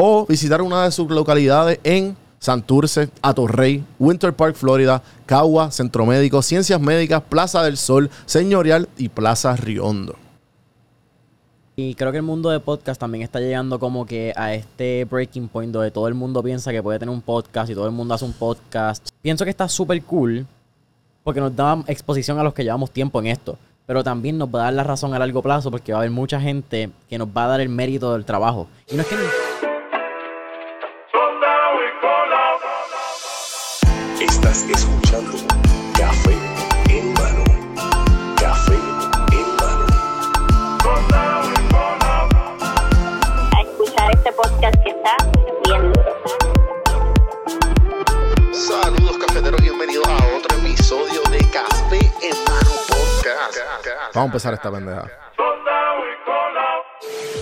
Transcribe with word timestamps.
o 0.00 0.24
visitar 0.26 0.62
una 0.62 0.84
de 0.84 0.92
sus 0.92 1.10
localidades 1.10 1.80
en 1.82 2.16
Santurce, 2.38 3.10
Atorrey, 3.20 3.84
Winter 3.98 4.32
Park, 4.32 4.54
Florida, 4.54 5.02
Cagua, 5.26 5.72
Centro 5.72 6.06
Médico, 6.06 6.40
Ciencias 6.40 6.80
Médicas, 6.80 7.20
Plaza 7.28 7.64
del 7.64 7.76
Sol, 7.76 8.08
Señorial 8.24 8.88
y 8.96 9.08
Plaza 9.08 9.56
Riondo. 9.56 10.14
Y 11.74 11.96
creo 11.96 12.12
que 12.12 12.18
el 12.18 12.22
mundo 12.22 12.50
de 12.50 12.60
podcast 12.60 13.00
también 13.00 13.24
está 13.24 13.40
llegando 13.40 13.80
como 13.80 14.06
que 14.06 14.32
a 14.36 14.54
este 14.54 15.04
breaking 15.04 15.48
point 15.48 15.72
donde 15.72 15.90
todo 15.90 16.06
el 16.06 16.14
mundo 16.14 16.44
piensa 16.44 16.70
que 16.70 16.80
puede 16.80 17.00
tener 17.00 17.12
un 17.12 17.22
podcast 17.22 17.68
y 17.68 17.74
todo 17.74 17.86
el 17.86 17.92
mundo 17.92 18.14
hace 18.14 18.24
un 18.24 18.32
podcast. 18.32 19.08
Pienso 19.20 19.44
que 19.44 19.50
está 19.50 19.68
súper 19.68 20.00
cool 20.04 20.46
porque 21.24 21.40
nos 21.40 21.54
da 21.56 21.82
exposición 21.88 22.38
a 22.38 22.44
los 22.44 22.54
que 22.54 22.62
llevamos 22.62 22.92
tiempo 22.92 23.18
en 23.18 23.26
esto. 23.26 23.58
Pero 23.84 24.04
también 24.04 24.38
nos 24.38 24.48
va 24.48 24.60
a 24.60 24.64
dar 24.64 24.74
la 24.74 24.84
razón 24.84 25.12
a 25.12 25.18
largo 25.18 25.42
plazo 25.42 25.72
porque 25.72 25.92
va 25.92 25.98
a 25.98 26.02
haber 26.02 26.12
mucha 26.12 26.40
gente 26.40 26.90
que 27.08 27.18
nos 27.18 27.26
va 27.28 27.46
a 27.46 27.48
dar 27.48 27.60
el 27.60 27.68
mérito 27.68 28.12
del 28.12 28.24
trabajo. 28.24 28.68
Y 28.88 28.94
no 28.94 29.02
es 29.02 29.08
que... 29.08 29.47
Vamos 54.14 54.16
a 54.16 54.24
empezar 54.24 54.54
esta 54.54 54.70
pendeja. 54.70 55.06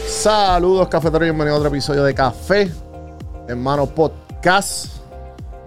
Saludos, 0.06 0.88
cafeteros, 0.88 1.22
bienvenidos 1.22 1.56
a 1.56 1.58
otro 1.58 1.68
episodio 1.68 2.02
de 2.02 2.12
Café 2.12 2.70
Hermano 3.46 3.86
Podcast. 3.86 4.96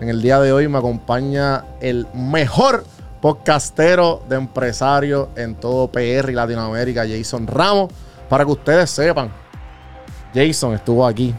En 0.02 0.10
el 0.10 0.22
día 0.22 0.40
de 0.40 0.52
hoy 0.52 0.68
me 0.68 0.78
acompaña 0.78 1.64
el 1.80 2.06
mejor 2.14 2.84
podcastero 3.22 4.22
de 4.28 4.36
empresarios 4.36 5.30
en 5.38 5.56
todo 5.56 5.90
PR 5.90 6.30
y 6.30 6.34
Latinoamérica, 6.34 7.06
Jason 7.08 7.48
Ramos. 7.48 7.94
Para 8.28 8.44
que 8.44 8.52
ustedes 8.52 8.90
sepan, 8.90 9.32
Jason 10.34 10.74
estuvo 10.74 11.06
aquí 11.08 11.34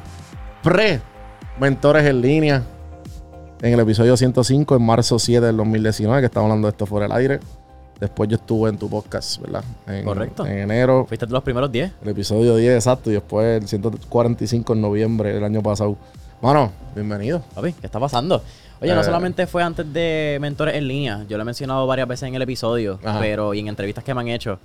pre 0.63 1.01
Mentores 1.59 2.07
en 2.07 2.23
línea 2.23 2.63
en 3.61 3.75
el 3.75 3.81
episodio 3.81 4.17
105 4.17 4.77
en 4.77 4.83
marzo 4.83 5.19
7 5.19 5.45
del 5.45 5.59
2019, 5.59 6.23
que 6.23 6.27
estamos 6.27 6.47
hablando 6.47 6.69
de 6.69 6.73
esto 6.73 6.87
fuera 6.87 7.07
del 7.07 7.17
aire. 7.17 7.41
Después 8.01 8.31
yo 8.31 8.37
estuve 8.37 8.71
en 8.71 8.79
tu 8.79 8.89
podcast, 8.89 9.39
¿verdad? 9.43 9.63
En, 9.87 10.05
Correcto. 10.05 10.47
En 10.47 10.59
enero, 10.59 11.05
Fuiste 11.07 11.27
de 11.27 11.33
los 11.33 11.43
primeros 11.43 11.71
10. 11.71 11.93
el 12.03 12.09
episodio 12.09 12.57
10 12.57 12.75
exacto, 12.77 13.11
y 13.11 13.15
después 13.15 13.63
el 13.63 13.69
145 13.69 14.73
en 14.73 14.81
noviembre 14.81 15.35
del 15.35 15.45
año 15.45 15.63
pasado. 15.63 15.97
Bueno, 16.41 16.73
bienvenido. 16.95 17.43
Papi, 17.55 17.75
¿qué 17.75 17.87
está 17.87 18.01
pasando? 18.01 18.43
Oye, 18.81 18.93
Eh. 18.93 18.95
no 18.95 19.05
solamente 19.05 19.47
fue 19.47 19.63
antes 19.63 19.93
de 19.93 20.39
Mentores 20.41 20.75
en 20.75 20.89
línea, 20.89 21.27
yo 21.29 21.37
lo 21.37 21.43
he 21.43 21.45
mencionado 21.45 21.87
varias 21.87 22.09
veces 22.09 22.29
en 22.29 22.35
el 22.35 22.41
episodio, 22.41 22.99
Ajá. 23.05 23.21
pero 23.21 23.53
y 23.53 23.59
en 23.61 23.69
entrevistas 23.69 24.03
que 24.03 24.15
me 24.15 24.23
han 24.23 24.29
hecho, 24.29 24.59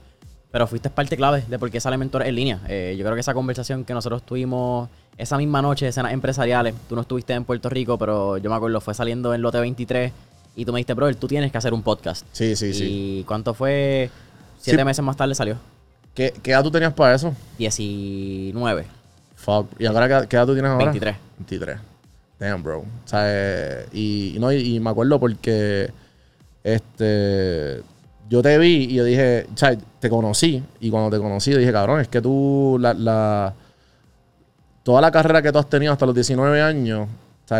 pero 0.51 0.65
fuiste 0.67 0.89
parte 0.89 1.17
clave 1.17 1.43
de 1.49 1.59
por 1.59 1.69
qué 1.69 1.81
sale 1.81 1.97
Mentores 1.97 2.29
en 2.29 2.35
línea. 2.35 2.61
Eh, 2.69 2.95
yo 2.97 3.03
creo 3.03 3.15
que 3.15 3.19
esa 3.19 3.33
conversación 3.33 3.83
que 3.83 3.93
nosotros 3.93 4.23
tuvimos 4.23 4.87
esa 5.17 5.37
misma 5.37 5.61
noche, 5.61 5.85
escenas 5.89 6.13
empresariales, 6.13 6.73
tú 6.87 6.95
no 6.95 7.01
estuviste 7.01 7.33
en 7.33 7.43
Puerto 7.43 7.67
Rico, 7.69 7.97
pero 7.97 8.37
yo 8.37 8.49
me 8.49 8.55
acuerdo, 8.55 8.79
fue 8.79 8.93
saliendo 8.93 9.33
en 9.33 9.41
Lote 9.41 9.59
23 9.59 10.13
y 10.55 10.65
tú 10.65 10.71
me 10.73 10.77
dijiste, 10.77 10.93
brother, 10.93 11.15
tú 11.15 11.27
tienes 11.27 11.51
que 11.51 11.57
hacer 11.57 11.73
un 11.73 11.81
podcast. 11.83 12.25
Sí, 12.31 12.55
sí, 12.55 12.67
¿Y 12.67 12.73
sí. 12.73 13.23
cuánto 13.27 13.53
fue? 13.53 14.09
Siete 14.59 14.79
Sí. 14.79 14.85
meses 14.85 15.03
más 15.03 15.15
tarde 15.17 15.35
salió. 15.35 15.57
¿Qué, 16.13 16.33
qué 16.41 16.51
edad 16.51 16.63
tú 16.63 16.71
tenías 16.71 16.93
para 16.93 17.13
eso? 17.15 17.33
19. 17.57 18.85
Fuck. 19.35 19.67
¿Y 19.79 19.85
ahora 19.85 20.21
qué, 20.21 20.27
qué 20.27 20.35
edad 20.37 20.45
tú 20.45 20.53
tienes 20.53 20.71
ahora? 20.71 20.85
23. 20.85 21.15
23. 21.39 21.77
Damn, 22.39 22.63
bro. 22.63 22.79
O 22.79 22.85
sea, 23.07 23.23
eh, 23.27 23.85
y, 23.93 24.33
y 24.35 24.39
no, 24.39 24.51
y, 24.51 24.75
y 24.75 24.79
me 24.79 24.89
acuerdo 24.89 25.19
porque 25.19 25.89
este 26.63 27.81
yo 28.27 28.41
te 28.41 28.57
vi 28.57 28.85
y 28.89 28.93
yo 28.95 29.03
dije, 29.03 29.45
o 29.53 29.57
sea, 29.57 29.77
te 29.99 30.09
conocí. 30.09 30.63
Y 30.79 30.89
cuando 30.89 31.15
te 31.15 31.21
conocí, 31.21 31.51
dije, 31.53 31.71
cabrón, 31.71 32.01
es 32.01 32.07
que 32.07 32.21
tú, 32.21 32.77
la, 32.79 32.93
la- 32.93 33.53
toda 34.83 34.99
la 35.01 35.11
carrera 35.11 35.41
que 35.43 35.51
tú 35.51 35.59
has 35.59 35.69
tenido 35.69 35.93
hasta 35.93 36.05
los 36.07 36.15
19 36.15 36.59
años, 36.61 37.07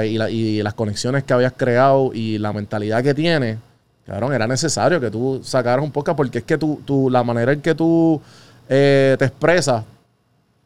y, 0.06 0.18
la- 0.18 0.29
y 0.29 0.62
las 0.63 0.73
conexiones 0.73 1.23
que 1.23 1.34
habías 1.34 1.53
creado 1.56 2.12
y 2.13 2.38
la 2.38 2.51
mentalidad 2.53 3.03
que 3.03 3.13
tienes, 3.13 3.57
cabrón, 4.06 4.34
era 4.34 4.47
necesario 4.47 5.00
que 5.00 5.09
tú 5.12 5.41
sacaras 5.44 5.84
un 5.84 5.91
podcast 5.91 6.18
porque 6.18 6.40
es 6.40 6.44
que 6.44 6.57
tú, 6.57 6.81
tú 6.85 7.09
la 7.09 7.23
manera 7.23 7.51
en 7.53 7.62
que 7.62 7.73
tú 7.75 8.22
eh, 8.69 9.16
te 9.19 9.25
expresas 9.25 9.84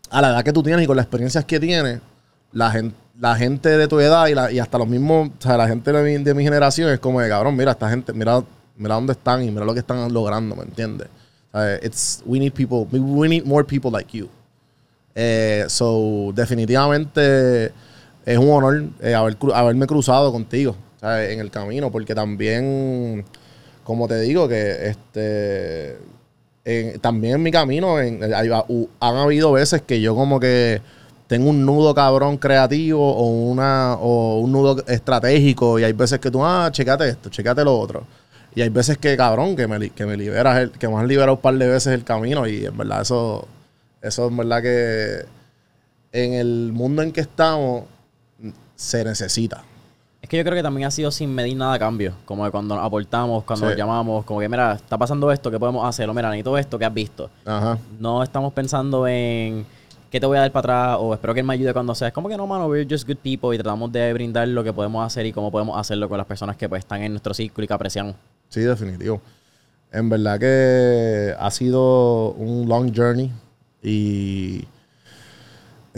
a 0.09 0.21
la 0.21 0.29
edad 0.29 0.43
que 0.43 0.53
tú 0.53 0.63
tienes 0.63 0.83
y 0.83 0.87
con 0.87 0.95
las 0.95 1.05
experiencias 1.05 1.45
que 1.45 1.59
tienes, 1.59 1.99
la 2.51 2.71
gente, 2.71 2.95
la 3.19 3.35
gente 3.35 3.69
de 3.77 3.87
tu 3.87 3.99
edad 3.99 4.27
y, 4.49 4.59
hasta 4.59 4.77
los 4.77 4.87
mismos, 4.87 5.29
o 5.37 5.41
sea, 5.41 5.57
la 5.57 5.67
gente 5.67 5.91
de 5.91 6.17
mi, 6.17 6.23
de 6.23 6.33
mi 6.33 6.43
generación 6.43 6.89
es 6.89 6.99
como 6.99 7.19
de 7.21 7.29
cabrón, 7.29 7.55
mira, 7.55 7.71
esta 7.71 7.89
gente, 7.89 8.13
mira, 8.13 8.41
mira 8.77 8.95
dónde 8.95 9.11
están 9.13 9.43
y 9.43 9.51
mira 9.51 9.65
lo 9.65 9.73
que 9.73 9.81
están 9.81 10.11
logrando, 10.13 10.55
¿me 10.55 10.63
entiendes? 10.63 11.07
It's, 11.83 12.21
we 12.25 12.39
need 12.39 12.53
people, 12.53 12.87
we 12.91 13.27
need 13.27 13.43
more 13.43 13.63
people 13.65 13.91
like 13.91 14.15
you. 14.17 14.29
Eh, 15.15 15.65
so, 15.67 16.31
definitivamente 16.33 17.71
es 18.29 18.37
un 18.37 18.49
honor 18.51 18.83
eh, 19.01 19.15
haber, 19.15 19.37
haberme 19.55 19.87
cruzado 19.87 20.31
contigo 20.31 20.75
en 21.01 21.39
el 21.39 21.49
camino, 21.49 21.91
porque 21.91 22.13
también, 22.13 23.25
como 23.83 24.07
te 24.07 24.19
digo, 24.19 24.47
que 24.47 24.89
este 24.89 25.97
también 27.01 27.35
en 27.35 27.41
mi 27.41 27.51
camino 27.51 27.97
han 27.97 29.17
habido 29.17 29.51
veces 29.51 29.81
que 29.81 29.99
yo 30.01 30.13
como 30.13 30.39
que 30.39 30.79
tengo 31.25 31.49
un 31.49 31.65
nudo 31.65 31.95
cabrón 31.95 32.37
creativo 32.37 33.15
o 33.15 33.23
una 33.49 33.95
o 33.95 34.39
un 34.39 34.51
nudo 34.51 34.83
estratégico 34.85 35.79
y 35.79 35.83
hay 35.83 35.93
veces 35.93 36.19
que 36.19 36.29
tú, 36.29 36.45
ah, 36.45 36.69
checate 36.71 37.09
esto, 37.09 37.29
checate 37.29 37.63
lo 37.63 37.79
otro. 37.79 38.03
Y 38.53 38.61
hay 38.61 38.69
veces 38.69 38.99
que, 38.99 39.17
cabrón, 39.17 39.55
que 39.55 39.67
me, 39.67 39.89
que 39.89 40.05
me 40.05 40.15
liberas, 40.15 40.69
que 40.77 40.87
me 40.87 40.97
has 40.97 41.05
liberado 41.05 41.37
un 41.37 41.41
par 41.41 41.55
de 41.55 41.67
veces 41.67 41.93
el 41.93 42.03
camino 42.03 42.47
y 42.47 42.65
en 42.65 42.77
verdad 42.77 43.01
eso, 43.01 43.47
eso 44.03 44.27
en 44.27 44.37
verdad 44.37 44.61
que 44.61 45.25
en 46.11 46.33
el 46.33 46.71
mundo 46.73 47.01
en 47.01 47.11
que 47.11 47.21
estamos 47.21 47.85
se 48.79 49.03
necesita. 49.03 49.61
Es 50.21 50.29
que 50.29 50.37
yo 50.37 50.43
creo 50.43 50.55
que 50.55 50.63
también 50.63 50.87
ha 50.87 50.91
sido 50.91 51.11
sin 51.11 51.33
medir 51.35 51.57
nada 51.57 51.73
a 51.73 51.79
cambio. 51.79 52.13
Como 52.23 52.45
de 52.45 52.51
cuando 52.51 52.75
nos 52.75 52.85
aportamos, 52.85 53.43
cuando 53.43 53.65
Sí. 53.65 53.71
nos 53.71 53.77
llamamos, 53.77 54.23
como 54.23 54.39
que, 54.39 54.47
mira, 54.47 54.73
está 54.73 54.97
pasando 54.97 55.29
esto, 55.33 55.51
¿qué 55.51 55.59
podemos 55.59 55.85
hacer? 55.87 56.09
O 56.09 56.13
mira, 56.13 56.29
necesito 56.29 56.57
esto, 56.57 56.79
¿qué 56.79 56.85
has 56.85 56.93
visto? 56.93 57.29
Ajá. 57.45 57.77
No 57.99 58.23
estamos 58.23 58.53
pensando 58.53 59.05
en 59.05 59.65
qué 60.09 60.19
te 60.19 60.25
voy 60.25 60.37
a 60.37 60.41
dar 60.41 60.51
para 60.53 60.83
atrás 60.93 60.97
o 61.01 61.13
espero 61.13 61.33
que 61.33 61.41
él 61.41 61.45
me 61.45 61.53
ayude 61.55 61.73
cuando 61.73 61.93
sea. 61.93 62.07
Es 62.07 62.13
como 62.13 62.29
que 62.29 62.37
no, 62.37 62.47
mano, 62.47 62.67
we're 62.67 62.87
just 62.89 63.05
good 63.05 63.17
people 63.17 63.53
y 63.53 63.57
tratamos 63.57 63.91
de 63.91 64.13
brindar 64.13 64.47
lo 64.47 64.63
que 64.63 64.71
podemos 64.71 65.05
hacer 65.05 65.25
y 65.25 65.33
cómo 65.33 65.51
podemos 65.51 65.77
hacerlo 65.77 66.07
con 66.07 66.17
las 66.17 66.27
personas 66.27 66.55
que 66.55 66.69
pues 66.69 66.79
están 66.79 67.01
en 67.03 67.11
nuestro 67.11 67.33
círculo 67.33 67.65
y 67.65 67.67
que 67.67 67.73
apreciamos. 67.73 68.15
Sí, 68.47 68.61
definitivo. 68.61 69.21
En 69.91 70.09
verdad 70.09 70.39
que 70.39 71.35
ha 71.37 71.51
sido 71.51 72.31
un 72.31 72.67
long 72.69 72.93
journey 72.95 73.29
y, 73.83 74.65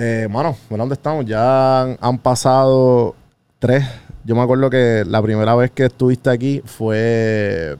eh, 0.01 0.27
mano, 0.29 0.57
bueno, 0.69 0.83
¿dónde 0.83 0.93
estamos? 0.93 1.25
Ya 1.25 1.81
han, 1.83 1.97
han 2.01 2.17
pasado 2.17 3.15
tres. 3.59 3.85
Yo 4.23 4.35
me 4.35 4.41
acuerdo 4.41 4.69
que 4.69 5.03
la 5.07 5.21
primera 5.21 5.55
vez 5.55 5.71
que 5.71 5.85
estuviste 5.85 6.29
aquí 6.29 6.61
fue, 6.65 7.77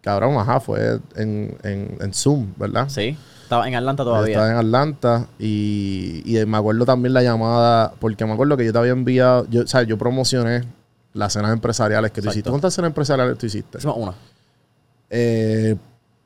cabrón, 0.00 0.36
ajá, 0.36 0.60
fue 0.60 1.00
en, 1.16 1.56
en, 1.62 1.96
en 2.00 2.14
Zoom, 2.14 2.52
¿verdad? 2.56 2.88
Sí, 2.88 3.16
estaba 3.42 3.66
en 3.68 3.74
Atlanta 3.74 4.04
todavía. 4.04 4.34
Estaba 4.34 4.50
en 4.52 4.56
Atlanta 4.58 5.26
y, 5.38 6.22
y 6.24 6.44
me 6.46 6.56
acuerdo 6.56 6.84
también 6.84 7.12
la 7.14 7.22
llamada, 7.22 7.92
porque 7.98 8.24
me 8.24 8.32
acuerdo 8.32 8.56
que 8.56 8.64
yo 8.64 8.72
te 8.72 8.78
había 8.78 8.92
enviado, 8.92 9.46
yo, 9.50 9.62
o 9.62 9.66
sea, 9.66 9.82
yo 9.82 9.98
promocioné 9.98 10.62
las 11.12 11.32
cenas 11.32 11.52
empresariales 11.52 12.10
que 12.10 12.20
tú 12.20 12.26
Exacto. 12.28 12.34
hiciste. 12.38 12.50
¿Cuántas 12.50 12.74
cenas 12.74 12.88
empresariales 12.88 13.38
tú 13.38 13.46
hiciste? 13.46 13.78
Hicimos 13.78 13.96
una. 13.98 14.14
Eh, 15.10 15.76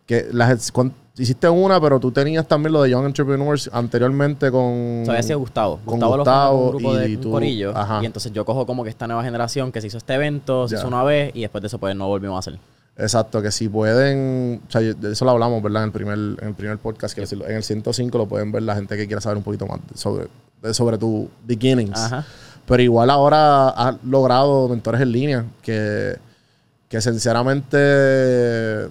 que 0.09 0.27
las, 0.33 0.73
hiciste 1.19 1.49
una, 1.51 1.81
pero 1.81 2.01
tú 2.01 2.11
tenías 2.11 2.49
también 2.49 2.73
lo 2.73 2.83
de 2.83 2.91
Young 2.91 3.05
Entrepreneurs 3.07 3.69
anteriormente 3.73 4.51
con... 4.51 5.03
O 5.03 5.05
sea, 5.05 5.19
ese 5.19 5.35
Gustavo. 5.35 5.77
con 5.85 5.95
Gustavo, 6.01 6.17
lo 6.17 6.23
Gustavo 6.25 6.57
con 6.57 6.65
un 6.65 6.71
grupo 6.83 6.95
de 6.97 7.09
y 7.11 7.15
un 7.17 7.21
tú- 7.21 7.31
corillo. 7.31 7.77
ajá. 7.77 8.01
Y 8.03 8.07
entonces 8.07 8.33
yo 8.33 8.45
cojo 8.47 8.65
como 8.67 8.83
que 8.85 8.91
esta 8.91 9.07
nueva 9.07 9.23
generación 9.23 9.71
que 9.71 9.81
se 9.83 9.89
hizo 9.89 9.99
este 9.99 10.15
evento, 10.15 10.67
se 10.67 10.77
hizo 10.77 10.89
una 10.89 11.05
vez 11.05 11.31
y 11.35 11.43
después 11.43 11.61
de 11.61 11.67
eso 11.69 11.79
pues 11.79 11.95
no 11.95 12.09
volvimos 12.09 12.37
a 12.37 12.39
hacer. 12.39 12.59
Exacto, 12.97 13.41
que 13.43 13.53
si 13.53 13.69
pueden, 13.69 14.61
o 14.67 14.71
sea, 14.73 14.81
de 14.81 15.13
eso 15.13 15.25
lo 15.25 15.31
hablamos, 15.33 15.63
¿verdad? 15.63 15.83
En 15.83 15.87
el 15.89 15.93
primer, 15.93 16.19
en 16.19 16.49
el 16.49 16.55
primer 16.55 16.79
podcast, 16.79 17.15
que 17.15 17.23
en 17.23 17.53
el 17.57 17.63
105 17.63 18.17
lo 18.19 18.27
pueden 18.27 18.51
ver 18.51 18.63
la 18.63 18.75
gente 18.75 18.97
que 18.97 19.07
quiera 19.07 19.21
saber 19.21 19.37
un 19.37 19.45
poquito 19.45 19.67
más 19.67 19.79
sobre, 19.95 20.27
de- 20.63 20.73
sobre 20.75 20.99
tu 20.99 21.29
beginnings. 21.45 21.97
Ajá. 21.99 22.25
Pero 22.67 22.83
igual 22.83 23.09
ahora 23.11 23.69
has 23.69 23.97
logrado 24.05 24.69
mentores 24.69 25.01
en 25.01 25.13
línea 25.13 25.45
que, 25.63 26.17
que 26.89 27.01
sinceramente 27.01 28.89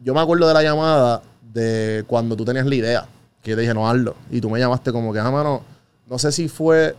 yo 0.00 0.14
me 0.14 0.20
acuerdo 0.20 0.46
de 0.46 0.54
la 0.54 0.62
llamada 0.62 1.22
de 1.42 2.04
cuando 2.06 2.36
tú 2.36 2.44
tenías 2.44 2.66
la 2.66 2.74
idea, 2.74 3.06
que 3.42 3.54
te 3.54 3.60
dije, 3.60 3.74
no 3.74 3.88
hazlo. 3.88 4.14
Y 4.30 4.40
tú 4.40 4.50
me 4.50 4.58
llamaste 4.58 4.92
como 4.92 5.12
que, 5.12 5.18
ah, 5.18 5.30
mano, 5.30 5.62
no 6.06 6.18
sé 6.18 6.32
si 6.32 6.48
fue 6.48 6.94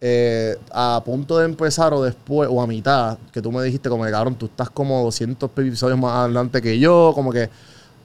eh, 0.00 0.56
a 0.72 1.00
punto 1.04 1.38
de 1.38 1.44
empezar 1.44 1.94
o 1.94 2.02
después, 2.02 2.48
o 2.50 2.60
a 2.60 2.66
mitad, 2.66 3.18
que 3.30 3.40
tú 3.40 3.52
me 3.52 3.62
dijiste 3.62 3.88
como 3.88 4.04
que, 4.04 4.10
cabrón, 4.10 4.34
tú 4.34 4.46
estás 4.46 4.68
como 4.70 5.02
200 5.04 5.50
episodios 5.56 5.98
más 5.98 6.12
adelante 6.12 6.60
que 6.60 6.78
yo, 6.78 7.12
como 7.14 7.32
que 7.32 7.48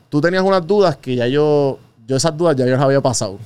tú 0.10 0.22
tenías 0.22 0.44
unas 0.44 0.66
dudas 0.66 0.96
que 0.98 1.16
ya 1.16 1.28
yo, 1.28 1.80
yo 2.06 2.16
esas 2.16 2.38
dudas 2.38 2.56
ya 2.56 2.66
yo 2.66 2.74
las 2.74 2.82
había 2.82 3.02
pasado. 3.02 3.40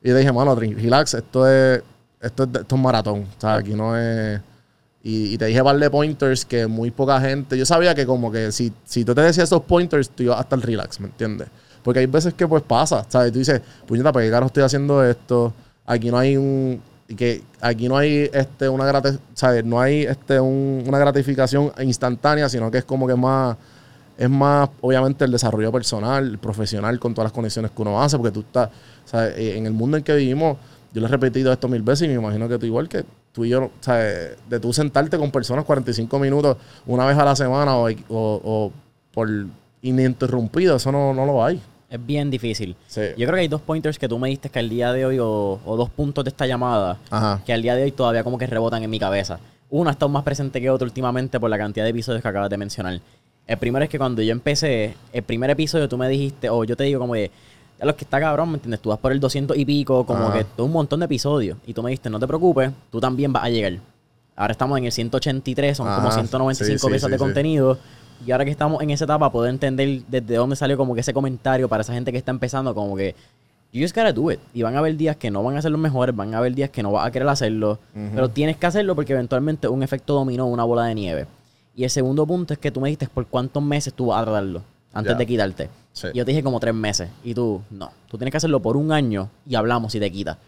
Y 0.00 0.08
te 0.08 0.16
dije, 0.16 0.32
mano, 0.32 0.54
relax, 0.54 1.14
esto 1.14 1.46
es, 1.46 1.82
esto 2.20 2.44
es, 2.44 2.48
esto 2.60 2.76
es 2.76 2.80
maratón, 2.80 3.26
o 3.36 3.40
sea, 3.40 3.56
aquí 3.56 3.74
no 3.74 3.96
es... 3.96 4.40
Y, 5.04 5.34
y 5.34 5.38
te 5.38 5.46
dije 5.46 5.62
par 5.64 5.76
de 5.78 5.90
pointers 5.90 6.44
que 6.44 6.66
muy 6.66 6.90
poca 6.92 7.20
gente. 7.20 7.58
Yo 7.58 7.66
sabía 7.66 7.94
que 7.94 8.06
como 8.06 8.30
que 8.30 8.52
si, 8.52 8.72
si 8.84 9.04
tú 9.04 9.14
te 9.14 9.20
decías 9.22 9.48
esos 9.48 9.62
pointers, 9.62 10.10
tú 10.10 10.22
ibas 10.22 10.38
hasta 10.38 10.54
el 10.56 10.62
relax, 10.62 11.00
¿me 11.00 11.06
entiendes? 11.06 11.48
Porque 11.82 11.98
hay 12.00 12.06
veces 12.06 12.34
que 12.34 12.46
pues 12.46 12.62
pasa, 12.62 13.04
¿sabes? 13.08 13.32
Tú 13.32 13.40
dices, 13.40 13.60
puñeta, 13.86 14.12
¿para 14.12 14.24
qué 14.24 14.30
caro 14.30 14.46
estoy 14.46 14.62
haciendo 14.62 15.04
esto? 15.04 15.52
Aquí 15.86 16.10
no 16.10 16.18
hay 16.18 16.36
un. 16.36 16.80
Que 17.16 17.42
aquí 17.60 17.88
no 17.88 17.96
hay 17.98 18.30
este 18.32 18.68
una 18.68 18.90
grati- 18.90 19.18
¿sabes? 19.34 19.64
No 19.64 19.80
hay 19.80 20.02
este 20.04 20.38
un- 20.38 20.84
una 20.86 20.98
gratificación 20.98 21.72
instantánea, 21.82 22.48
sino 22.48 22.70
que 22.70 22.78
es 22.78 22.84
como 22.84 23.06
que 23.08 23.16
más. 23.16 23.56
Es 24.16 24.30
más, 24.30 24.68
obviamente, 24.82 25.24
el 25.24 25.32
desarrollo 25.32 25.72
personal, 25.72 26.38
profesional, 26.38 27.00
con 27.00 27.12
todas 27.14 27.26
las 27.26 27.32
conexiones 27.32 27.72
que 27.72 27.82
uno 27.82 28.00
hace, 28.00 28.16
porque 28.16 28.30
tú 28.30 28.40
estás, 28.40 28.68
¿sabes? 29.04 29.34
Eh, 29.36 29.56
En 29.58 29.66
el 29.66 29.72
mundo 29.72 29.96
en 29.96 30.04
que 30.04 30.14
vivimos, 30.14 30.58
yo 30.92 31.00
le 31.00 31.06
he 31.08 31.10
repetido 31.10 31.52
esto 31.52 31.66
mil 31.66 31.82
veces 31.82 32.04
y 32.04 32.08
me 32.08 32.14
imagino 32.14 32.48
que 32.48 32.56
tú 32.58 32.66
igual 32.66 32.88
que 32.88 33.04
tú 33.32 33.44
y 33.44 33.48
yo, 33.50 33.70
¿sabes? 33.80 34.36
De 34.48 34.60
tú 34.60 34.72
sentarte 34.72 35.18
con 35.18 35.30
personas 35.30 35.64
45 35.64 36.18
minutos 36.18 36.56
una 36.86 37.06
vez 37.06 37.16
a 37.16 37.24
la 37.24 37.34
semana 37.34 37.76
o, 37.76 37.88
o, 37.88 37.94
o 38.08 38.72
por 39.12 39.28
ininterrumpido, 39.82 40.76
eso 40.76 40.92
no, 40.92 41.12
no 41.12 41.26
lo 41.26 41.44
hay. 41.44 41.60
Es 41.90 42.04
bien 42.06 42.30
difícil. 42.30 42.74
Sí. 42.86 43.02
Yo 43.18 43.26
creo 43.26 43.34
que 43.34 43.40
hay 43.40 43.48
dos 43.48 43.60
pointers 43.60 43.98
que 43.98 44.08
tú 44.08 44.18
me 44.18 44.28
diste 44.30 44.48
que 44.48 44.58
al 44.58 44.68
día 44.70 44.92
de 44.92 45.04
hoy, 45.04 45.18
o, 45.18 45.60
o 45.64 45.76
dos 45.76 45.90
puntos 45.90 46.24
de 46.24 46.30
esta 46.30 46.46
llamada, 46.46 46.98
Ajá. 47.10 47.42
que 47.44 47.52
al 47.52 47.60
día 47.60 47.74
de 47.74 47.82
hoy 47.82 47.92
todavía 47.92 48.24
como 48.24 48.38
que 48.38 48.46
rebotan 48.46 48.82
en 48.82 48.88
mi 48.88 48.98
cabeza. 48.98 49.38
Uno 49.68 49.90
ha 49.90 49.92
estado 49.92 50.08
más 50.08 50.22
presente 50.22 50.60
que 50.60 50.70
otro 50.70 50.86
últimamente 50.86 51.38
por 51.38 51.50
la 51.50 51.58
cantidad 51.58 51.84
de 51.84 51.90
episodios 51.90 52.22
que 52.22 52.28
acabas 52.28 52.48
de 52.48 52.56
mencionar. 52.56 53.00
El 53.46 53.58
primero 53.58 53.84
es 53.84 53.90
que 53.90 53.98
cuando 53.98 54.22
yo 54.22 54.32
empecé, 54.32 54.94
el 55.12 55.22
primer 55.22 55.50
episodio 55.50 55.88
tú 55.88 55.98
me 55.98 56.08
dijiste, 56.08 56.48
o 56.48 56.64
yo 56.64 56.76
te 56.76 56.84
digo 56.84 57.00
como 57.00 57.14
de, 57.14 57.30
a 57.82 57.84
los 57.84 57.96
que 57.96 58.04
está 58.04 58.20
cabrón, 58.20 58.50
¿me 58.50 58.54
entiendes? 58.54 58.80
Tú 58.80 58.90
vas 58.90 58.98
por 59.00 59.10
el 59.10 59.18
200 59.18 59.56
y 59.56 59.64
pico, 59.64 60.06
como 60.06 60.26
Ajá. 60.26 60.38
que 60.38 60.44
todo 60.44 60.66
un 60.66 60.72
montón 60.72 61.00
de 61.00 61.06
episodios. 61.06 61.58
Y 61.66 61.74
tú 61.74 61.82
me 61.82 61.90
dijiste, 61.90 62.08
no 62.10 62.20
te 62.20 62.28
preocupes, 62.28 62.70
tú 62.92 63.00
también 63.00 63.32
vas 63.32 63.42
a 63.42 63.48
llegar. 63.48 63.72
Ahora 64.36 64.52
estamos 64.52 64.78
en 64.78 64.84
el 64.84 64.92
183, 64.92 65.76
son 65.76 65.86
como 65.86 66.06
Ajá, 66.06 66.12
195 66.12 66.78
sí, 66.78 66.78
sí, 66.78 66.88
piezas 66.88 67.08
sí, 67.08 67.12
de 67.12 67.18
contenido. 67.18 67.78
Y 68.24 68.30
ahora 68.30 68.44
que 68.44 68.52
estamos 68.52 68.80
en 68.82 68.90
esa 68.90 69.04
etapa, 69.04 69.32
puedo 69.32 69.46
entender 69.48 70.02
desde 70.06 70.36
dónde 70.36 70.54
salió 70.54 70.76
como 70.76 70.94
que 70.94 71.00
ese 71.00 71.12
comentario 71.12 71.68
para 71.68 71.80
esa 71.80 71.92
gente 71.92 72.12
que 72.12 72.18
está 72.18 72.30
empezando, 72.30 72.72
como 72.72 72.94
que 72.94 73.16
you 73.72 73.82
just 73.82 73.96
gotta 73.96 74.12
do 74.12 74.30
it. 74.30 74.38
Y 74.54 74.62
van 74.62 74.76
a 74.76 74.78
haber 74.78 74.96
días 74.96 75.16
que 75.16 75.32
no 75.32 75.42
van 75.42 75.56
a 75.56 75.62
ser 75.62 75.72
los 75.72 75.80
mejores, 75.80 76.14
van 76.14 76.34
a 76.34 76.38
haber 76.38 76.54
días 76.54 76.70
que 76.70 76.84
no 76.84 76.92
vas 76.92 77.04
a 77.04 77.10
querer 77.10 77.28
hacerlo, 77.28 77.80
pero 78.14 78.28
tienes 78.28 78.58
que 78.58 78.66
hacerlo 78.66 78.94
porque 78.94 79.12
eventualmente 79.12 79.66
un 79.66 79.82
efecto 79.82 80.14
dominó, 80.14 80.46
una 80.46 80.62
bola 80.62 80.84
de 80.84 80.94
nieve. 80.94 81.26
Y 81.74 81.82
el 81.82 81.90
segundo 81.90 82.24
punto 82.28 82.52
es 82.52 82.60
que 82.60 82.70
tú 82.70 82.80
me 82.80 82.90
dijiste 82.90 83.08
por 83.12 83.26
cuántos 83.26 83.60
meses 83.60 83.92
tú 83.92 84.06
vas 84.06 84.22
a 84.22 84.24
tratarlo 84.26 84.62
antes 84.92 85.18
de 85.18 85.26
quitarte. 85.26 85.81
Sí. 85.92 86.08
Y 86.12 86.18
yo 86.18 86.24
te 86.24 86.30
dije 86.30 86.42
como 86.42 86.58
tres 86.60 86.74
meses. 86.74 87.08
Y 87.22 87.34
tú, 87.34 87.60
no, 87.70 87.90
tú 88.08 88.16
tienes 88.18 88.30
que 88.32 88.36
hacerlo 88.38 88.60
por 88.60 88.76
un 88.76 88.92
año 88.92 89.28
y 89.46 89.54
hablamos 89.54 89.94
y 89.94 90.00
te 90.00 90.10
quitas. 90.10 90.38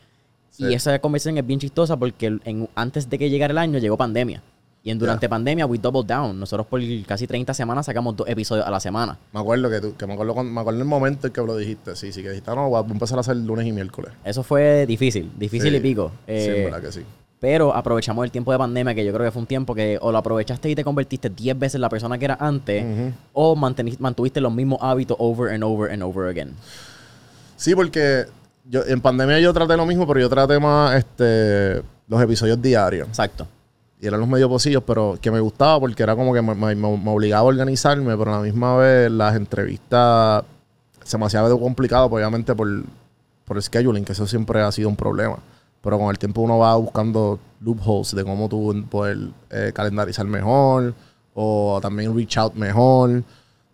Sí. 0.50 0.64
Y 0.66 0.74
esa 0.74 0.98
conversación 1.00 1.36
es 1.38 1.46
bien 1.46 1.58
chistosa 1.60 1.96
porque 1.96 2.38
en- 2.44 2.68
antes 2.74 3.08
de 3.10 3.18
que 3.18 3.28
llegara 3.28 3.52
el 3.52 3.58
año 3.58 3.78
llegó 3.78 3.96
pandemia. 3.96 4.42
Y 4.86 4.90
en, 4.90 4.98
durante 4.98 5.28
pandemia, 5.30 5.64
we 5.64 5.78
doubled 5.78 6.04
down. 6.06 6.38
Nosotros 6.38 6.66
por 6.66 6.78
casi 7.06 7.26
30 7.26 7.54
semanas 7.54 7.86
sacamos 7.86 8.14
dos 8.16 8.28
episodios 8.28 8.66
a 8.66 8.70
la 8.70 8.78
semana. 8.80 9.18
Me 9.32 9.40
acuerdo 9.40 9.70
que 9.70 9.80
tú, 9.80 9.96
que 9.96 10.06
me 10.06 10.12
acuerdo, 10.12 10.34
me 10.44 10.60
acuerdo 10.60 10.78
el 10.80 10.84
momento 10.86 11.26
en 11.28 11.32
que 11.32 11.40
lo 11.40 11.56
dijiste. 11.56 11.96
Sí, 11.96 12.12
sí, 12.12 12.22
que 12.22 12.28
dijiste, 12.28 12.50
"Ah, 12.50 12.54
no, 12.54 12.68
voy 12.68 12.82
a 12.86 12.92
empezar 12.92 13.16
a 13.16 13.22
hacer 13.22 13.34
lunes 13.36 13.66
y 13.66 13.72
miércoles. 13.72 14.12
Eso 14.24 14.42
fue 14.42 14.84
difícil, 14.86 15.32
difícil 15.38 15.70
Sí. 15.70 15.76
y 15.76 15.80
pico. 15.80 16.10
sí, 16.26 16.32
Eh, 16.32 16.58
en 16.58 16.64
verdad 16.70 16.82
que 16.86 16.92
sí. 16.92 17.00
Pero 17.44 17.74
aprovechamos 17.76 18.24
el 18.24 18.30
tiempo 18.30 18.52
de 18.52 18.56
pandemia, 18.58 18.94
que 18.94 19.04
yo 19.04 19.12
creo 19.12 19.26
que 19.26 19.30
fue 19.30 19.40
un 19.42 19.46
tiempo 19.46 19.74
que 19.74 19.98
o 20.00 20.10
lo 20.10 20.16
aprovechaste 20.16 20.70
y 20.70 20.74
te 20.74 20.82
convertiste 20.82 21.28
10 21.28 21.58
veces 21.58 21.78
la 21.78 21.90
persona 21.90 22.16
que 22.16 22.24
era 22.24 22.38
antes, 22.40 22.82
Ujú. 22.82 23.12
o 23.34 23.54
manteni- 23.54 23.98
mantuviste 23.98 24.40
los 24.40 24.50
mismos 24.50 24.78
hábitos 24.80 25.14
over 25.20 25.52
and 25.52 25.62
over 25.62 25.92
and 25.92 26.02
over 26.02 26.26
again. 26.30 26.54
Sí, 27.56 27.74
porque 27.74 28.24
yo 28.70 28.80
en 28.86 28.98
pandemia 29.02 29.40
yo 29.40 29.52
traté 29.52 29.76
lo 29.76 29.84
mismo, 29.84 30.06
pero 30.06 30.20
yo 30.20 30.30
traté 30.30 30.58
más 30.58 30.94
este, 30.96 31.82
los 32.08 32.22
episodios 32.22 32.62
diarios. 32.62 33.08
Exacto. 33.08 33.46
Y 34.00 34.06
eran 34.06 34.20
los 34.20 34.28
medio 34.30 34.48
pocillos, 34.48 34.82
pero 34.86 35.18
que 35.20 35.30
me 35.30 35.40
gustaba 35.40 35.78
porque 35.80 36.02
era 36.02 36.16
como 36.16 36.32
que 36.32 36.40
me, 36.40 36.54
me- 36.54 36.74
me 36.74 37.10
obligaba 37.10 37.42
a 37.42 37.44
organizarme, 37.44 38.16
pero 38.16 38.32
a 38.32 38.38
la 38.38 38.42
misma 38.42 38.74
vez 38.78 39.10
las 39.10 39.36
entrevistas 39.36 40.44
se 41.02 41.18
me 41.18 41.26
hacía 41.26 41.40
algo 41.44 41.60
complicado, 41.60 42.08
pues, 42.08 42.22
obviamente 42.22 42.54
por, 42.54 42.68
por 43.44 43.58
el 43.58 43.62
scheduling, 43.62 44.02
que 44.02 44.12
eso 44.12 44.26
siempre 44.26 44.62
ha 44.62 44.72
sido 44.72 44.88
un 44.88 44.96
problema. 44.96 45.36
Pero 45.84 45.98
con 45.98 46.08
el 46.08 46.18
tiempo 46.18 46.40
uno 46.40 46.58
va 46.58 46.74
buscando 46.76 47.38
loopholes 47.60 48.14
de 48.14 48.24
cómo 48.24 48.48
tú 48.48 48.84
poder 48.90 49.18
eh, 49.50 49.70
calendarizar 49.74 50.26
mejor 50.26 50.94
o 51.34 51.78
también 51.82 52.16
reach 52.16 52.38
out 52.38 52.54
mejor. 52.54 53.22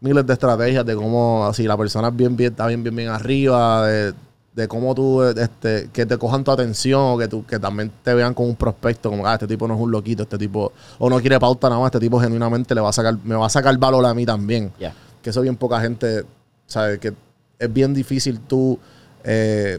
Miles 0.00 0.26
de 0.26 0.32
estrategias 0.32 0.84
de 0.84 0.96
cómo, 0.96 1.52
si 1.54 1.68
la 1.68 1.76
persona 1.76 2.08
es 2.08 2.16
bien, 2.16 2.36
bien, 2.36 2.50
está 2.50 2.66
bien, 2.66 2.82
bien, 2.82 2.96
bien 2.96 3.08
arriba, 3.10 3.86
de, 3.86 4.14
de 4.54 4.66
cómo 4.66 4.94
tú, 4.94 5.22
este, 5.22 5.90
que 5.92 6.06
te 6.06 6.16
cojan 6.16 6.42
tu 6.42 6.50
atención, 6.50 7.00
o 7.00 7.18
que, 7.18 7.28
tú, 7.28 7.44
que 7.46 7.58
también 7.58 7.92
te 8.02 8.14
vean 8.14 8.32
como 8.32 8.48
un 8.48 8.56
prospecto, 8.56 9.10
como, 9.10 9.26
ah, 9.26 9.34
este 9.34 9.46
tipo 9.46 9.68
no 9.68 9.74
es 9.74 9.80
un 9.80 9.90
loquito, 9.90 10.22
este 10.22 10.38
tipo, 10.38 10.72
o 10.98 11.10
no 11.10 11.20
quiere 11.20 11.38
pauta 11.38 11.68
nada 11.68 11.80
más, 11.80 11.88
este 11.88 12.00
tipo 12.00 12.18
genuinamente 12.18 12.74
le 12.74 12.80
va 12.80 12.88
a 12.88 12.92
sacar, 12.92 13.18
me 13.22 13.34
va 13.34 13.46
a 13.46 13.50
sacar 13.50 13.76
valor 13.76 14.04
a 14.06 14.14
mí 14.14 14.24
también. 14.24 14.72
Ya. 14.80 14.94
Que 15.22 15.30
eso 15.30 15.42
bien 15.42 15.56
poca 15.56 15.78
gente 15.82 16.24
sabe, 16.66 16.98
que 16.98 17.12
es 17.58 17.72
bien 17.72 17.92
difícil 17.92 18.40
tú 18.40 18.78
eh, 19.22 19.78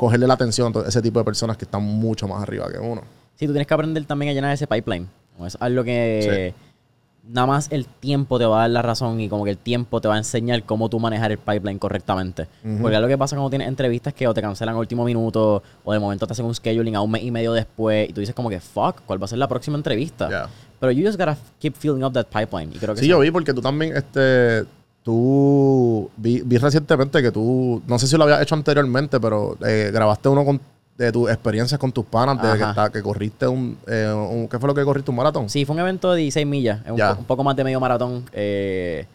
cogerle 0.00 0.26
la 0.26 0.32
atención 0.32 0.72
a 0.74 0.88
ese 0.88 1.02
tipo 1.02 1.18
de 1.18 1.26
personas 1.26 1.58
que 1.58 1.66
están 1.66 1.82
mucho 1.82 2.26
más 2.26 2.42
arriba 2.42 2.66
que 2.72 2.78
uno. 2.78 3.02
Sí, 3.36 3.46
tú 3.46 3.52
tienes 3.52 3.66
que 3.66 3.74
aprender 3.74 4.02
también 4.06 4.30
a 4.30 4.32
llenar 4.32 4.54
ese 4.54 4.66
pipeline. 4.66 5.06
Es 5.44 5.58
algo 5.60 5.84
que 5.84 6.54
nada 7.28 7.46
más 7.46 7.68
el 7.70 7.84
tiempo 7.84 8.38
te 8.38 8.46
va 8.46 8.56
a 8.56 8.60
dar 8.62 8.70
la 8.70 8.80
razón 8.80 9.20
y 9.20 9.28
como 9.28 9.44
que 9.44 9.50
el 9.50 9.58
tiempo 9.58 10.00
te 10.00 10.08
va 10.08 10.14
a 10.14 10.16
enseñar 10.16 10.62
cómo 10.64 10.88
tú 10.88 10.98
manejar 10.98 11.32
el 11.32 11.36
pipeline 11.38 11.78
correctamente. 11.78 12.48
Porque 12.80 12.96
es 12.96 13.02
lo 13.02 13.08
que 13.08 13.18
pasa 13.18 13.36
cuando 13.36 13.50
tienes 13.50 13.68
entrevistas 13.68 14.14
que 14.14 14.26
o 14.26 14.32
te 14.32 14.40
cancelan 14.40 14.74
a 14.74 14.78
último 14.78 15.04
minuto 15.04 15.62
o 15.84 15.92
de 15.92 15.98
momento 15.98 16.26
te 16.26 16.32
hacen 16.32 16.46
un 16.46 16.54
scheduling 16.54 16.96
a 16.96 17.02
un 17.02 17.10
mes 17.10 17.22
y 17.22 17.30
medio 17.30 17.52
después 17.52 18.08
y 18.08 18.14
tú 18.14 18.20
dices 18.20 18.34
como 18.34 18.48
que 18.48 18.58
fuck, 18.58 19.02
¿cuál 19.04 19.20
va 19.20 19.26
a 19.26 19.28
ser 19.28 19.38
la 19.38 19.48
próxima 19.48 19.76
entrevista? 19.76 20.48
Pero 20.80 20.92
you 20.92 21.04
just 21.06 21.18
gotta 21.18 21.36
keep 21.58 21.74
filling 21.76 22.02
up 22.04 22.14
that 22.14 22.26
pipeline. 22.28 22.70
Y 22.74 22.78
creo 22.78 22.94
que 22.94 23.00
Sí, 23.00 23.06
eso- 23.06 23.16
yo 23.16 23.20
vi 23.20 23.30
porque 23.30 23.52
tú 23.52 23.60
también, 23.60 23.94
este, 23.94 24.64
tú, 25.10 26.10
vi, 26.16 26.40
vi 26.44 26.56
recientemente 26.58 27.20
que 27.22 27.30
tú, 27.30 27.82
no 27.86 27.98
sé 27.98 28.06
si 28.06 28.16
lo 28.16 28.24
habías 28.24 28.40
hecho 28.42 28.54
anteriormente, 28.54 29.18
pero 29.20 29.56
eh, 29.66 29.90
grabaste 29.92 30.28
uno 30.28 30.44
con, 30.44 30.60
de 30.96 31.10
tus 31.12 31.28
experiencias 31.30 31.78
con 31.80 31.90
tus 31.92 32.04
panas, 32.04 32.40
de 32.40 32.58
que, 32.58 32.64
está- 32.70 32.90
que 32.90 33.02
corriste 33.02 33.46
un, 33.46 33.76
eh, 33.86 34.12
un- 34.12 34.48
¿qué 34.48 34.58
fue 34.58 34.68
lo 34.68 34.74
que 34.74 34.84
corriste? 34.84 35.10
¿Un 35.10 35.16
maratón? 35.16 35.48
Sí, 35.48 35.64
fue 35.64 35.74
un 35.74 35.80
evento 35.80 36.12
de 36.12 36.20
16 36.22 36.46
millas, 36.46 36.80
un, 36.88 36.96
po- 36.96 37.18
un 37.20 37.24
poco 37.24 37.42
más 37.44 37.56
de 37.56 37.64
medio 37.64 37.80
maratón. 37.80 38.24
Eh, 38.32 39.06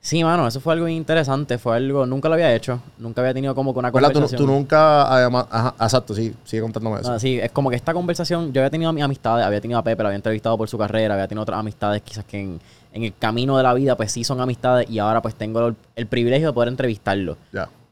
sí, 0.00 0.22
mano, 0.24 0.46
eso 0.48 0.60
fue 0.60 0.72
algo 0.74 0.86
interesante. 0.88 1.58
Fue 1.58 1.76
algo, 1.76 2.04
nunca 2.06 2.28
lo 2.28 2.34
había 2.34 2.52
hecho. 2.54 2.80
Nunca 2.98 3.20
había 3.20 3.32
tenido 3.34 3.54
como 3.54 3.72
que 3.72 3.78
una 3.78 3.90
¿Verdad? 3.90 4.08
Tú, 4.08 4.14
conversación. 4.14 4.46
tú 4.46 4.52
nunca, 4.52 5.04
además, 5.14 5.46
ajá, 5.50 5.74
exacto, 5.80 6.14
sí, 6.14 6.34
sigue 6.44 6.62
contándome 6.62 7.00
eso. 7.00 7.12
No, 7.12 7.18
sí, 7.18 7.38
es 7.38 7.52
como 7.52 7.70
que 7.70 7.76
esta 7.76 7.94
conversación, 7.94 8.52
yo 8.52 8.60
había 8.60 8.70
tenido 8.70 8.90
a 8.90 8.92
mis 8.92 9.04
amistades, 9.04 9.46
había 9.46 9.60
tenido 9.60 9.78
a 9.78 9.82
Pepe, 9.84 10.02
lo 10.02 10.08
había 10.08 10.16
entrevistado 10.16 10.58
por 10.58 10.68
su 10.68 10.76
carrera, 10.76 11.14
había 11.14 11.28
tenido 11.28 11.42
otras 11.42 11.58
amistades 11.60 12.02
quizás 12.02 12.24
que 12.24 12.40
en, 12.40 12.60
en 12.92 13.04
el 13.04 13.14
camino 13.16 13.56
de 13.56 13.62
la 13.62 13.74
vida 13.74 13.96
pues 13.96 14.12
sí 14.12 14.24
son 14.24 14.40
amistades 14.40 14.88
y 14.90 14.98
ahora 14.98 15.22
pues 15.22 15.34
tengo 15.34 15.68
el, 15.68 15.76
el 15.96 16.06
privilegio 16.06 16.48
de 16.48 16.52
poder 16.52 16.68
entrevistarlo. 16.68 17.36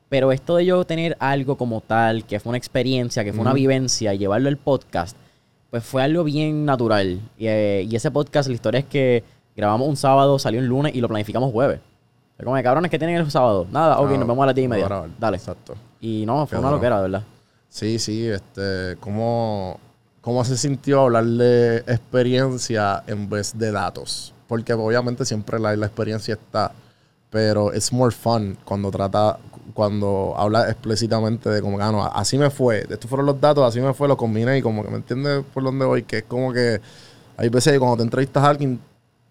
Pero 0.08 0.32
esto 0.32 0.56
de 0.56 0.66
yo 0.66 0.84
tener 0.84 1.16
algo 1.20 1.56
como 1.56 1.80
tal, 1.80 2.24
que 2.24 2.40
fue 2.40 2.50
una 2.50 2.58
experiencia, 2.58 3.24
que 3.24 3.32
fue 3.32 3.42
una 3.42 3.52
vivencia 3.52 4.12
y 4.12 4.18
llevarlo 4.18 4.48
al 4.48 4.56
podcast, 4.56 5.16
pues 5.70 5.84
fue 5.84 6.02
algo 6.02 6.24
bien 6.24 6.64
natural. 6.64 7.20
Y, 7.38 7.46
eh, 7.46 7.86
y 7.88 7.94
ese 7.94 8.10
podcast, 8.10 8.48
la 8.48 8.54
historia 8.54 8.80
es 8.80 8.86
que 8.86 9.22
grabamos 9.56 9.88
un 9.88 9.96
sábado, 9.96 10.38
salió 10.38 10.60
un 10.60 10.66
lunes 10.66 10.94
y 10.94 11.00
lo 11.00 11.06
planificamos 11.06 11.52
jueves. 11.52 11.80
Fue 12.36 12.44
como, 12.44 12.60
cabrones, 12.62 12.90
que 12.90 12.98
tienen 12.98 13.16
el 13.16 13.30
sábado? 13.30 13.66
Nada, 13.70 14.00
ok, 14.00 14.10
No, 14.10 14.18
nos 14.18 14.28
vemos 14.28 14.42
a 14.42 14.46
las 14.46 14.54
10 14.54 14.64
y 14.64 14.68
no, 14.68 14.74
media. 14.74 15.04
Dale. 15.18 15.36
Exacto. 15.36 15.74
Y 16.00 16.24
no, 16.26 16.46
fue 16.46 16.58
una 16.58 16.70
loquera, 16.70 16.96
de 16.96 17.02
verdad. 17.02 17.22
Sí, 17.68 17.98
sí, 17.98 18.26
este, 18.26 18.96
¿cómo, 18.98 19.78
¿cómo 20.20 20.44
se 20.44 20.56
sintió 20.56 21.02
hablar 21.02 21.24
de 21.24 21.76
experiencia 21.86 23.04
en 23.06 23.28
vez 23.28 23.56
de 23.56 23.70
datos? 23.70 24.34
Porque 24.50 24.72
obviamente 24.72 25.24
siempre 25.24 25.60
la, 25.60 25.76
la 25.76 25.86
experiencia 25.86 26.34
está, 26.34 26.72
pero 27.30 27.72
es 27.72 27.92
more 27.92 28.12
fun 28.12 28.58
cuando 28.64 28.90
trata, 28.90 29.38
cuando 29.74 30.34
habla 30.36 30.68
explícitamente 30.68 31.48
de 31.48 31.62
como 31.62 31.80
ah, 31.80 31.92
no, 31.92 32.04
así 32.04 32.36
me 32.36 32.50
fue, 32.50 32.80
estos 32.80 33.08
fueron 33.08 33.26
los 33.26 33.40
datos, 33.40 33.64
así 33.64 33.80
me 33.80 33.94
fue, 33.94 34.08
los 34.08 34.16
combiné 34.16 34.58
y 34.58 34.62
como 34.62 34.82
que 34.82 34.90
me 34.90 34.96
entiendes 34.96 35.44
por 35.54 35.62
dónde 35.62 35.84
voy, 35.84 36.02
que 36.02 36.18
es 36.18 36.24
como 36.24 36.52
que 36.52 36.80
hay 37.36 37.48
veces 37.48 37.72
que 37.74 37.78
cuando 37.78 37.98
te 37.98 38.02
entrevistas 38.02 38.42
a 38.42 38.48
alguien 38.48 38.80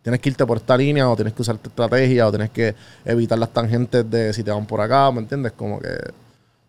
tienes 0.01 0.21
que 0.21 0.29
irte 0.29 0.45
por 0.45 0.55
esta 0.55 0.77
línea 0.77 1.09
o 1.09 1.17
tienes 1.17 1.33
que 1.33 1.41
usar 1.41 1.57
tu 1.57 1.67
estrategia 1.67 2.25
o 2.25 2.29
tienes 2.31 2.51
que 2.51 2.73
evitar 3.03 3.37
las 3.37 3.49
tangentes 3.49 4.09
de 4.09 4.31
si 4.31 4.41
te 4.41 4.51
van 4.51 4.65
por 4.65 4.79
acá, 4.79 5.11
¿me 5.11 5.19
entiendes? 5.19 5.51
Como 5.51 5.81
que... 5.81 5.89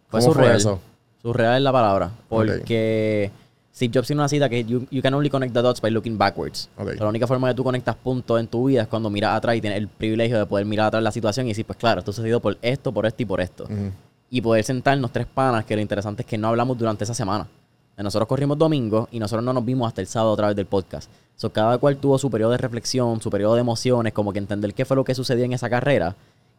Fue 0.09 0.19
¿Cómo 0.19 0.33
fue 0.33 0.43
surreal. 0.43 0.57
eso? 0.57 0.81
Surreal 1.23 1.57
es 1.59 1.63
la 1.63 1.71
palabra. 1.71 2.11
Porque 2.29 3.31
Steve 3.75 3.93
Jobs 3.95 4.09
tiene 4.09 4.21
una 4.21 4.29
cita 4.29 4.49
que 4.49 4.65
you, 4.65 4.87
you 4.91 5.01
can 5.01 5.15
only 5.15 5.31
connect 5.31 5.55
the 5.55 5.63
dots 5.63 5.81
by 5.81 5.91
looking 5.91 6.19
backwards. 6.19 6.69
La 6.99 7.09
única 7.09 7.27
forma 7.27 7.49
que 7.49 7.55
tú 7.55 7.63
conectas 7.65 7.95
puntos 7.97 8.41
en 8.41 8.49
tu 8.49 8.67
vida 8.67 8.83
es 8.83 8.89
cuando 8.89 9.11
miras 9.11 9.37
atrás 9.37 9.57
y 9.57 9.61
tienes 9.61 9.79
el 9.79 9.89
privilegio 9.89 10.39
de 10.39 10.47
poder 10.47 10.67
mirar 10.67 10.89
atrás 10.89 11.03
la 11.03 11.13
situación 11.13 11.47
y 11.47 11.51
decir, 11.51 11.65
pues 11.65 11.79
claro, 11.79 12.01
esto 12.01 12.13
sucedido 12.13 12.41
por 12.41 12.59
esto, 12.63 12.93
por 12.93 13.07
esto 13.07 13.23
y 13.23 13.27
por 13.27 13.41
esto. 13.41 13.69
Y 14.29 14.41
poder 14.41 14.65
sentarnos 14.65 15.13
tres 15.13 15.27
panas, 15.27 15.65
que 15.65 15.75
lo 15.77 15.83
interesante 15.83 16.23
es 16.23 16.27
que 16.27 16.37
no 16.37 16.49
hablamos 16.49 16.77
durante 16.77 17.05
esa 17.05 17.15
semana. 17.15 17.47
Nosotros 17.97 18.29
corrimos 18.29 18.57
domingo 18.57 19.09
y 19.11 19.19
nosotros 19.19 19.45
no 19.45 19.53
nos 19.53 19.65
vimos 19.65 19.87
hasta 19.87 20.01
el 20.01 20.07
sábado 20.07 20.33
a 20.33 20.37
través 20.37 20.57
del 20.57 20.67
podcast. 20.67 21.11
So, 21.37 21.53
cada 21.53 21.79
cual 21.79 21.97
tuvo 21.99 22.19
su 22.19 22.31
periodo 22.31 22.53
de 22.53 22.59
reflexión, 22.59 23.21
su 23.21 23.31
periodo 23.31 23.55
de 23.55 23.61
emociones, 23.61 24.13
como 24.13 24.33
que 24.33 24.39
entender 24.39 24.73
qué 24.75 24.85
fue 24.85 24.97
lo 24.97 25.05
que 25.05 25.15
sucedió 25.15 25.45
en 25.45 25.53
esa 25.53 25.69
carrera. 25.69 26.17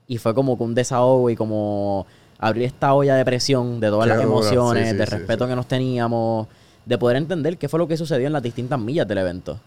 Y 0.07 0.17
fue 0.17 0.33
como 0.35 0.57
que 0.57 0.63
un 0.63 0.75
desahogo 0.75 1.29
y 1.29 1.35
como 1.35 2.05
abrir 2.37 2.65
esta 2.65 2.93
olla 2.93 3.15
de 3.15 3.25
presión 3.25 3.79
de 3.79 3.87
todas 3.89 4.07
Qué 4.07 4.15
las 4.15 4.23
emociones, 4.23 4.83
Sí, 4.85 4.91
sí, 4.91 4.97
de 4.97 5.05
sí, 5.05 5.11
respeto 5.11 5.47
que 5.47 5.55
nos 5.55 5.67
teníamos, 5.67 6.47
de 6.85 6.97
poder 6.97 7.17
entender 7.17 7.57
qué 7.57 7.69
fue 7.69 7.79
lo 7.79 7.87
que 7.87 7.97
sucedió 7.97 8.27
en 8.27 8.33
las 8.33 8.43
distintas 8.43 8.79
millas 8.79 9.07
del 9.07 9.19
evento. 9.19 9.59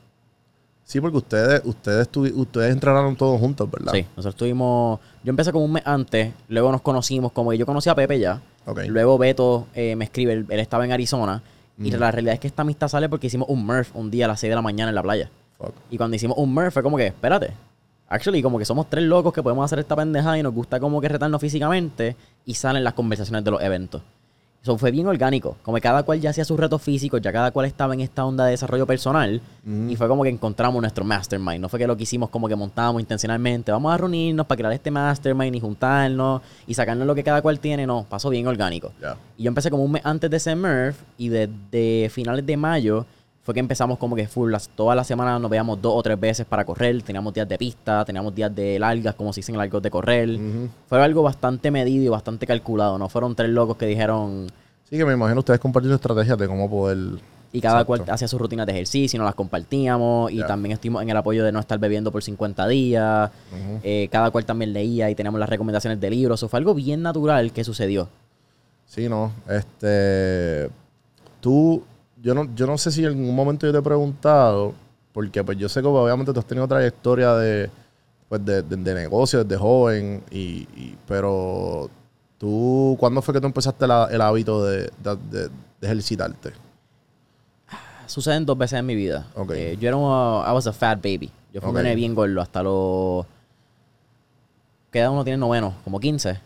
Sí, 0.85 1.01
porque 1.01 1.17
ustedes, 1.17 1.63
ustedes, 1.65 2.09
ustedes 2.35 2.71
entrenaron 2.73 3.17
todos 3.17 3.41
juntos, 3.41 3.71
¿verdad? 3.71 3.93
Sí, 3.93 4.05
nosotros 4.17 4.37
tuvimos. 4.37 5.01
Yo 5.23 5.31
empecé 5.31 5.51
como 5.51 5.65
un 5.65 5.73
mes 5.73 5.83
antes, 5.87 6.35
luego 6.49 6.71
nos 6.71 6.83
conocimos, 6.83 7.33
como 7.33 7.51
que 7.51 7.59
yo 7.59 7.65
conocí 7.65 7.89
a 7.89 7.95
Pepe 7.95 8.19
ya. 8.19 8.43
Luego 8.89 9.17
Beto 9.19 9.67
eh, 9.75 9.97
me 9.97 10.05
escribe, 10.05 10.33
él, 10.35 10.47
él 10.49 10.61
estaba 10.61 10.85
en 10.85 10.93
Arizona. 10.93 11.43
Y 11.79 11.91
Mm. 11.91 11.95
la 11.97 12.11
realidad 12.11 12.35
es 12.35 12.41
que 12.41 12.47
esta 12.47 12.63
amistad 12.63 12.89
sale 12.89 13.09
porque 13.09 13.27
hicimos 13.27 13.49
un 13.49 13.65
Murph 13.67 13.89
un 13.97 14.11
día 14.11 14.27
a 14.27 14.29
las 14.29 14.41
6 14.41 14.51
de 14.51 14.55
la 14.55 14.63
mañana 14.63 14.91
en 14.91 14.95
la 14.95 15.03
playa. 15.03 15.31
Fuck. 15.59 15.73
Y 15.91 15.97
cuando 15.97 16.15
hicimos 16.17 16.37
un 16.39 16.53
Murph 16.55 16.73
fue 16.73 16.83
como 16.83 16.97
que, 16.97 17.07
espérate. 17.07 17.51
Actually, 18.09 18.43
como 18.43 18.59
que 18.59 18.65
somos 18.67 18.89
tres 18.89 19.05
locos 19.05 19.33
que 19.33 19.43
podemos 19.43 19.65
hacer 19.65 19.79
esta 19.81 19.97
pendejada 19.97 20.39
y 20.39 20.43
nos 20.43 20.53
gusta 20.53 20.79
como 20.79 21.01
que 21.01 21.09
retarnos 21.09 21.41
físicamente 21.41 22.15
y 22.45 22.55
salen 22.55 22.85
las 22.85 22.93
conversaciones 22.93 23.43
de 23.43 23.51
los 23.51 23.61
eventos. 23.63 24.03
Eso 24.65 24.79
fue 24.79 24.91
bien 24.91 25.07
orgánico. 25.07 25.59
Como 25.63 25.75
que 25.75 25.83
cada 25.83 26.05
cual 26.05 26.23
ya 26.23 26.31
hacía 26.31 26.43
sus 26.43 26.59
retos 26.59 26.81
físicos, 26.81 27.21
ya 27.21 27.31
cada 27.31 27.51
cual 27.51 27.67
estaba 27.67 27.93
en 27.93 28.01
esta 28.01 28.25
onda 28.25 28.47
de 28.47 28.53
desarrollo 28.53 28.87
personal. 28.87 29.43
Mm. 29.63 29.91
Y 29.91 29.97
fue 29.97 30.09
como 30.09 30.23
que 30.23 30.31
encontramos 30.31 30.81
nuestro 30.81 31.05
mastermind. 31.05 31.61
No 31.61 31.69
fue 31.69 31.79
que 31.79 31.87
lo 31.87 31.95
que 31.99 32.05
hicimos 32.05 32.31
como 32.31 32.49
que 32.49 32.57
montamos 32.57 32.99
intencionalmente. 32.99 33.71
Vamos 33.73 33.93
a 33.93 33.99
reunirnos 33.99 34.47
para 34.47 34.57
crear 34.57 34.73
este 34.73 34.91
mastermind 34.91 35.55
y 35.55 35.61
juntarnos 35.61 36.41
y 36.67 36.73
sacarnos 36.73 37.07
lo 37.07 37.15
que 37.15 37.23
cada 37.23 37.43
cual 37.43 37.61
tiene. 37.61 37.87
No, 37.87 38.07
pasó 38.09 38.31
bien 38.31 38.47
orgánico. 38.47 38.91
Y 39.37 39.43
yo 39.43 39.49
empecé 39.49 39.71
como 39.71 39.85
un 39.85 39.93
mes 39.93 40.03
antes 40.03 40.31
de 40.31 40.39
ese 40.39 40.57
Murph 40.57 40.97
y 41.19 41.29
desde 41.29 42.09
finales 42.09 42.47
de 42.47 42.57
mayo 42.57 43.05
fue 43.45 43.55
que 43.55 43.61
empezamos 43.61 43.99
como 43.99 44.17
que 44.17 44.27
full. 44.27 44.51
Las, 44.51 44.69
todas 44.71 44.97
las 44.97 45.07
semanas 45.07 45.41
nos 45.41 45.51
veíamos 45.51 45.81
dos 45.81 45.93
o 45.95 46.03
tres 46.03 46.19
veces 46.19 46.47
para 46.47 46.65
correr. 46.65 47.03
Teníamos 47.03 47.33
días 47.35 47.47
de 47.49 47.59
pista, 47.59 48.05
teníamos 48.05 48.35
días 48.35 48.53
de 48.55 48.79
largas, 48.79 49.15
como 49.15 49.33
se 49.33 49.41
dicen 49.41 49.57
largos 49.57 49.83
de 49.83 49.91
correr. 49.91 50.39
Fue 50.89 51.03
algo 51.03 51.23
bastante 51.23 51.71
medido 51.71 52.03
y 52.05 52.09
bastante 52.09 52.47
calculado. 52.47 52.99
No 52.99 53.09
fueron 53.09 53.35
tres 53.37 53.51
locos 53.51 53.77
que 53.77 53.87
dijeron 53.87 54.47
Sí, 54.89 54.97
que 54.97 55.05
me 55.05 55.13
imagino 55.13 55.41
ustedes 55.41 55.61
compartiendo 55.61 55.95
estrategias 55.97 56.37
de 56.39 56.47
cómo 56.49 56.69
poder. 56.71 56.97
y 57.53 57.61
cada 57.61 57.81
Exacto. 57.83 57.87
cual 57.87 58.05
hacía 58.11 58.29
sus 58.29 58.41
rutinas 58.41 58.67
de 58.67 58.73
ejercicio 58.73 59.17
y 59.17 59.19
nos 59.19 59.27
las 59.27 59.35
compartíamos. 59.35 60.33
Y 60.33 60.43
también 60.45 60.73
estuvimos 60.73 61.03
en 61.03 61.11
el 61.11 61.17
apoyo 61.17 61.45
de 61.45 61.53
no 61.53 61.61
estar 61.61 61.79
bebiendo 61.79 62.11
por 62.11 62.23
50 62.23 62.67
días. 62.69 63.31
Eh, 63.83 64.09
cada 64.11 64.31
cual 64.31 64.45
también 64.47 64.73
leía 64.73 65.11
y 65.11 65.15
teníamos 65.15 65.39
las 65.39 65.49
recomendaciones 65.51 66.01
de 66.01 66.09
libros. 66.11 66.41
Eso 66.41 66.49
fue 66.49 66.59
algo 66.61 66.75
bien 66.75 67.03
natural 67.03 67.53
que 67.53 67.63
sucedió. 67.63 68.09
Sí, 68.87 69.07
no. 69.09 69.33
Este. 69.49 70.71
Tú. 71.41 71.83
Yo 72.25 72.35
no, 72.35 72.49
yo 72.57 72.67
no 72.67 72.77
sé 72.79 72.91
si 72.91 73.03
en 73.03 73.09
algún 73.09 73.37
momento 73.37 73.67
yo 73.67 73.73
te 73.73 73.79
he 73.79 73.83
preguntado. 73.83 74.75
Porque 75.13 75.45
pues 75.45 75.57
yo 75.59 75.69
sé 75.69 75.81
que 75.81 75.87
obviamente 75.87 76.33
tú 76.33 76.41
has 76.41 76.47
tenido 76.47 76.67
trayectoria 76.67 77.35
de. 77.35 77.71
Pues 78.29 78.45
de, 78.45 78.63
de, 78.63 78.77
de 78.77 78.95
negocio 78.95 79.45
desde 79.45 79.57
joven. 79.61 80.25
Y, 80.31 80.67
y- 80.75 80.97
pero. 81.07 81.89
Tú. 82.39 82.97
¿Cuándo 82.99 83.23
fue 83.23 83.33
que 83.35 83.41
tú 83.41 83.47
empezaste 83.47 83.87
la- 83.87 84.09
el 84.11 84.21
hábito 84.21 84.65
de, 84.65 84.91
de, 85.31 85.51
ejercitarte? 85.83 86.53
Suceden 88.07 88.45
dos 88.45 88.59
veces 88.59 88.79
en 88.79 88.87
mi 88.87 88.95
vida. 88.95 89.27
Ok. 89.37 89.53
Eh, 89.53 89.77
yo 89.81 89.89
era 89.89 89.97
un, 89.97 90.05
I 90.05 90.53
was 90.53 90.67
a 90.67 90.73
fat 90.73 90.97
baby. 90.97 91.31
Yo 91.53 91.61
fui 91.61 91.71
un 91.71 91.77
Ok. 91.77 91.83
nene 91.83 91.95
bien 91.95 92.15
gordo 92.15 92.41
hasta 92.41 92.63
los... 92.63 93.25
¿Qué 94.91 95.01
edad 95.01 95.11
uno 95.11 95.25
tiene 95.25 95.37
noveno? 95.39 95.75
Como 95.85 95.99
15. 96.01 96.39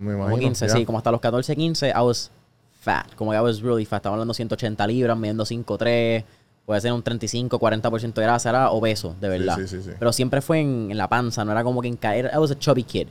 Me 0.00 0.12
imagino. 0.14 0.24
Como 0.24 0.38
15, 0.38 0.66
ya. 0.66 0.72
sí. 0.74 0.84
Como 0.84 0.98
hasta 0.98 1.10
los 1.10 1.20
14, 1.20 1.54
15, 1.56 1.88
I 1.88 1.92
was 2.02 2.30
fat. 2.78 3.14
Como 3.14 3.30
que 3.30 3.36
I 3.36 3.40
was 3.40 3.60
really 3.60 3.84
fat. 3.84 3.98
Estaba 3.98 4.14
hablando 4.14 4.34
180 4.34 4.86
libras, 4.86 5.16
midiendo 5.16 5.44
5'3". 5.44 6.24
Puede 6.66 6.80
ser 6.82 6.92
un 6.92 7.02
35, 7.02 7.58
40% 7.58 8.12
de 8.12 8.22
grasa. 8.22 8.50
Era 8.50 8.70
obeso, 8.70 9.16
de 9.20 9.28
verdad. 9.28 9.56
sí, 9.56 9.66
sí, 9.66 9.82
sí. 9.82 9.90
Pero 9.98 10.12
siempre 10.12 10.40
fue 10.42 10.60
en, 10.60 10.90
en 10.90 10.98
la 10.98 11.08
panza. 11.08 11.44
No 11.44 11.52
era 11.52 11.64
como 11.64 11.80
que 11.80 11.88
en 11.88 11.96
caer. 11.96 12.30
I 12.34 12.38
was 12.38 12.50
a 12.50 12.58
chubby 12.58 12.82
kid. 12.82 13.08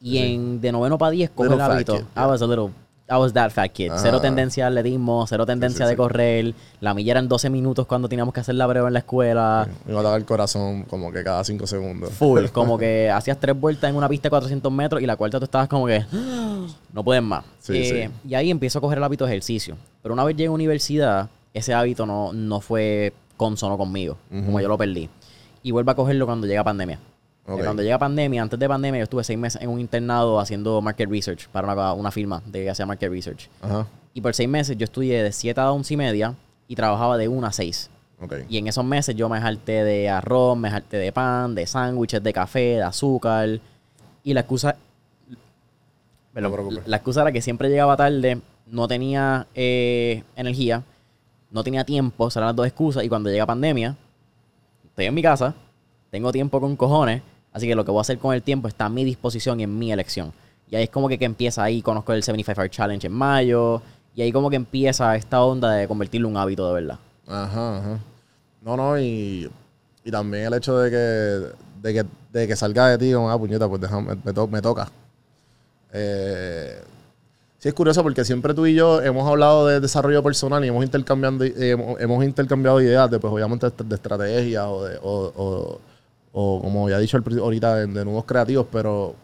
Y 0.00 0.18
en 0.18 0.60
de 0.60 0.72
noveno 0.72 0.96
para 0.96 1.10
10, 1.10 1.30
coge 1.30 1.52
el 1.52 1.60
hábito. 1.60 1.96
kid, 1.96 2.04
I 2.16 2.26
was 2.26 2.40
a 2.40 2.46
little... 2.46 2.70
I 3.10 3.16
was 3.16 3.32
that 3.32 3.50
fat 3.50 3.70
kid. 3.72 3.90
Cero 3.96 4.18
Ah. 4.18 4.22
tendencia 4.22 4.66
al 4.66 4.76
atletismo, 4.76 5.26
cero 5.26 5.46
tendencia 5.46 5.86
sí, 5.86 5.88
de 5.88 5.94
sí. 5.94 5.96
correr. 5.96 6.54
La 6.80 6.92
milla 6.92 7.12
era 7.12 7.20
en 7.20 7.28
12 7.28 7.48
minutos 7.48 7.86
cuando 7.86 8.08
teníamos 8.08 8.34
que 8.34 8.40
hacer 8.40 8.54
la 8.54 8.68
prueba 8.68 8.88
en 8.88 8.92
la 8.92 8.98
escuela. 9.00 9.66
Me 9.86 9.92
iba 9.92 10.00
a 10.00 10.04
dar 10.04 10.18
el 10.18 10.26
corazón 10.26 10.82
como 10.82 11.10
que 11.10 11.24
cada 11.24 11.42
cinco 11.44 11.66
segundos. 11.66 12.10
Full. 12.12 12.46
como 12.52 12.76
que 12.76 13.10
hacías 13.10 13.38
tres 13.40 13.58
vueltas 13.58 13.88
en 13.90 13.96
una 13.96 14.08
pista 14.08 14.26
de 14.26 14.30
400 14.30 14.70
metros 14.70 15.00
y 15.02 15.06
la 15.06 15.16
cuarta 15.16 15.38
tú 15.38 15.44
estabas 15.44 15.68
como 15.68 15.86
que 15.86 16.04
no 16.92 17.02
puedes 17.02 17.22
más. 17.22 17.44
Sí, 17.60 17.76
Eh, 17.78 18.10
sí. 18.24 18.28
Y 18.30 18.34
ahí 18.34 18.50
empiezo 18.50 18.78
a 18.78 18.82
coger 18.82 18.98
el 18.98 19.04
hábito 19.04 19.24
de 19.24 19.30
ejercicio. 19.32 19.76
Pero 20.02 20.12
una 20.12 20.24
vez 20.24 20.36
llegué 20.36 20.48
a 20.48 20.50
universidad, 20.52 21.30
ese 21.54 21.72
hábito 21.74 22.04
no, 22.04 22.32
no 22.32 22.60
fue 22.60 23.12
consono 23.36 23.78
conmigo, 23.78 24.18
como 24.30 24.60
yo 24.60 24.68
lo 24.68 24.76
perdí. 24.76 25.08
Y 25.62 25.70
vuelvo 25.70 25.90
a 25.90 25.94
cogerlo 25.94 26.26
cuando 26.26 26.46
llega 26.46 26.62
pandemia. 26.62 26.98
Eh, 27.48 27.52
Ok. 27.52 27.64
Cuando 27.64 27.82
llega 27.82 27.98
pandemia, 27.98 28.42
antes 28.42 28.58
de 28.58 28.68
pandemia, 28.68 28.98
yo 28.98 29.04
estuve 29.04 29.24
seis 29.24 29.38
meses 29.38 29.60
en 29.62 29.70
un 29.70 29.80
internado 29.80 30.38
haciendo 30.38 30.80
market 30.82 31.08
research 31.08 31.48
para 31.48 31.72
una, 31.72 31.92
una 31.94 32.10
firma 32.10 32.42
de 32.44 32.64
que 32.64 32.70
hacía 32.70 32.84
market 32.84 33.10
research. 33.10 33.48
Ajá. 33.62 33.86
Y 34.12 34.20
por 34.20 34.34
seis 34.34 34.48
meses 34.48 34.76
yo 34.76 34.84
estudié 34.84 35.22
de 35.22 35.32
7 35.32 35.60
a 35.60 35.72
11 35.72 35.94
y 35.94 35.96
media 35.96 36.34
y 36.66 36.74
trabajaba 36.74 37.16
de 37.16 37.28
1 37.28 37.46
a 37.46 37.52
6. 37.52 37.90
Ok. 38.20 38.34
Y 38.48 38.58
en 38.58 38.66
esos 38.66 38.84
meses 38.84 39.14
yo 39.14 39.28
me 39.28 39.38
harté 39.38 39.84
de 39.84 40.08
arroz, 40.10 40.58
me 40.58 40.68
harté 40.68 40.96
de 40.98 41.12
pan, 41.12 41.54
de 41.54 41.66
sándwiches, 41.66 42.22
de 42.22 42.32
café, 42.32 42.76
de 42.76 42.82
azúcar. 42.82 43.60
Y 44.24 44.34
la 44.34 44.40
excusa. 44.40 44.76
Perdón, 46.34 46.52
No 46.74 46.80
la 46.86 46.96
excusa 46.96 47.22
era 47.22 47.32
que 47.32 47.40
siempre 47.40 47.68
llegaba 47.68 47.96
tarde, 47.96 48.40
no 48.66 48.86
tenía 48.86 49.46
eh, 49.54 50.22
energía, 50.36 50.82
no 51.50 51.64
tenía 51.64 51.84
tiempo, 51.84 52.30
serán 52.30 52.48
las 52.48 52.56
dos 52.56 52.66
excusas. 52.66 53.04
Y 53.04 53.08
cuando 53.08 53.30
llega 53.30 53.46
pandemia, 53.46 53.96
estoy 54.84 55.06
en 55.06 55.14
mi 55.14 55.22
casa, 55.22 55.54
tengo 56.10 56.30
tiempo 56.32 56.60
con 56.60 56.76
cojones, 56.76 57.22
así 57.52 57.66
que 57.66 57.74
lo 57.74 57.84
que 57.84 57.90
voy 57.90 57.98
a 57.98 58.02
hacer 58.02 58.18
con 58.18 58.34
el 58.34 58.42
tiempo 58.42 58.68
está 58.68 58.86
a 58.86 58.88
mi 58.88 59.04
disposición 59.04 59.60
y 59.60 59.64
en 59.64 59.78
mi 59.78 59.92
elección. 59.92 60.32
Y 60.70 60.76
ahí 60.76 60.84
es 60.84 60.90
como 60.90 61.08
que, 61.08 61.18
que 61.18 61.24
empieza 61.24 61.62
ahí, 61.62 61.80
conozco 61.82 62.12
el 62.12 62.22
75 62.22 62.60
Hour 62.60 62.70
Challenge 62.70 63.06
en 63.06 63.12
mayo, 63.12 63.80
y 64.14 64.22
ahí 64.22 64.32
como 64.32 64.50
que 64.50 64.56
empieza 64.56 65.14
esta 65.16 65.42
onda 65.42 65.72
de 65.72 65.86
convertirlo 65.88 66.28
en 66.28 66.34
un 66.34 66.40
hábito 66.40 66.66
de 66.68 66.74
verdad. 66.74 66.98
Ajá, 67.26 67.78
ajá. 67.78 67.98
No, 68.62 68.76
no, 68.76 68.98
y, 68.98 69.48
y 70.04 70.10
también 70.10 70.44
el 70.46 70.54
hecho 70.54 70.76
de 70.78 70.90
que, 70.90 71.86
de 71.88 71.94
que, 71.94 72.04
de 72.32 72.48
que 72.48 72.56
salga 72.56 72.88
de 72.88 72.98
ti 72.98 73.12
como, 73.12 73.30
ah, 73.30 73.38
puñeta, 73.38 73.68
pues 73.68 73.80
déjame, 73.80 74.16
me, 74.24 74.32
to- 74.32 74.48
me 74.48 74.60
toca. 74.60 74.90
Eh, 75.92 76.80
sí 77.58 77.68
es 77.68 77.74
curioso 77.74 78.02
porque 78.02 78.24
siempre 78.24 78.52
tú 78.54 78.66
y 78.66 78.74
yo 78.74 79.00
hemos 79.00 79.26
hablado 79.28 79.66
de 79.66 79.80
desarrollo 79.80 80.22
personal 80.22 80.64
y 80.64 80.68
hemos, 80.68 80.84
intercambiando, 80.84 81.44
hemos, 81.44 82.24
intercambiado 82.24 82.80
ideas 82.80 83.10
de, 83.10 83.18
pues, 83.18 83.32
obviamente, 83.32 83.70
de 83.84 83.94
estrategias 83.94 84.64
o, 84.66 84.84
de, 84.84 84.98
o, 86.40 86.60
como 86.62 86.84
había 86.84 86.98
dicho 86.98 87.16
al 87.16 87.22
pri- 87.24 87.38
ahorita, 87.40 87.74
de, 87.74 87.86
de 87.86 88.04
nuevos 88.04 88.24
creativos, 88.24 88.66
pero... 88.70 89.14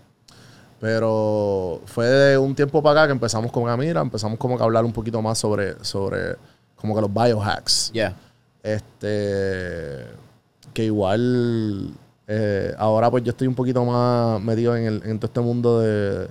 Pero 0.80 1.80
fue 1.86 2.06
de 2.06 2.36
un 2.36 2.54
tiempo 2.54 2.82
para 2.82 3.00
acá 3.02 3.06
que 3.08 3.12
empezamos 3.12 3.50
con 3.50 3.70
Amira, 3.70 4.02
empezamos 4.02 4.38
como 4.38 4.56
que 4.56 4.62
a 4.62 4.66
hablar 4.66 4.84
un 4.84 4.92
poquito 4.92 5.22
más 5.22 5.38
sobre, 5.38 5.82
sobre 5.82 6.36
como 6.76 6.94
que 6.94 7.00
los 7.00 7.14
biohacks. 7.14 7.90
Yeah. 7.92 8.14
Este. 8.62 10.04
Que 10.74 10.84
igual. 10.84 11.90
eh, 12.26 12.74
ahora 12.76 13.10
pues 13.10 13.24
yo 13.24 13.30
estoy 13.30 13.46
un 13.46 13.54
poquito 13.54 13.82
más 13.84 14.42
metido 14.42 14.76
en, 14.76 14.84
el, 14.84 15.02
en 15.06 15.18
todo 15.18 15.26
este 15.28 15.40
mundo 15.40 15.80
de. 15.80 16.28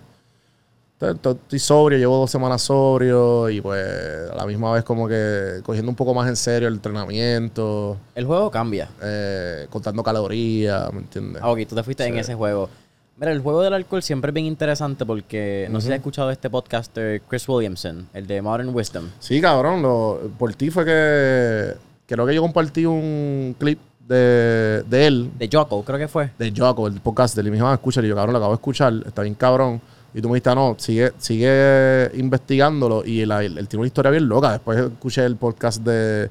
Estoy, 1.11 1.59
sobrio, 1.59 1.97
llevo 1.97 2.17
dos 2.17 2.31
semanas 2.31 2.61
sobrio 2.61 3.49
y 3.49 3.61
pues 3.61 3.85
a 4.31 4.35
la 4.35 4.45
misma 4.45 4.71
vez 4.73 4.83
como 4.83 5.07
que 5.07 5.61
cogiendo 5.63 5.89
un 5.89 5.95
poco 5.95 6.13
más 6.13 6.27
en 6.29 6.35
serio 6.35 6.67
el 6.67 6.75
entrenamiento, 6.75 7.97
El 8.15 8.25
juego 8.25 8.49
cambia. 8.51 8.89
eh, 9.01 9.67
contando 9.69 10.03
calorías, 10.03 10.91
¿me 10.93 10.99
entiendes? 10.99 11.41
Ah, 11.43 11.51
ok, 11.51 11.59
tú 11.67 11.75
te 11.75 11.83
fuiste 11.83 12.05
en 12.05 12.17
ese 12.17 12.35
juego. 12.35 12.69
Mira, 13.17 13.31
el 13.31 13.41
juego 13.41 13.61
del 13.61 13.73
alcohol 13.73 14.01
siempre 14.01 14.29
es 14.29 14.33
bien 14.33 14.47
interesante 14.47 15.05
porque 15.05 15.67
no 15.69 15.79
sé 15.79 15.87
si 15.87 15.93
has 15.93 15.97
escuchado 15.99 16.31
este 16.31 16.49
podcaster 16.49 17.21
Chris 17.29 17.47
Williamson, 17.47 18.07
el 18.13 18.25
de 18.25 18.41
Modern 18.41 18.73
Wisdom. 18.73 19.09
Sí, 19.19 19.39
cabrón, 19.39 19.81
lo, 19.83 20.19
por 20.39 20.53
ti 20.55 20.71
fue 20.71 20.83
que 20.83 21.73
creo 22.07 22.25
que 22.25 22.33
yo 22.33 22.41
compartí 22.41 22.85
un 22.85 23.55
clip 23.59 23.79
de, 24.07 24.83
de 24.89 25.07
él 25.07 25.31
De 25.39 25.47
Jocko, 25.51 25.83
creo 25.83 25.97
que 25.97 26.07
fue. 26.07 26.31
de 26.37 26.51
Jocko, 26.55 26.87
el 26.87 26.99
podcast 27.01 27.35
de 27.35 27.41
él. 27.41 27.47
Y 27.47 27.51
me 27.51 27.57
dijo, 27.57 27.67
ah, 27.67 27.75
escúchalo. 27.75 28.05
Y 28.07 28.09
yo, 28.09 28.15
cabrón, 28.15 28.33
lo 28.33 28.39
acabo 28.39 28.51
de 28.53 28.55
escuchar. 28.57 28.93
Está 29.05 29.21
bien 29.21 29.35
cabrón. 29.35 29.79
Y 30.13 30.21
tú 30.21 30.27
me 30.29 30.35
dijiste, 30.35 30.49
ah, 30.51 30.55
no, 30.55 30.75
sigue, 30.77 31.11
sigue 31.17 32.11
investigándolo. 32.15 33.03
Y 33.05 33.21
él, 33.21 33.31
él- 33.31 33.67
tiene 33.67 33.81
una 33.81 33.87
historia 33.87 34.11
bien 34.11 34.27
loca. 34.29 34.51
Después 34.51 34.77
escuché 34.79 35.25
el 35.25 35.35
podcast 35.37 35.81
de, 35.83 36.29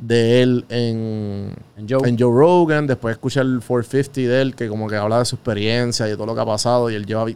de 0.00 0.42
él 0.42 0.64
en, 0.68 1.52
En 1.76 1.88
Joe. 1.88 2.08
en 2.08 2.16
Joe 2.18 2.30
Rogan. 2.32 2.86
Después 2.86 3.12
escuché 3.12 3.40
el 3.40 3.60
450 3.60 4.20
de 4.32 4.40
él, 4.42 4.54
que 4.54 4.68
como 4.68 4.88
que 4.88 4.96
habla 4.96 5.18
de 5.18 5.24
su 5.24 5.34
experiencia 5.36 6.06
y 6.06 6.10
de 6.10 6.16
todo 6.16 6.26
lo 6.26 6.34
que 6.34 6.40
ha 6.40 6.46
pasado. 6.46 6.90
Y 6.90 6.94
él 6.94 7.06
lleva, 7.06 7.26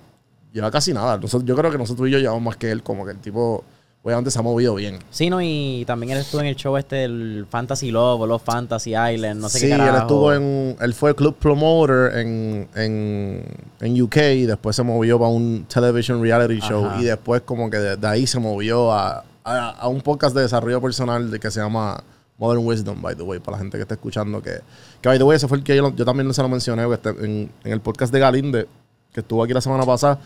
lleva 0.53 0.71
casi 0.71 0.93
nada. 0.93 1.17
Nosotros, 1.19 1.45
yo 1.49 1.57
creo 1.57 1.71
que 1.73 1.79
nosotros 1.79 2.09
y 2.09 2.13
yo 2.13 2.19
llevamos 2.19 2.43
más 2.43 2.57
que 2.57 2.71
él. 2.71 2.83
Como 2.85 3.05
que 3.05 3.11
el 3.11 3.19
tipo 3.19 3.65
obviamente 4.05 4.31
se 4.31 4.39
ha 4.39 4.43
movido 4.43 4.75
bien. 4.75 4.99
Sí, 5.11 5.31
no, 5.31 5.41
y 5.41 5.85
también 5.87 6.13
él 6.13 6.19
estuvo 6.19 6.41
en 6.41 6.49
el 6.49 6.57
show 6.57 6.77
este 6.77 6.97
del 6.97 7.47
Fantasy 7.49 7.91
Love 7.91 8.21
o 8.23 8.27
Love 8.27 8.43
Fantasy 8.43 8.91
Island, 8.97 9.41
no 9.41 9.49
sé 9.49 9.59
sí, 9.61 9.67
qué 9.67 9.71
carajo. 9.77 9.91
él 9.97 10.03
estuvo 10.03 10.33
en. 10.35 10.77
Él 10.81 10.95
fue 10.95 11.15
club 11.15 11.37
promoter 11.37 12.19
en, 12.19 12.69
en, 12.75 13.45
en 13.81 14.03
UK 14.03 14.17
y 14.35 14.47
después 14.47 14.75
se 14.77 14.83
movió 14.83 15.19
para 15.19 15.31
un 15.31 15.65
television 15.73 16.21
reality 16.21 16.61
show. 16.61 16.85
Ajá. 16.87 17.01
Y 17.01 17.05
después, 17.05 17.43
como 17.43 17.71
que 17.71 17.79
de, 17.79 17.97
de 17.97 18.07
ahí 18.09 18.27
se 18.27 18.39
movió 18.41 18.93
a, 18.93 19.25
a, 19.45 19.71
a 19.71 19.89
un 19.89 20.01
podcast 20.01 20.35
de 20.35 20.43
desarrollo 20.43 20.81
personal 20.81 21.31
de, 21.31 21.39
que 21.39 21.51
se 21.51 21.61
llama 21.61 22.03
Modern 22.39 22.67
Wisdom, 22.67 23.01
by 23.01 23.15
the 23.15 23.23
way, 23.23 23.39
para 23.39 23.57
la 23.57 23.63
gente 23.63 23.79
que 23.79 23.83
está 23.83 23.95
escuchando. 23.95 24.43
Que, 24.43 24.59
que 25.01 25.09
by 25.09 25.17
the 25.19 25.25
way, 25.25 25.37
ese 25.37 25.47
fue 25.47 25.59
el 25.59 25.65
que 25.65 25.77
yo, 25.77 25.95
yo 25.95 26.05
también 26.05 26.33
se 26.35 26.43
lo 26.43 26.49
mencioné 26.49 26.87
que 26.89 26.95
este- 26.95 27.11
en, 27.11 27.53
en 27.63 27.73
el 27.73 27.81
podcast 27.81 28.13
de 28.13 28.19
Galinde, 28.19 28.67
que 29.13 29.21
estuvo 29.21 29.45
aquí 29.45 29.53
la 29.53 29.61
semana 29.61 29.85
pasada. 29.87 30.19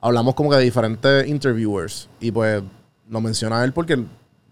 Hablamos 0.00 0.34
como 0.34 0.48
que 0.48 0.56
de 0.56 0.62
diferentes 0.62 1.26
interviewers. 1.28 2.08
Y 2.20 2.30
pues 2.30 2.62
lo 3.08 3.20
menciona 3.20 3.62
él 3.64 3.72
porque 3.72 4.02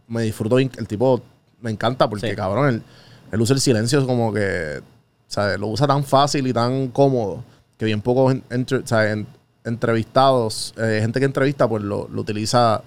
me 0.09 0.23
disfruto. 0.23 0.59
El 0.59 0.71
tipo 0.89 1.21
me 1.61 1.71
encanta 1.71 2.09
porque, 2.09 2.31
Sí. 2.31 2.37
cabrón, 2.37 2.69
él, 2.69 2.83
él 3.33 3.41
usa 3.41 3.55
el 3.55 3.61
silencio 3.61 4.07
como 4.07 4.33
que. 4.33 4.79
O 4.81 5.29
sea, 5.29 5.57
lo 5.59 5.67
usa 5.69 5.87
tan 5.87 6.05
fácil 6.05 6.47
y 6.47 6.53
tan 6.53 6.89
cómodo 6.89 7.43
que 7.77 7.85
bien 7.85 8.01
pocos 8.01 8.33
en- 8.33 8.45
entre- 8.51 8.83
en- 9.13 9.27
entrevistados, 9.65 10.75
eh, 10.79 10.99
gente 11.01 11.19
que 11.21 11.27
entrevista, 11.27 11.69
pues 11.69 11.83
lo, 11.83 12.09
lo 12.09 12.21
utiliza 12.21 12.83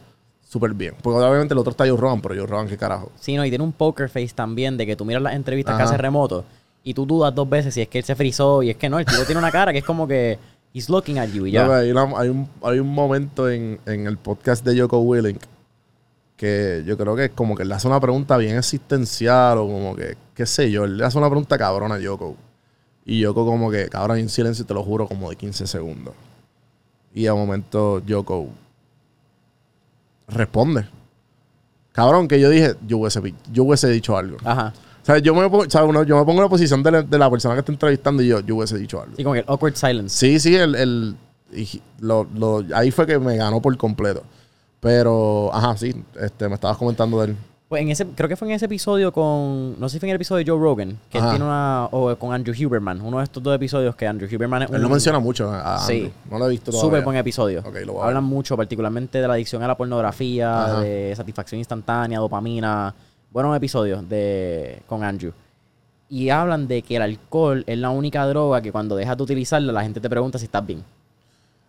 súper 0.47 0.73
bien. 0.73 0.95
Porque 1.01 1.19
obviamente 1.19 1.53
el 1.53 1.57
otro 1.59 1.71
está 1.71 1.87
Joe 1.87 1.97
Rogan, 1.97 2.21
pero 2.21 2.35
Joe 2.35 2.47
Rogan, 2.47 2.67
qué 2.67 2.77
carajo. 2.77 3.11
Sí, 3.19 3.35
no, 3.35 3.45
y 3.45 3.49
tiene 3.49 3.63
un 3.63 3.71
poker 3.73 4.09
face 4.09 4.31
también 4.33 4.77
de 4.77 4.85
que 4.85 4.95
tú 4.95 5.05
miras 5.05 5.21
las 5.21 5.33
entrevistas 5.35 5.75
que 5.75 5.83
Ajá. 5.83 5.91
hace 5.91 5.97
remoto 6.01 6.45
y 6.83 6.93
tú 6.93 7.05
dudas 7.05 7.33
dos 7.35 7.47
veces 7.49 7.73
si 7.73 7.81
es 7.81 7.87
que 7.87 7.99
él 7.99 8.03
se 8.03 8.15
frizó 8.15 8.63
y 8.63 8.69
es 8.71 8.77
que 8.77 8.89
no, 8.89 8.97
el 8.99 9.05
tipo 9.05 9.21
tiene 9.25 9.39
una 9.39 9.51
cara 9.51 9.71
que 9.71 9.79
es 9.79 9.83
como 9.85 10.07
que 10.07 10.39
he's 10.73 10.89
looking 10.89 11.19
at 11.19 11.27
you 11.29 11.45
y 11.45 11.51
ya. 11.51 11.65
No, 11.65 11.73
hay, 11.73 11.91
una- 11.91 12.17
hay 12.17 12.29
un, 12.29 12.49
hay 12.63 12.79
un 12.79 12.87
momento 12.87 13.49
en, 13.49 13.79
en 13.85 14.07
el 14.07 14.17
podcast 14.17 14.65
de 14.65 14.79
Joko 14.79 14.99
Willink 14.99 15.41
que 16.39 16.83
yo 16.85 16.97
creo 16.97 17.17
que 17.17 17.25
es 17.25 17.31
como 17.31 17.53
que 17.53 17.65
le 17.65 17.73
hace 17.75 17.85
una 17.85 17.99
pregunta 17.99 18.37
bien 18.37 18.57
existencial 18.57 19.57
o 19.57 19.67
como 19.67 19.93
que, 19.93 20.15
qué 20.33 20.45
sé 20.45 20.71
yo, 20.71 20.85
él 20.85 20.95
le 20.97 21.03
hace 21.03 21.17
una 21.17 21.27
pregunta 21.27 21.57
cabrona 21.57 21.95
a 21.95 21.99
Yoko. 21.99 22.37
Y 23.05 23.19
Yoko 23.19 23.45
como 23.45 23.69
que, 23.69 23.89
cabrón, 23.89 24.19
un 24.21 24.29
silencio, 24.29 24.65
te 24.65 24.73
lo 24.73 24.81
juro, 24.81 25.05
como 25.05 25.29
de 25.29 25.35
15 25.35 25.67
segundos. 25.67 26.13
Y 27.13 27.27
a 27.27 27.33
un 27.33 27.41
momento 27.41 27.99
Yoko 28.05 28.47
responde. 30.29 30.87
Cabrón, 31.91 32.27
que 32.27 32.39
yo 32.39 32.49
dije, 32.49 32.75
yo 32.87 32.99
hubiese, 32.99 33.21
yo 33.51 33.63
hubiese 33.63 33.89
dicho 33.89 34.15
algo. 34.17 34.37
Ajá. 34.45 34.73
O 35.01 35.05
sea, 35.05 35.17
yo 35.17 35.33
me, 35.33 35.49
pongo- 35.49 35.65
uno- 35.87 36.03
yo 36.03 36.17
me 36.17 36.23
pongo 36.23 36.39
en 36.39 36.43
la 36.45 36.49
posición 36.49 36.83
de 36.83 36.91
la, 36.91 37.01
de 37.01 37.17
la 37.17 37.29
persona 37.29 37.55
que 37.55 37.59
está 37.61 37.71
entrevistando 37.71 38.21
y 38.23 38.27
yo, 38.27 38.39
yo 38.41 38.55
hubiese 38.55 38.77
dicho 38.77 39.01
algo. 39.01 39.15
Sí, 39.17 39.23
como 39.23 39.33
que 39.33 39.39
el 39.39 39.45
awkward 39.47 39.75
silence. 39.75 40.15
Sí, 40.15 40.39
sí, 40.39 40.55
el, 40.55 40.75
el- 40.75 41.15
y 41.51 41.81
lo- 41.99 42.27
lo- 42.35 42.63
ahí 42.75 42.91
fue 42.91 43.05
que 43.07 43.17
me 43.17 43.35
ganó 43.35 43.61
por 43.61 43.75
completo. 43.75 44.23
Pero, 44.79 45.49
ajá, 45.53 45.75
sí, 45.77 45.93
este, 46.19 46.47
me 46.47 46.55
estabas 46.55 46.77
comentando 46.77 47.19
de 47.21 47.27
él. 47.31 47.37
Pues 47.67 47.83
en 47.83 47.89
ese, 47.89 48.03
creo 48.07 48.27
que 48.27 48.35
fue 48.35 48.47
en 48.47 48.55
ese 48.55 48.65
episodio 48.65 49.13
con, 49.13 49.79
no 49.79 49.87
sé 49.89 49.93
si 49.93 49.99
fue 49.99 50.07
en 50.07 50.11
el 50.11 50.15
episodio 50.15 50.43
de 50.43 50.51
Joe 50.51 50.59
Rogan, 50.59 50.97
que 51.11 51.19
él 51.19 51.23
tiene 51.29 51.45
una, 51.45 51.85
o 51.91 52.15
con 52.15 52.33
Andrew 52.33 52.55
Huberman, 52.55 52.99
uno 52.99 53.19
de 53.19 53.25
estos 53.25 53.43
dos 53.43 53.55
episodios 53.55 53.95
que 53.95 54.07
Andrew 54.07 54.27
Huberman 54.27 54.63
es 54.63 54.71
Él 54.71 54.83
un 54.83 54.91
menciona 54.91 55.19
mucho 55.19 55.51
a 55.51 55.77
Sí. 55.77 56.11
No 56.31 56.39
lo 56.39 56.47
he 56.47 56.49
visto 56.49 56.71
todavía. 56.71 56.89
súper 56.89 57.03
buen 57.03 57.17
episodio. 57.17 57.63
Lo 57.85 58.03
Hablan 58.03 58.23
mucho, 58.23 58.57
particularmente 58.57 59.21
de 59.21 59.27
la 59.27 59.35
adicción 59.35 59.61
a 59.61 59.67
la 59.67 59.77
pornografía, 59.77 60.63
Ajá. 60.63 60.81
de 60.81 61.13
satisfacción 61.15 61.59
instantánea, 61.59 62.17
dopamina. 62.17 62.95
Buenos 63.31 63.55
episodios 63.55 64.09
de, 64.09 64.81
con 64.87 65.03
Andrew. 65.03 65.31
Y 66.09 66.29
hablan 66.29 66.67
de 66.67 66.81
que 66.81 66.95
el 66.95 67.03
alcohol 67.03 67.63
es 67.67 67.77
la 67.77 67.91
única 67.91 68.25
droga 68.25 68.63
que 68.63 68.71
cuando 68.71 68.95
dejas 68.95 69.15
de 69.15 69.21
utilizarla 69.21 69.71
la 69.71 69.83
gente 69.83 69.99
te 70.01 70.09
pregunta 70.09 70.39
si 70.39 70.45
estás 70.45 70.65
bien. 70.65 70.83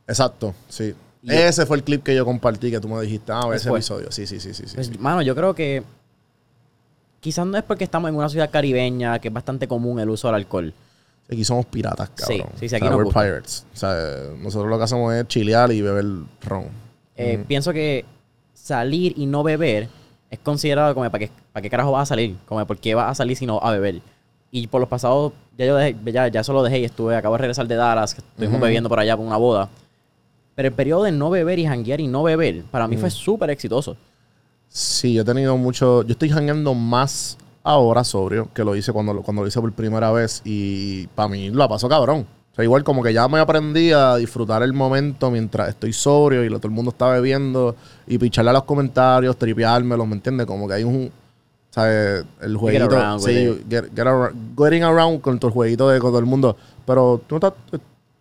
Exacto, 0.09 0.55
sí. 0.67 0.95
Ese 1.27 1.67
fue 1.67 1.77
el 1.77 1.85
clip 1.85 2.03
que 2.03 2.15
yo 2.15 2.25
compartí 2.25 2.71
que 2.71 2.81
tú 2.81 2.89
me 2.89 3.01
dijiste. 3.03 3.31
Ah, 3.33 3.43
ese 3.55 3.69
episodio. 3.69 4.11
Sí, 4.11 4.27
sí, 4.27 4.41
sí, 4.41 4.55
sí. 4.55 4.65
sí, 4.67 4.75
Pues, 4.75 4.87
sí. 4.89 4.99
mano, 4.99 5.23
yo 5.23 5.35
creo 5.35 5.55
que 5.55 5.83
quizás 7.21 7.47
no 7.47 7.57
es 7.59 7.63
porque 7.65 7.85
estamos 7.85 8.09
en 8.09 8.17
una 8.17 8.29
ciudad 8.29 8.51
caribeña 8.51 9.19
que 9.19 9.29
es 9.29 9.35
bastante 9.35 9.69
común 9.69 10.01
el 10.01 10.09
uso 10.09 10.29
del 10.29 10.37
alcohol. 10.37 10.73
Aquí 11.31 11.45
somos 11.45 11.67
piratas, 11.67 12.11
cabrón. 12.11 12.49
sí, 12.59 12.69
sí, 12.69 12.75
aquí 12.75 12.87
O 12.87 12.89
sea, 12.89 12.97
nos 12.97 12.99
we're 12.99 13.11
pirates. 13.13 13.67
O 13.73 13.77
sea, 13.77 13.95
nosotros 14.39 14.69
lo 14.69 14.79
que 14.79 14.85
hacemos 14.85 15.15
es 15.15 15.29
chilear 15.29 15.71
y 15.73 15.81
beber 15.81 16.05
ron. 16.43 16.67
Eh, 17.17 17.45
Pienso 17.47 17.73
que 17.73 18.05
salir 18.55 19.13
y 19.17 19.27
no 19.27 19.43
beber 19.43 19.89
es 20.31 20.39
considerado 20.41 20.95
como 20.95 21.09
para 21.11 21.27
qué, 21.27 21.31
para 21.53 21.63
qué 21.63 21.71
carajo 21.71 21.93
vas 21.93 22.03
a 22.03 22.07
salir, 22.07 22.37
como 22.47 22.65
por 22.67 22.79
qué 22.79 22.95
vas 22.95 23.11
a 23.11 23.15
salir 23.15 23.37
si 23.37 23.47
no 23.47 23.61
a 23.63 23.71
beber. 23.73 24.01
Y 24.51 24.67
por 24.67 24.81
los 24.81 24.89
pasados, 24.89 25.33
ya 25.57 25.67
yo 25.67 25.77
dejé, 25.77 25.97
ya, 26.13 26.27
ya 26.29 26.41
eso 26.41 26.53
lo 26.53 26.63
dejé 26.65 26.81
y 26.81 26.85
estuve, 26.85 27.15
acabo 27.15 27.35
de 27.37 27.43
regresar 27.43 27.69
de 27.69 27.77
Dallas, 27.77 28.15
que 28.15 28.21
estuvimos 28.23 28.61
bebiendo 28.61 28.89
por 28.89 28.99
allá 28.99 29.17
por 29.17 29.25
una 29.27 29.37
boda. 29.37 29.69
Pero 30.61 30.69
el 30.69 30.75
periodo 30.75 31.05
de 31.05 31.13
no 31.13 31.31
beber 31.31 31.59
y 31.59 31.65
janguear 31.65 32.01
y 32.03 32.07
no 32.07 32.23
beber, 32.23 32.65
para 32.71 32.87
mí 32.87 32.97
Mm. 32.97 33.01
fue 33.01 33.09
súper 33.11 33.49
exitoso. 33.49 33.97
Sí, 34.69 35.15
yo 35.15 35.23
he 35.23 35.25
tenido 35.25 35.57
mucho. 35.57 36.03
Yo 36.03 36.13
estoy 36.13 36.29
jangueando 36.29 36.75
más 36.75 37.39
ahora 37.65 38.05
sobrio 38.05 38.51
que 38.53 38.63
lo 38.63 38.77
hice 38.77 38.93
cuando, 38.93 39.15
lo- 39.15 39.23
cuando 39.23 39.41
lo 39.41 39.49
hice 39.49 39.59
por 39.59 39.73
primera 39.73 40.13
vez. 40.13 40.43
Y 40.45 41.07
para 41.15 41.31
mí 41.31 41.49
la 41.49 41.67
pasó 41.67 41.89
cabrón. 41.89 42.27
O 42.53 42.55
sea, 42.55 42.63
igual 42.63 42.85
como 42.85 43.03
que 43.03 43.15
ya 43.15 43.27
me 43.27 43.39
aprendí 43.39 43.91
a 43.93 44.17
disfrutar 44.17 44.63
el 44.63 44.75
momento 44.75 45.31
mientras 45.31 45.71
estoy 45.71 45.95
sobrio 45.95 46.45
y 46.45 46.51
lo, 46.51 46.59
todo 46.59 46.69
el 46.69 46.75
mundo 46.75 46.91
está 46.91 47.09
bebiendo 47.09 47.75
y 48.07 48.19
picharle 48.19 48.51
a 48.51 48.53
los 48.53 48.65
comentarios, 48.65 49.39
tripeármelos, 49.39 50.07
¿me 50.07 50.17
entiendes? 50.17 50.47
Como 50.47 50.69
que 50.69 50.75
hay 50.75 50.85
un. 50.85 51.11
¿Sabes? 51.71 52.25
El 52.43 52.55
jueguito. 52.59 52.85
around 52.85 53.25
with 53.25 53.33
sí, 53.33 53.65
get, 53.71 53.85
get 53.97 54.07
around- 54.07 54.35
getting 54.59 54.83
around 54.83 55.23
con 55.23 55.39
tu 55.39 55.49
jueguito 55.51 55.89
de 55.89 56.01
con 56.01 56.11
todo 56.11 56.19
el 56.19 56.27
mundo. 56.27 56.55
Pero 56.85 57.19
tú 57.27 57.39
no 57.41 57.49
estás. 57.49 57.55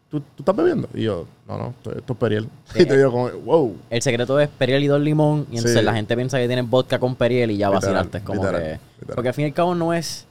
Tú, 0.10 0.22
tú 0.22 0.24
estás 0.40 0.56
bebiendo. 0.56 0.88
Y 0.96 1.04
yo, 1.04 1.28
no, 1.50 1.58
no, 1.58 1.74
esto, 1.92 2.14
es 2.14 2.18
Periel. 2.20 2.48
Sí. 2.74 2.84
Y 2.84 2.86
te 2.86 2.96
digo, 2.98 3.12
como, 3.12 3.30
wow. 3.30 3.76
El 3.90 4.02
secreto 4.02 4.40
es 4.40 4.48
Periel 4.50 4.84
y 4.84 4.88
dos 4.88 5.02
limón. 5.02 5.46
Y 5.52 5.58
entonces 5.58 5.80
Sí. 5.80 5.86
la 5.86 5.94
gente 5.94 6.16
piensa 6.16 6.38
que 6.38 6.48
tienes 6.48 6.70
vodka 6.70 7.00
con 7.00 7.16
Periel 7.16 7.52
y 7.52 7.58
ya 7.58 7.68
Literal, 7.70 7.82
vacilarte. 7.82 8.18
Es 8.20 8.24
como 8.24 8.42
literal, 8.42 8.62
que. 8.62 8.68
literal. 9.02 9.16
Porque 9.16 9.28
al 9.30 9.34
fin 9.34 9.46
y 9.46 9.48
al 9.50 9.54
cabo 9.54 9.76
no 9.76 9.94
es. 9.94 10.26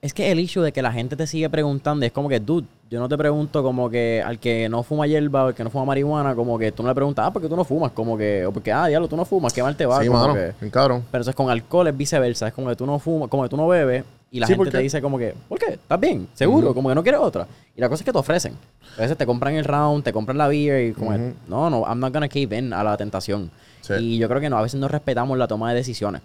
Es 0.00 0.12
que 0.12 0.32
el 0.32 0.40
issue 0.40 0.62
de 0.62 0.72
que 0.72 0.82
la 0.82 0.90
gente 0.92 1.14
te 1.14 1.26
sigue 1.28 1.48
preguntando 1.48 2.04
es 2.04 2.10
como 2.10 2.28
que, 2.28 2.40
dude, 2.40 2.66
yo 2.90 2.98
no 2.98 3.08
te 3.08 3.16
pregunto 3.16 3.62
como 3.62 3.88
que 3.88 4.20
al 4.26 4.38
que 4.40 4.68
no 4.68 4.82
fuma 4.82 5.06
hierba 5.06 5.44
o 5.44 5.46
al 5.48 5.54
que 5.54 5.62
no 5.62 5.70
fuma 5.70 5.84
marihuana, 5.84 6.34
como 6.34 6.58
que 6.58 6.72
tú 6.72 6.82
no 6.82 6.88
le 6.88 6.94
preguntas, 6.96 7.24
ah, 7.28 7.32
porque 7.32 7.48
tú 7.48 7.54
no 7.54 7.64
fumas, 7.64 7.92
como 7.92 8.18
que, 8.18 8.44
o 8.44 8.50
porque, 8.52 8.72
ah, 8.72 8.88
diablo, 8.88 9.06
tú 9.06 9.16
no 9.16 9.24
fumas, 9.24 9.52
qué 9.52 9.62
mal 9.62 9.76
te 9.76 9.86
va. 9.86 10.00
sí, 10.00 10.08
como 10.08 10.18
mano. 10.20 10.34
que- 10.34 10.52
bien 10.60 10.70
cabrón. 10.72 11.04
Pero 11.08 11.22
eso 11.22 11.30
es 11.30 11.36
con 11.36 11.48
alcohol, 11.50 11.86
es 11.86 11.96
viceversa. 11.96 12.48
Es 12.48 12.52
como 12.52 12.68
que 12.68 12.74
tú 12.74 12.84
no 12.84 12.98
fumas, 12.98 13.28
como 13.28 13.44
que 13.44 13.48
tú 13.48 13.56
no 13.56 13.68
bebes 13.68 14.02
y 14.32 14.40
la 14.40 14.46
Sí, 14.46 14.54
gente 14.54 14.64
¿por 14.64 14.72
te 14.72 14.78
dice 14.78 15.00
como 15.02 15.18
que, 15.18 15.34
¿por 15.48 15.58
qué? 15.58 15.74
¿Estás 15.74 16.00
bien? 16.00 16.26
¿Seguro? 16.32 16.72
Como 16.74 16.88
que 16.88 16.94
no 16.94 17.02
quieres 17.02 17.20
otra. 17.20 17.46
Y 17.76 17.80
la 17.82 17.88
cosa 17.90 18.00
es 18.02 18.06
que 18.06 18.12
te 18.12 18.18
ofrecen. 18.18 18.54
A 18.96 19.02
veces 19.02 19.16
te 19.16 19.26
compran 19.26 19.54
el 19.54 19.64
round, 19.64 20.02
te 20.02 20.12
compran 20.12 20.38
la 20.38 20.48
beer 20.48 20.88
y 20.88 20.92
como, 20.94 21.12
no, 21.48 21.68
no, 21.68 21.84
I'm 21.86 22.00
not 22.00 22.12
gonna 22.14 22.28
cave 22.28 22.56
in 22.56 22.72
a 22.72 22.82
la 22.82 22.96
tentación. 22.96 23.50
Sí. 23.82 23.92
Y 24.00 24.18
yo 24.18 24.28
creo 24.28 24.40
que 24.40 24.48
no, 24.48 24.56
a 24.56 24.62
veces 24.62 24.80
no 24.80 24.88
respetamos 24.88 25.36
la 25.36 25.46
toma 25.46 25.68
de 25.70 25.76
decisiones. 25.76 26.22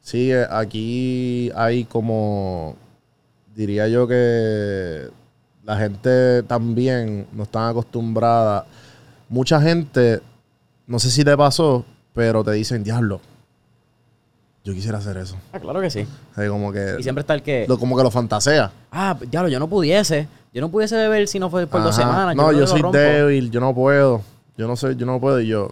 Sí, 0.00 0.32
eh, 0.32 0.46
aquí 0.50 1.52
hay 1.54 1.84
como, 1.84 2.74
diría 3.54 3.86
yo 3.88 4.08
que 4.08 5.08
la 5.64 5.76
gente 5.76 6.42
también 6.44 7.26
no 7.32 7.42
está 7.42 7.68
acostumbrada. 7.68 8.64
Mucha 9.28 9.60
gente, 9.60 10.20
no 10.86 10.98
sé 10.98 11.10
si 11.10 11.22
te 11.22 11.36
pasó, 11.36 11.84
pero 12.14 12.42
te 12.42 12.52
dicen, 12.52 12.82
diablo, 12.82 13.20
yo 14.64 14.74
quisiera 14.74 14.98
hacer 14.98 15.16
eso. 15.16 15.36
Ah, 15.52 15.58
claro 15.58 15.80
que 15.80 15.90
sí. 15.90 16.06
O 16.32 16.34
sea, 16.34 16.48
como 16.48 16.72
que, 16.72 16.96
Y 16.98 17.02
siempre 17.02 17.20
está 17.20 17.34
el 17.34 17.42
que, 17.42 17.64
lo, 17.68 17.78
como 17.78 17.96
que 17.96 18.02
lo 18.02 18.10
fantasea. 18.10 18.70
ah, 18.92 19.16
diablo, 19.30 19.48
yo 19.48 19.58
no 19.58 19.68
pudiese. 19.68 20.28
Yo 20.52 20.60
no 20.60 20.68
pudiese 20.70 20.96
beber 20.96 21.28
si 21.28 21.38
no 21.38 21.48
fue 21.48 21.66
por 21.66 21.82
dos 21.82 21.94
semanas. 21.94 22.34
No, 22.34 22.52
yo 22.52 22.60
lo 22.60 22.66
soy 22.66 22.82
rompo. 22.82 22.98
débil, 22.98 23.50
yo 23.50 23.60
no 23.60 23.74
puedo. 23.74 24.22
Yo 24.56 24.66
no 24.66 24.76
sé, 24.76 24.96
yo 24.96 25.06
no 25.06 25.20
puedo. 25.20 25.40
Y 25.40 25.46
yo, 25.46 25.70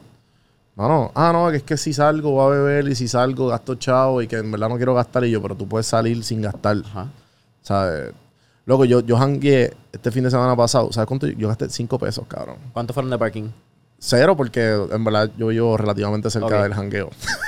no, 0.77 0.89
no. 0.89 1.13
Ah, 1.15 1.33
no, 1.33 1.51
que 1.51 1.57
es 1.59 1.63
que 1.65 1.77
si 1.77 1.93
salgo 1.93 2.31
voy 2.31 2.47
a 2.47 2.59
beber 2.61 2.89
y 2.89 2.95
si 2.95 3.09
salgo 3.09 3.49
gasto 3.49 3.75
chavo 3.75 4.23
y 4.23 4.29
que 4.29 4.37
en 4.37 4.51
verdad 4.51 4.69
no 4.69 4.77
quiero 4.77 4.95
gastar. 4.95 5.25
Y 5.25 5.31
yo, 5.33 5.43
pero 5.43 5.57
tú 5.57 5.67
puedes 5.67 5.87
salir 5.87 6.23
sin 6.23 6.41
gastar. 6.41 6.77
Ajá. 6.85 7.09
¿Sabes? 7.61 8.13
Loco, 8.65 8.85
yo, 8.85 9.01
yo 9.01 9.17
hangué 9.17 9.75
este 9.93 10.11
fin 10.13 10.25
de 10.25 10.31
semana 10.31 10.55
pasado. 10.55 10.93
¿Sabes 10.93 11.09
cuánto? 11.09 11.27
Yo 11.27 11.49
gasté 11.49 11.69
5 11.69 11.99
pesos, 11.99 12.25
cabrón. 12.29 12.57
¿Cuántos 12.73 12.95
fueron 12.95 13.11
de 13.11 13.19
parking? 13.19 13.49
Cero, 13.99 14.37
porque 14.37 14.87
en 14.93 15.03
verdad 15.05 15.29
yo 15.37 15.49
vivo 15.49 15.77
relativamente 15.77 16.31
cerca 16.31 16.63
del 16.63 16.73
jangueo. 16.73 17.11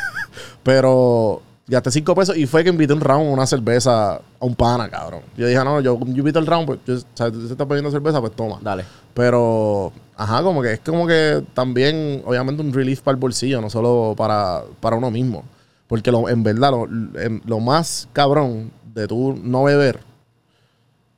Pero 0.62 1.42
gasté 1.66 1.90
5 1.90 2.14
pesos 2.14 2.36
y 2.36 2.46
fue 2.46 2.64
que 2.64 2.70
invité 2.70 2.92
un 2.92 3.00
round, 3.00 3.32
una 3.32 3.46
cerveza 3.46 4.14
a 4.16 4.20
un 4.40 4.54
pana, 4.54 4.88
cabrón. 4.88 5.22
Yo 5.36 5.46
dije, 5.46 5.62
no, 5.64 5.80
yo, 5.80 5.98
yo 6.00 6.06
invito 6.18 6.38
el 6.38 6.46
round, 6.46 6.66
pues, 6.66 6.78
yo, 6.86 6.98
¿sabes? 7.14 7.32
Tú 7.34 7.46
estás 7.46 7.66
pidiendo 7.66 7.90
cerveza, 7.90 8.20
pues 8.20 8.32
toma. 8.34 8.58
Dale. 8.60 8.84
Pero, 9.14 9.92
ajá, 10.16 10.42
como 10.42 10.62
que 10.62 10.72
es 10.74 10.80
como 10.80 11.06
que 11.06 11.42
también, 11.54 12.22
obviamente, 12.26 12.60
un 12.62 12.72
relief 12.72 13.00
para 13.02 13.14
el 13.14 13.20
bolsillo, 13.20 13.60
no 13.60 13.70
solo 13.70 14.14
para, 14.16 14.62
para 14.80 14.96
uno 14.96 15.10
mismo. 15.10 15.44
Porque 15.86 16.10
lo, 16.12 16.28
en 16.28 16.42
verdad, 16.42 16.70
lo, 16.72 16.84
en- 17.20 17.42
lo 17.46 17.58
más 17.60 18.08
cabrón 18.12 18.70
de 18.94 19.06
tú 19.08 19.38
no 19.42 19.64
beber 19.64 20.00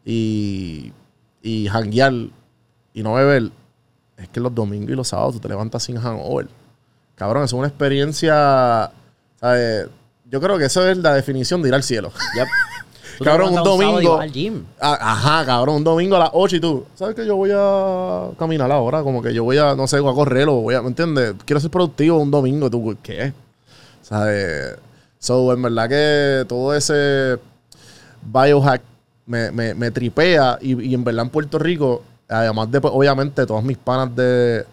y, 0.05 0.93
y 1.43 1.69
janguear 1.69 2.13
y 2.95 3.03
no 3.03 3.15
beber 3.15 3.51
es 4.17 4.29
que 4.29 4.41
los 4.41 4.55
domingos 4.55 4.91
y 4.91 4.95
los 4.95 5.09
sábados 5.09 5.35
tú 5.35 5.41
te 5.41 5.49
levantas 5.49 5.83
sin 5.83 5.97
hangover. 5.97 6.49
Cabrón, 7.15 7.45
es 7.45 7.53
una 7.53 7.69
experiencia, 7.69 8.91
¿sabes? 9.43 9.89
Yo 10.31 10.41
creo 10.41 10.57
que 10.57 10.65
eso 10.65 10.89
es 10.89 10.97
la 10.97 11.13
definición 11.15 11.61
de 11.61 11.69
ir 11.69 11.75
al 11.75 11.83
cielo. 11.83 12.11
Yep. 12.35 12.47
Cabrón, 13.25 13.51
un 13.55 13.63
domingo. 13.63 14.13
vas 14.17 14.23
al 14.23 14.33
gym. 14.33 14.65
a- 14.81 15.13
Ajá, 15.13 15.45
cabrón, 15.45 15.77
un 15.77 15.85
domingo 15.85 16.17
a 16.17 16.21
las 16.21 16.31
8 16.33 16.57
y 16.57 16.61
tú. 16.61 16.87
¿Sabes 16.95 17.15
que 17.15 17.25
yo 17.27 17.37
voy 17.37 17.51
a 17.55 18.31
caminar 18.39 18.73
ahora? 18.73 19.03
Como 19.03 19.23
que 19.23 19.33
yo 19.35 19.45
voy 19.45 19.59
a, 19.59 19.75
no 19.77 19.87
sé, 19.87 20.01
voy 20.01 20.11
a 20.11 20.15
correr 20.15 20.49
o 20.49 20.55
voy 20.55 20.75
a, 20.75 20.83
¿me 20.83 20.89
entiendes? 20.89 21.35
Quiero 21.45 21.61
ser 21.61 21.71
productivo 21.71 22.19
un 22.19 22.31
domingo. 22.31 22.69
Tú, 22.71 22.97
¿qué? 23.03 23.33
¿Sabes? 24.01 24.77
So, 25.19 25.53
en 25.53 25.63
verdad 25.63 25.89
que 25.89 26.45
todo 26.49 26.75
ese 26.75 27.39
biohack 28.23 28.83
me, 29.27 29.53
me, 29.53 29.75
me 29.75 29.91
tripea 29.93 30.59
y, 30.61 30.83
y 30.91 30.95
en 30.95 31.05
verdad 31.05 31.25
en 31.27 31.31
Puerto 31.31 31.59
Rico, 31.61 32.03
además 32.29 32.71
de, 32.73 32.81
pues, 32.81 32.93
obviamente, 32.97 33.47
todos 33.47 33.63
mis 33.63 33.77
panas 33.79 34.17
de, 34.17 34.65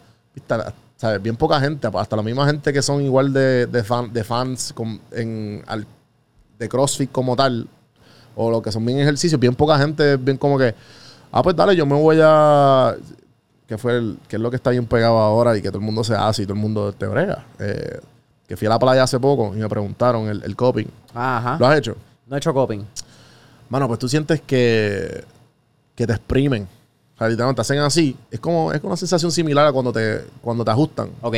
¿sabes? 0.99 1.21
Bien 1.23 1.35
poca 1.37 1.59
gente, 1.61 1.87
hasta 1.93 2.15
la 2.17 2.21
misma 2.21 2.45
gente 2.45 2.73
que 2.73 2.81
son 2.81 3.01
igual 3.01 3.31
de, 3.31 3.67
de, 3.67 3.83
fan- 3.85 4.11
de 4.11 4.23
fans 4.25 4.73
con- 4.75 4.99
en, 5.11 5.63
al- 5.65 5.87
de 6.59 6.67
CrossFit 6.67 7.09
como 7.09 7.37
tal, 7.37 7.67
o 8.35 8.51
lo 8.51 8.61
que 8.61 8.69
son 8.71 8.85
bien 8.85 8.99
ejercicios, 8.99 9.39
bien 9.39 9.55
poca 9.55 9.77
gente, 9.79 10.17
bien 10.17 10.35
como 10.37 10.57
que, 10.57 10.75
ah, 11.31 11.41
pues 11.41 11.55
dale, 11.55 11.73
yo 11.73 11.85
me 11.85 11.95
voy 11.95 12.17
a, 12.21 12.95
que 13.65 13.77
fue 13.77 13.97
el, 13.97 14.19
que 14.27 14.35
es 14.35 14.41
lo 14.41 14.49
que 14.49 14.57
está 14.57 14.71
bien 14.71 14.85
pegado 14.85 15.17
ahora 15.19 15.55
y 15.57 15.61
que 15.61 15.69
todo 15.69 15.77
el 15.79 15.85
mundo 15.85 16.03
se 16.03 16.15
hace 16.15 16.41
y 16.43 16.45
todo 16.45 16.55
el 16.55 16.59
mundo 16.59 16.91
te 16.91 17.07
brega. 17.07 17.45
Eh, 17.59 17.99
que 18.45 18.57
fui 18.57 18.65
a 18.65 18.71
la 18.71 18.79
playa 18.79 19.03
hace 19.03 19.19
poco 19.19 19.53
y 19.55 19.59
me 19.59 19.69
preguntaron 19.69 20.27
el, 20.27 20.43
el 20.43 20.55
coping. 20.55 20.87
Ajá. 21.13 21.55
¿Lo 21.59 21.67
has 21.67 21.77
hecho? 21.77 21.95
No 22.27 22.35
he 22.35 22.39
hecho 22.39 22.53
coping. 22.53 22.83
Mano, 23.69 23.87
pues 23.87 23.99
tú 23.99 24.09
sientes 24.09 24.41
que, 24.41 25.23
que 25.95 26.07
te 26.07 26.13
exprimen. 26.13 26.67
Literalmente 27.27 27.55
te 27.57 27.61
hacen 27.61 27.79
así. 27.79 28.15
Es 28.31 28.39
como, 28.39 28.71
es 28.71 28.81
una 28.83 28.95
sensación 28.95 29.31
similar 29.31 29.65
a 29.67 29.71
cuando 29.71 29.91
te, 29.91 30.23
cuando 30.41 30.63
te 30.63 30.71
ajustan. 30.71 31.09
Ok. 31.21 31.35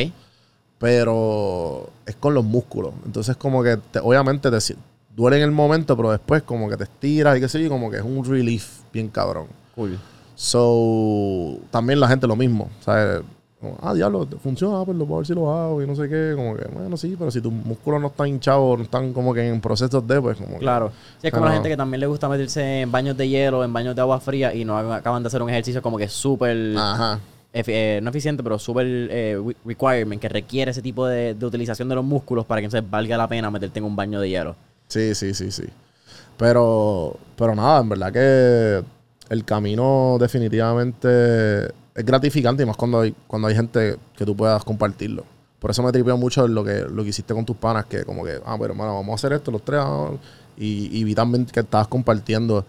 Pero 0.77 1.89
es 2.05 2.15
con 2.15 2.33
los 2.33 2.43
músculos. 2.43 2.93
Entonces 3.05 3.35
como 3.37 3.63
que 3.63 3.77
te- 3.77 3.99
obviamente 3.99 4.49
te 4.49 4.75
duele 5.15 5.37
en 5.37 5.43
el 5.43 5.51
momento, 5.51 5.95
pero 5.95 6.11
después 6.11 6.43
como 6.43 6.69
que 6.69 6.77
te 6.77 6.83
estiras 6.85 7.37
y 7.37 7.41
qué 7.41 7.47
sé 7.49 7.61
yo, 7.61 7.69
como 7.69 7.89
que 7.91 7.97
es 7.97 8.03
un 8.03 8.23
relief 8.25 8.79
bien 8.91 9.07
cabrón. 9.09 9.45
Cool. 9.75 9.99
So, 10.35 11.57
también 11.69 11.99
la 11.99 12.07
gente 12.07 12.25
lo 12.27 12.35
mismo. 12.35 12.69
¿sabes? 12.83 13.21
Como, 13.61 13.77
ah, 13.81 13.93
diablo, 13.93 14.27
funciona, 14.41 14.83
pues 14.83 14.97
lo 14.97 15.05
puedo 15.05 15.19
ver 15.19 15.27
si 15.27 15.33
lo 15.35 15.53
hago 15.53 15.81
y 15.83 15.87
no 15.87 15.95
sé 15.95 16.09
qué. 16.09 16.33
Como 16.35 16.55
que, 16.55 16.65
bueno, 16.73 16.97
sí, 16.97 17.15
pero 17.17 17.29
si 17.29 17.39
tus 17.41 17.53
músculos 17.53 18.01
no 18.01 18.07
están 18.07 18.27
hinchados, 18.27 18.77
no 18.79 18.83
están 18.83 19.13
como 19.13 19.33
que 19.35 19.47
en 19.47 19.61
procesos 19.61 20.05
de, 20.07 20.19
pues 20.19 20.37
como 20.37 20.53
que- 20.53 20.59
Claro. 20.59 20.91
Sí, 21.21 21.27
es 21.27 21.33
como 21.33 21.45
la 21.45 21.53
gente 21.53 21.69
que 21.69 21.77
también 21.77 21.99
le 21.99 22.07
gusta 22.07 22.27
meterse 22.27 22.81
en 22.81 22.91
baños 22.91 23.15
de 23.15 23.29
hielo, 23.29 23.63
en 23.63 23.71
baños 23.71 23.95
de 23.95 24.01
agua 24.01 24.19
fría 24.19 24.51
y 24.53 24.65
no 24.65 24.77
acaban 24.79 25.21
de 25.21 25.27
hacer 25.27 25.41
un 25.43 25.49
ejercicio 25.51 25.79
como 25.81 25.97
que 25.99 26.07
súper, 26.07 26.75
Ajá. 26.75 27.19
efi- 27.53 27.65
eh, 27.67 27.99
no 28.01 28.09
eficiente, 28.09 28.41
pero 28.41 28.57
súper 28.57 28.87
eh, 28.87 29.39
re- 29.45 29.55
requirement, 29.63 30.19
que 30.19 30.27
requiere 30.29 30.71
ese 30.71 30.81
tipo 30.81 31.05
de, 31.05 31.35
de 31.35 31.45
utilización 31.45 31.87
de 31.87 31.93
los 31.95 32.03
músculos 32.03 32.45
para 32.45 32.61
que 32.61 32.65
entonces 32.65 32.89
valga 32.89 33.15
la 33.15 33.27
pena 33.27 33.51
meterte 33.51 33.77
en 33.77 33.85
un 33.85 33.95
baño 33.95 34.19
de 34.19 34.29
hielo. 34.29 34.55
Sí, 34.87 35.13
sí, 35.13 35.35
sí, 35.35 35.51
sí. 35.51 35.65
Pero, 36.37 37.15
pero 37.37 37.53
nada, 37.53 37.81
en 37.81 37.89
verdad 37.89 38.11
que 38.11 38.83
el 39.29 39.45
camino 39.45 40.17
definitivamente 40.19 41.71
es 41.95 42.05
gratificante 42.05 42.63
y 42.63 42.65
más 42.65 42.77
cuando 42.77 43.01
hay, 43.01 43.13
cuando 43.27 43.47
hay 43.47 43.55
gente 43.55 43.97
que 44.15 44.25
tú 44.25 44.35
puedas 44.35 44.63
compartirlo. 44.63 45.25
Por 45.59 45.69
eso 45.71 45.83
me 45.83 45.91
tripeó 45.91 46.17
mucho 46.17 46.47
lo 46.47 46.63
que, 46.63 46.85
lo 46.89 47.03
que 47.03 47.09
hiciste 47.09 47.33
con 47.33 47.45
tus 47.45 47.55
panas, 47.57 47.85
que 47.85 48.03
como 48.03 48.23
que, 48.23 48.39
ah, 48.45 48.57
pero 48.59 48.73
hermano, 48.73 48.95
vamos 48.95 49.11
a 49.11 49.15
hacer 49.15 49.33
esto 49.33 49.51
los 49.51 49.63
tres. 49.63 49.79
ah, 49.83 50.09
Y, 50.57 50.89
y 50.97 51.03
vi 51.03 51.13
también 51.15 51.45
que 51.45 51.59
estabas 51.61 51.87
compartiendo 51.87 52.65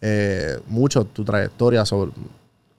eh, 0.00 0.58
mucho 0.68 1.04
tu 1.04 1.24
trayectoria 1.24 1.84
sobre 1.84 2.12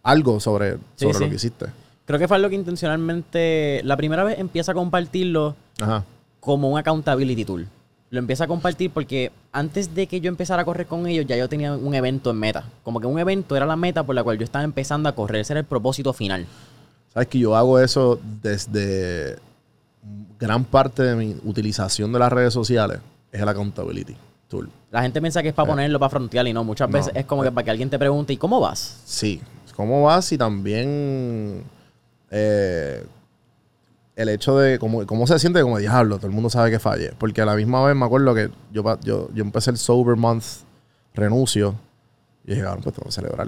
algo 0.04 0.40
sobre, 0.40 0.78
sobre 0.96 1.14
sí. 1.14 1.24
lo 1.24 1.30
que 1.30 1.36
hiciste. 1.36 1.66
Creo 2.06 2.18
que 2.20 2.28
fue 2.28 2.38
algo 2.38 2.50
que 2.50 2.56
intencionalmente, 2.56 3.82
la 3.84 3.98
primera 3.98 4.24
vez 4.24 4.40
empieza 4.40 4.72
a 4.72 4.76
compartirlo 4.76 5.56
Ajá. 5.82 6.06
como 6.40 6.70
un 6.70 6.80
accountability 6.80 7.44
tool. 7.44 7.68
Lo 8.10 8.20
empieza 8.20 8.46
a 8.46 8.48
compartir 8.48 8.90
porque 8.92 9.32
antes 9.52 9.94
de 9.94 10.08
que 10.08 10.22
yo 10.22 10.30
empezara 10.30 10.62
a 10.62 10.66
correr 10.66 10.88
con 10.88 11.08
ellos, 11.08 11.26
ya 11.28 11.36
yo 11.36 11.50
tenía 11.50 11.74
un 11.74 11.94
evento 11.94 12.32
en 12.32 12.38
meta. 12.38 12.64
Como 12.84 13.02
que 13.02 13.08
un 13.08 13.20
evento 13.20 13.56
era 13.58 13.66
la 13.66 13.76
meta 13.76 14.04
por 14.04 14.16
la 14.16 14.24
cual 14.24 14.38
yo 14.38 14.46
estaba 14.46 14.64
empezando 14.64 15.10
a 15.10 15.16
correr. 15.16 15.42
Ese 15.42 15.54
era 15.54 15.60
el 15.60 15.66
propósito 15.66 16.14
final. 16.14 16.46
Sabes 17.14 17.28
que 17.28 17.40
yo 17.40 17.56
hago 17.56 17.80
eso 17.80 18.20
desde 18.42 19.36
gran 20.40 20.64
parte 20.64 21.04
de 21.04 21.16
mi 21.16 21.36
utilización 21.44 22.14
de 22.14 22.20
las 22.20 22.32
redes 22.32 22.54
sociales 22.54 23.00
es 23.32 23.42
el 23.42 23.50
accountability 23.50 24.16
tool. 24.48 24.70
La 24.92 25.02
gente 25.02 25.20
piensa 25.20 25.42
que 25.42 25.50
es 25.50 25.54
para 25.54 25.68
ponerlo 25.70 26.00
para 26.00 26.10
frontear 26.10 26.48
y 26.48 26.54
no. 26.54 26.64
Muchas 26.64 26.88
No. 26.90 26.94
veces 26.94 27.12
es 27.14 27.26
como 27.26 27.44
que 27.44 27.52
para 27.52 27.66
que 27.66 27.72
alguien 27.72 27.90
te 27.90 28.00
pregunte, 28.00 28.32
¿y 28.32 28.38
cómo 28.38 28.62
vas? 28.62 29.02
Sí. 29.04 29.42
¿Cómo 29.76 30.04
vas? 30.04 30.32
Y 30.32 30.38
también 30.38 31.62
eh, 32.32 33.06
el 34.18 34.28
hecho 34.28 34.58
de 34.58 34.80
cómo, 34.80 35.06
cómo 35.06 35.26
se 35.28 35.40
siente 35.40 35.62
como 35.62 35.78
diablo, 35.78 36.18
todo 36.18 36.28
el 36.28 36.34
mundo 36.34 36.50
sabe 36.50 36.70
que 36.70 36.80
fallé. 36.80 37.14
Porque 37.18 37.42
a 37.42 37.46
la 37.46 37.56
misma 37.56 37.86
vez 37.86 37.96
me 37.96 38.06
acuerdo 38.06 38.36
que 38.36 38.50
yo, 38.74 38.84
yo, 39.02 39.30
yo 39.34 39.44
empecé 39.44 39.72
el 39.72 39.78
Sober 39.78 40.18
Month 40.18 40.44
renuncio 41.14 41.76
y 42.46 42.52
dije, 42.52 42.64
cabrón, 42.64 42.84
pues 42.84 42.96
tengo 42.96 43.06
que 43.06 43.12
celebrar. 43.12 43.48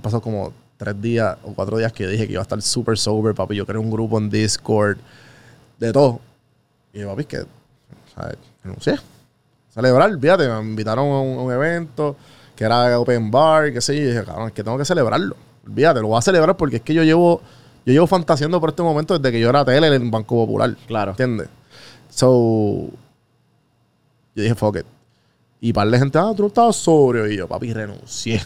Pasado 0.00 0.22
como 0.22 0.52
tres 0.76 1.00
días 1.00 1.36
o 1.44 1.54
cuatro 1.54 1.78
días 1.78 1.92
que 1.92 2.06
dije 2.06 2.26
que 2.26 2.32
iba 2.32 2.40
a 2.40 2.42
estar 2.42 2.60
super 2.60 2.98
sober, 2.98 3.34
papi. 3.34 3.56
Yo 3.56 3.66
creé 3.66 3.78
un 3.78 3.90
grupo 3.90 4.18
en 4.18 4.30
Discord, 4.30 4.98
de 5.78 5.92
todo. 5.92 6.20
Y 6.92 6.98
dije, 6.98 7.08
papi, 7.08 7.24
que. 7.24 7.44
Renuncié. 8.62 8.96
Celebrar, 9.70 10.16
fíjate, 10.18 10.48
me 10.48 10.60
invitaron 10.60 11.06
a 11.08 11.20
un, 11.20 11.38
a 11.38 11.42
un 11.42 11.52
evento 11.52 12.16
que 12.54 12.64
era 12.64 12.98
open 12.98 13.30
bar, 13.30 13.72
qué 13.72 13.80
sé 13.80 13.96
yo, 13.96 14.02
y 14.02 14.06
dije, 14.06 14.24
cabrón, 14.24 14.48
es 14.48 14.52
que 14.52 14.62
tengo 14.62 14.76
que 14.76 14.84
celebrarlo. 14.84 15.36
Olvídate, 15.66 16.00
lo 16.00 16.08
voy 16.08 16.18
a 16.18 16.22
celebrar 16.22 16.56
porque 16.56 16.76
es 16.76 16.82
que 16.82 16.92
yo 16.92 17.02
llevo, 17.02 17.40
yo 17.84 17.92
llevo 17.92 18.06
fantaseando 18.06 18.60
por 18.60 18.70
este 18.70 18.82
momento 18.82 19.18
desde 19.18 19.32
que 19.32 19.40
yo 19.40 19.50
era 19.50 19.64
tele 19.64 19.94
en 19.94 20.10
Banco 20.10 20.36
Popular. 20.36 20.76
Claro. 20.86 21.12
¿Entiendes? 21.12 21.48
So, 22.08 22.90
yo 24.34 24.42
dije, 24.42 24.54
fuck 24.54 24.76
it. 24.76 24.86
Y 25.60 25.72
par 25.72 25.88
de 25.88 25.98
gente, 25.98 26.18
ah, 26.18 26.32
tú 26.36 26.42
no 26.42 26.48
estabas 26.48 26.76
sobrio. 26.76 27.26
Y 27.28 27.36
yo, 27.36 27.48
papi, 27.48 27.72
renuncié. 27.72 28.42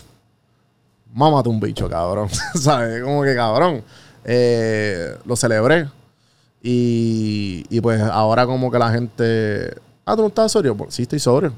Mámate 1.13 1.49
un 1.49 1.61
bicho, 1.61 1.89
cabrón. 1.89 2.29
¿Sabes? 2.55 3.03
Como 3.03 3.23
que 3.23 3.35
cabrón. 3.35 3.83
Eh, 4.25 5.17
lo 5.25 5.37
celebré. 5.37 5.89
Y, 6.63 7.65
y 7.71 7.81
pues 7.81 8.01
ahora 8.03 8.45
como 8.45 8.71
que 8.71 8.79
la 8.79 8.91
gente, 8.91 9.75
ah, 10.05 10.17
tú 10.17 10.23
no 10.23 10.29
estás 10.29 10.53
sobrio. 10.53 10.77
Pues, 10.77 10.95
sí, 10.95 11.03
estoy 11.03 11.19
sobrio. 11.19 11.53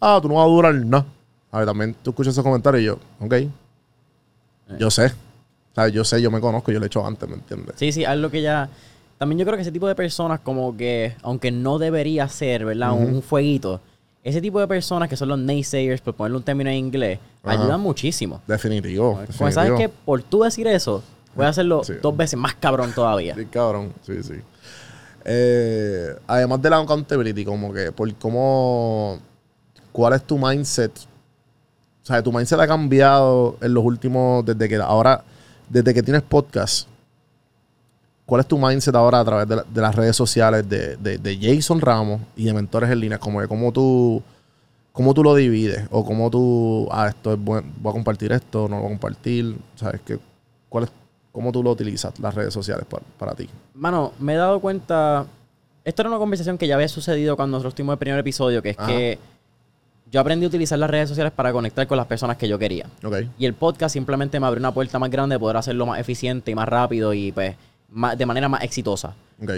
Ah, 0.00 0.18
tú 0.20 0.28
no 0.28 0.34
vas 0.34 0.44
a 0.44 0.48
durar 0.48 0.74
nada. 0.74 1.06
A 1.50 1.58
ver, 1.58 1.66
también 1.66 1.94
tú 2.02 2.10
escuchas 2.10 2.32
esos 2.32 2.44
comentarios 2.44 2.82
y 2.82 2.86
yo, 2.86 2.98
ok. 3.20 3.34
Yo 4.78 4.90
sé. 4.90 5.12
¿Sabes? 5.74 5.92
Yo 5.92 6.04
sé, 6.04 6.20
yo 6.20 6.30
me 6.30 6.40
conozco, 6.40 6.70
yo 6.72 6.78
lo 6.78 6.84
he 6.84 6.88
hecho 6.88 7.04
antes, 7.06 7.28
¿me 7.28 7.36
entiendes? 7.36 7.74
Sí, 7.76 7.92
sí, 7.92 8.04
algo 8.04 8.30
que 8.30 8.42
ya... 8.42 8.68
También 9.18 9.38
yo 9.38 9.44
creo 9.46 9.56
que 9.56 9.62
ese 9.62 9.70
tipo 9.72 9.86
de 9.86 9.94
personas 9.94 10.40
como 10.40 10.76
que, 10.76 11.14
aunque 11.22 11.50
no 11.52 11.78
debería 11.78 12.28
ser, 12.28 12.64
¿verdad? 12.64 12.92
Un- 12.92 13.14
Un 13.14 13.22
fueguito. 13.22 13.80
Ese 14.24 14.40
tipo 14.40 14.58
de 14.60 14.66
personas 14.68 15.08
que 15.08 15.16
son 15.16 15.28
los 15.28 15.38
naysayers, 15.38 16.00
por 16.00 16.14
ponerle 16.14 16.38
un 16.38 16.42
término 16.44 16.70
en 16.70 16.76
inglés, 16.76 17.18
ayudan 17.44 17.80
muchísimo. 17.80 18.40
Definitivo. 18.46 19.18
Definitivo. 19.20 19.50
¿Sabes 19.52 19.72
que 19.78 19.88
Por 19.88 20.22
tú 20.22 20.42
decir 20.42 20.66
eso, 20.66 21.02
voy 21.34 21.46
a 21.46 21.48
hacerlo 21.50 21.82
Sí. 21.84 21.94
dos 22.02 22.16
veces 22.16 22.38
más 22.38 22.54
cabrón 22.56 22.92
todavía. 22.94 23.34
Sí, 23.38 23.46
cabrón. 23.46 23.92
Sí, 24.04 24.22
sí. 24.22 24.34
Eh, 25.24 26.14
además 26.26 26.60
de 26.62 26.70
la 26.70 26.78
accountability, 26.78 27.44
como 27.44 27.72
que, 27.72 27.92
por 27.92 28.12
cómo. 28.16 29.18
¿Cuál 29.92 30.14
es 30.14 30.24
tu 30.24 30.36
mindset? 30.38 30.92
O 32.02 32.06
sea, 32.06 32.22
tu 32.22 32.32
mindset 32.32 32.58
ha 32.58 32.66
cambiado 32.66 33.56
en 33.60 33.72
los 33.74 33.84
últimos. 33.84 34.44
Desde 34.44 34.68
que 34.68 34.76
ahora. 34.76 35.22
Desde 35.72 35.94
que 35.94 36.02
tienes 36.02 36.22
podcast. 36.22 36.86
¿Cuál 38.26 38.42
es 38.42 38.46
tu 38.46 38.58
mindset 38.58 38.94
ahora 38.94 39.20
a 39.20 39.24
través 39.24 39.48
de, 39.48 39.56
la- 39.56 39.64
de 39.64 39.80
las 39.80 39.94
redes 39.94 40.14
sociales 40.14 40.68
de, 40.68 40.96
de- 40.96 41.18
de 41.18 41.38
Jason 41.40 41.80
Ramos 41.80 42.20
y 42.36 42.44
de 42.44 42.52
Mentores 42.52 42.90
en 42.90 43.00
Línea? 43.00 43.18
Como 43.18 43.40
que 43.40 43.48
cómo 43.48 43.72
tú. 43.72 44.22
¿Cómo 44.92 45.14
tú 45.14 45.24
lo 45.24 45.34
divides? 45.34 45.86
O 45.90 46.04
cómo 46.04 46.30
tú. 46.30 46.86
Ah, 46.90 47.08
esto 47.08 47.32
es 47.32 47.38
bueno. 47.38 47.66
Voy 47.80 47.90
a 47.90 47.94
compartir 47.94 48.30
esto, 48.32 48.68
no 48.68 48.76
lo 48.76 48.82
voy 48.82 48.86
a 48.86 48.90
compartir. 48.90 49.56
¿Sabes? 49.76 50.00
qué? 50.04 50.18
¿Cuál 50.68 50.84
es, 50.84 50.90
¿Cómo 51.32 51.50
tú 51.50 51.62
lo 51.62 51.70
utilizas, 51.70 52.18
las 52.20 52.34
redes 52.34 52.52
sociales 52.52 52.84
para, 52.84 53.02
para 53.18 53.34
ti? 53.34 53.48
Mano, 53.74 54.12
me 54.18 54.34
he 54.34 54.36
dado 54.36 54.60
cuenta. 54.60 55.24
Esto 55.84 56.02
era 56.02 56.10
una 56.10 56.18
conversación 56.18 56.58
que 56.58 56.66
ya 56.68 56.74
había 56.74 56.88
sucedido 56.88 57.34
cuando 57.36 57.56
nosotros 57.56 57.74
tuvimos 57.74 57.94
el 57.94 57.98
primer 57.98 58.18
episodio, 58.20 58.62
que 58.62 58.70
es 58.70 58.78
Ajá. 58.78 58.86
que 58.88 59.18
yo 60.12 60.20
aprendí 60.20 60.44
a 60.44 60.48
utilizar 60.48 60.78
las 60.78 60.90
redes 60.90 61.08
sociales 61.08 61.32
para 61.32 61.52
conectar 61.52 61.86
con 61.86 61.96
las 61.96 62.06
personas 62.06 62.36
que 62.36 62.46
yo 62.46 62.58
quería. 62.58 62.86
Y 63.38 63.46
el 63.46 63.54
podcast 63.54 63.94
simplemente 63.94 64.38
me 64.38 64.46
abrió 64.46 64.60
una 64.60 64.72
puerta 64.72 64.98
más 64.98 65.10
grande 65.10 65.34
de 65.36 65.40
poder 65.40 65.56
hacerlo 65.56 65.86
más 65.86 65.98
eficiente 65.98 66.50
y 66.50 66.54
más 66.54 66.68
rápido 66.68 67.14
y 67.14 67.32
pues 67.32 67.56
más- 67.90 68.16
de 68.18 68.26
manera 68.26 68.48
más 68.48 68.62
exitosa. 68.62 69.14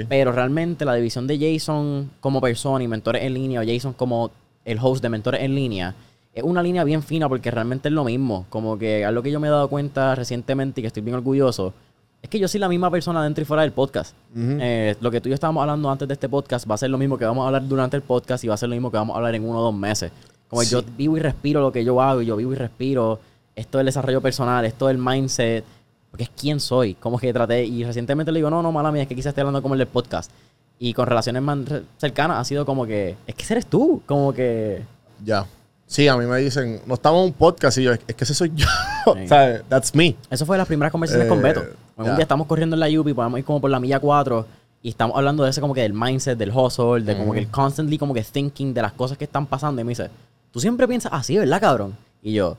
Pero 0.08 0.30
realmente 0.32 0.84
la 0.84 0.94
división 0.94 1.26
de 1.26 1.38
Jason 1.38 2.10
como 2.20 2.40
persona 2.40 2.84
y 2.84 2.88
mentores 2.88 3.22
en 3.24 3.34
línea, 3.34 3.60
o 3.60 3.64
Jason 3.66 3.92
como 3.94 4.30
el 4.64 4.78
host 4.80 5.02
de 5.02 5.08
mentores 5.08 5.42
en 5.42 5.54
línea, 5.56 5.94
es 6.32 6.42
una 6.42 6.62
línea 6.62 6.84
bien 6.84 7.02
fina 7.02 7.28
porque 7.28 7.50
realmente 7.50 7.88
es 7.88 7.92
lo 7.94 8.04
mismo. 8.04 8.46
Como 8.48 8.78
que 8.78 9.04
algo 9.04 9.22
que 9.22 9.30
yo 9.32 9.40
me 9.40 9.48
he 9.48 9.50
dado 9.50 9.68
cuenta 9.68 10.14
recientemente 10.14 10.80
y 10.80 10.82
que 10.82 10.86
estoy 10.88 11.02
bien 11.02 11.16
orgulloso, 11.16 11.74
es 12.22 12.30
que 12.30 12.38
yo 12.38 12.48
soy 12.48 12.58
la 12.60 12.68
misma 12.68 12.90
persona 12.90 13.22
dentro 13.22 13.42
y 13.42 13.44
fuera 13.44 13.62
del 13.62 13.72
podcast. 13.72 14.14
Eh, 14.60 14.96
lo 15.00 15.10
que 15.10 15.20
tú 15.20 15.28
y 15.28 15.30
yo 15.30 15.34
estábamos 15.34 15.60
hablando 15.60 15.90
antes 15.90 16.08
de 16.08 16.14
este 16.14 16.28
podcast 16.28 16.68
va 16.70 16.76
a 16.76 16.78
ser 16.78 16.90
lo 16.90 16.96
mismo 16.96 17.18
que 17.18 17.24
vamos 17.26 17.42
a 17.44 17.48
hablar 17.48 17.68
durante 17.68 17.96
el 17.96 18.02
podcast 18.02 18.42
y 18.44 18.48
va 18.48 18.54
a 18.54 18.56
ser 18.56 18.68
lo 18.70 18.74
mismo 18.76 18.90
que 18.90 18.96
vamos 18.96 19.14
a 19.14 19.18
hablar 19.18 19.34
en 19.34 19.44
uno 19.44 19.58
o 19.58 19.62
dos 19.64 19.74
meses. 19.74 20.10
Como 20.54 20.64
Sí. 20.64 20.70
yo 20.70 20.82
vivo 20.96 21.16
y 21.16 21.20
respiro 21.20 21.60
lo 21.60 21.72
que 21.72 21.84
yo 21.84 22.00
hago 22.00 22.22
y 22.22 22.26
yo 22.26 22.36
vivo 22.36 22.52
y 22.52 22.56
respiro 22.56 23.18
esto 23.56 23.78
del 23.78 23.86
desarrollo 23.86 24.20
personal, 24.20 24.64
esto 24.64 24.86
del 24.86 24.98
mindset, 24.98 25.64
porque 26.10 26.24
es 26.24 26.30
quién 26.36 26.60
soy. 26.60 26.94
Como 26.94 27.18
que 27.18 27.32
traté 27.32 27.64
y 27.64 27.84
recientemente 27.84 28.30
le 28.32 28.38
digo, 28.38 28.50
no, 28.50 28.62
no, 28.62 28.70
mala 28.72 28.90
mía, 28.92 29.02
es 29.02 29.08
que 29.08 29.14
quizás 29.14 29.30
esté 29.30 29.40
hablando 29.40 29.60
como 29.62 29.74
el 29.74 29.78
del 29.78 29.88
podcast. 29.88 30.30
Y 30.78 30.92
con 30.92 31.06
relaciones 31.06 31.42
más 31.42 31.58
cercanas 31.98 32.38
ha 32.38 32.44
sido 32.44 32.64
como 32.66 32.86
que, 32.86 33.16
es 33.26 33.34
que 33.34 33.44
eres 33.52 33.66
tú, 33.66 34.02
como 34.06 34.32
que... 34.32 34.82
Ya. 35.24 35.46
Sí, 35.86 36.08
a 36.08 36.16
mí 36.16 36.24
me 36.24 36.38
dicen, 36.38 36.80
no 36.86 36.94
estamos 36.94 37.20
en 37.20 37.26
un 37.26 37.32
podcast 37.32 37.78
y 37.78 37.82
yo, 37.84 37.92
es, 37.92 37.98
que 38.00 38.24
ese 38.24 38.34
soy 38.34 38.52
yo. 38.54 38.66
Sí. 39.16 39.28
¿Sabes? 39.28 39.62
That's 39.68 39.94
me. 39.94 40.16
Eso 40.30 40.46
fue 40.46 40.54
de 40.56 40.58
las 40.58 40.66
primeras 40.66 40.90
conversaciones 40.90 41.28
con 41.28 41.38
Eh, 41.40 41.42
Beto. 41.42 41.62
Un 41.96 42.06
ya. 42.06 42.14
día 42.14 42.22
estamos 42.22 42.46
corriendo 42.46 42.74
en 42.74 42.80
la 42.80 42.88
UP, 43.00 43.12
podemos 43.14 43.38
ir 43.38 43.44
como 43.44 43.60
por 43.60 43.70
la 43.70 43.78
milla 43.78 44.00
4 44.00 44.46
y 44.82 44.88
estamos 44.88 45.16
hablando 45.16 45.44
de 45.44 45.50
ese 45.50 45.60
como 45.60 45.74
que 45.74 45.82
del 45.82 45.92
mindset, 45.92 46.38
del 46.38 46.50
hustle, 46.50 47.02
de 47.04 47.16
como 47.16 47.32
que 47.32 47.38
el 47.40 47.48
constantly 47.48 47.98
como 47.98 48.14
que 48.14 48.22
thinking 48.22 48.72
de 48.74 48.82
las 48.82 48.92
cosas 48.92 49.16
que 49.18 49.24
están 49.24 49.46
pasando. 49.46 49.80
Y 49.80 49.84
me 49.84 49.90
dice, 49.90 50.08
tú 50.54 50.60
siempre 50.60 50.86
piensas 50.86 51.12
así, 51.12 51.36
¿verdad, 51.36 51.60
cabrón? 51.60 51.96
Y 52.22 52.32
yo, 52.32 52.56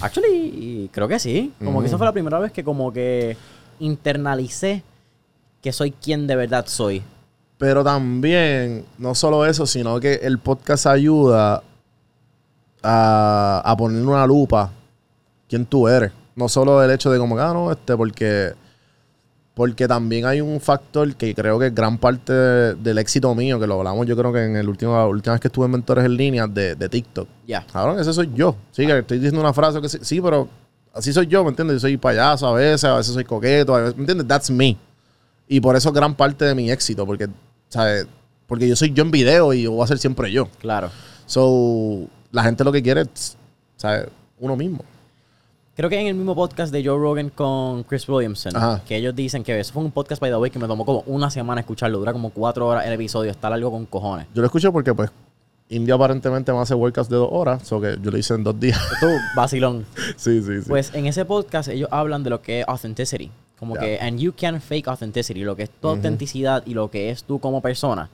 actually, 0.00 0.90
creo 0.92 1.06
que 1.06 1.20
sí. 1.20 1.54
Como 1.64 1.80
que 1.80 1.86
esa 1.86 1.96
fue 1.96 2.04
la 2.04 2.12
primera 2.12 2.40
vez 2.40 2.50
que 2.50 2.64
como 2.64 2.92
que 2.92 3.36
internalicé 3.78 4.82
que 5.62 5.72
soy 5.72 5.92
quien 5.92 6.26
de 6.26 6.34
verdad 6.34 6.66
soy. 6.66 7.00
Pero 7.56 7.84
también, 7.84 8.84
no 8.98 9.14
solo 9.14 9.46
eso, 9.46 9.66
sino 9.66 10.00
que 10.00 10.14
el 10.14 10.40
podcast 10.40 10.86
ayuda 10.88 11.62
a, 12.82 13.62
a 13.64 13.76
poner 13.76 14.04
una 14.04 14.26
lupa 14.26 14.72
quién 15.48 15.64
tú 15.64 15.86
eres. 15.86 16.10
No 16.34 16.48
solo 16.48 16.82
el 16.82 16.90
hecho 16.90 17.08
de 17.08 17.20
como, 17.20 17.38
ah, 17.38 17.52
no, 17.54 17.70
este, 17.70 17.96
porque, 17.96 18.52
porque 19.58 19.88
también 19.88 20.24
hay 20.24 20.40
un 20.40 20.60
factor 20.60 21.16
que 21.16 21.34
creo 21.34 21.58
que 21.58 21.70
gran 21.70 21.98
parte 21.98 22.32
de- 22.32 22.74
del 22.76 22.96
éxito 22.98 23.34
mío, 23.34 23.58
que 23.58 23.66
lo 23.66 23.74
hablamos 23.74 24.06
yo 24.06 24.16
creo 24.16 24.32
que 24.32 24.44
en 24.44 24.54
el 24.54 24.68
último, 24.68 24.92
la 24.96 25.06
última 25.08 25.32
vez 25.34 25.40
que 25.40 25.48
estuve 25.48 25.64
en 25.66 25.72
Mentores 25.72 26.04
en 26.04 26.16
Línea 26.16 26.46
de, 26.46 26.76
de 26.76 26.88
TikTok. 26.88 27.28
Ya. 27.44 27.66
Cabrón, 27.72 27.98
ese 27.98 28.12
soy 28.12 28.30
yo. 28.34 28.54
Sí, 28.70 28.86
que 28.86 28.98
estoy 29.00 29.18
diciendo 29.18 29.40
una 29.40 29.52
frase 29.52 29.80
que 29.80 29.88
sí, 29.88 29.98
sí, 30.00 30.20
pero 30.20 30.48
así 30.94 31.12
soy 31.12 31.26
yo, 31.26 31.42
¿me 31.42 31.50
entiendes? 31.50 31.74
Yo 31.74 31.80
soy 31.80 31.96
payaso 31.96 32.46
a 32.46 32.52
veces, 32.52 32.84
a 32.84 32.96
veces 32.98 33.12
soy 33.12 33.24
coqueto, 33.24 33.74
a 33.74 33.80
veces, 33.80 33.96
¿me 33.96 34.02
entiendes? 34.02 34.28
That's 34.28 34.48
me. 34.50 34.76
Y 35.48 35.60
por 35.60 35.74
eso 35.74 35.90
gran 35.92 36.14
parte 36.14 36.44
de 36.44 36.54
mi 36.54 36.70
éxito, 36.70 37.04
porque, 37.04 37.26
¿sabes? 37.68 38.06
Porque 38.46 38.68
yo 38.68 38.76
soy 38.76 38.92
yo 38.92 39.02
en 39.02 39.10
video 39.10 39.52
y 39.52 39.62
yo 39.62 39.72
voy 39.72 39.82
a 39.82 39.88
ser 39.88 39.98
siempre 39.98 40.30
yo. 40.30 40.46
Claro. 40.60 40.88
So, 41.26 42.06
la 42.30 42.44
gente 42.44 42.62
lo 42.62 42.70
que 42.70 42.82
quiere 42.82 43.00
es, 43.02 43.36
¿sabes? 43.76 44.06
Uno 44.38 44.54
mismo. 44.56 44.84
Creo 45.78 45.88
que 45.88 46.00
en 46.00 46.08
el 46.08 46.16
mismo 46.16 46.34
podcast 46.34 46.72
de 46.72 46.84
Joe 46.84 46.98
Rogan 46.98 47.30
con 47.30 47.84
Chris 47.84 48.08
Williamson, 48.08 48.56
Ajá. 48.56 48.82
que 48.84 48.96
ellos 48.96 49.14
dicen 49.14 49.44
que 49.44 49.60
eso 49.60 49.72
fue 49.72 49.84
un 49.84 49.92
podcast, 49.92 50.20
by 50.20 50.28
the 50.28 50.36
way, 50.36 50.50
que 50.50 50.58
me 50.58 50.66
tomó 50.66 50.84
como 50.84 51.04
una 51.06 51.30
semana 51.30 51.60
escucharlo. 51.60 52.00
Dura 52.00 52.12
como 52.12 52.30
cuatro 52.30 52.66
horas 52.66 52.84
el 52.84 52.94
episodio, 52.94 53.30
está 53.30 53.48
largo 53.48 53.70
con 53.70 53.86
cojones. 53.86 54.26
Yo 54.34 54.42
lo 54.42 54.46
escucho 54.46 54.72
porque, 54.72 54.92
pues, 54.92 55.08
India 55.68 55.94
aparentemente 55.94 56.52
me 56.52 56.58
hace 56.58 56.74
workouts 56.74 57.08
de 57.08 57.14
dos 57.14 57.28
horas, 57.30 57.62
so 57.62 57.80
que 57.80 57.96
yo 58.02 58.10
lo 58.10 58.18
hice 58.18 58.34
en 58.34 58.42
dos 58.42 58.58
días. 58.58 58.76
Tú, 58.98 59.06
vacilón. 59.36 59.86
sí, 60.16 60.42
sí, 60.42 60.62
sí. 60.62 60.68
Pues 60.68 60.92
en 60.94 61.06
ese 61.06 61.24
podcast 61.24 61.68
ellos 61.68 61.88
hablan 61.92 62.24
de 62.24 62.30
lo 62.30 62.42
que 62.42 62.62
es 62.62 62.66
authenticity. 62.66 63.30
Como 63.56 63.76
que, 63.76 64.00
and 64.00 64.18
you 64.18 64.32
can 64.36 64.60
fake 64.60 64.88
authenticity, 64.88 65.44
lo 65.44 65.54
que 65.54 65.62
es 65.62 65.70
tu 65.70 65.86
autenticidad 65.86 66.64
y 66.66 66.74
lo 66.74 66.90
que 66.90 67.10
es 67.10 67.22
tú 67.22 67.38
como 67.38 67.60
persona. 67.62 68.10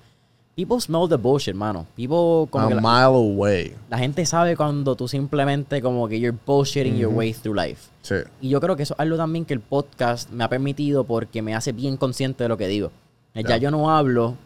People 0.56 0.80
smell 0.80 1.08
the 1.08 1.16
bullshit, 1.16 1.54
mano. 1.54 1.84
People, 1.96 2.48
como 2.48 2.66
a 2.66 2.68
que 2.68 2.74
la, 2.76 2.80
mile 2.80 3.16
away. 3.16 3.74
la 3.90 3.98
gente 3.98 4.24
sabe 4.24 4.56
cuando 4.56 4.94
tú 4.94 5.08
simplemente 5.08 5.82
como 5.82 6.06
que 6.06 6.20
you're 6.20 6.38
bullshitting 6.46 6.96
your 6.96 7.12
way 7.12 7.32
through 7.32 7.56
life. 7.56 7.88
Sí. 8.02 8.16
Y 8.40 8.50
yo 8.50 8.60
creo 8.60 8.76
que 8.76 8.84
eso 8.84 8.94
es 8.94 9.00
algo 9.00 9.16
también 9.16 9.44
que 9.44 9.54
el 9.54 9.60
podcast 9.60 10.30
me 10.30 10.44
ha 10.44 10.48
permitido 10.48 11.02
porque 11.02 11.42
me 11.42 11.56
hace 11.56 11.72
bien 11.72 11.96
consciente 11.96 12.44
de 12.44 12.48
lo 12.48 12.56
que 12.56 12.68
digo. 12.68 12.92
Ya, 13.34 13.56
yo 13.56 13.72
no 13.72 13.90
hablo 13.90 14.36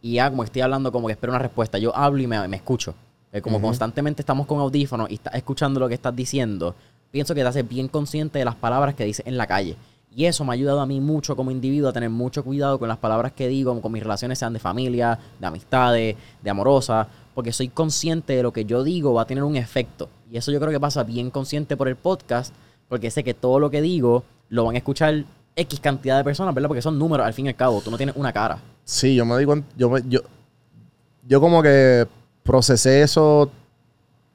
y 0.00 0.14
ya 0.14 0.30
como 0.30 0.44
estoy 0.44 0.62
hablando 0.62 0.92
como 0.92 1.08
que 1.08 1.14
espero 1.14 1.32
una 1.32 1.40
respuesta. 1.40 1.78
Yo 1.78 1.96
hablo 1.96 2.22
y 2.22 2.28
me, 2.28 2.46
me 2.46 2.56
escucho. 2.56 2.94
Como 3.42 3.60
constantemente 3.60 4.22
estamos 4.22 4.46
con 4.46 4.60
audífonos 4.60 5.10
y 5.10 5.14
estás 5.14 5.34
escuchando 5.34 5.80
lo 5.80 5.88
que 5.88 5.94
estás 5.94 6.14
diciendo, 6.14 6.74
pienso 7.10 7.34
que 7.34 7.42
te 7.42 7.48
hace 7.48 7.62
bien 7.62 7.88
consciente 7.88 8.38
de 8.38 8.44
las 8.44 8.54
palabras 8.54 8.94
que 8.94 9.04
dices 9.04 9.26
en 9.26 9.36
la 9.36 9.46
calle. 9.46 9.76
Y 10.16 10.24
eso 10.24 10.46
me 10.46 10.52
ha 10.52 10.54
ayudado 10.54 10.80
a 10.80 10.86
mí 10.86 10.98
mucho 10.98 11.36
como 11.36 11.50
individuo 11.50 11.90
a 11.90 11.92
tener 11.92 12.08
mucho 12.08 12.42
cuidado 12.42 12.78
con 12.78 12.88
las 12.88 12.96
palabras 12.96 13.32
que 13.32 13.48
digo, 13.48 13.78
con 13.82 13.92
mis 13.92 14.02
relaciones 14.02 14.38
sean 14.38 14.54
de 14.54 14.58
familia, 14.58 15.18
de 15.38 15.46
amistades, 15.46 16.16
de 16.42 16.50
amorosa, 16.50 17.06
porque 17.34 17.52
soy 17.52 17.68
consciente 17.68 18.34
de 18.34 18.42
lo 18.42 18.50
que 18.50 18.64
yo 18.64 18.82
digo 18.82 19.12
va 19.12 19.22
a 19.22 19.26
tener 19.26 19.44
un 19.44 19.56
efecto. 19.56 20.08
Y 20.32 20.38
eso 20.38 20.50
yo 20.50 20.58
creo 20.58 20.72
que 20.72 20.80
pasa 20.80 21.04
bien 21.04 21.30
consciente 21.30 21.76
por 21.76 21.86
el 21.86 21.96
podcast, 21.96 22.54
porque 22.88 23.10
sé 23.10 23.24
que 23.24 23.34
todo 23.34 23.60
lo 23.60 23.68
que 23.70 23.82
digo 23.82 24.24
lo 24.48 24.64
van 24.64 24.76
a 24.76 24.78
escuchar 24.78 25.22
X 25.54 25.80
cantidad 25.80 26.16
de 26.16 26.24
personas, 26.24 26.54
¿verdad? 26.54 26.68
Porque 26.68 26.80
son 26.80 26.98
números 26.98 27.26
al 27.26 27.34
fin 27.34 27.44
y 27.44 27.48
al 27.50 27.56
cabo, 27.56 27.82
tú 27.82 27.90
no 27.90 27.98
tienes 27.98 28.16
una 28.16 28.32
cara. 28.32 28.58
Sí, 28.84 29.14
yo 29.16 29.26
me 29.26 29.36
di 29.36 29.44
yo, 29.76 29.98
yo, 29.98 30.20
yo 31.28 31.40
como 31.42 31.62
que 31.62 32.08
procesé 32.42 33.02
eso 33.02 33.50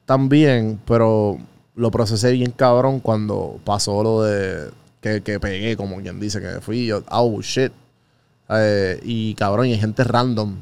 también, 0.04 0.80
pero 0.86 1.38
lo 1.74 1.90
procesé 1.90 2.30
bien 2.30 2.52
cabrón 2.52 3.00
cuando 3.00 3.58
pasó 3.64 4.00
lo 4.04 4.22
de 4.22 4.70
que, 5.02 5.20
que 5.22 5.38
pegué, 5.38 5.76
como 5.76 6.00
quien 6.00 6.18
dice, 6.18 6.40
que 6.40 6.60
fui 6.62 6.86
yo, 6.86 7.02
oh 7.10 7.42
shit. 7.42 7.72
Eh, 8.48 9.00
y 9.02 9.34
cabrón, 9.34 9.66
y 9.66 9.72
hay 9.72 9.78
gente 9.78 10.04
random. 10.04 10.56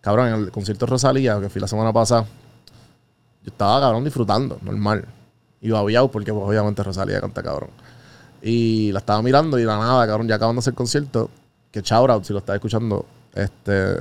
Cabrón, 0.00 0.28
en 0.28 0.34
el 0.34 0.50
concierto 0.52 0.86
de 0.86 0.90
Rosalía, 0.90 1.40
que 1.40 1.48
fui 1.48 1.60
la 1.60 1.66
semana 1.66 1.92
pasada, 1.92 2.22
yo 3.42 3.50
estaba 3.50 3.80
cabrón 3.80 4.04
disfrutando, 4.04 4.58
normal. 4.62 5.06
Y 5.60 5.70
babiado 5.70 6.10
porque 6.10 6.32
pues, 6.32 6.44
obviamente 6.46 6.82
Rosalía 6.82 7.20
canta 7.20 7.42
cabrón. 7.42 7.70
Y 8.42 8.92
la 8.92 9.00
estaba 9.00 9.22
mirando 9.22 9.58
y 9.58 9.64
la 9.64 9.78
nada, 9.78 10.06
cabrón, 10.06 10.28
ya 10.28 10.36
acabando 10.36 10.62
el 10.64 10.74
concierto, 10.74 11.30
que 11.72 11.80
shout 11.80 12.10
out 12.10 12.24
si 12.24 12.32
lo 12.32 12.38
estaba 12.40 12.56
escuchando, 12.56 13.06
este, 13.34 13.96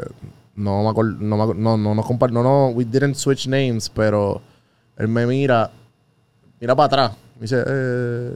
no 0.56 0.84
me 0.84 0.90
acuerdo, 0.90 1.16
no, 1.20 1.48
me 1.48 1.54
no, 1.56 1.78
no, 1.78 1.96
nos 1.96 2.06
compar- 2.06 2.32
no, 2.32 2.44
no, 2.44 2.68
we 2.70 2.84
didn't 2.86 3.16
switch 3.16 3.48
names, 3.48 3.90
pero 3.90 4.42
él 4.98 5.08
me 5.08 5.26
mira, 5.26 5.72
mira 6.60 6.76
para 6.76 6.86
atrás, 6.86 7.12
me 7.36 7.42
dice, 7.42 7.64
eh, 7.66 8.36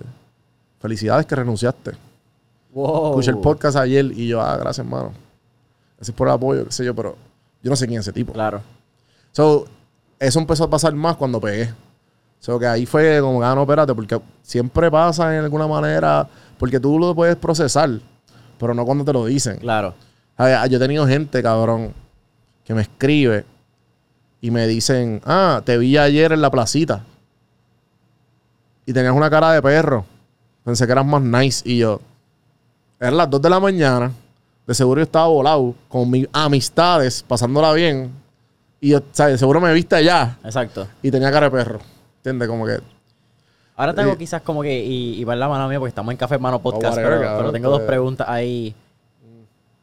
felicidades 0.82 1.26
que 1.26 1.36
renunciaste. 1.36 1.92
Wow. 2.74 3.10
Escuché 3.10 3.32
el 3.32 3.38
podcast 3.40 3.78
ayer 3.78 4.06
y 4.06 4.28
yo, 4.28 4.42
ah, 4.42 4.56
gracias, 4.58 4.86
hermano. 4.86 5.12
Gracias 5.98 6.16
por 6.16 6.28
el 6.28 6.34
apoyo, 6.34 6.66
qué 6.66 6.72
sé 6.72 6.86
yo, 6.86 6.96
pero 6.96 7.16
yo 7.62 7.70
no 7.70 7.76
sé 7.76 7.86
quién 7.88 8.00
es 8.00 8.06
ese 8.08 8.14
tipo. 8.14 8.34
Claro. 8.34 8.62
So, 9.32 9.66
eso 10.20 10.40
empezó 10.40 10.64
a 10.66 10.70
pasar 10.70 10.94
más 10.94 11.16
cuando 11.18 11.40
pegué. 11.40 11.74
So, 12.40 12.58
que 12.58 12.66
ahí 12.66 12.86
fue 12.86 13.20
como, 13.22 13.44
ah, 13.44 13.54
no, 13.54 13.62
espérate, 13.64 13.94
porque 13.94 14.20
siempre 14.42 14.90
pasa 14.90 15.38
en 15.38 15.44
alguna 15.44 15.68
manera, 15.68 16.28
porque 16.58 16.80
tú 16.80 16.98
lo 16.98 17.14
puedes 17.14 17.36
procesar, 17.36 17.90
pero 18.58 18.74
no 18.74 18.84
cuando 18.86 19.06
te 19.06 19.14
lo 19.14 19.26
dicen. 19.26 19.58
Claro. 19.58 19.94
A- 20.38 20.46
a- 20.64 20.68
Yo 20.68 20.78
he 20.78 20.80
tenido 20.80 21.06
gente, 21.06 21.44
cabrón, 21.44 21.94
que 22.64 22.74
me 22.74 22.82
escribe 22.82 23.46
y 24.40 24.50
me 24.50 24.66
dicen, 24.66 25.22
ah, 25.26 25.62
te 25.64 25.78
vi 25.78 25.98
ayer 25.98 26.32
en 26.32 26.42
la 26.42 26.50
placita 26.50 27.04
y 28.86 28.94
tenías 28.94 29.14
una 29.14 29.30
cara 29.30 29.52
de 29.52 29.62
perro. 29.62 30.06
Pensé 30.64 30.86
que 30.86 30.92
eras 30.92 31.06
más 31.06 31.22
nice 31.22 31.68
y 31.68 31.80
yo, 31.80 32.00
eran 33.00 33.18
las 33.18 33.30
2 33.30 33.42
de 33.42 33.50
la 33.50 33.60
mañana, 33.60 34.12
de 34.68 34.76
seguro 34.76 35.00
yo 35.00 35.04
estaba 35.04 35.28
volado 35.28 35.74
con 35.90 36.10
mis 36.10 36.28
amistades, 36.32 37.24
pasándola 37.24 37.74
bien. 37.74 38.12
Y 38.80 38.90
yo, 38.90 39.00
¿sabes? 39.12 39.40
Seguro 39.40 39.60
me 39.60 39.74
viste 39.74 39.96
allá 39.96 40.38
Exacto. 40.44 40.88
y 41.02 41.10
tenía 41.10 41.32
cara 41.32 41.48
de 41.48 41.52
perro. 41.52 41.80
¿Entiendes? 42.18 42.48
Como 42.48 42.66
que. 42.66 42.80
Ahora 43.76 43.96
tengo 43.96 44.16
quizás 44.18 44.44
como 44.44 44.62
que, 44.62 44.84
y, 44.84 45.20
y 45.20 45.24
va 45.24 45.36
la 45.36 45.50
mano 45.50 45.68
mía 45.68 45.80
porque 45.80 45.90
estamos 45.90 46.12
en 46.12 46.18
Café 46.18 46.36
Hermano 46.36 46.62
Podcast, 46.62 46.96
pero, 46.96 47.10
cabrón, 47.10 47.34
pero 47.38 47.52
tengo 47.52 47.70
dos 47.70 47.80
pues. 47.80 47.88
preguntas 47.88 48.30
ahí. 48.30 48.76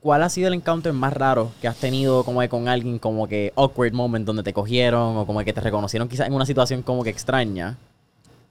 ¿Cuál 0.00 0.22
ha 0.22 0.28
sido 0.28 0.46
el 0.46 0.54
encounter 0.54 0.92
más 0.92 1.12
raro 1.12 1.50
que 1.60 1.66
has 1.66 1.76
tenido 1.76 2.22
como 2.22 2.40
que 2.40 2.48
con 2.48 2.68
alguien 2.68 3.00
como 3.00 3.26
que 3.26 3.52
awkward 3.56 3.92
moment 3.92 4.24
donde 4.24 4.44
te 4.44 4.52
cogieron 4.52 5.16
o 5.16 5.26
como 5.26 5.42
que 5.42 5.52
te 5.52 5.60
reconocieron 5.60 6.08
quizás 6.08 6.28
en 6.28 6.34
una 6.34 6.46
situación 6.46 6.82
como 6.82 7.02
que 7.02 7.10
extraña? 7.10 7.76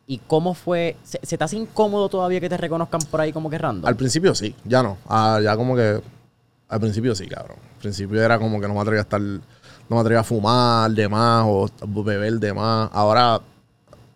¿Y 0.10 0.20
cómo 0.20 0.54
fue? 0.54 0.96
¿Se, 1.04 1.20
se 1.22 1.38
te 1.38 1.44
hace 1.44 1.58
incómodo 1.58 2.08
todavía 2.08 2.40
que 2.40 2.48
te 2.50 2.56
reconozcan 2.58 3.02
por 3.12 3.20
ahí 3.20 3.34
como 3.34 3.50
que 3.50 3.58
random? 3.58 3.86
Al 3.88 3.96
principio 3.98 4.34
sí, 4.34 4.56
ya 4.64 4.82
no. 4.82 4.98
Ah, 5.08 5.40
ya 5.44 5.56
como 5.58 5.76
que. 5.76 6.02
Al 6.70 6.80
principio 6.80 7.14
sí, 7.14 7.28
cabrón. 7.28 7.58
Al 7.76 7.80
principio 7.82 8.22
era 8.24 8.40
como 8.40 8.60
que 8.62 8.68
no 8.68 8.74
me 8.74 8.80
atrevía 8.80 9.02
a 9.02 9.04
estar. 9.04 9.20
No 9.22 9.96
me 9.96 10.00
atrevía 10.00 10.22
a 10.22 10.24
fumar 10.24 10.90
de 10.92 11.08
más 11.10 11.46
o 11.46 11.70
beber 12.04 12.34
de 12.40 12.54
más. 12.54 12.90
Ahora, 12.94 13.40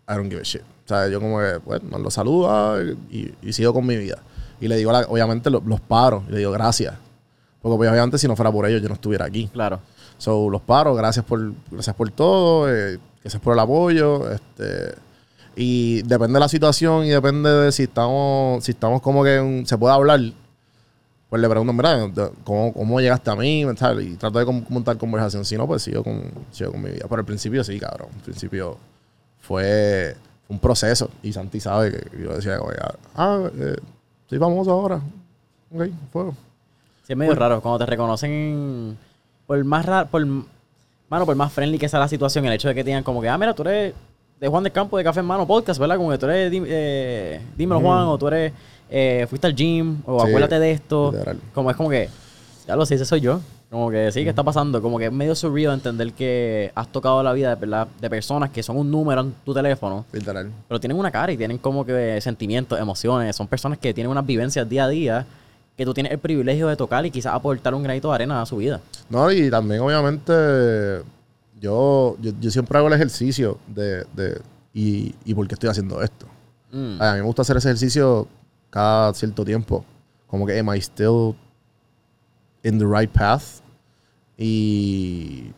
I 0.09 0.13
don't 0.15 0.29
give 0.29 0.39
a 0.41 0.43
shit. 0.43 0.61
O 0.61 0.87
sea, 0.87 1.07
yo 1.07 1.19
como 1.21 1.39
que, 1.39 1.57
bueno, 1.65 1.89
nos 1.91 2.01
lo 2.01 2.11
saludo 2.11 2.49
ah, 2.49 2.79
y, 3.09 3.33
y 3.41 3.53
sigo 3.53 3.73
con 3.73 3.85
mi 3.85 3.95
vida. 3.97 4.17
Y 4.59 4.67
le 4.67 4.75
digo, 4.77 4.91
la- 4.91 5.05
obviamente, 5.07 5.49
lo- 5.49 5.61
los 5.65 5.79
paro. 5.81 6.23
Y 6.27 6.31
le 6.31 6.37
digo, 6.39 6.51
gracias. 6.51 6.93
Porque 7.61 7.77
pues, 7.77 7.89
obviamente 7.91 8.17
si 8.17 8.27
no 8.27 8.35
fuera 8.35 8.51
por 8.51 8.65
ellos 8.65 8.81
yo 8.81 8.87
no 8.89 8.95
estuviera 8.95 9.25
aquí. 9.25 9.47
Claro. 9.53 9.79
So, 10.17 10.49
los 10.49 10.61
paro, 10.61 10.93
gracias 10.95 11.25
por, 11.25 11.53
gracias 11.69 11.95
por 11.95 12.09
todo, 12.11 12.69
eh, 12.73 12.99
gracias 13.21 13.41
por 13.41 13.53
el 13.53 13.59
apoyo. 13.59 14.29
Este, 14.31 14.95
y 15.61 16.01
depende 16.03 16.33
de 16.33 16.39
la 16.39 16.47
situación 16.49 17.05
y 17.05 17.09
depende 17.09 17.49
de 17.49 17.71
si 17.71 17.83
estamos, 17.83 18.63
si 18.63 18.71
estamos 18.71 19.01
como 19.01 19.23
que 19.23 19.35
en- 19.37 19.65
se 19.67 19.77
puede 19.77 19.93
hablar. 19.93 20.19
Pues 21.29 21.41
le 21.41 21.47
pregunto, 21.47 21.71
mira, 21.71 22.09
¿cómo, 22.43 22.73
cómo 22.73 22.99
llegaste 22.99 23.29
a 23.29 23.35
mí? 23.35 23.63
Tal, 23.77 24.01
Y 24.01 24.15
trato 24.15 24.39
de 24.39 24.45
montar 24.69 24.97
conversación. 24.97 25.45
Si 25.45 25.55
no, 25.55 25.65
pues 25.67 25.81
sigo 25.83 26.03
con, 26.03 26.23
sigo 26.51 26.71
con 26.71 26.81
mi 26.81 26.89
vida. 26.89 27.05
Pero 27.07 27.19
al 27.21 27.25
principio 27.25 27.63
sí, 27.63 27.79
cabrón. 27.79 28.09
Al 28.13 28.21
principio 28.21 28.77
fue 29.39 30.15
un 30.49 30.59
proceso. 30.59 31.09
Y 31.23 31.31
Santi 31.31 31.59
sabe 31.59 31.91
que 31.91 32.21
yo 32.23 32.33
decía, 32.35 32.57
ah, 33.15 33.49
eh, 33.57 33.75
soy 34.29 34.39
famoso 34.39 34.71
ahora. 34.71 34.99
Ok, 35.73 35.83
fuego. 36.11 36.35
Sí, 37.07 37.13
es 37.13 37.17
medio 37.17 37.35
raro 37.35 37.61
cuando 37.61 37.79
te 37.79 37.85
reconocen 37.85 38.97
por 39.47 39.63
más 39.63 39.85
raro, 39.85 40.09
por, 40.09 40.25
mano, 40.25 41.25
por 41.25 41.35
más 41.35 41.53
friendly 41.53 41.77
que 41.77 41.87
sea 41.87 41.99
la 41.99 42.07
situación, 42.07 42.45
el 42.45 42.53
hecho 42.53 42.67
de 42.67 42.75
que 42.75 42.83
digan 42.83 43.03
como 43.03 43.21
que, 43.21 43.29
ah, 43.29 43.37
mira, 43.37 43.53
tú 43.53 43.61
eres 43.63 43.93
de 44.41 44.47
Juan 44.47 44.63
del 44.63 44.71
Campo 44.73 44.97
de 44.97 45.03
Café 45.03 45.19
Hermano 45.19 45.45
Podcast, 45.45 45.79
¿verdad? 45.79 45.97
Como 45.97 46.09
que 46.09 46.17
tú 46.17 46.25
eres, 46.25 46.51
eh, 46.51 47.39
dímelo 47.55 47.79
Juan, 47.79 48.05
o 48.07 48.17
tú 48.17 48.27
eres, 48.27 48.51
eh, 48.89 49.27
fuiste 49.29 49.45
al 49.45 49.53
gym, 49.55 49.99
o 50.03 50.19
Sí, 50.19 50.29
acuérdate 50.29 50.57
de 50.59 50.71
esto. 50.71 51.11
literal. 51.11 51.37
Como 51.53 51.69
es 51.69 51.77
como 51.77 51.91
que, 51.91 52.09
ya 52.67 52.75
lo 52.75 52.83
sé, 52.87 52.95
ese 52.95 53.05
soy 53.05 53.21
yo. 53.21 53.39
Como 53.69 53.91
que 53.91 54.11
sí, 54.11 54.23
¿qué 54.23 54.29
está 54.29 54.43
pasando? 54.43 54.81
Como 54.81 54.97
que 54.97 55.05
es 55.05 55.11
medio 55.11 55.35
surreal 55.35 55.75
entender 55.75 56.11
que 56.13 56.71
has 56.73 56.87
tocado 56.91 57.21
la 57.21 57.33
vida 57.33 57.55
de, 57.55 57.85
de 58.01 58.09
personas 58.09 58.49
que 58.49 58.63
son 58.63 58.77
un 58.77 58.89
número 58.89 59.21
en 59.21 59.31
tu 59.45 59.53
teléfono, 59.53 60.05
Literal. 60.11 60.49
pero 60.67 60.79
tienen 60.79 60.97
una 60.97 61.11
cara 61.11 61.31
y 61.31 61.37
tienen 61.37 61.59
como 61.59 61.85
que 61.85 62.19
sentimientos, 62.19 62.79
emociones. 62.79 63.35
Son 63.35 63.45
personas 63.47 63.77
que 63.77 63.93
tienen 63.93 64.09
unas 64.09 64.25
vivencias 64.25 64.67
día 64.67 64.85
a 64.85 64.89
día 64.89 65.25
que 65.77 65.85
tú 65.85 65.93
tienes 65.93 66.11
el 66.11 66.17
privilegio 66.19 66.67
de 66.67 66.75
tocar 66.75 67.05
y 67.05 67.11
quizás 67.11 67.33
aportar 67.35 67.75
un 67.75 67.83
granito 67.83 68.09
de 68.09 68.15
arena 68.15 68.41
a 68.41 68.45
su 68.47 68.57
vida. 68.57 68.81
No, 69.07 69.31
y 69.31 69.49
también 69.51 69.81
obviamente 69.81 70.33
yo, 71.61 72.17
yo, 72.19 72.31
yo 72.41 72.51
siempre 72.51 72.77
hago 72.77 72.87
el 72.87 72.93
ejercicio 72.93 73.57
de, 73.67 74.03
de 74.15 74.41
y, 74.73 75.15
y 75.23 75.33
por 75.33 75.47
qué 75.47 75.53
estoy 75.53 75.69
haciendo 75.69 76.01
esto. 76.01 76.25
Mm. 76.71 77.01
A 77.01 77.13
mí 77.13 77.19
me 77.19 77.25
gusta 77.25 77.43
hacer 77.43 77.55
ese 77.57 77.69
ejercicio 77.69 78.27
cada 78.69 79.13
cierto 79.13 79.45
tiempo. 79.45 79.85
Como 80.27 80.45
que, 80.45 80.57
am 80.59 80.73
I 80.73 80.79
still 80.79 81.35
in 82.63 82.77
the 82.79 82.85
right 82.85 83.09
path? 83.11 83.43
Y, 84.37 85.51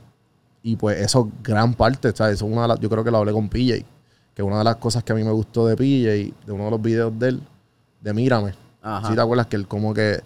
y 0.62 0.76
pues 0.76 1.00
eso 1.00 1.32
gran 1.42 1.74
parte, 1.74 2.12
¿sabes? 2.16 2.36
Eso 2.36 2.46
es 2.48 2.52
una 2.52 2.64
de 2.64 2.68
las- 2.70 2.80
yo 2.80 2.90
creo 2.90 3.04
que 3.04 3.12
lo 3.12 3.18
hablé 3.20 3.32
con 3.32 3.48
PJ, 3.50 3.86
que 4.34 4.44
una 4.44 4.58
de 4.58 4.64
las 4.66 4.76
cosas 4.78 5.04
que 5.04 5.14
a 5.14 5.16
mí 5.16 5.24
me 5.24 5.32
gustó 5.32 5.68
de 5.68 5.76
PJ, 5.78 6.34
de 6.46 6.52
uno 6.52 6.66
de 6.66 6.72
los 6.72 6.82
videos 6.82 7.18
de 7.18 7.30
él, 7.30 7.42
de 8.02 8.14
Mírame. 8.14 8.54
Si 9.08 9.16
te 9.16 9.22
acuerdas 9.22 9.48
que 9.48 9.56
él 9.56 9.68
como 9.68 9.94
que, 9.94 10.22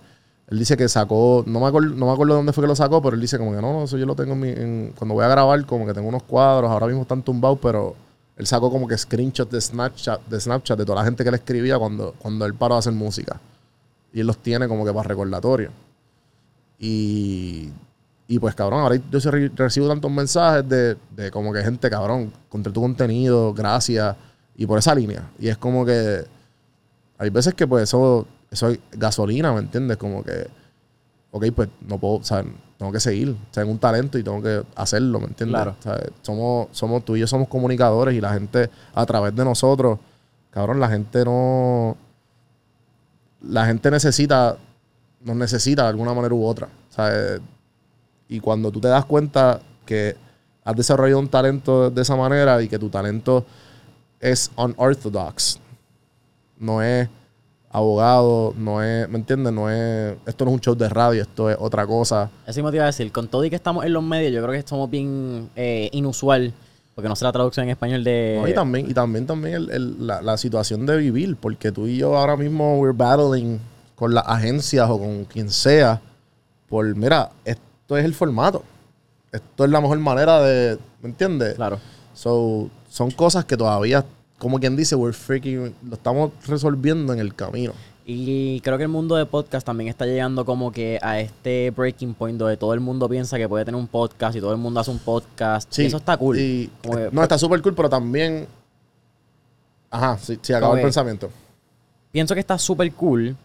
él 0.47 0.59
dice 0.59 0.77
que 0.77 0.87
sacó, 0.87 1.43
no 1.45 1.59
me 1.59 1.67
acuerdo, 1.67 1.93
no 1.93 2.05
me 2.05 2.11
acuerdo 2.13 2.35
dónde 2.35 2.53
fue 2.53 2.63
que 2.63 2.69
lo 2.69 2.75
sacó, 2.75 3.01
pero 3.01 3.15
él 3.15 3.21
dice 3.21 3.37
como 3.37 3.51
que 3.51 3.61
no, 3.61 3.73
no, 3.73 3.83
eso 3.83 3.97
yo 3.97 4.05
lo 4.05 4.15
tengo 4.15 4.33
en 4.33 4.39
mi, 4.39 4.91
cuando 4.91 5.13
voy 5.13 5.25
a 5.25 5.27
grabar, 5.27 5.65
como 5.65 5.85
que 5.85 5.93
tengo 5.93 6.07
unos 6.07 6.23
cuadros, 6.23 6.71
ahora 6.71 6.87
mismo 6.87 7.01
están 7.01 7.21
tumbados, 7.21 7.59
pero 7.61 7.95
él 8.37 8.47
sacó 8.47 8.71
como 8.71 8.87
que 8.87 8.97
screenshots 8.97 9.51
de 9.51 9.59
Snapchat, 9.59 10.25
de 10.27 10.39
Snapchat 10.39 10.77
de 10.77 10.85
toda 10.85 10.99
la 10.99 11.05
gente 11.05 11.23
que 11.23 11.31
le 11.31 11.37
escribía 11.37 11.77
cuando, 11.77 12.13
cuando 12.19 12.45
él 12.45 12.53
paró 12.53 12.75
a 12.75 12.77
hacer 12.77 12.93
música. 12.93 13.41
Y 14.13 14.21
él 14.21 14.27
los 14.27 14.37
tiene 14.37 14.67
como 14.67 14.85
que 14.85 14.93
para 14.93 15.09
recordatorio. 15.09 15.71
Y, 16.79 17.71
y 18.27 18.39
pues 18.39 18.53
cabrón, 18.53 18.81
ahora 18.81 18.95
yo 18.95 19.19
recibo 19.55 19.87
tantos 19.87 20.11
mensajes 20.11 20.69
de, 20.69 20.95
de 21.15 21.31
como 21.31 21.51
que 21.51 21.61
gente, 21.63 21.89
cabrón, 21.89 22.31
contra 22.47 22.71
tu 22.71 22.79
contenido, 22.79 23.53
gracias, 23.53 24.15
y 24.55 24.65
por 24.65 24.77
esa 24.77 24.93
línea. 24.93 25.29
Y 25.39 25.47
es 25.47 25.57
como 25.57 25.83
que 25.83 26.23
hay 27.17 27.29
veces 27.31 27.55
que 27.55 27.65
pues 27.65 27.83
eso, 27.83 28.27
eso 28.51 28.69
es 28.69 28.79
gasolina, 28.91 29.53
¿me 29.53 29.59
entiendes? 29.59 29.97
Como 29.97 30.23
que, 30.23 30.47
ok, 31.31 31.45
pues 31.55 31.69
no 31.87 31.97
puedo, 31.97 32.15
o 32.15 32.23
sea, 32.23 32.43
tengo 32.77 32.91
que 32.91 32.99
seguir, 32.99 33.35
tengo 33.51 33.71
un 33.71 33.79
talento 33.79 34.17
y 34.17 34.23
tengo 34.23 34.41
que 34.41 34.63
hacerlo, 34.75 35.19
¿me 35.19 35.27
entiendes? 35.27 35.55
Claro. 35.55 35.75
O 35.79 35.81
sea, 35.81 35.99
somos, 36.21 36.67
somos, 36.71 37.03
tú 37.03 37.15
y 37.15 37.19
yo 37.19 37.27
somos 37.27 37.47
comunicadores 37.47 38.15
y 38.15 38.21
la 38.21 38.33
gente 38.33 38.69
a 38.93 39.05
través 39.05 39.35
de 39.35 39.43
nosotros, 39.43 39.99
cabrón, 40.51 40.79
la 40.79 40.89
gente 40.89 41.25
no, 41.25 41.97
la 43.41 43.65
gente 43.65 43.91
necesita, 43.91 44.57
nos 45.21 45.35
necesita 45.35 45.83
de 45.83 45.89
alguna 45.89 46.13
manera 46.13 46.33
u 46.33 46.45
otra, 46.45 46.69
¿sabes? 46.89 47.41
Y 48.29 48.39
cuando 48.39 48.71
tú 48.71 48.79
te 48.79 48.87
das 48.87 49.05
cuenta 49.05 49.59
que 49.85 50.15
has 50.63 50.75
desarrollado 50.75 51.19
un 51.19 51.29
talento 51.29 51.89
de 51.89 52.01
esa 52.01 52.15
manera 52.15 52.61
y 52.61 52.67
que 52.67 52.77
tu 52.77 52.89
talento 52.89 53.45
es 54.19 54.51
unorthodox, 54.55 55.59
no 56.59 56.81
es 56.81 57.07
abogado, 57.69 58.53
no 58.57 58.81
es, 58.81 59.07
¿me 59.09 59.17
entiendes? 59.17 59.53
No 59.53 59.69
es, 59.69 60.15
esto 60.25 60.45
no 60.45 60.51
es 60.51 60.55
un 60.55 60.61
show 60.61 60.75
de 60.75 60.89
radio, 60.89 61.21
esto 61.21 61.49
es 61.49 61.57
otra 61.59 61.85
cosa. 61.85 62.29
Eso 62.45 62.63
me 62.63 62.69
te 62.71 62.77
iba 62.77 62.83
a 62.83 62.87
decir, 62.87 63.11
con 63.11 63.27
todo 63.27 63.43
y 63.45 63.49
que 63.49 63.55
estamos 63.55 63.85
en 63.85 63.93
los 63.93 64.03
medios, 64.03 64.31
yo 64.33 64.41
creo 64.43 64.53
que 64.61 64.67
somos 64.67 64.89
bien 64.89 65.49
eh, 65.55 65.89
inusual, 65.91 66.53
porque 66.95 67.09
no 67.09 67.15
sé 67.15 67.25
la 67.25 67.31
traducción 67.31 67.65
en 67.65 67.71
español 67.71 68.03
de... 68.03 68.39
¿no? 68.41 68.47
Y 68.47 68.53
también, 68.53 68.89
y 68.89 68.93
también, 68.93 69.25
también 69.27 69.55
el- 69.55 69.69
el- 69.71 70.07
la, 70.07 70.21
la 70.21 70.37
situación 70.37 70.85
de 70.85 70.97
vivir, 70.97 71.35
porque 71.35 71.71
tú 71.71 71.87
y 71.87 71.97
yo 71.97 72.17
ahora 72.17 72.35
mismo 72.37 72.79
we're 72.79 72.95
battling 72.97 73.59
con 73.95 74.13
las 74.13 74.23
agencias 74.27 74.89
o 74.89 74.97
con 74.97 75.25
quien 75.25 75.49
sea, 75.49 76.01
por, 76.69 76.85
mira, 76.95 77.29
esto 77.45 77.97
es 77.97 78.05
el 78.05 78.13
formato. 78.13 78.63
Esto 79.31 79.65
es 79.65 79.69
la 79.69 79.81
mejor 79.81 79.99
manera 79.99 80.41
de, 80.41 80.77
¿me 81.01 81.09
entiendes? 81.09 81.55
Claro. 81.55 81.79
So, 82.13 82.69
son 82.89 83.11
cosas 83.11 83.45
que 83.45 83.55
todavía, 83.57 84.03
como 84.37 84.59
quien 84.59 84.75
dice, 84.75 84.95
we're 84.95 85.13
freaking, 85.17 85.73
lo 85.87 85.95
estamos 85.95 86.31
resolviendo 86.47 87.13
en 87.13 87.19
el 87.19 87.33
camino. 87.35 87.73
Y 88.09 88.61
creo 88.61 88.77
que 88.77 88.83
el 88.83 88.89
mundo 88.89 89.15
de 89.17 89.25
podcast 89.25 89.65
también 89.65 89.89
está 89.89 90.05
llegando 90.05 90.45
como 90.45 90.71
que 90.71 90.97
a 91.01 91.19
este 91.19 91.71
breaking 91.75 92.13
point 92.13 92.37
donde 92.37 92.55
todo 92.55 92.73
el 92.73 92.79
mundo 92.79 93.09
piensa 93.09 93.37
que 93.37 93.49
puede 93.49 93.65
tener 93.65 93.77
un 93.79 93.87
podcast 93.87 94.35
y 94.37 94.39
todo 94.39 94.51
el 94.53 94.57
mundo 94.57 94.79
hace 94.79 94.91
un 94.91 94.99
podcast. 94.99 95.67
Sí, 95.73 95.83
y 95.83 95.85
eso 95.87 95.97
está 95.97 96.15
cool. 96.15 96.39
y- 96.39 96.69
Como 96.81 96.95
que- 96.97 97.09
no, 97.11 97.21
está 97.23 97.37
súper 97.37 97.61
cool, 97.61 97.73
pero 97.73 97.89
también. 97.89 98.47
Ajá, 99.89 100.17
sí, 100.17 100.37
sí 100.41 100.53
acabo 100.53 100.73
Ok. 100.73 100.79
el 100.79 100.83
pensamiento. 100.85 101.29
pienso 102.11 102.33
que 102.33 102.39
está 102.39 102.57
súper 102.57 102.91
cool 102.93 103.35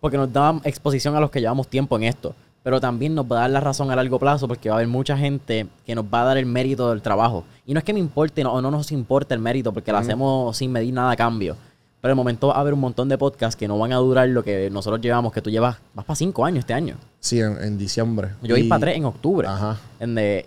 porque 0.00 0.16
nos 0.18 0.30
da 0.32 0.60
exposición 0.64 1.14
a 1.16 1.20
los 1.20 1.30
que 1.30 1.40
llevamos 1.40 1.68
tiempo 1.68 1.96
en 1.96 2.02
esto. 2.04 2.34
Pero 2.64 2.80
también 2.80 3.14
nos 3.14 3.26
va 3.30 3.36
a 3.36 3.40
dar 3.42 3.50
la 3.50 3.60
razón 3.60 3.90
a 3.92 3.96
largo 3.96 4.18
plazo 4.18 4.48
porque 4.48 4.68
va 4.70 4.74
a 4.74 4.78
haber 4.78 4.88
mucha 4.88 5.16
gente 5.16 5.66
que 5.86 5.94
nos 5.94 6.04
va 6.06 6.22
a 6.22 6.24
dar 6.24 6.38
el 6.38 6.46
mérito 6.46 6.90
del 6.90 7.00
trabajo. 7.02 7.44
Y 7.66 7.74
no 7.74 7.78
es 7.78 7.84
que 7.84 7.92
me 7.92 8.00
importe 8.00 8.42
no- 8.42 8.52
o 8.54 8.60
no 8.60 8.70
nos 8.72 8.90
importe 8.90 9.34
el 9.34 9.40
mérito 9.40 9.72
porque 9.72 9.92
lo 9.92 9.98
hacemos 9.98 10.56
sin 10.56 10.72
medir 10.72 10.92
nada 10.92 11.12
a 11.12 11.16
cambio. 11.16 11.56
Pero 12.00 12.10
de 12.12 12.16
momento 12.16 12.48
va 12.48 12.54
a 12.56 12.60
haber 12.60 12.74
un 12.74 12.80
montón 12.80 13.08
de 13.08 13.16
podcasts 13.16 13.54
que 13.56 13.68
no 13.68 13.78
van 13.78 13.92
a 13.92 13.96
durar 13.96 14.28
lo 14.28 14.42
que 14.42 14.68
nosotros 14.70 15.00
llevamos, 15.00 15.32
que 15.32 15.40
tú 15.40 15.48
llevas, 15.50 15.76
vas 15.94 16.04
para 16.04 16.16
cinco 16.16 16.44
años 16.44 16.60
este 16.60 16.74
año. 16.74 16.96
Sí, 17.20 17.38
en, 17.40 17.56
en 17.62 17.78
diciembre. 17.78 18.30
Yo 18.42 18.54
voy 18.54 18.64
Y- 18.64 18.68
para 18.68 18.80
tres 18.80 18.96
en 18.96 19.04
octubre. 19.04 19.46
Ajá. 19.46 19.78
En 20.00 20.14
de- 20.14 20.44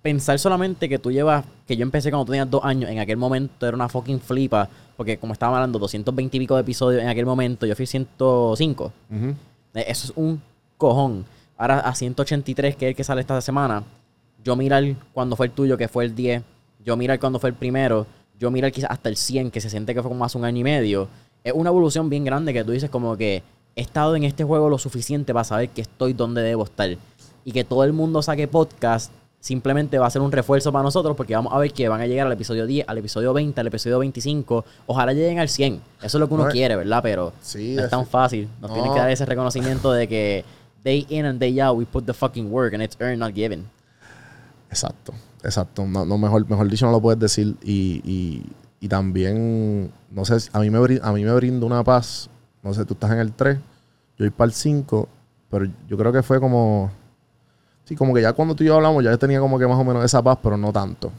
pensar 0.00 0.38
solamente 0.38 0.88
que 0.88 0.98
tú 0.98 1.12
llevas, 1.12 1.44
que 1.66 1.76
yo 1.76 1.82
empecé 1.84 2.10
cuando 2.10 2.26
tenías 2.26 2.50
dos 2.50 2.64
años, 2.64 2.90
en 2.90 2.98
aquel 2.98 3.16
momento 3.16 3.66
era 3.66 3.76
una 3.76 3.88
fucking 3.88 4.18
flipa, 4.20 4.68
porque 4.96 5.16
como 5.18 5.32
estaba 5.32 5.56
hablando, 5.56 5.78
220 5.78 6.36
y 6.36 6.40
pico 6.40 6.54
de 6.56 6.62
episodios 6.62 7.02
en 7.02 7.08
aquel 7.08 7.26
momento, 7.26 7.66
yo 7.66 7.74
fui 7.76 7.86
105. 7.86 8.92
Ujú. 9.10 9.26
Eh, 9.74 9.84
Eso 9.88 10.06
es 10.06 10.12
un 10.16 10.40
cojón. 10.82 11.24
Ahora 11.56 11.78
a 11.80 11.94
183, 11.94 12.74
que 12.76 12.86
es 12.86 12.90
el 12.90 12.96
que 12.96 13.04
sale 13.04 13.20
esta 13.20 13.40
semana, 13.40 13.84
yo 14.44 14.56
mirar 14.56 14.82
cuando 15.12 15.36
fue 15.36 15.46
el 15.46 15.52
tuyo, 15.52 15.78
que 15.78 15.86
fue 15.86 16.04
el 16.04 16.14
10, 16.14 16.42
yo 16.84 16.96
mirar 16.96 17.20
cuando 17.20 17.38
fue 17.38 17.50
el 17.50 17.54
primero, 17.54 18.04
yo 18.38 18.50
mirar 18.50 18.72
quizás 18.72 18.90
hasta 18.90 19.08
el 19.08 19.16
100, 19.16 19.52
que 19.52 19.60
se 19.60 19.70
siente 19.70 19.94
que 19.94 20.02
fue 20.02 20.10
como 20.10 20.24
hace 20.24 20.36
un 20.36 20.44
año 20.44 20.58
y 20.58 20.64
medio. 20.64 21.06
Es 21.44 21.52
una 21.52 21.70
evolución 21.70 22.10
bien 22.10 22.24
grande 22.24 22.52
que 22.52 22.64
tú 22.64 22.72
dices 22.72 22.90
como 22.90 23.16
que 23.16 23.42
he 23.76 23.80
estado 23.80 24.16
en 24.16 24.24
este 24.24 24.42
juego 24.42 24.68
lo 24.68 24.78
suficiente 24.78 25.32
para 25.32 25.44
saber 25.44 25.68
que 25.68 25.82
estoy 25.82 26.12
donde 26.14 26.42
debo 26.42 26.64
estar. 26.64 26.90
Y 27.44 27.52
que 27.52 27.62
todo 27.64 27.84
el 27.84 27.92
mundo 27.92 28.20
saque 28.22 28.48
podcast 28.48 29.12
simplemente 29.40 29.98
va 29.98 30.06
a 30.06 30.10
ser 30.10 30.22
un 30.22 30.30
refuerzo 30.30 30.70
para 30.72 30.84
nosotros 30.84 31.16
porque 31.16 31.34
vamos 31.34 31.52
a 31.52 31.58
ver 31.58 31.72
que 31.72 31.88
van 31.88 32.00
a 32.00 32.06
llegar 32.06 32.26
al 32.28 32.32
episodio 32.32 32.64
10, 32.66 32.88
al 32.88 32.98
episodio 32.98 33.32
20, 33.32 33.60
al 33.60 33.66
episodio 33.68 33.98
25. 34.00 34.64
Ojalá 34.86 35.12
lleguen 35.12 35.38
al 35.40 35.48
100. 35.48 35.80
Eso 36.02 36.18
es 36.18 36.20
lo 36.20 36.28
que 36.28 36.34
uno 36.34 36.44
No, 36.46 36.50
quiere, 36.50 36.74
¿verdad? 36.76 37.00
Pero 37.02 37.32
Sí, 37.40 37.74
no 37.76 37.82
es 37.84 37.90
tan 37.90 38.06
fácil. 38.06 38.48
Nos 38.60 38.70
No. 38.70 38.74
tienen 38.74 38.92
que 38.92 38.98
dar 39.00 39.10
ese 39.10 39.26
reconocimiento 39.26 39.92
de 39.92 40.06
que 40.08 40.44
day 40.84 41.06
in 41.08 41.26
and 41.26 41.38
day 41.40 41.60
out 41.60 41.76
we 41.76 41.84
put 41.84 42.04
the 42.06 42.12
fucking 42.14 42.50
work 42.50 42.72
and 42.74 42.82
it's 42.82 42.96
earned, 43.00 43.18
not 43.18 43.34
given. 43.34 43.64
Exacto, 44.70 45.12
exacto. 45.42 45.86
No, 45.86 46.04
no, 46.04 46.16
mejor, 46.18 46.48
mejor 46.48 46.68
dicho, 46.68 46.86
no 46.86 46.92
lo 46.92 47.00
puedes 47.00 47.20
decir. 47.20 47.54
Y, 47.62 48.00
y, 48.04 48.42
y 48.80 48.88
también, 48.88 49.92
no 50.10 50.24
sé, 50.24 50.36
a 50.52 50.60
mí, 50.60 50.70
me 50.70 50.78
brin- 50.80 51.00
a 51.02 51.12
mí 51.12 51.24
me 51.24 51.32
brinda 51.34 51.66
una 51.66 51.84
paz. 51.84 52.28
No 52.62 52.72
sé, 52.72 52.84
tú 52.84 52.94
estás 52.94 53.10
en 53.12 53.18
el 53.18 53.32
3, 53.32 53.58
yo 54.18 54.24
voy 54.24 54.30
para 54.30 54.46
el 54.46 54.52
5, 54.54 55.08
pero 55.50 55.66
yo 55.88 55.96
creo 55.98 56.12
que 56.12 56.22
fue 56.22 56.40
como. 56.40 56.90
Sí, 57.84 57.96
como 57.96 58.14
que 58.14 58.22
ya 58.22 58.32
cuando 58.32 58.54
tú 58.54 58.62
y 58.62 58.68
yo 58.68 58.76
hablamos, 58.76 59.02
ya 59.02 59.10
yo 59.10 59.18
tenía 59.18 59.40
como 59.40 59.58
que 59.58 59.66
más 59.66 59.76
o 59.76 59.84
menos 59.84 60.04
esa 60.04 60.22
paz, 60.22 60.38
pero 60.42 60.56
no 60.56 60.72
tanto. 60.72 61.12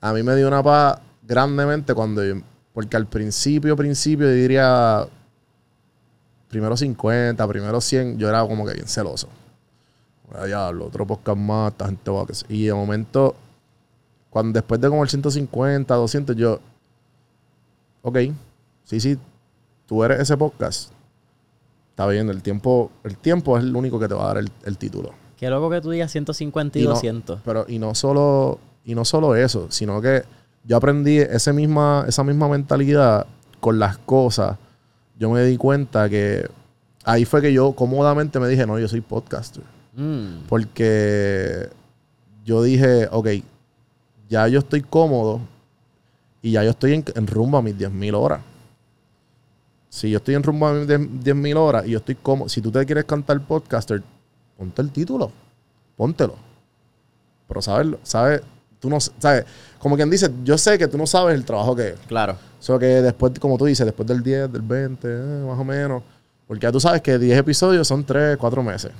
A 0.00 0.12
mí 0.12 0.22
me 0.22 0.36
dio 0.36 0.46
una 0.46 0.62
paz 0.62 0.98
grandemente 1.22 1.94
cuando. 1.94 2.22
yo- 2.24 2.40
porque 2.72 2.96
al 2.96 3.06
principio, 3.06 3.74
principio, 3.76 4.28
diría. 4.30 5.06
Primero 6.54 6.76
50, 6.76 7.48
primero 7.48 7.80
100, 7.80 8.16
yo 8.16 8.28
era 8.28 8.46
como 8.46 8.64
que 8.64 8.74
bien 8.74 8.86
celoso. 8.86 9.26
Diablo, 10.46 10.86
otro 10.86 11.04
podcast 11.04 11.36
más, 11.36 11.72
esta 11.72 11.86
gente 11.86 12.08
va 12.12 12.22
a 12.22 12.26
que 12.26 12.34
se-". 12.34 12.46
Y 12.48 12.66
de 12.66 12.72
momento, 12.74 13.34
cuando 14.30 14.52
después 14.56 14.80
de 14.80 14.88
como 14.88 15.02
el 15.02 15.08
150, 15.08 15.92
200, 15.96 16.36
yo, 16.36 16.60
ok, 18.02 18.18
sí, 18.84 19.00
sí, 19.00 19.18
tú 19.86 20.04
eres 20.04 20.20
ese 20.20 20.36
podcast. 20.36 20.92
Está 21.90 22.06
bien, 22.06 22.28
el 22.28 22.40
tiempo, 22.40 22.92
el 23.02 23.16
tiempo 23.16 23.58
es 23.58 23.64
el 23.64 23.74
único 23.74 23.98
que 23.98 24.06
te 24.06 24.14
va 24.14 24.22
a 24.22 24.28
dar 24.28 24.38
el, 24.38 24.50
el 24.64 24.78
título. 24.78 25.10
Qué 25.36 25.50
loco 25.50 25.68
que 25.70 25.80
tú 25.80 25.90
digas 25.90 26.12
150 26.12 26.78
y, 26.78 26.82
Y 26.82 26.84
no- 26.84 26.90
200. 26.90 27.40
Pero, 27.44 27.64
y 27.66 27.80
no 27.80 27.96
solo, 27.96 28.60
y 28.84 28.94
no 28.94 29.04
solo 29.04 29.34
eso, 29.34 29.66
sino 29.72 30.00
que 30.00 30.22
yo 30.62 30.76
aprendí 30.76 31.18
ese 31.18 31.52
misma, 31.52 32.04
esa 32.06 32.22
misma 32.22 32.48
mentalidad 32.48 33.26
con 33.58 33.80
las 33.80 33.98
cosas. 33.98 34.56
Yo 35.18 35.30
me 35.30 35.42
di 35.42 35.56
cuenta 35.56 36.08
que 36.08 36.48
ahí 37.04 37.24
fue 37.24 37.40
que 37.42 37.52
yo 37.52 37.72
cómodamente 37.72 38.40
me 38.40 38.48
dije, 38.48 38.66
no, 38.66 38.78
yo 38.78 38.88
soy 38.88 39.00
podcaster. 39.00 39.62
Mm, 39.94 40.46
Porque 40.48 41.68
yo 42.44 42.62
dije, 42.62 43.08
ok, 43.10 43.28
ya 44.28 44.48
yo 44.48 44.58
estoy 44.58 44.82
cómodo 44.82 45.40
y 46.42 46.52
ya 46.52 46.64
yo 46.64 46.70
estoy 46.70 46.94
en, 46.94 47.04
en 47.14 47.26
rumbo 47.26 47.58
a 47.58 47.62
mis 47.62 47.76
10.000 47.78 48.14
horas. 48.14 48.40
Si 49.88 50.10
yo 50.10 50.18
estoy 50.18 50.34
en 50.34 50.42
rumbo 50.42 50.66
a 50.66 50.72
mis 50.74 50.88
10.000 50.88 51.56
horas 51.56 51.86
y 51.86 51.90
yo 51.92 51.98
estoy 51.98 52.16
cómodo, 52.16 52.48
si 52.48 52.60
tú 52.60 52.72
te 52.72 52.84
quieres 52.84 53.04
cantar 53.04 53.40
podcaster, 53.46 54.02
ponte 54.58 54.82
el 54.82 54.90
título, 54.90 55.30
póntelo. 55.96 56.34
Pero 57.46 57.62
sabes, 57.62 57.86
sabes, 58.02 58.42
tú 58.84 58.90
no 58.90 59.00
sabes, 59.00 59.46
como 59.78 59.96
quien 59.96 60.10
dice, 60.10 60.30
yo 60.44 60.58
sé 60.58 60.76
que 60.78 60.86
tú 60.86 60.98
no 60.98 61.06
sabes 61.06 61.34
el 61.34 61.44
trabajo 61.44 61.74
que 61.74 61.88
es. 61.90 61.94
claro. 62.06 62.36
So 62.60 62.78
que 62.78 62.86
después, 62.86 63.32
como 63.40 63.56
tú 63.58 63.64
dices, 63.64 63.84
después 63.84 64.06
del 64.06 64.22
10, 64.22 64.52
del 64.52 64.62
20, 64.62 65.08
eh, 65.08 65.44
más 65.46 65.58
o 65.58 65.64
menos. 65.64 66.02
Porque 66.46 66.62
ya 66.64 66.72
tú 66.72 66.80
sabes 66.80 67.00
que 67.02 67.18
10 67.18 67.38
episodios 67.38 67.86
son 67.88 68.04
3, 68.04 68.36
4 68.36 68.62
meses. 68.62 68.92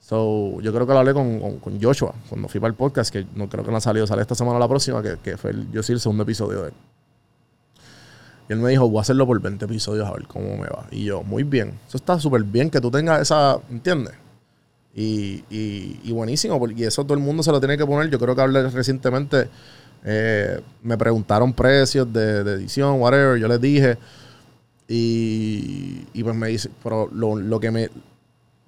So, 0.00 0.60
yo 0.60 0.72
creo 0.72 0.86
que 0.86 0.92
lo 0.92 0.98
hablé 0.98 1.12
con, 1.14 1.38
con- 1.38 1.58
con 1.58 1.80
Joshua 1.82 2.12
cuando 2.28 2.48
fui 2.48 2.58
para 2.60 2.70
el 2.70 2.74
podcast, 2.76 3.12
que 3.12 3.26
no 3.34 3.48
creo 3.48 3.64
que 3.64 3.70
no 3.70 3.76
ha 3.76 3.80
salido, 3.80 4.06
sale 4.06 4.22
esta 4.22 4.34
semana 4.34 4.56
o 4.56 4.60
la 4.60 4.66
próxima, 4.68 5.02
que, 5.02 5.16
que 5.22 5.36
fue 5.36 5.50
el, 5.52 5.70
yo 5.70 5.82
sí 5.82 5.92
el 5.92 6.00
segundo 6.00 6.22
episodio 6.24 6.62
de 6.62 6.68
él. 6.68 6.74
Y 8.48 8.52
él 8.52 8.58
me 8.58 8.70
dijo, 8.70 8.88
voy 8.88 8.98
a 8.98 9.02
hacerlo 9.02 9.26
por 9.26 9.40
20 9.40 9.64
episodios 9.64 10.06
a 10.08 10.12
ver 10.12 10.26
cómo 10.26 10.56
me 10.56 10.66
va. 10.66 10.86
Y 10.90 11.04
yo, 11.04 11.22
muy 11.22 11.44
bien. 11.44 11.78
Eso 11.86 11.96
está 11.96 12.18
súper 12.18 12.42
bien 12.42 12.70
que 12.70 12.80
tú 12.80 12.90
tengas 12.90 13.20
esa, 13.20 13.58
¿entiendes? 13.70 14.14
Y, 14.94 15.44
y, 15.50 16.00
y 16.02 16.12
buenísimo, 16.12 16.58
porque 16.58 16.86
eso 16.86 17.04
todo 17.04 17.14
el 17.14 17.20
mundo 17.20 17.42
se 17.42 17.52
lo 17.52 17.60
tiene 17.60 17.76
que 17.78 17.86
poner. 17.86 18.10
Yo 18.10 18.18
creo 18.18 18.34
que 18.34 18.42
hablé 18.42 18.68
recientemente, 18.70 19.48
eh, 20.04 20.60
me 20.82 20.98
preguntaron 20.98 21.52
precios 21.52 22.12
de, 22.12 22.40
edición, 22.40 23.00
whatever, 23.00 23.38
yo 23.38 23.46
les 23.48 23.60
dije. 23.60 23.98
Y, 24.88 26.04
y 26.12 26.24
pues 26.24 26.34
me 26.34 26.48
dice, 26.48 26.68
pero 26.82 27.08
lo, 27.12 27.36
lo 27.36 27.60
que 27.60 27.70
me... 27.70 27.88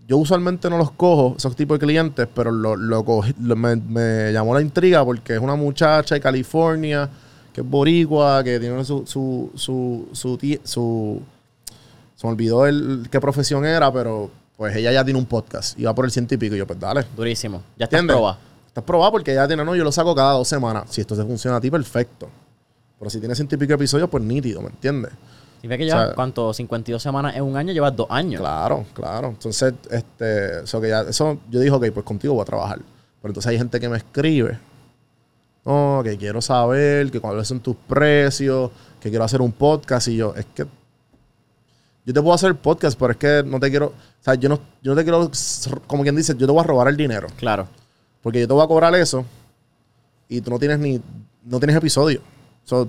Yo 0.07 0.19
usualmente 0.19 0.69
no 0.71 0.79
los 0.79 0.91
cojo, 0.93 1.35
esos 1.37 1.57
tipos 1.57 1.79
de 1.79 1.87
clientes, 1.87 2.29
pero 2.35 2.51
lo, 2.51 2.77
lo 2.77 3.05
cogí- 3.05 3.35
me, 3.37 4.33
llamó 4.33 4.55
la 4.55 4.61
intriga 4.61 5.05
porque 5.05 5.35
es 5.35 5.41
una 5.41 5.55
muchacha 5.57 6.15
de 6.15 6.21
California, 6.21 7.09
que 7.53 7.61
es 7.63 7.67
boricua, 7.69 8.45
que 8.45 8.61
tiene 8.61 8.85
su... 8.85 9.05
su, 9.07 9.51
su, 9.55 10.09
su- 10.13 11.23
se 12.15 12.27
me 12.27 12.33
olvidó 12.33 12.67
el, 12.67 13.09
qué 13.11 13.21
profesión 13.21 13.65
era, 13.65 13.93
pero 13.93 14.31
pues 14.57 14.77
ella 14.77 14.93
ya 14.93 15.05
tiene 15.05 15.19
un 15.19 15.27
podcast 15.27 15.79
y 15.79 15.85
va 15.85 15.95
por 15.95 16.05
el 16.05 16.11
ciento 16.11 16.35
y 16.35 16.39
pico. 16.39 16.55
Y 16.55 16.59
yo, 16.59 16.67
pues 16.67 16.79
dale. 16.79 17.05
Durísimo. 17.17 17.63
Ya 17.77 17.85
está 17.85 17.97
¿Entiendes? 17.97 18.17
proba. 18.17 18.39
Estás 18.67 18.85
probado 18.85 19.13
porque 19.13 19.33
ella 19.33 19.47
tiene, 19.47 19.65
no, 19.65 19.77
yo 19.77 19.85
lo 19.85 19.93
saco 19.93 20.15
cada 20.15 20.33
dos 20.33 20.49
semanas. 20.49 20.85
Si 20.89 21.01
esto 21.01 21.15
te 21.17 21.23
funciona 21.23 21.59
a 21.59 21.61
ti, 21.61 21.71
perfecto. 21.71 22.29
Pero 22.99 23.11
si 23.11 23.19
tienes 23.19 23.37
ciento 23.37 23.55
y 23.55 23.59
pico 23.59 23.71
de 23.71 23.75
episodios, 23.75 24.09
pues 24.09 24.23
nítido, 24.23 24.63
¿me 24.63 24.69
entiendes? 24.69 25.13
Y 25.63 25.69
ve 25.69 25.79
que 25.79 25.85
llevas, 25.85 26.03
O 26.03 26.07
sea, 26.07 26.15
¿cuánto? 26.15 26.53
52 26.53 27.03
semanas 27.03 27.37
en 27.37 27.43
un 27.43 27.57
año, 27.57 27.73
llevas 27.73 27.95
dos 27.95 28.07
años. 28.11 28.41
Claro, 28.41 28.85
claro. 28.95 29.29
Entonces, 29.29 29.75
este, 29.91 30.65
eso 30.65 30.81
que 30.81 30.89
ya, 30.89 31.03
eso, 31.03 31.39
yo 31.51 31.61
dije, 31.61 31.73
ok, 31.73 31.91
pues 31.93 32.05
contigo 32.05 32.35
voy 32.35 32.43
a 32.43 32.47
trabajar. 32.47 32.79
Pero 32.79 33.31
entonces 33.31 33.51
hay 33.51 33.59
gente 33.59 33.79
que 33.79 33.89
me 33.89 33.97
escribe, 33.97 34.59
no, 35.65 36.01
que 36.03 36.17
quiero 36.17 36.41
saber, 36.41 37.11
que 37.11 37.21
cuáles 37.21 37.47
son 37.47 37.61
tus 37.61 37.77
precios, 37.77 38.71
que 39.01 39.11
quiero 39.11 39.25
hacer 39.25 39.41
un 39.41 39.53
podcast. 39.53 40.09
Y 40.09 40.17
yo, 40.17 40.35
es 40.35 40.47
que 40.47 40.67
yo 42.05 42.13
te 42.13 42.21
puedo 42.21 42.35
hacer 42.35 42.55
podcast, 42.57 42.99
pero 42.99 43.13
es 43.13 43.17
que 43.17 43.43
no 43.45 43.61
te 43.61 43.71
quiero, 43.71 43.87
o 43.87 43.95
sea, 44.21 44.35
yo 44.35 44.49
no, 44.49 44.59
yo 44.83 44.93
no 44.93 44.97
te 44.97 45.05
quiero, 45.05 45.31
como 45.87 46.03
quien 46.03 46.17
dice, 46.17 46.35
yo 46.37 46.47
te 46.47 46.53
voy 46.53 46.61
a 46.61 46.67
robar 46.67 46.89
el 46.89 46.97
dinero. 46.97 47.29
Claro. 47.37 47.69
Porque 48.23 48.41
yo 48.41 48.49
te 48.49 48.55
voy 48.55 48.65
a 48.65 48.67
cobrar 48.67 48.95
eso 48.95 49.25
y 50.29 50.41
tú 50.41 50.51
no 50.51 50.59
tienes 50.59 50.79
ni, 50.79 51.01
no 51.45 51.59
tienes 51.59 51.77
episodio. 51.77 52.21
So, 52.65 52.89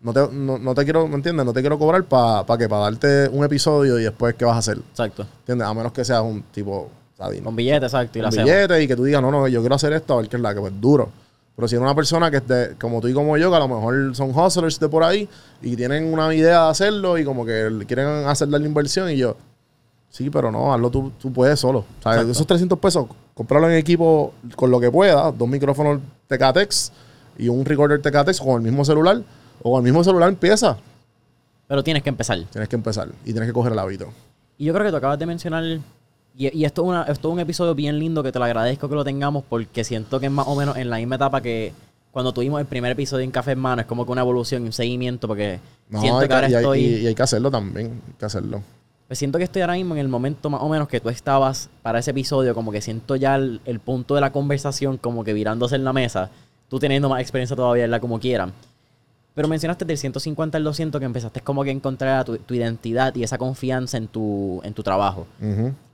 no, 0.00 0.12
te, 0.12 0.28
no, 0.32 0.58
no 0.58 0.74
te 0.74 0.84
quiero, 0.84 1.08
¿me 1.08 1.16
entiendes? 1.16 1.44
No 1.44 1.52
te 1.52 1.60
quiero 1.60 1.78
cobrar 1.78 2.04
para 2.04 2.44
pa 2.46 2.56
que 2.56 2.68
para 2.68 2.82
darte 2.82 3.28
un 3.28 3.44
episodio 3.44 3.98
y 3.98 4.04
después 4.04 4.34
qué 4.34 4.44
vas 4.44 4.56
a 4.56 4.58
hacer. 4.58 4.78
Exacto. 4.78 5.26
¿Entiendes? 5.40 5.66
A 5.66 5.74
menos 5.74 5.92
que 5.92 6.04
seas 6.04 6.22
un 6.22 6.42
tipo, 6.42 6.90
¿sabes? 7.16 7.40
Con 7.42 7.56
billete, 7.56 7.86
exacto. 7.86 8.18
Y 8.18 8.22
la 8.22 8.28
un 8.28 8.34
hacemos. 8.34 8.50
billete 8.50 8.82
y 8.82 8.88
que 8.88 8.96
tú 8.96 9.04
digas, 9.04 9.22
no, 9.22 9.30
no, 9.30 9.48
yo 9.48 9.60
quiero 9.60 9.74
hacer 9.74 9.92
esto, 9.92 10.14
a 10.14 10.18
ver 10.18 10.28
qué 10.28 10.36
es 10.36 10.42
la 10.42 10.54
que 10.54 10.60
pues 10.60 10.72
duro. 10.80 11.10
Pero 11.58 11.66
si 11.66 11.74
eres 11.74 11.82
una 11.82 11.94
persona 11.96 12.30
que 12.30 12.36
es 12.36 12.46
de, 12.46 12.76
como 12.80 13.00
tú 13.00 13.08
y 13.08 13.12
como 13.12 13.36
yo, 13.36 13.50
que 13.50 13.56
a 13.56 13.58
lo 13.58 13.66
mejor 13.66 14.14
son 14.14 14.30
hustlers 14.30 14.78
de 14.78 14.88
por 14.88 15.02
ahí 15.02 15.28
y 15.60 15.74
tienen 15.74 16.04
una 16.04 16.32
idea 16.32 16.62
de 16.62 16.70
hacerlo 16.70 17.18
y 17.18 17.24
como 17.24 17.44
que 17.44 17.84
quieren 17.88 18.06
hacer 18.28 18.46
la 18.46 18.58
inversión 18.58 19.10
y 19.10 19.16
yo, 19.16 19.36
sí, 20.08 20.30
pero 20.30 20.52
no, 20.52 20.72
hazlo 20.72 20.88
tú, 20.88 21.10
tú 21.20 21.32
puedes 21.32 21.58
solo. 21.58 21.80
O 21.80 21.84
sea, 22.00 22.12
Exacto. 22.12 22.30
esos 22.30 22.46
300 22.46 22.78
pesos, 22.78 23.08
comprarlo 23.34 23.68
en 23.68 23.76
equipo 23.76 24.34
con 24.54 24.70
lo 24.70 24.78
que 24.78 24.88
puedas, 24.88 25.36
dos 25.36 25.48
micrófonos 25.48 26.00
TKTX 26.28 26.92
y 27.38 27.48
un 27.48 27.64
recorder 27.64 28.00
TKTX 28.00 28.38
con 28.38 28.54
el 28.54 28.62
mismo 28.62 28.84
celular 28.84 29.20
o 29.60 29.72
con 29.72 29.78
el 29.80 29.82
mismo 29.82 30.04
celular 30.04 30.28
empieza. 30.28 30.76
Pero 31.66 31.82
tienes 31.82 32.04
que 32.04 32.10
empezar. 32.10 32.38
Tienes 32.52 32.68
que 32.68 32.76
empezar 32.76 33.08
y 33.24 33.32
tienes 33.32 33.48
que 33.48 33.52
coger 33.52 33.72
el 33.72 33.80
hábito. 33.80 34.12
Y 34.58 34.66
yo 34.66 34.72
creo 34.72 34.84
que 34.84 34.92
tú 34.92 34.96
acabas 34.98 35.18
de 35.18 35.26
mencionar. 35.26 35.64
Y, 36.40 36.56
y 36.56 36.64
esto, 36.64 36.82
es 36.82 36.88
una, 36.88 37.02
esto 37.02 37.28
es 37.28 37.32
un 37.34 37.40
episodio 37.40 37.74
bien 37.74 37.98
lindo 37.98 38.22
que 38.22 38.30
te 38.30 38.38
lo 38.38 38.44
agradezco 38.44 38.88
que 38.88 38.94
lo 38.94 39.02
tengamos 39.04 39.42
porque 39.48 39.82
siento 39.82 40.20
que 40.20 40.26
es 40.26 40.32
más 40.32 40.46
o 40.46 40.54
menos 40.54 40.76
en 40.76 40.88
la 40.88 40.98
misma 40.98 41.16
etapa 41.16 41.40
que 41.40 41.72
cuando 42.12 42.32
tuvimos 42.32 42.60
el 42.60 42.66
primer 42.66 42.92
episodio 42.92 43.24
en 43.24 43.32
Café 43.32 43.50
Hermano. 43.52 43.80
Es 43.80 43.86
como 43.88 44.06
que 44.06 44.12
una 44.12 44.20
evolución 44.20 44.62
y 44.62 44.66
un 44.66 44.72
seguimiento 44.72 45.26
porque 45.26 45.58
No, 45.90 46.00
siento 46.00 46.28
que 46.28 46.34
ahora 46.34 46.48
y 46.48 46.54
hay- 46.54 46.60
estoy. 46.62 46.80
y- 46.80 46.96
y 47.02 47.06
hay 47.08 47.14
que 47.16 47.22
hacerlo 47.24 47.50
también, 47.50 48.00
hay 48.06 48.14
que 48.18 48.24
hacerlo. 48.24 48.62
Pues 49.08 49.18
siento 49.18 49.38
que 49.38 49.44
estoy 49.44 49.62
ahora 49.62 49.74
mismo 49.74 49.94
en 49.94 50.00
el 50.00 50.08
momento 50.08 50.48
más 50.48 50.60
o 50.62 50.68
menos 50.68 50.86
que 50.86 51.00
tú 51.00 51.08
estabas 51.08 51.70
para 51.82 51.98
ese 51.98 52.12
episodio, 52.12 52.54
como 52.54 52.70
que 52.70 52.80
siento 52.82 53.16
ya 53.16 53.34
el, 53.34 53.60
el 53.64 53.80
punto 53.80 54.14
de 54.14 54.20
la 54.20 54.30
conversación 54.30 54.96
como 54.96 55.24
que 55.24 55.32
virándose 55.32 55.74
en 55.76 55.82
la 55.84 55.92
mesa, 55.92 56.30
tú 56.68 56.78
teniendo 56.78 57.08
más 57.08 57.20
experiencia 57.20 57.56
todavía 57.56 57.84
en 57.86 57.90
la 57.90 57.98
como 58.00 58.20
quieran. 58.20 58.52
Pero 59.38 59.46
mencionaste 59.46 59.84
del 59.84 59.96
150 59.96 60.58
al 60.58 60.64
200 60.64 60.98
que 60.98 61.04
empezaste 61.04 61.40
como 61.42 61.62
que 61.62 61.70
a 61.70 61.72
encontrar 61.72 62.24
tu, 62.24 62.38
tu 62.38 62.54
identidad 62.54 63.14
y 63.14 63.22
esa 63.22 63.38
confianza 63.38 63.96
en 63.96 64.08
tu, 64.08 64.60
en 64.64 64.74
tu 64.74 64.82
trabajo. 64.82 65.28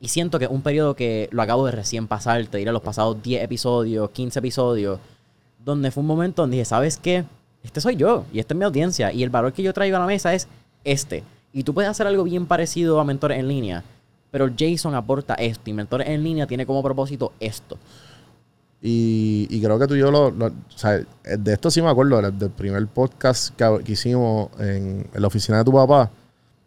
Y 0.00 0.08
siento 0.08 0.38
que 0.38 0.46
un 0.46 0.62
periodo 0.62 0.96
que 0.96 1.28
lo 1.30 1.42
acabo 1.42 1.66
de 1.66 1.72
recién 1.72 2.08
pasar, 2.08 2.46
te 2.46 2.56
diré 2.56 2.72
los 2.72 2.80
pasados 2.80 3.22
10 3.22 3.42
episodios, 3.42 4.08
15 4.08 4.38
episodios, 4.38 4.98
donde 5.62 5.90
fue 5.90 6.00
un 6.00 6.06
momento 6.06 6.40
donde 6.40 6.56
dije, 6.56 6.64
¿sabes 6.64 6.96
qué? 6.96 7.26
Este 7.62 7.82
soy 7.82 7.96
yo 7.96 8.24
y 8.32 8.38
esta 8.38 8.54
es 8.54 8.58
mi 8.58 8.64
audiencia 8.64 9.12
y 9.12 9.22
el 9.22 9.28
valor 9.28 9.52
que 9.52 9.62
yo 9.62 9.74
traigo 9.74 9.98
a 9.98 10.00
la 10.00 10.06
mesa 10.06 10.32
es 10.32 10.48
este. 10.82 11.22
Y 11.52 11.64
tú 11.64 11.74
puedes 11.74 11.90
hacer 11.90 12.06
algo 12.06 12.24
bien 12.24 12.46
parecido 12.46 12.98
a 12.98 13.04
Mentores 13.04 13.38
en 13.38 13.48
línea, 13.48 13.84
pero 14.30 14.48
Jason 14.58 14.94
aporta 14.94 15.34
esto 15.34 15.68
y 15.68 15.74
Mentores 15.74 16.08
en 16.08 16.24
línea 16.24 16.46
tiene 16.46 16.64
como 16.64 16.82
propósito 16.82 17.34
esto. 17.40 17.76
Y, 18.82 19.46
y 19.50 19.62
creo 19.62 19.78
que 19.78 19.86
tú 19.86 19.94
y 19.94 20.00
yo 20.00 20.10
lo, 20.10 20.30
lo- 20.30 20.46
o 20.46 20.52
sea, 20.76 21.00
de 21.24 21.52
esto 21.52 21.70
sí 21.70 21.80
me 21.80 21.88
acuerdo, 21.88 22.20
del, 22.20 22.38
del 22.38 22.50
primer 22.50 22.86
podcast 22.86 23.54
que, 23.56 23.80
que 23.84 23.92
hicimos 23.92 24.50
en, 24.60 25.06
en 25.12 25.22
la 25.22 25.26
oficina 25.26 25.58
de 25.58 25.64
tu 25.64 25.72
papá, 25.72 26.10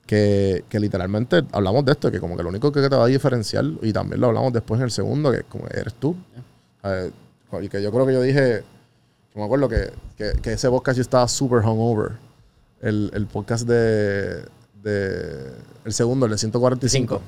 que, 0.05 0.64
que 0.68 0.80
literalmente 0.80 1.43
hablamos 1.51 1.86
de 1.86 1.91
esto, 1.91 2.10
que 2.12 2.20
como 2.20 2.36
que 2.36 2.41
lo 2.43 2.49
único 2.49 2.72
que 2.72 2.82
te 2.82 2.95
va 2.95 3.03
a 3.03 3.08
diferenciar, 3.08 3.66
y 3.84 3.93
también 3.93 4.20
lo 4.22 4.28
hablamos 4.28 4.51
después 4.53 4.80
en 4.80 4.86
el 4.86 4.91
segundo, 4.91 5.32
que 5.32 5.43
como 5.43 5.68
eres 5.68 5.93
tú. 5.95 6.16
Eh, 6.84 7.12
y 7.62 7.70
que 7.70 7.82
yo 7.84 7.91
creo 7.91 8.05
que 8.08 8.14
yo 8.14 8.22
dije, 8.22 8.64
que 9.32 9.39
me 9.39 9.45
acuerdo 9.45 9.70
que, 9.70 9.91
que, 10.18 10.34
que 10.41 10.53
ese 10.53 10.70
podcast 10.70 10.97
yo 10.97 11.01
estaba 11.01 11.28
super 11.28 11.60
hungover. 11.60 12.14
El, 12.82 13.10
el 13.14 13.26
podcast 13.28 13.68
de, 13.68 14.43
de 14.84 15.51
el 15.86 15.93
segundo, 15.93 16.26
el 16.26 16.32
de 16.32 16.38
145. 16.39 17.22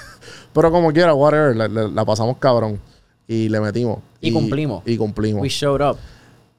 Pero 0.52 0.70
como 0.70 0.92
quiera, 0.92 1.14
whatever, 1.14 1.54
la, 1.56 1.68
la- 1.68 1.88
la 1.88 2.04
pasamos 2.04 2.38
cabrón. 2.38 2.80
Y 3.28 3.48
le 3.48 3.60
metimos. 3.60 4.00
Y 4.20 4.32
cumplimos. 4.32 4.82
Y 4.86 4.96
cumplimos. 4.96 5.42
We 5.42 5.48
showed 5.48 5.80
up. 5.80 5.98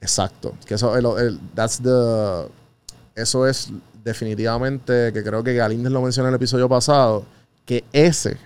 Exacto. 0.00 0.54
Que 0.66 0.74
eso, 0.74 0.96
el, 0.96 1.06
el- 1.26 1.40
that's 1.54 1.80
the, 1.82 2.48
eso 3.14 3.46
es 3.46 3.70
definitivamente, 4.04 5.12
que 5.12 5.22
creo 5.24 5.42
que 5.42 5.54
Galíndez 5.54 5.92
lo 5.92 6.02
mencionó 6.02 6.28
en 6.28 6.34
el 6.34 6.36
episodio 6.36 6.68
pasado, 6.68 7.24
que 7.64 7.84
ese 7.92 8.36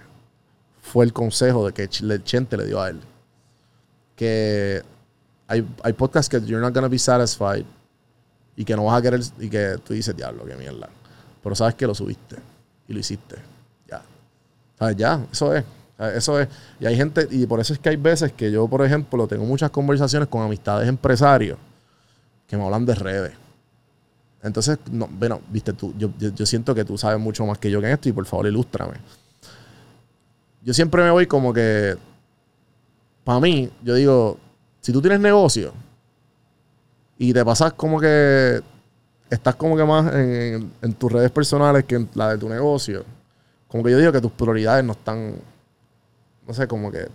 fue 0.81 1.05
el 1.05 1.13
consejo 1.13 1.67
de 1.67 1.73
que 1.73 1.89
Chente 1.89 2.57
le 2.57 2.67
dio 2.67 2.81
a 2.81 2.89
él. 2.91 3.01
Que 4.17 4.83
hay, 5.49 5.67
hay 5.83 5.93
podcasts 5.93 6.29
que 6.29 6.41
you're 6.47 6.61
not 6.61 6.75
gonna 6.75 6.89
be 6.89 6.99
satisfied 6.99 7.65
y 8.57 8.65
que 8.65 8.77
no 8.77 8.85
vas 8.85 8.99
a 8.99 9.03
querer, 9.03 9.21
y 9.39 9.49
que 9.49 9.79
tú 9.85 9.95
dices, 9.95 10.17
diablo, 10.17 10.45
qué 10.45 10.55
mierda. 10.57 10.89
Pero 11.43 11.55
sabes 11.55 11.75
que 11.75 11.87
lo 11.87 11.95
subiste 11.95 12.37
y 12.89 12.93
lo 12.93 13.01
hiciste. 13.01 13.37
Ya. 13.89 14.03
¿Sabes? 14.79 14.97
Ya, 14.97 15.27
eso 15.31 15.55
es. 15.55 15.65
¿Sabes? 16.03 16.17
Eso 16.17 16.41
es. 16.41 16.49
Y 16.81 16.87
hay 16.87 16.97
gente, 16.97 17.29
y 17.31 17.47
por 17.47 17.61
eso 17.61 17.73
es 17.73 17.79
que 17.79 17.91
hay 17.91 17.97
veces 17.97 18.33
que 18.33 18.51
yo, 18.51 18.67
por 18.67 18.85
ejemplo, 18.85 19.29
tengo 19.29 19.45
muchas 19.45 19.71
conversaciones 19.71 20.29
con 20.29 20.43
amistades 20.43 20.89
empresarios 20.89 21.59
que 22.49 22.57
me 22.57 22.65
hablan 22.65 22.85
de 22.85 22.95
redes. 22.97 23.33
Entonces, 24.43 24.79
no, 24.91 25.09
bueno, 25.09 25.41
viste 25.49 25.73
tú, 25.73 25.95
yo, 25.97 26.11
yo, 26.19 26.45
siento 26.45 26.75
que 26.75 26.85
tú 26.85 26.99
sabes 26.99 27.21
mucho 27.21 27.47
más 27.47 27.59
que 27.59 27.71
yo 27.71 27.81
que 27.81 27.87
en 27.87 27.93
esto 27.93 28.09
y 28.09 28.13
por 28.13 28.27
favor 28.27 28.49
ilústrame. 28.49 28.95
Yo 30.63 30.75
siempre 30.75 31.05
me 31.05 31.11
voy 31.13 31.27
como 31.29 31.53
que, 31.53 31.97
para 33.23 33.39
mí, 33.39 33.71
yo 33.85 33.95
digo, 33.95 34.39
si 34.81 34.93
tú 34.93 35.01
tienes 35.01 35.21
negocio 35.21 35.73
y 37.17 37.33
te 37.33 37.45
pasas 37.45 37.75
como 37.75 38.01
que, 38.01 38.61
estás 39.31 39.55
como 39.55 39.77
que 39.77 39.85
más 39.85 40.13
en, 40.13 40.73
en 40.83 40.93
tus 40.95 41.13
redes 41.13 41.31
personales 41.31 41.85
que 41.85 41.95
en 41.95 42.09
la 42.15 42.31
de 42.31 42.39
tu 42.39 42.49
negocio, 42.49 43.05
como 43.69 43.85
que 43.85 43.93
yo 43.93 43.99
digo 43.99 44.11
que 44.11 44.21
tus 44.21 44.33
prioridades 44.33 44.85
no 44.85 44.95
están, 44.95 45.37
no 46.53 46.57
sé, 46.57 46.69
como 46.69 46.93
que, 46.93 47.05
o 47.05 47.09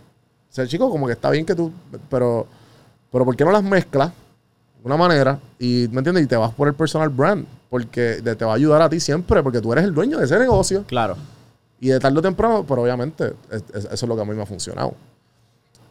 sea, 0.49 0.65
chico, 0.65 0.89
como 0.89 1.05
que 1.05 1.13
está 1.13 1.29
bien 1.29 1.45
que 1.45 1.53
tú, 1.53 1.71
pero, 2.09 2.47
pero 3.11 3.23
¿por 3.23 3.35
qué 3.35 3.45
no 3.45 3.51
las 3.51 3.63
mezclas? 3.63 4.11
de 4.79 4.83
una 4.83 4.97
manera 4.97 5.39
y 5.59 5.88
¿me 5.91 5.99
entiendes? 5.99 6.23
Y 6.23 6.27
te 6.27 6.35
vas 6.38 6.51
por 6.53 6.67
el 6.67 6.73
personal 6.73 7.09
brand 7.09 7.45
porque 7.69 8.21
te, 8.23 8.45
va 8.45 8.53
a 8.53 8.55
ayudar 8.55 8.81
a 8.81 8.89
ti 8.89 8.99
siempre 8.99 9.41
porque 9.43 9.59
tú 9.59 9.71
eres 9.73 9.83
el 9.83 9.93
dueño 9.93 10.17
de 10.17 10.25
ese 10.25 10.39
negocio 10.39 10.83
Claro. 10.85 11.17
y 11.79 11.89
de 11.89 11.99
tarde 11.99 12.17
o 12.19 12.21
temprano, 12.21 12.63
pero 12.67 12.81
obviamente 12.83 13.33
es- 13.51 13.63
es- 13.73 13.85
eso 13.85 13.93
es 13.93 14.03
lo 14.03 14.15
que 14.15 14.21
a 14.21 14.25
mí 14.25 14.33
me 14.33 14.41
ha 14.41 14.45
funcionado. 14.45 14.93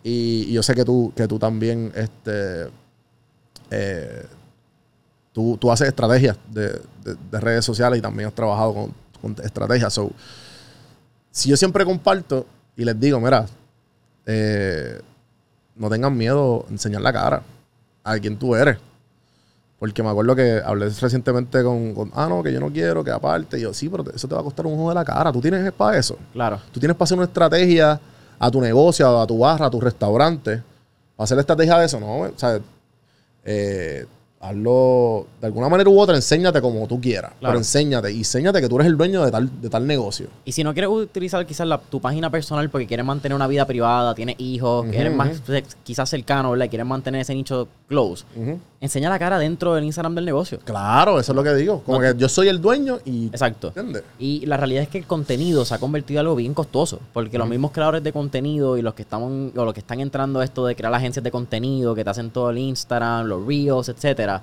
Y, 0.03 0.47
y 0.49 0.53
yo 0.53 0.63
sé 0.63 0.75
que 0.75 0.85
tú, 0.85 1.13
que 1.17 1.27
tú 1.29 1.39
también, 1.39 1.93
este, 1.97 2.69
eh, 3.71 4.25
tú, 5.33 5.57
tú 5.61 5.71
haces 5.71 5.89
estrategias 5.89 6.37
de, 6.51 6.69
de- 7.05 7.17
de 7.31 7.41
redes 7.41 7.65
sociales 7.65 7.99
y 7.99 8.03
también 8.03 8.29
has 8.29 8.35
trabajado 8.35 8.73
con, 8.75 8.95
con 9.21 9.45
estrategias. 9.45 9.93
So, 9.93 10.11
si 11.31 11.49
yo 11.51 11.57
siempre 11.57 11.85
comparto 11.85 12.47
y 12.77 12.85
les 12.85 12.99
digo, 13.01 13.21
mira, 13.21 13.47
eh, 14.27 15.01
no 15.77 15.89
tengan 15.89 16.17
miedo 16.17 16.65
a 16.69 16.73
enseñar 16.73 17.03
la 17.03 17.13
cara 17.13 17.43
a 18.05 18.19
quién 18.19 18.39
tú 18.39 18.55
eres. 18.55 18.79
Porque 19.79 20.03
me 20.03 20.09
acuerdo 20.09 20.35
que 20.35 20.63
hablé 20.65 20.89
recientemente 20.89 21.63
con, 21.63 21.95
con, 21.95 22.11
ah, 22.15 22.27
no, 22.29 22.43
que 22.43 22.53
yo 22.53 22.61
no 22.61 22.73
quiero, 22.73 23.05
que 23.05 23.11
aparte. 23.11 23.59
Y 23.59 23.63
yo, 23.63 23.75
sí, 23.75 23.89
pero 23.89 24.05
eso 24.15 24.27
te 24.27 24.35
va 24.35 24.41
a 24.41 24.45
costar 24.45 24.67
un 24.67 24.75
ojo 24.75 24.89
de 24.89 24.95
la 24.95 25.05
cara. 25.05 25.31
Tú 25.33 25.41
tienes 25.41 25.71
para 25.73 25.99
eso. 25.99 26.17
Claro. 26.33 26.61
Tú 26.73 26.81
tienes 26.81 26.97
para 26.97 27.05
hacer 27.05 27.19
una 27.19 27.27
estrategia 27.27 28.01
a 28.39 28.51
tu 28.51 28.61
negocio, 28.61 29.21
a 29.21 29.27
tu 29.27 29.39
barra, 29.39 29.67
a 29.67 29.71
tu 29.71 29.81
restaurante. 29.81 30.63
Para 31.15 31.25
hacer 31.25 31.37
la 31.37 31.43
estrategia 31.43 31.79
de 31.79 31.87
eso, 31.87 32.01
¿no? 32.01 32.21
O 32.21 32.33
sea, 32.37 32.59
eh, 33.45 34.07
hazlo 34.49 35.27
de 35.41 35.47
alguna 35.47 35.69
manera 35.69 35.89
u 35.91 35.99
otra, 36.01 36.15
enséñate 36.17 36.61
como 36.61 36.87
tú 36.87 37.01
quieras. 37.01 37.33
Claro. 37.39 37.53
Pero 37.53 37.59
enséñate 37.59 38.13
y 38.13 38.19
enséñate 38.19 38.61
que 38.61 38.69
tú 38.69 38.77
eres 38.77 38.87
el 38.87 38.97
dueño 38.97 39.25
de 39.25 39.31
tal, 39.31 39.61
de 39.61 39.69
tal 39.69 39.87
negocio. 39.87 40.27
Y 40.45 40.53
si 40.53 40.65
no 40.65 40.73
quieres 40.73 40.91
utilizar 40.91 41.45
quizás 41.47 41.67
la- 41.67 41.79
tu 41.79 42.01
página 42.01 42.31
personal 42.31 42.69
porque 42.71 42.87
quieres 42.87 43.05
mantener 43.07 43.35
una 43.37 43.47
vida 43.47 43.67
privada, 43.67 44.15
tienes 44.15 44.37
hijos, 44.39 44.87
que 44.87 44.99
eres 44.99 45.15
más 45.15 45.43
quizás 45.85 46.09
cercano, 46.09 46.51
¿verdad? 46.53 46.67
Y 46.67 46.69
quieres 46.69 46.87
mantener 46.87 47.21
ese 47.21 47.35
nicho 47.35 47.69
close, 47.89 48.25
enseña 48.81 49.09
la 49.09 49.19
cara 49.19 49.39
dentro 49.39 49.75
del 49.75 49.85
Instagram 49.85 50.15
del 50.15 50.25
negocio. 50.25 50.59
Claro, 50.65 51.19
eso 51.21 51.33
es 51.33 51.37
lo 51.37 51.43
que 51.43 51.55
digo. 51.55 51.83
Como 51.85 52.01
No. 52.01 52.13
que 52.13 52.19
yo 52.19 52.29
soy 52.29 52.49
el 52.49 52.61
dueño 52.61 52.99
y. 53.05 53.27
Exacto. 53.27 53.69
¿Entiendes? 53.69 54.03
Y 54.19 54.45
la 54.47 54.57
realidad 54.57 54.83
es 54.83 54.89
que 54.89 54.99
el 54.99 55.07
contenido 55.07 55.65
se 55.65 55.75
ha 55.75 55.79
convertido 55.79 56.21
en 56.21 56.27
algo 56.27 56.37
bien 56.37 56.55
costoso, 56.55 57.01
porque 57.13 57.39
los 57.39 57.49
mismos 57.49 57.71
creadores 57.73 58.03
de 58.03 58.13
contenido 58.13 58.77
y 58.77 58.83
los 58.83 58.95
que 58.95 59.03
están 59.03 59.53
o 59.57 59.65
los 59.65 59.75
que 59.75 59.81
están 59.81 60.01
entrando 60.01 60.41
a 60.41 60.45
esto 60.45 60.67
de 60.67 60.75
crear 60.77 60.93
agencias 60.95 61.23
de 61.23 61.31
contenido, 61.31 61.95
que 61.95 62.05
te 62.05 62.11
hacen 62.11 62.31
todo 62.31 62.51
el 62.51 62.59
Instagram, 62.59 63.27
los 63.27 63.45
reels, 63.47 63.89
etcétera, 63.89 64.36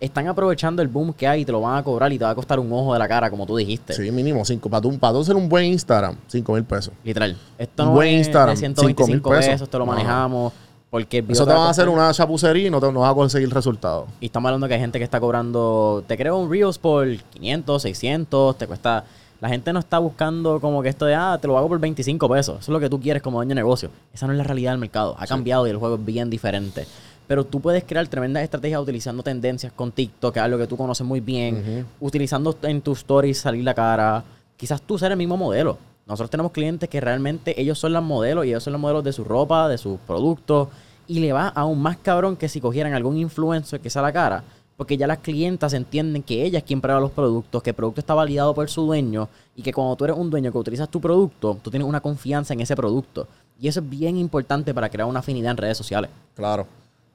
están 0.00 0.26
aprovechando 0.28 0.80
el 0.80 0.88
boom 0.88 1.12
que 1.12 1.28
hay 1.28 1.42
y 1.42 1.44
te 1.44 1.52
lo 1.52 1.60
van 1.60 1.76
a 1.76 1.82
cobrar 1.82 2.10
y 2.12 2.18
te 2.18 2.24
va 2.24 2.30
a 2.30 2.34
costar 2.34 2.58
un 2.58 2.72
ojo 2.72 2.92
de 2.94 2.98
la 2.98 3.06
cara, 3.06 3.30
como 3.30 3.46
tú 3.46 3.56
dijiste. 3.56 3.92
Sí, 3.92 4.10
mínimo 4.10 4.44
cinco. 4.44 4.70
Para 4.70 4.80
tú, 4.80 4.98
para 4.98 5.12
tú 5.12 5.20
hacer 5.20 5.36
un 5.36 5.48
buen 5.48 5.66
Instagram, 5.66 6.16
cinco 6.26 6.54
mil 6.54 6.64
pesos. 6.64 6.94
Literal. 7.04 7.36
Esto 7.58 7.82
Un 7.82 7.88
no 7.90 7.94
buen 7.96 8.08
es 8.08 8.26
Instagram, 8.26 8.54
de 8.54 8.56
125 8.56 9.06
5,000 9.06 9.38
pesos, 9.38 9.52
pesos. 9.54 9.68
te 9.68 9.78
lo 9.78 9.86
manejamos. 9.86 10.52
Porque 10.90 11.18
el 11.18 11.30
Eso 11.30 11.46
te 11.46 11.52
va 11.52 11.66
a 11.66 11.70
hacer 11.70 11.88
una 11.88 12.12
chapucería 12.12 12.66
y 12.66 12.70
no, 12.70 12.80
te, 12.80 12.90
no 12.90 13.00
vas 13.00 13.12
a 13.12 13.14
conseguir 13.14 13.48
resultados. 13.50 14.08
Y 14.20 14.26
estamos 14.26 14.48
hablando 14.48 14.66
que 14.66 14.74
hay 14.74 14.80
gente 14.80 14.98
que 14.98 15.04
está 15.04 15.20
cobrando, 15.20 16.02
te 16.06 16.16
creo 16.16 16.36
un 16.36 16.50
Reels 16.50 16.78
por 16.78 17.06
500, 17.16 17.82
600, 17.82 18.58
te 18.58 18.66
cuesta... 18.66 19.04
La 19.40 19.48
gente 19.48 19.72
no 19.72 19.78
está 19.78 19.98
buscando 19.98 20.60
como 20.60 20.82
que 20.82 20.90
esto 20.90 21.06
de, 21.06 21.14
ah, 21.14 21.38
te 21.40 21.48
lo 21.48 21.56
hago 21.56 21.66
por 21.68 21.78
25 21.78 22.28
pesos. 22.28 22.58
Eso 22.60 22.62
es 22.64 22.68
lo 22.68 22.78
que 22.78 22.90
tú 22.90 23.00
quieres 23.00 23.22
como 23.22 23.38
dueño 23.38 23.50
de 23.50 23.54
negocio. 23.54 23.88
Esa 24.12 24.26
no 24.26 24.32
es 24.32 24.38
la 24.38 24.44
realidad 24.44 24.72
del 24.72 24.80
mercado. 24.80 25.16
Ha 25.18 25.26
cambiado 25.26 25.66
y 25.66 25.70
el 25.70 25.78
juego 25.78 25.94
es 25.94 26.04
bien 26.04 26.28
diferente. 26.28 26.86
Pero 27.30 27.44
tú 27.44 27.60
puedes 27.60 27.84
crear 27.84 28.08
tremendas 28.08 28.42
estrategias 28.42 28.82
utilizando 28.82 29.22
tendencias 29.22 29.72
con 29.72 29.92
TikTok, 29.92 30.34
que 30.34 30.40
es 30.40 30.44
algo 30.44 30.58
que 30.58 30.66
tú 30.66 30.76
conoces 30.76 31.06
muy 31.06 31.20
bien. 31.20 31.86
Utilizando 32.00 32.58
en 32.62 32.82
tus 32.82 32.98
stories 32.98 33.38
salir 33.38 33.62
la 33.62 33.72
cara. 33.72 34.24
Quizás 34.56 34.82
tú 34.82 34.98
ser 34.98 35.12
el 35.12 35.16
mismo 35.16 35.36
modelo. 35.36 35.78
Nosotros 36.08 36.28
tenemos 36.28 36.50
clientes 36.50 36.88
que 36.88 37.00
realmente 37.00 37.54
ellos 37.60 37.78
son 37.78 37.92
los 37.92 38.02
modelos 38.02 38.44
y 38.44 38.48
ellos 38.48 38.64
son 38.64 38.72
los 38.72 38.82
modelos 38.82 39.04
de 39.04 39.12
su 39.12 39.22
ropa, 39.22 39.68
de 39.68 39.78
sus 39.78 40.00
productos. 40.00 40.70
Y 41.06 41.20
le 41.20 41.32
va 41.32 41.46
aún 41.46 41.80
más 41.80 41.98
cabrón 41.98 42.34
que 42.34 42.48
si 42.48 42.60
cogieran 42.60 42.94
algún 42.94 43.16
influencer 43.16 43.78
que 43.78 43.90
sea 43.90 44.02
la 44.02 44.12
cara. 44.12 44.42
Porque 44.76 44.96
ya 44.96 45.06
las 45.06 45.18
clientas 45.18 45.72
entienden 45.72 46.24
que 46.24 46.42
ella 46.42 46.58
es 46.58 46.64
quien 46.64 46.80
prueba 46.80 46.98
los 46.98 47.12
productos, 47.12 47.62
que 47.62 47.70
el 47.70 47.76
producto 47.76 48.00
está 48.00 48.14
validado 48.14 48.52
por 48.54 48.68
su 48.68 48.82
dueño 48.86 49.28
y 49.54 49.62
que 49.62 49.72
cuando 49.72 49.94
tú 49.94 50.02
eres 50.02 50.16
un 50.16 50.30
dueño 50.30 50.50
que 50.50 50.58
utilizas 50.58 50.88
tu 50.88 51.00
producto, 51.00 51.56
tú 51.62 51.70
tienes 51.70 51.86
una 51.86 52.00
confianza 52.00 52.54
en 52.54 52.60
ese 52.60 52.74
producto. 52.74 53.28
Y 53.60 53.68
eso 53.68 53.78
es 53.78 53.88
bien 53.88 54.16
importante 54.16 54.74
para 54.74 54.88
crear 54.88 55.08
una 55.08 55.20
afinidad 55.20 55.52
en 55.52 55.58
redes 55.58 55.78
sociales. 55.78 56.10
Claro, 56.34 56.66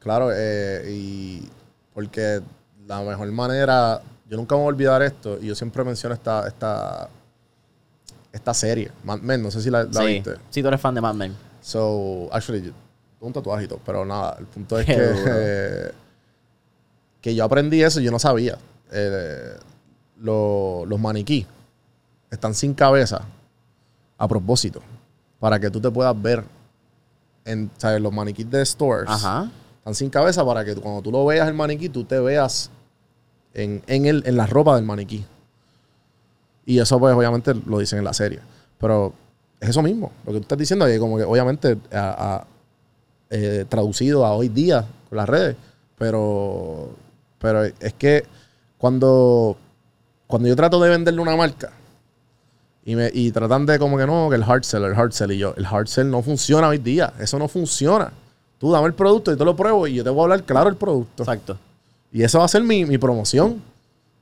claro. 0.06 0.30
eh, 0.32 0.86
y 0.90 1.50
porque 1.94 2.40
la 2.88 3.02
mejor 3.02 3.30
manera, 3.32 4.00
yo 4.30 4.38
nunca 4.38 4.54
me 4.56 4.62
voy 4.62 4.68
a 4.68 4.74
olvidar 4.76 5.02
esto, 5.02 5.40
y 5.42 5.48
yo 5.48 5.56
siempre 5.56 5.84
menciono 5.84 6.14
esta, 6.14 6.48
esta, 6.48 7.10
esta 8.32 8.54
serie, 8.54 8.92
Mad 9.04 9.20
Men, 9.22 9.42
no 9.42 9.50
sé 9.50 9.62
si 9.62 9.70
la, 9.72 9.84
la 9.86 10.02
sí, 10.02 10.06
viste. 10.08 10.36
sí, 10.52 10.62
tú 10.62 10.68
eres 10.68 10.80
fan 10.80 10.94
de 10.94 11.02
Mad 11.02 11.16
Men. 11.16 11.36
So, 11.62 12.30
actually, 12.32 12.72
un 13.20 13.34
tatuajito, 13.34 13.80
pero 13.84 14.06
nada, 14.06 14.36
el 14.40 14.46
punto 14.46 14.78
es 14.78 14.86
que, 14.86 14.96
eh, 14.98 15.92
que 17.22 17.34
yo 17.34 17.44
aprendí 17.44 17.82
eso 17.82 18.00
y 18.00 18.04
yo 18.04 18.12
no 18.12 18.20
sabía. 18.20 18.58
Eh, 18.92 19.56
lo- 20.20 20.86
los 20.86 21.00
maniquí 21.00 21.46
están 22.30 22.54
sin 22.54 22.74
cabeza 22.76 23.22
a 24.18 24.28
propósito, 24.28 24.82
para 25.40 25.60
que 25.60 25.70
tú 25.72 25.82
te 25.82 25.90
puedas 25.90 26.20
ver 26.22 26.44
en 27.46 27.72
¿sabes? 27.78 28.00
los 28.02 28.14
maniquís 28.14 28.50
de 28.50 28.64
stores. 28.66 29.10
Ajá. 29.10 29.50
Están 29.86 29.94
sin 29.94 30.10
cabeza 30.10 30.44
para 30.44 30.66
que 30.66 30.74
cuando 30.76 31.04
tú 31.04 31.12
lo 31.12 31.24
veas 31.28 31.48
el 31.48 31.54
maniquí, 31.54 31.90
tú 31.90 32.06
te 32.06 32.20
veas 32.20 32.72
en, 33.54 33.84
en, 33.86 34.08
el, 34.08 34.24
en 34.26 34.36
la 34.36 34.48
ropa 34.48 34.76
del 34.76 34.84
maniquí. 34.84 35.24
Y 36.66 36.80
eso, 36.80 37.00
pues, 37.00 37.14
obviamente 37.16 37.54
lo 37.54 37.78
dicen 37.78 38.00
en 38.00 38.06
la 38.06 38.14
serie. 38.14 38.40
Pero 38.80 39.14
es 39.60 39.70
eso 39.70 39.84
mismo. 39.84 40.12
Lo 40.26 40.34
que 40.34 40.40
tú 40.40 40.42
estás 40.42 40.58
diciendo, 40.58 40.88
que 40.88 40.98
como 40.98 41.18
que 41.18 41.24
obviamente 41.24 41.78
a- 41.94 42.48
eh, 43.30 43.66
traducido 43.70 44.26
a 44.26 44.34
hoy 44.34 44.50
día 44.50 44.86
con 45.08 45.18
las 45.18 45.30
redes. 45.30 45.56
Pero, 46.00 46.90
pero 47.38 47.64
es 47.66 47.94
que 47.94 48.24
cuando, 48.80 49.56
cuando 50.26 50.48
yo 50.48 50.56
trato 50.56 50.80
de 50.82 50.90
venderle 50.90 51.22
una 51.22 51.36
marca 51.36 51.72
y, 52.84 52.96
me, 52.96 53.12
y 53.14 53.32
tratan 53.32 53.68
de 53.68 53.78
como 53.78 53.98
que 54.00 54.08
no, 54.08 54.30
que 54.32 54.36
el 54.36 54.44
hard 54.44 54.64
sell, 54.64 54.84
el 54.84 54.96
hard 54.96 55.12
sell. 55.12 55.32
Y 55.32 55.38
yo, 55.38 55.54
el 55.58 55.66
hard 55.68 55.86
sell 55.86 56.10
no 56.10 56.24
funciona 56.24 56.70
hoy 56.70 56.80
día. 56.80 57.14
Eso 57.20 57.38
no 57.38 57.48
funciona. 57.48 58.12
Tú 58.60 58.72
dame 58.72 58.88
el 58.88 58.94
producto 58.94 59.32
y 59.34 59.38
te 59.38 59.46
lo 59.46 59.56
pruebo 59.56 59.86
y 59.88 59.96
yo 59.96 60.04
te 60.04 60.10
voy 60.10 60.22
a 60.22 60.24
hablar 60.24 60.44
claro 60.44 60.70
el 60.70 60.76
producto. 60.76 61.24
Exacto. 61.24 61.58
Y 62.12 62.24
eso 62.24 62.40
va 62.40 62.46
a 62.46 62.48
ser 62.48 62.64
mi, 62.64 62.86
mi 62.86 62.98
promoción. 62.98 63.62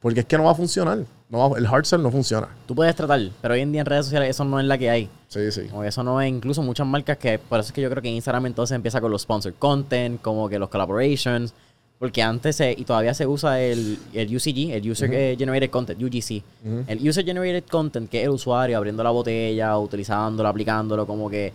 Porque 0.02 0.20
es 0.20 0.26
que 0.26 0.38
no 0.38 0.44
va 0.44 0.52
a 0.52 0.56
funcionar. 0.56 1.00
No 1.30 1.50
va- 1.50 1.58
el 1.58 1.66
hard 1.66 1.86
sell 1.86 2.04
no 2.04 2.12
funciona. 2.12 2.50
Tú 2.68 2.76
puedes 2.76 2.94
tratar, 2.94 3.22
pero 3.42 3.54
hoy 3.54 3.62
en 3.62 3.72
día 3.72 3.80
en 3.82 3.86
redes 3.88 4.06
sociales 4.06 4.32
eso 4.32 4.44
no 4.44 4.60
es 4.60 4.66
la 4.66 4.78
que 4.78 4.90
hay. 4.90 5.10
Sí, 5.30 5.50
sí. 5.50 5.62
Como 5.70 5.84
eso 5.86 6.04
no 6.04 6.20
es, 6.20 6.30
incluso 6.30 6.62
muchas 6.62 6.86
marcas 6.86 7.18
que, 7.18 7.40
por 7.40 7.60
eso 7.62 7.68
es 7.68 7.74
que 7.74 7.82
yo 7.82 7.90
creo 7.90 8.02
que 8.04 8.10
Instagram 8.10 8.48
entonces 8.48 8.76
empieza 8.76 9.00
con 9.00 9.10
los 9.12 9.22
sponsored 9.22 9.56
content, 9.58 10.22
como 10.22 10.50
que 10.50 10.60
los 10.60 10.68
collaborations, 10.68 11.54
porque 12.00 12.22
antes 12.22 12.58
se- 12.58 12.74
y 12.78 12.84
todavía 12.84 13.14
se 13.14 13.26
usa 13.26 13.62
el, 13.62 13.98
el 14.12 14.36
UCG, 14.36 14.72
el 14.74 14.92
User 14.92 15.10
Generated 15.38 15.70
Content, 15.70 16.04
UGC. 16.04 16.44
El 16.88 17.08
User 17.10 17.24
Generated 17.24 17.64
Content, 17.72 18.10
que 18.10 18.20
es 18.20 18.24
el 18.26 18.32
usuario 18.32 18.76
abriendo 18.78 19.04
la 19.04 19.12
botella, 19.12 19.78
utilizándolo, 19.78 20.50
aplicándolo, 20.50 21.08
como 21.08 21.30
que 21.30 21.54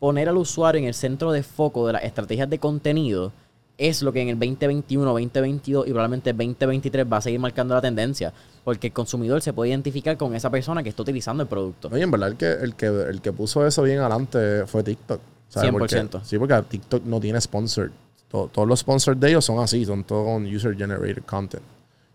poner 0.00 0.28
al 0.28 0.36
usuario 0.38 0.80
en 0.80 0.88
el 0.88 0.94
centro 0.94 1.30
de 1.30 1.42
foco 1.44 1.86
de 1.86 1.92
las 1.92 2.02
estrategias 2.04 2.50
de 2.50 2.58
contenido 2.58 3.30
es 3.78 4.02
lo 4.02 4.12
que 4.12 4.20
en 4.20 4.28
el 4.28 4.38
2021, 4.38 5.04
2022 5.12 5.86
y 5.86 5.90
probablemente 5.90 6.32
2023 6.32 7.06
va 7.10 7.16
a 7.18 7.20
seguir 7.22 7.38
marcando 7.40 7.74
la 7.74 7.80
tendencia, 7.80 8.32
porque 8.64 8.88
el 8.88 8.92
consumidor 8.92 9.40
se 9.40 9.52
puede 9.54 9.70
identificar 9.70 10.16
con 10.18 10.34
esa 10.34 10.50
persona 10.50 10.82
que 10.82 10.88
está 10.90 11.00
utilizando 11.02 11.42
el 11.42 11.48
producto. 11.48 11.88
Oye, 11.92 12.02
en 12.02 12.10
verdad, 12.10 12.28
el 12.30 12.36
que, 12.36 12.52
el 12.52 12.74
que, 12.74 12.86
el 12.86 13.20
que 13.22 13.32
puso 13.32 13.64
eso 13.66 13.82
bien 13.84 14.00
adelante 14.00 14.66
fue 14.66 14.82
TikTok. 14.82 15.20
¿sabes? 15.48 15.70
100%. 15.70 15.78
Porque- 15.78 16.26
sí, 16.26 16.38
porque 16.38 16.62
TikTok 16.68 17.04
no 17.04 17.20
tiene 17.20 17.40
sponsor. 17.40 17.90
To- 18.30 18.50
todos 18.52 18.68
los 18.68 18.80
sponsors 18.80 19.18
de 19.18 19.28
ellos 19.30 19.44
son 19.44 19.58
así, 19.60 19.84
son 19.86 20.04
todos 20.04 20.24
con 20.26 20.44
user-generated 20.46 21.22
content. 21.24 21.62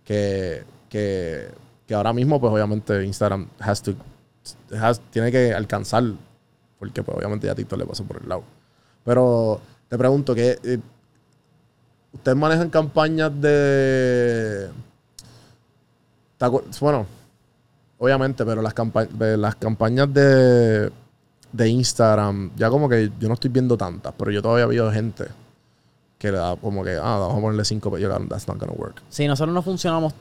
Que, 0.04 0.64
que, 0.88 1.48
que 1.88 1.94
ahora 1.96 2.14
mismo, 2.14 2.40
pues 2.40 2.54
obviamente 2.54 3.04
Instagram 3.04 3.48
has 3.60 3.82
to, 3.82 3.94
has- 4.80 5.02
tiene 5.10 5.32
que 5.32 5.52
alcanzar, 5.54 6.04
porque 6.80 7.04
pues 7.04 7.18
obviamente 7.18 7.48
ya 7.48 7.56
TikTok 7.56 7.80
le 7.80 7.86
pasó 7.86 8.04
por 8.04 8.22
el 8.22 8.28
lado. 8.30 8.44
Pero 9.04 9.62
te 9.88 9.98
pregunto, 9.98 10.34
que 10.36 10.58
eh, 10.64 10.80
¿ustedes 12.14 12.38
manejan 12.38 12.70
campañas 12.70 13.32
de... 13.40 14.70
¿te 16.38 16.46
acuer- 16.46 16.80
Bueno, 16.80 17.06
Obviamente, 17.98 18.46
pero 18.46 18.62
las, 18.62 18.74
campa- 18.76 19.08
las 19.38 19.56
campañas 19.56 20.14
de, 20.14 20.92
de 21.54 21.70
Instagram, 21.70 22.52
ya 22.58 22.70
como 22.70 22.90
que 22.90 23.10
yo 23.18 23.30
no 23.30 23.36
estoy 23.36 23.50
viendo 23.50 23.78
tantas, 23.78 24.14
pero 24.18 24.32
yo 24.32 24.42
todavía 24.42 24.66
veo 24.66 24.92
gente 24.92 25.26
que 26.20 26.30
le 26.30 26.38
da 26.38 26.58
como 26.58 26.84
que, 26.84 26.92
ah, 27.02 27.18
vamos 27.20 27.38
a 27.38 27.42
ponerle 27.42 27.64
cinco 27.64 27.90
pesos. 27.90 28.02
Yo, 28.04 28.10
cabrón, 28.10 28.28
that's 28.28 28.50
not 28.50 28.58
gonna 28.60 28.74
work. 28.74 29.02
Si 29.10 29.26
nosotros 29.26 29.54
no 29.56 29.62
funcionamos, 29.62 30.14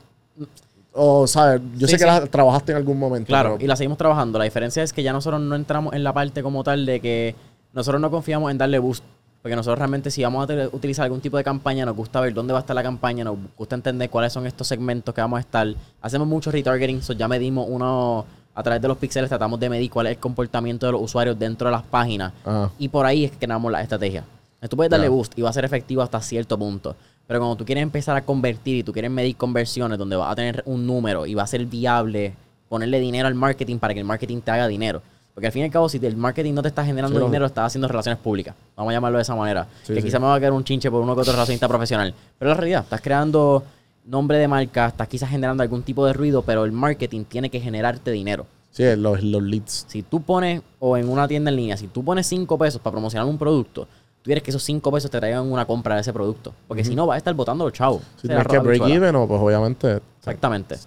O, 0.97 1.27
¿sabes? 1.27 1.61
Yo 1.77 1.87
Sí, 1.87 1.91
sé 1.93 1.97
que 1.97 2.03
sí. 2.03 2.05
las 2.05 2.29
trabajaste 2.29 2.71
en 2.71 2.77
algún 2.77 2.97
momento. 2.97 3.27
claro, 3.27 3.53
pero- 3.55 3.63
y 3.65 3.67
la 3.67 3.75
seguimos 3.75 3.97
trabajando. 3.97 4.39
La 4.39 4.45
diferencia 4.45 4.81
es 4.81 4.93
que 4.93 5.03
ya 5.03 5.11
nosotros 5.11 5.41
no 5.41 5.55
entramos 5.55 5.93
en 5.93 6.03
la 6.03 6.13
parte 6.13 6.41
como 6.41 6.63
tal 6.63 6.85
de 6.85 6.99
que 7.01 7.35
nosotros 7.73 8.01
no 8.01 8.09
confiamos 8.09 8.49
en 8.51 8.57
darle 8.57 8.79
boost. 8.79 9.03
Porque 9.41 9.55
nosotros 9.55 9.77
realmente 9.77 10.09
si 10.09 10.23
vamos 10.23 10.49
a 10.49 10.53
utilizar 10.71 11.03
algún 11.03 11.21
tipo 11.21 11.37
de 11.37 11.43
campaña, 11.43 11.85
nos 11.85 11.95
gusta 11.95 12.19
ver 12.19 12.33
dónde 12.33 12.51
va 12.51 12.59
a 12.59 12.61
estar 12.61 12.75
la 12.75 12.81
campaña, 12.81 13.23
nos 13.23 13.37
gusta 13.55 13.75
entender 13.75 14.09
cuáles 14.09 14.33
son 14.33 14.47
estos 14.47 14.67
segmentos 14.67 15.13
que 15.13 15.21
vamos 15.21 15.37
a 15.37 15.41
estar. 15.41 15.67
Hacemos 16.01 16.27
mucho 16.27 16.49
retargeting, 16.49 17.03
so 17.03 17.13
ya 17.13 17.27
medimos 17.27 17.67
uno 17.69 18.25
a 18.55 18.63
través 18.63 18.81
de 18.81 18.87
los 18.87 18.97
píxeles, 18.97 19.29
tratamos 19.29 19.59
de 19.59 19.69
medir 19.69 19.91
cuál 19.91 20.07
es 20.07 20.13
el 20.13 20.17
comportamiento 20.17 20.87
de 20.87 20.93
los 20.93 21.01
usuarios 21.03 21.37
dentro 21.37 21.67
de 21.67 21.73
las 21.73 21.83
páginas. 21.83 22.31
Y 22.79 22.87
por 22.87 23.05
ahí 23.05 23.25
es 23.25 23.31
que 23.31 23.37
creamos 23.37 23.71
la 23.71 23.81
estrategia. 23.83 24.23
Tú 24.67 24.77
puedes 24.77 24.89
darle 24.89 25.09
boost 25.09 25.37
y 25.37 25.43
va 25.43 25.51
a 25.51 25.53
ser 25.53 25.63
efectivo 25.65 26.01
hasta 26.01 26.19
cierto 26.21 26.57
punto. 26.57 26.95
Pero 27.27 27.39
cuando 27.39 27.55
tú 27.55 27.65
quieres 27.65 27.81
empezar 27.81 28.15
a 28.15 28.21
convertir 28.23 28.77
y 28.77 28.83
tú 28.83 28.93
quieres 28.93 29.09
medir 29.11 29.35
conversiones 29.35 29.97
donde 29.97 30.15
vas 30.15 30.31
a 30.31 30.35
tener 30.35 30.61
un 30.65 30.85
número 30.85 31.25
y 31.25 31.33
va 31.33 31.43
a 31.43 31.47
ser 31.47 31.65
viable 31.65 32.33
ponerle 32.69 32.99
dinero 32.99 33.27
al 33.27 33.35
marketing 33.35 33.77
para 33.79 33.93
que 33.93 33.99
el 34.01 34.05
marketing 34.05 34.41
te 34.41 34.51
haga 34.51 34.67
dinero. 34.67 35.01
Porque 35.33 35.47
al 35.47 35.51
fin 35.53 35.63
y 35.63 35.65
al 35.65 35.71
cabo, 35.71 35.89
si 35.89 35.97
el 36.05 36.15
marketing 36.15 36.53
no 36.53 36.61
te 36.61 36.69
está 36.69 36.85
generando 36.85 37.17
Sí, 37.17 37.19
no. 37.19 37.25
dinero, 37.25 37.45
estás 37.45 37.65
haciendo 37.65 37.87
relaciones 37.87 38.19
públicas. 38.19 38.55
Vamos 38.75 38.91
a 38.91 38.93
llamarlo 38.93 39.17
de 39.17 39.23
esa 39.23 39.35
manera. 39.35 39.67
Sí, 39.83 39.93
que 39.93 39.99
sí. 40.01 40.07
quizás 40.07 40.21
me 40.21 40.27
va 40.27 40.35
a 40.35 40.39
quedar 40.39 40.53
un 40.53 40.63
chinche 40.63 40.89
por 40.89 41.01
uno 41.01 41.13
que 41.13 41.21
otro 41.21 41.33
relacionista 41.33 41.67
profesional. 41.67 42.13
Pero 42.39 42.49
la 42.51 42.55
realidad, 42.55 42.83
estás 42.83 43.01
creando 43.01 43.63
nombre 44.05 44.37
de 44.37 44.47
marca, 44.47 44.87
estás 44.87 45.07
quizás 45.07 45.29
generando 45.29 45.61
algún 45.63 45.81
tipo 45.83 46.05
de 46.05 46.13
ruido, 46.13 46.41
pero 46.43 46.63
el 46.63 46.71
marketing 46.71 47.23
tiene 47.25 47.49
que 47.49 47.59
generarte 47.59 48.11
dinero. 48.11 48.45
Sí, 48.71 48.83
los, 48.97 49.23
los 49.23 49.41
leads. 49.43 49.85
Si 49.89 50.03
tú 50.03 50.21
pones, 50.21 50.61
o 50.79 50.95
en 50.95 51.09
una 51.09 51.27
tienda 51.27 51.49
en 51.49 51.55
línea, 51.57 51.75
si 51.77 51.87
tú 51.87 52.03
pones 52.03 52.27
5 52.27 52.57
pesos 52.57 52.79
para 52.81 52.91
promocionar 52.93 53.27
un 53.27 53.37
producto, 53.37 53.87
tú 54.25 54.29
quieres 54.29 54.43
que 54.43 54.49
esos 54.49 54.63
5 54.63 54.91
pesos 54.91 55.11
te 55.11 55.19
traigan 55.19 55.51
una 55.51 55.67
compra 55.67 55.93
de 55.93 56.01
ese 56.01 56.11
producto. 56.11 56.51
Porque 56.67 56.83
si 56.83 56.95
no, 56.95 57.05
vas 57.05 57.13
a 57.13 57.17
estar 57.19 57.35
botando 57.35 57.63
los 57.63 57.73
chavos. 57.73 58.01
Si 58.15 58.27
tienes 58.27 58.43
que 58.47 58.55
roba 58.55 58.63
break 58.63 58.81
bichuela. 58.81 58.95
even 58.95 59.15
o 59.17 59.27
pues 59.27 59.39
obviamente... 59.39 60.01
Exactamente. 60.17 60.77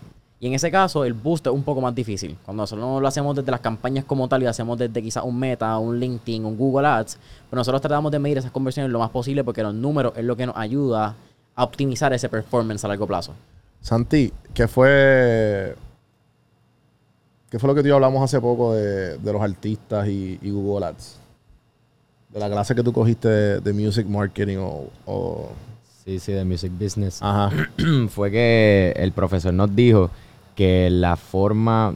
Y 0.40 0.48
en 0.48 0.54
ese 0.54 0.72
caso, 0.72 1.04
el 1.04 1.12
boost 1.12 1.46
es 1.46 1.52
un 1.52 1.62
poco 1.62 1.80
más 1.80 1.94
difícil. 1.94 2.36
Cuando 2.44 2.64
nosotros 2.64 2.84
no 2.84 3.00
lo 3.00 3.06
hacemos 3.06 3.36
desde 3.36 3.52
las 3.52 3.60
campañas 3.60 4.04
como 4.04 4.26
tal 4.26 4.42
y 4.42 4.46
hacemos 4.46 4.76
desde 4.76 5.00
quizás 5.00 5.22
un 5.22 5.38
Meta, 5.38 5.78
un 5.78 6.00
LinkedIn, 6.00 6.44
un 6.44 6.56
Google 6.56 6.88
Ads, 6.88 7.16
pero 7.48 7.60
nosotros 7.60 7.80
tratamos 7.80 8.10
de 8.10 8.18
medir 8.18 8.38
esas 8.38 8.50
conversiones 8.50 8.90
lo 8.90 8.98
más 8.98 9.10
posible 9.10 9.44
porque 9.44 9.62
los 9.62 9.72
números 9.72 10.14
es 10.16 10.24
lo 10.24 10.36
que 10.36 10.44
nos 10.44 10.56
ayuda 10.56 11.14
a 11.54 11.62
optimizar 11.62 12.12
ese 12.12 12.28
performance 12.28 12.84
a 12.84 12.88
largo 12.88 13.06
plazo. 13.06 13.34
Santi, 13.80 14.32
¿qué 14.52 14.66
fue. 14.66 15.76
¿Qué 17.50 17.60
fue 17.60 17.68
lo 17.68 17.74
que 17.76 17.82
tú 17.82 17.86
y 17.86 17.90
yo 17.90 17.94
hablamos 17.94 18.20
hace 18.24 18.40
poco 18.40 18.74
de, 18.74 19.16
de 19.16 19.32
los 19.32 19.40
artistas 19.40 20.08
y, 20.08 20.40
y 20.42 20.50
Google 20.50 20.86
Ads? 20.86 21.27
De 22.30 22.38
la 22.40 22.50
clase 22.50 22.74
que 22.74 22.82
tú 22.82 22.92
cogiste 22.92 23.28
de, 23.28 23.60
de 23.60 23.72
music 23.72 24.06
marketing 24.06 24.58
o. 24.58 24.88
o- 25.06 25.50
Sí, 26.04 26.18
sí, 26.20 26.32
de 26.32 26.42
music 26.44 26.72
business. 26.78 27.18
Ajá. 27.22 27.50
Fue 28.08 28.30
que 28.30 28.94
el 28.96 29.12
profesor 29.12 29.52
nos 29.52 29.74
dijo 29.76 30.10
que 30.56 30.88
la 30.90 31.16
forma 31.16 31.94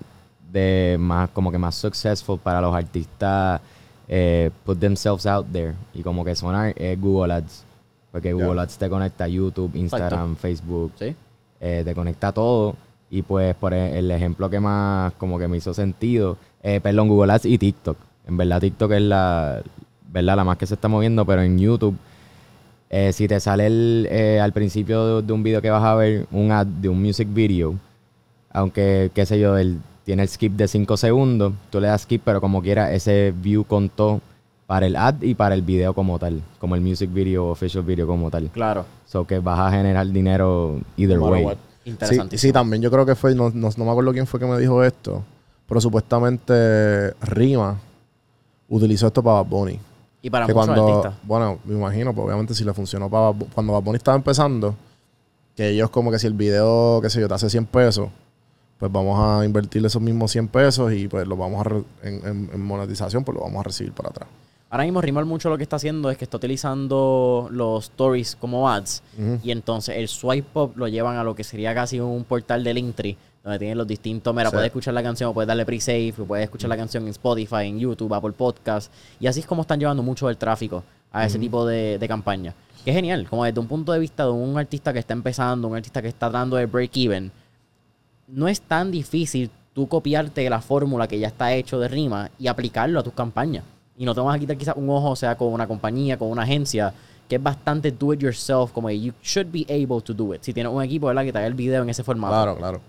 de 0.52 0.96
más, 1.00 1.30
como 1.30 1.50
que 1.50 1.56
más 1.56 1.74
successful 1.74 2.38
para 2.38 2.60
los 2.60 2.74
artistas 2.74 3.58
eh, 4.06 4.50
put 4.66 4.78
themselves 4.78 5.24
out 5.24 5.46
there 5.50 5.72
y 5.94 6.02
como 6.02 6.26
que 6.26 6.34
sonar 6.34 6.74
es 6.76 7.00
Google 7.00 7.32
Ads. 7.32 7.64
Porque 8.10 8.34
Google 8.34 8.60
Ads 8.60 8.76
te 8.76 8.90
conecta 8.90 9.24
a 9.24 9.28
YouTube, 9.28 9.74
Instagram, 9.74 10.36
Facebook, 10.36 10.92
¿Sí? 10.98 11.16
eh, 11.58 11.80
te 11.82 11.94
conecta 11.94 12.28
a 12.28 12.32
todo. 12.32 12.76
Y 13.08 13.22
pues 13.22 13.54
por 13.54 13.72
e- 13.72 13.98
el 13.98 14.10
ejemplo 14.10 14.50
que 14.50 14.60
más 14.60 15.14
como 15.14 15.38
que 15.38 15.48
me 15.48 15.56
hizo 15.56 15.72
sentido, 15.72 16.36
eh, 16.62 16.80
perdón, 16.82 17.08
Google 17.08 17.32
Ads 17.32 17.46
y 17.46 17.56
TikTok. 17.56 17.96
En 18.26 18.36
verdad 18.36 18.60
TikTok 18.60 18.92
es 18.92 19.00
la, 19.02 19.62
¿verdad? 20.12 20.36
la 20.36 20.44
más 20.44 20.58
que 20.58 20.66
se 20.66 20.74
está 20.74 20.88
moviendo, 20.88 21.24
pero 21.24 21.42
en 21.42 21.58
YouTube, 21.58 21.96
eh, 22.90 23.12
si 23.12 23.26
te 23.26 23.40
sale 23.40 23.66
el, 23.66 24.06
eh, 24.10 24.38
al 24.40 24.52
principio 24.52 25.16
de, 25.20 25.26
de 25.26 25.32
un 25.32 25.42
video 25.42 25.62
que 25.62 25.70
vas 25.70 25.82
a 25.82 25.94
ver 25.94 26.26
un 26.30 26.52
ad 26.52 26.66
de 26.66 26.88
un 26.88 27.00
music 27.02 27.28
video, 27.32 27.74
aunque, 28.50 29.10
qué 29.14 29.24
sé 29.24 29.40
yo, 29.40 29.56
el, 29.56 29.78
tiene 30.04 30.22
el 30.22 30.28
skip 30.28 30.52
de 30.52 30.68
5 30.68 30.96
segundos, 30.96 31.54
tú 31.70 31.80
le 31.80 31.88
das 31.88 32.02
skip, 32.02 32.22
pero 32.24 32.40
como 32.40 32.60
quiera, 32.62 32.92
ese 32.92 33.32
view 33.34 33.64
contó 33.64 34.20
para 34.66 34.86
el 34.86 34.96
ad 34.96 35.20
y 35.22 35.34
para 35.34 35.54
el 35.54 35.62
video 35.62 35.94
como 35.94 36.18
tal, 36.18 36.42
como 36.58 36.74
el 36.74 36.80
music 36.80 37.12
video, 37.12 37.46
official 37.48 37.82
video 37.84 38.06
como 38.06 38.30
tal. 38.30 38.48
Claro. 38.50 38.84
So 39.06 39.26
que 39.26 39.38
vas 39.38 39.58
a 39.58 39.70
generar 39.70 40.06
dinero 40.08 40.78
either 40.96 41.18
No 41.18 41.26
way. 41.28 41.44
what. 41.44 41.56
Sí, 41.84 41.90
Interesantísimo. 41.90 42.38
sí, 42.48 42.52
también 42.52 42.80
yo 42.80 42.90
creo 42.90 43.04
que 43.04 43.14
fue, 43.16 43.34
no, 43.34 43.50
no, 43.50 43.68
no 43.76 43.84
me 43.84 43.90
acuerdo 43.90 44.12
quién 44.12 44.26
fue 44.26 44.38
que 44.38 44.46
me 44.46 44.56
dijo 44.58 44.84
esto, 44.84 45.22
pero 45.66 45.80
supuestamente 45.80 47.12
Rima 47.22 47.76
utilizó 48.68 49.08
esto 49.08 49.22
para 49.22 49.42
Bad 49.42 49.46
Bunny. 49.46 49.78
Y 50.22 50.30
para 50.30 50.46
que 50.46 50.54
muchos 50.54 50.66
cuando, 50.68 50.86
artistas. 50.88 51.14
bueno, 51.24 51.58
me 51.64 51.74
imagino, 51.74 52.14
pues 52.14 52.26
obviamente 52.26 52.54
si 52.54 52.64
le 52.64 52.72
funcionó 52.72 53.10
para 53.10 53.32
cuando 53.54 53.72
Bad 53.72 53.82
Bunny 53.82 53.96
estaba 53.96 54.16
empezando, 54.16 54.74
que 55.56 55.68
ellos 55.70 55.90
como 55.90 56.10
que 56.10 56.18
si 56.18 56.26
el 56.28 56.34
video, 56.34 57.00
qué 57.02 57.10
sé 57.10 57.20
yo, 57.20 57.28
te 57.28 57.34
hace 57.34 57.50
100 57.50 57.66
pesos, 57.66 58.08
pues 58.78 58.90
vamos 58.90 59.18
a 59.20 59.44
invertirle 59.44 59.88
esos 59.88 60.00
mismos 60.00 60.30
100 60.32 60.48
pesos 60.48 60.92
y 60.92 61.08
pues 61.08 61.26
lo 61.26 61.36
vamos 61.36 61.60
a, 61.60 61.64
re- 61.64 61.84
en, 62.02 62.14
en- 62.26 62.50
en 62.52 62.60
monetización, 62.64 63.24
pues 63.24 63.36
lo 63.36 63.42
vamos 63.42 63.60
a 63.60 63.62
recibir 63.64 63.92
para 63.92 64.08
atrás. 64.10 64.28
Ahora 64.70 64.84
mismo 64.84 65.00
Rimal 65.02 65.26
mucho 65.26 65.50
lo 65.50 65.56
que 65.58 65.64
está 65.64 65.76
haciendo 65.76 66.10
es 66.10 66.16
que 66.16 66.24
está 66.24 66.38
utilizando 66.38 67.48
los 67.50 67.84
stories 67.84 68.36
como 68.36 68.70
ads 68.70 69.02
y 69.42 69.50
entonces 69.50 69.96
el 69.98 70.08
swipe 70.08 70.48
up 70.58 70.72
lo 70.76 70.88
llevan 70.88 71.16
a 71.18 71.24
lo 71.24 71.34
que 71.34 71.44
sería 71.44 71.74
casi 71.74 72.00
un 72.00 72.24
portal 72.24 72.64
del 72.64 72.76
Linktree 72.76 73.16
donde 73.42 73.58
tienen 73.58 73.76
los 73.78 73.86
distintos, 73.86 74.32
mira, 74.34 74.50
Sí. 74.50 74.54
puedes 74.54 74.66
escuchar 74.66 74.94
la 74.94 75.02
canción, 75.02 75.32
puedes 75.34 75.48
darle 75.48 75.64
pre-save, 75.66 76.12
puedes 76.26 76.44
escuchar 76.44 76.68
la 76.70 76.76
canción 76.76 77.02
en 77.04 77.08
Spotify, 77.10 77.66
en 77.66 77.78
YouTube, 77.78 78.12
Apple 78.14 78.32
Podcast 78.32 78.92
y 79.18 79.26
así 79.26 79.40
es 79.40 79.46
como 79.46 79.62
están 79.62 79.80
llevando 79.80 80.02
mucho 80.02 80.28
del 80.28 80.36
tráfico 80.36 80.84
a 81.10 81.26
ese 81.26 81.38
tipo 81.38 81.66
de, 81.66 81.98
de 81.98 82.08
campaña. 82.08 82.54
Que 82.84 82.90
es 82.90 82.96
genial, 82.96 83.26
como 83.28 83.44
desde 83.44 83.60
un 83.60 83.66
punto 83.66 83.92
de 83.92 83.98
vista 83.98 84.24
de 84.24 84.30
un 84.30 84.56
artista 84.58 84.92
que 84.92 84.98
está 85.00 85.12
empezando, 85.12 85.68
un 85.68 85.76
artista 85.76 86.00
que 86.02 86.08
está 86.08 86.30
dando 86.30 86.58
el 86.58 86.66
break 86.66 86.96
even, 86.96 87.30
no 88.28 88.48
es 88.48 88.60
tan 88.60 88.90
difícil 88.90 89.50
tú 89.72 89.88
copiarte 89.88 90.48
la 90.50 90.60
fórmula 90.60 91.06
que 91.08 91.18
ya 91.18 91.28
está 91.28 91.52
hecho 91.54 91.78
de 91.78 91.88
rima 91.88 92.30
y 92.38 92.46
aplicarlo 92.46 93.00
a 93.00 93.02
tus 93.02 93.12
campañas. 93.12 93.64
Y 93.96 94.04
no 94.04 94.14
te 94.14 94.20
vas 94.20 94.34
a 94.36 94.38
quitar 94.38 94.56
quizás 94.56 94.74
un 94.76 94.88
ojo, 94.90 95.10
o 95.10 95.16
sea, 95.16 95.36
con 95.36 95.52
una 95.52 95.66
compañía, 95.66 96.16
con 96.18 96.28
una 96.28 96.42
agencia, 96.42 96.92
que 97.28 97.36
es 97.36 97.42
bastante 97.42 97.90
do 97.92 98.12
it 98.14 98.20
yourself, 98.20 98.72
como 98.72 98.90
you 98.90 99.12
should 99.22 99.48
be 99.52 99.64
able 99.68 100.00
to 100.02 100.12
do 100.14 100.34
it. 100.34 100.42
Si 100.42 100.52
tienes 100.52 100.72
un 100.72 100.82
equipo, 100.82 101.06
¿verdad? 101.06 101.24
Que 101.24 101.32
te 101.32 101.38
haga 101.38 101.46
el 101.46 101.54
video 101.54 101.82
en 101.82 101.90
ese 101.90 102.02
formato. 102.02 102.32
Claro, 102.34 102.56
claro. 102.56 102.80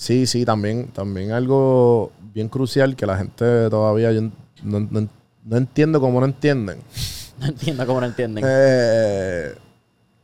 Sí, 0.00 0.26
sí, 0.26 0.46
también, 0.46 0.86
también 0.94 1.30
algo 1.32 2.10
bien 2.32 2.48
crucial 2.48 2.96
que 2.96 3.04
la 3.04 3.18
gente 3.18 3.68
todavía 3.68 4.10
yo 4.12 4.22
no, 4.62 4.80
no- 4.90 5.08
no 5.44 5.56
entiendo 5.58 6.00
cómo 6.00 6.20
no 6.20 6.26
entienden. 6.26 6.78
No 7.40 7.46
entiendo 7.46 7.86
cómo 7.86 8.00
no 8.00 8.06
entienden. 8.06 8.44
Eh, 8.46 9.54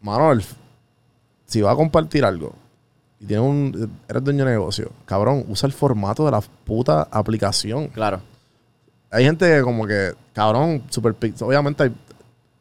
mano, 0.03 0.33
el- 0.33 0.45
si 1.47 1.63
vas 1.63 1.73
a 1.73 1.77
compartir 1.77 2.25
algo 2.27 2.55
y 3.21 3.25
tienes 3.27 3.47
un, 3.47 3.91
eres 4.09 4.23
dueño 4.25 4.45
de 4.45 4.51
negocio, 4.53 4.91
cabrón, 5.07 5.45
usa 5.49 5.67
el 5.67 5.73
formato 5.73 6.25
de 6.27 6.31
la 6.31 6.41
puta 6.43 7.09
aplicación. 7.11 7.89
Claro. 7.89 8.21
Hay 9.11 9.25
gente 9.25 9.47
que 9.47 9.63
como 9.63 9.87
que, 9.87 10.13
cabrón, 10.35 10.83
super 10.91 11.15
Obviamente 11.41 11.85
hay, 11.85 11.95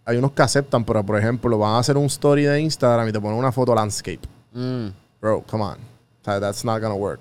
hay 0.05 0.17
unos 0.17 0.31
que 0.31 0.41
aceptan, 0.41 0.85
pero 0.85 1.05
por 1.05 1.17
ejemplo, 1.19 1.57
van 1.57 1.71
a 1.75 1.79
hacer 1.79 1.97
un 1.97 2.05
story 2.05 2.43
de 2.43 2.59
Instagram 2.61 3.09
y 3.09 3.11
te 3.11 3.19
ponen 3.19 3.37
una 3.37 3.51
foto 3.51 3.73
landscape. 3.75 4.21
Mm. 4.53 4.87
Bro, 5.21 5.43
come 5.49 5.63
on. 5.63 5.94
O 6.25 6.31
sea, 6.31 6.39
that's 6.39 6.65
not 6.65 6.81
gonna 6.81 6.95
work. 6.95 7.19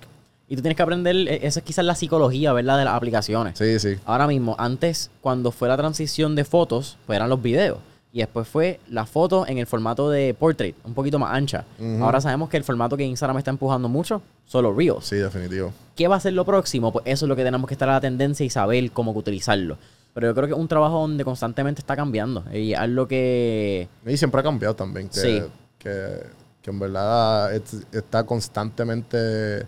Y 0.48 0.57
tú 0.57 0.62
tienes 0.62 0.76
que 0.78 0.82
aprender, 0.82 1.14
eh, 1.14 1.40
esa 1.42 1.61
es 1.61 1.64
quizás 1.64 1.84
la 1.84 1.94
psicología, 1.94 2.55
¿verdad? 2.55 2.78
De 2.78 2.86
las 2.86 2.94
aplicaciones. 2.94 3.59
Sí, 3.59 3.78
sí. 3.78 3.96
Ahora 4.07 4.26
mismo, 4.26 4.57
antes, 4.59 5.11
cuando 5.20 5.50
fue 5.52 5.68
la 5.68 5.76
transición 5.76 6.34
de 6.34 6.44
fotos, 6.44 6.96
pues 7.07 7.16
eran 7.16 7.28
los 7.28 7.42
videos. 7.42 7.78
Y 8.12 8.18
después 8.20 8.48
fue 8.48 8.80
la 8.88 9.05
foto 9.05 9.46
en 9.46 9.59
el 9.59 9.66
formato 9.66 10.09
de 10.09 10.32
portrait, 10.32 10.74
un 10.84 10.94
poquito 10.94 11.18
más 11.18 11.34
ancha. 11.34 11.64
Ujú. 11.78 12.02
Ahora 12.02 12.20
sabemos 12.22 12.48
que 12.48 12.57
el 12.57 12.64
formato 12.64 12.96
que 12.96 13.05
Instagram 13.05 13.36
está 13.38 13.50
empujando 13.50 13.88
mucho 13.90 14.22
son 14.46 14.62
los 14.62 14.74
Reels. 14.74 15.05
Sí, 15.05 15.16
definitivo. 15.16 15.72
¿Qué 15.96 16.09
va 16.09 16.16
a 16.16 16.20
ser 16.20 16.32
lo 16.32 16.46
próximo? 16.46 16.92
Pues 16.92 17.05
eso 17.07 17.26
es 17.26 17.28
lo 17.28 17.36
que 17.36 17.44
tenemos 17.44 17.68
que 17.68 17.74
estar 17.74 17.88
a 17.90 17.92
la 17.94 18.00
tendencia 18.00 18.46
y 18.46 18.48
saber 18.50 18.90
cómo 18.92 19.12
utilizarlo. 19.12 19.76
Pero 20.14 20.28
yo 20.28 20.34
creo 20.34 20.46
que 20.46 20.55
es 20.55 20.59
un 20.59 20.68
trabajo 20.68 21.00
donde 21.00 21.24
constantemente 21.24 21.80
está 21.80 21.96
cambiando. 21.96 22.42
Y 22.52 22.72
es 22.72 22.88
lo 22.88 23.07
que... 23.09 23.88
Y 24.07 24.16
siempre 24.16 24.40
ha 24.40 24.44
cambiado 24.44 24.74
también. 24.76 25.09
Que, 25.09 25.20
Sí. 25.20 25.42
que, 25.78 26.20
que 26.64 26.70
en 26.70 26.78
verdad 26.78 27.54
es- 27.54 27.86
está 27.92 28.24
constantemente 28.24 29.66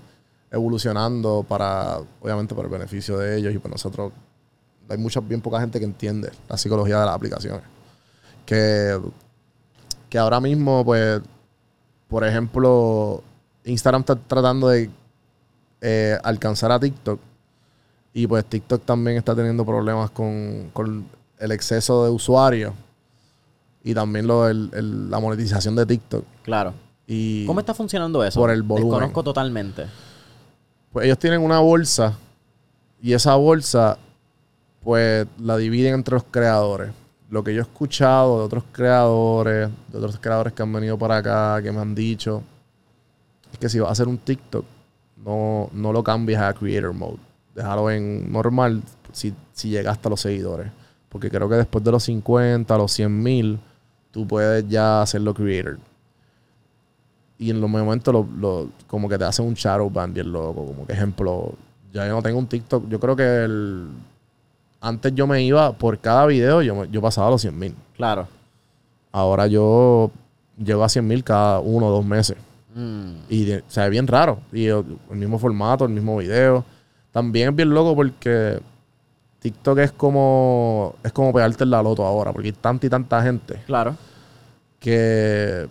evolucionando 0.51 1.45
para, 1.47 1.99
obviamente, 2.23 2.55
para 2.55 2.67
el 2.69 2.73
beneficio 2.73 3.19
de 3.19 3.37
ellos 3.37 3.53
y 3.55 3.59
para 3.59 3.73
nosotros. 3.73 4.13
Hay 4.89 4.97
mucha, 4.97 5.21
bien 5.21 5.43
poca 5.43 5.61
gente 5.61 5.79
que 5.79 5.85
entiende 5.85 6.33
la 6.49 6.57
psicología 6.57 6.99
de 7.01 7.05
las 7.07 7.15
aplicaciones. 7.15 7.61
Que, 8.47 8.99
que 10.09 10.17
ahora 10.19 10.41
mismo, 10.41 10.85
pues, 10.87 11.21
por 12.09 12.25
ejemplo, 12.25 13.23
Instagram 13.65 14.01
está 14.01 14.17
tratando 14.17 14.69
de 14.69 14.89
eh, 15.83 16.19
alcanzar 16.23 16.73
a 16.73 16.81
TikTok. 16.81 17.21
Y 18.15 18.27
pues 18.27 18.47
TikTok 18.47 18.83
también 18.87 19.19
está 19.19 19.35
teniendo 19.37 19.67
problemas 19.67 20.11
con, 20.13 20.71
con 20.73 21.07
el 21.39 21.53
exceso 21.53 22.05
de 22.07 22.11
usuarios. 22.11 22.73
Y 23.85 23.93
también 23.93 24.27
lo, 24.27 24.49
el- 24.49 24.71
el- 24.73 25.11
la 25.11 25.21
monetización 25.21 25.77
de 25.77 25.85
TikTok. 25.85 26.25
Claro. 26.45 26.73
Y 27.07 27.47
¿Cómo 27.47 27.61
está 27.61 27.75
funcionando 27.75 28.25
eso? 28.25 28.41
por 28.41 28.51
el 28.51 28.63
volumen. 28.63 28.91
Desconozco 28.91 29.23
totalmente. 29.23 29.87
pues 30.93 31.07
ellos 31.07 31.19
tienen 31.19 31.41
una 31.41 31.61
bolsa. 31.61 32.19
Y 33.01 33.13
esa 33.13 33.37
bolsa, 33.37 33.99
pues, 34.83 35.27
la 35.39 35.57
dividen 35.57 35.95
entre 35.95 36.15
los 36.15 36.25
creadores. 36.25 36.91
Lo 37.31 37.45
que 37.45 37.55
yo 37.55 37.61
he 37.61 37.63
escuchado 37.63 38.39
de 38.39 38.45
otros 38.45 38.65
creadores, 38.73 39.69
de 39.93 39.99
otros 39.99 40.19
creadores 40.19 40.53
que 40.53 40.63
han 40.63 40.73
venido 40.73 40.99
para 40.99 41.19
acá, 41.19 41.61
que 41.63 41.71
me 41.73 41.81
han 41.81 41.95
dicho, 41.95 42.43
es 43.53 43.59
que 43.59 43.69
si 43.69 43.79
vas 43.79 43.91
a 43.91 43.93
hacer 43.93 44.09
un 44.09 44.19
TikTok, 44.19 44.65
no, 45.25 45.69
no 45.73 45.93
lo 45.93 46.03
cambies 46.05 46.39
a 46.39 46.53
Creator 46.53 46.93
Mode. 46.93 47.19
Déjalo 47.55 47.91
en 47.91 48.31
normal 48.31 48.83
si, 49.13 49.35
si 49.53 49.71
llegaste 49.71 50.09
a 50.09 50.11
los 50.11 50.21
seguidores. 50.21 50.71
Porque 51.09 51.31
creo 51.31 51.49
que 51.49 51.57
después 51.57 51.83
de 51.85 51.91
los 51.91 52.05
50, 52.05 52.77
los 52.77 52.93
100 52.93 53.23
mil, 53.23 53.59
tú 54.11 54.27
puedes 54.27 54.69
ya 54.69 55.03
hacerlo 55.03 55.35
Creator. 55.35 55.79
Y 57.39 57.51
en 57.51 57.61
los 57.61 57.69
momentos 57.69 58.13
lo, 58.15 58.27
lo- 58.39 58.69
como 58.87 59.09
que 59.09 59.19
te 59.19 59.25
hacen 59.25 59.47
un 59.47 59.55
shadow 59.55 59.91
ban 59.91 60.13
bien 60.15 60.33
loco. 60.33 60.65
Como 60.67 60.87
que 60.87 60.93
ejemplo, 60.95 61.53
ya 61.93 62.07
yo 62.07 62.15
no 62.15 62.23
tengo 62.23 62.39
un 62.39 62.47
TikTok. 62.47 62.89
Yo 62.89 62.99
creo 62.99 63.15
que 63.17 63.45
el, 63.45 63.89
antes 64.81 65.15
yo 65.15 65.27
me 65.27 65.43
iba 65.43 65.73
por 65.73 65.99
cada 65.99 66.25
video, 66.27 66.63
yo, 66.63 66.85
yo 66.87 67.01
pasaba 67.03 67.31
los 67.31 67.41
100 67.43 67.59
mil. 67.59 67.75
Claro. 67.97 68.27
Ahora 69.13 69.47
yo 69.47 70.11
llego 70.57 70.83
a 70.85 70.89
100 70.89 71.07
mil 71.07 71.23
cada 71.25 71.61
uno 71.61 71.87
o 71.89 71.91
dos 71.91 72.05
meses. 72.05 72.37
Mm. 72.75 73.13
Y 73.29 73.45
de- 73.45 73.65
se 73.69 73.81
ve 73.83 73.91
bien 73.91 74.07
raro. 74.07 74.39
Y 74.53 74.67
el, 74.67 74.85
el 75.11 75.17
mismo 75.17 75.39
formato, 75.39 75.85
el 75.85 75.93
mismo 75.93 76.17
video. 76.19 76.65
También 77.13 77.51
es 77.51 77.57
bien 77.57 77.71
loco 77.71 77.95
porque 77.95 78.61
TikTok 79.41 79.79
es 79.79 79.93
como 79.93 80.95
es 81.03 81.13
como 81.13 81.33
pegarte 81.33 81.65
en 81.65 81.71
la 81.71 81.83
loto 81.83 82.05
ahora. 82.05 82.33
Porque 82.33 82.49
hay 82.49 82.53
tanta 82.53 82.87
y 82.87 82.91
tanta 82.91 83.23
gente 83.23 83.63
Claro. 83.67 83.95
que 84.79 85.67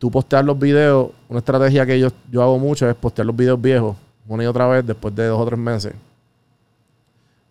tú 0.00 0.10
posteas 0.10 0.44
los 0.44 0.58
videos. 0.58 1.10
Una 1.28 1.38
estrategia 1.38 1.86
que 1.86 2.00
yo, 2.00 2.08
yo 2.32 2.42
hago 2.42 2.58
mucho 2.58 2.90
es 2.90 2.96
postear 2.96 3.26
los 3.26 3.36
videos 3.36 3.60
viejos 3.62 3.96
una 4.26 4.42
y 4.42 4.46
otra 4.46 4.66
vez 4.66 4.84
después 4.84 5.14
de 5.14 5.26
dos 5.26 5.38
o 5.40 5.46
tres 5.46 5.58
meses. 5.58 5.94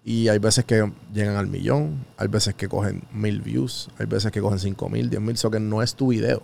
Y 0.03 0.27
hay 0.29 0.39
veces 0.39 0.65
que 0.65 0.91
llegan 1.13 1.35
al 1.35 1.47
millón, 1.47 2.05
hay 2.17 2.27
veces 2.27 2.55
que 2.55 2.67
cogen 2.67 3.03
mil 3.13 3.41
views, 3.41 3.89
hay 3.99 4.05
veces 4.05 4.31
que 4.31 4.41
cogen 4.41 4.57
cinco 4.59 4.89
mil, 4.89 5.09
diez 5.09 5.21
mil. 5.21 5.35
Eso 5.35 5.51
que 5.51 5.59
no 5.59 5.81
es 5.83 5.93
tu 5.93 6.07
video, 6.07 6.41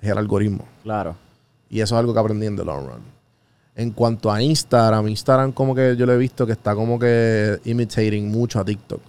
es 0.00 0.10
el 0.10 0.18
algoritmo. 0.18 0.64
Claro. 0.82 1.14
Y 1.68 1.80
eso 1.80 1.94
es 1.94 2.00
algo 2.00 2.12
que 2.12 2.20
aprendí 2.20 2.46
en 2.46 2.56
The 2.56 2.64
Long 2.64 2.86
Run. 2.86 3.02
En 3.76 3.92
cuanto 3.92 4.32
a 4.32 4.42
Instagram, 4.42 5.06
Instagram 5.08 5.52
como 5.52 5.74
que 5.74 5.94
yo 5.96 6.04
lo 6.06 6.12
he 6.14 6.18
visto 6.18 6.44
que 6.46 6.52
está 6.52 6.74
como 6.74 6.98
que 6.98 7.60
imitating 7.64 8.28
mucho 8.30 8.58
a 8.58 8.64
TikTok. 8.64 9.00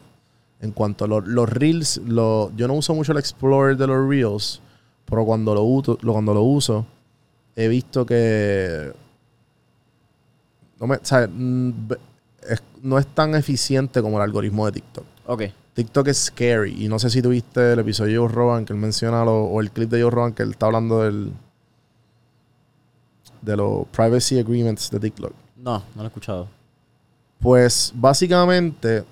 En 0.62 0.72
cuanto 0.72 1.06
a 1.06 1.08
lo- 1.08 1.22
los 1.22 1.50
reels, 1.50 1.98
lo- 2.06 2.52
yo 2.56 2.68
no 2.68 2.76
uso 2.76 2.94
mucho 2.94 3.14
el 3.14 3.18
Explorer 3.18 3.76
de 3.78 3.88
los 3.88 4.08
reels, 4.08 4.62
pero 5.12 5.26
cuando 5.26 5.54
lo, 5.54 5.62
uso, 5.62 5.98
cuando 6.04 6.34
lo 6.34 6.42
uso, 6.42 6.86
he 7.56 7.68
visto 7.68 8.04
que 8.06 8.92
no, 10.80 10.88
me, 10.88 10.96
o 10.96 11.00
sea, 11.06 11.28
no 12.82 12.98
es 12.98 13.06
tan 13.08 13.36
eficiente 13.36 14.02
como 14.02 14.18
el 14.18 14.24
algoritmo 14.24 14.66
de 14.66 14.72
TikTok. 14.72 15.06
Ok. 15.28 15.44
TikTok 15.76 16.08
es 16.08 16.18
scary. 16.26 16.84
Y 16.84 16.88
no 16.88 16.98
sé 16.98 17.10
si 17.12 17.22
tuviste 17.22 17.74
el 17.74 17.80
episodio 17.80 18.14
de 18.14 18.18
Joe 18.28 18.34
Rogan 18.36 18.66
que 18.66 18.74
él 18.74 18.80
menciona, 18.80 19.24
lo- 19.24 19.44
o 19.44 19.62
el 19.62 19.70
clip 19.72 19.90
de 19.92 20.02
Joe 20.02 20.10
Rogan 20.12 20.34
que 20.34 20.42
él 20.44 20.52
está 20.52 20.66
hablando 20.66 21.02
del 21.04 21.32
de 23.42 23.58
los 23.58 23.88
privacy 23.88 24.40
agreements 24.40 24.90
de 24.92 25.00
TikTok. 25.00 25.34
No, 25.58 25.80
no 25.80 25.84
lo 25.98 26.04
he 26.04 26.08
escuchado. 26.08 26.48
Pues 27.40 27.92
básicamente, 27.96 29.04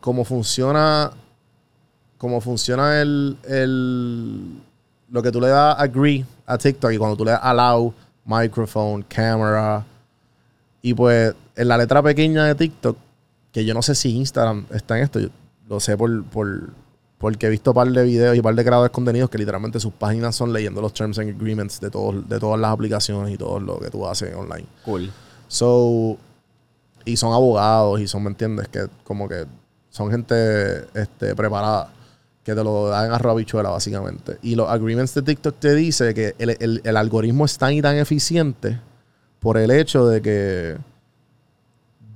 como 0.00 0.24
funciona, 0.24 1.10
como 2.18 2.40
funciona 2.40 3.00
el, 3.00 3.36
el 3.48 4.60
lo 5.10 5.22
que 5.22 5.32
tú 5.32 5.40
le 5.40 5.48
das 5.48 5.76
agree 5.78 6.24
a 6.46 6.58
TikTok 6.58 6.92
y 6.92 6.98
cuando 6.98 7.16
tú 7.16 7.24
le 7.24 7.32
das 7.32 7.40
allow, 7.42 7.92
microphone, 8.24 9.02
camera, 9.08 9.84
y 10.82 10.94
pues 10.94 11.34
en 11.56 11.68
la 11.68 11.76
letra 11.76 12.02
pequeña 12.02 12.44
de 12.44 12.54
TikTok, 12.54 12.96
que 13.52 13.64
yo 13.64 13.74
no 13.74 13.82
sé 13.82 13.94
si 13.94 14.14
Instagram 14.16 14.66
está 14.70 14.98
en 14.98 15.04
esto, 15.04 15.20
yo 15.20 15.28
lo 15.68 15.80
sé 15.80 15.96
por, 15.96 16.24
por 16.24 16.70
porque 17.18 17.46
he 17.46 17.50
visto 17.50 17.72
un 17.72 17.74
par 17.74 17.88
de 17.88 18.04
videos 18.04 18.36
y 18.36 18.38
un 18.38 18.44
par 18.44 18.54
de 18.54 18.64
creadores 18.64 18.90
de 18.90 18.94
contenidos 18.94 19.28
que 19.28 19.38
literalmente 19.38 19.80
sus 19.80 19.92
páginas 19.92 20.36
son 20.36 20.52
leyendo 20.52 20.80
los 20.80 20.94
terms 20.94 21.18
and 21.18 21.30
agreements 21.30 21.80
de, 21.80 21.90
todos 21.90 22.28
de 22.28 22.38
todas 22.38 22.60
las 22.60 22.70
aplicaciones 22.70 23.34
y 23.34 23.36
todo 23.36 23.58
lo 23.58 23.78
que 23.80 23.90
tú 23.90 24.06
haces 24.06 24.34
online. 24.34 24.66
Cool. 24.84 25.10
So, 25.48 26.16
y 27.04 27.16
son 27.16 27.32
abogados 27.32 28.00
y 28.00 28.06
son, 28.06 28.22
¿me 28.22 28.30
entiendes? 28.30 28.68
Que 28.68 28.86
como 29.02 29.28
que 29.28 29.46
son 29.90 30.10
gente 30.10 30.86
este, 30.94 31.34
preparada 31.34 31.90
que 32.48 32.54
te 32.54 32.64
lo 32.64 32.88
dan 32.88 33.12
a 33.12 33.34
bichuela 33.34 33.68
básicamente. 33.68 34.38
Y 34.40 34.54
los 34.54 34.70
agreements 34.70 35.12
de 35.12 35.20
TikTok 35.20 35.56
te 35.58 35.74
dice 35.74 36.14
que 36.14 36.34
el, 36.38 36.56
el- 36.60 36.80
el 36.82 36.96
algoritmo 36.96 37.44
es 37.44 37.58
tan 37.58 37.74
y 37.74 37.82
tan 37.82 37.96
eficiente 37.96 38.80
por 39.38 39.58
el 39.58 39.70
hecho 39.70 40.06
de 40.08 40.22
que 40.22 40.78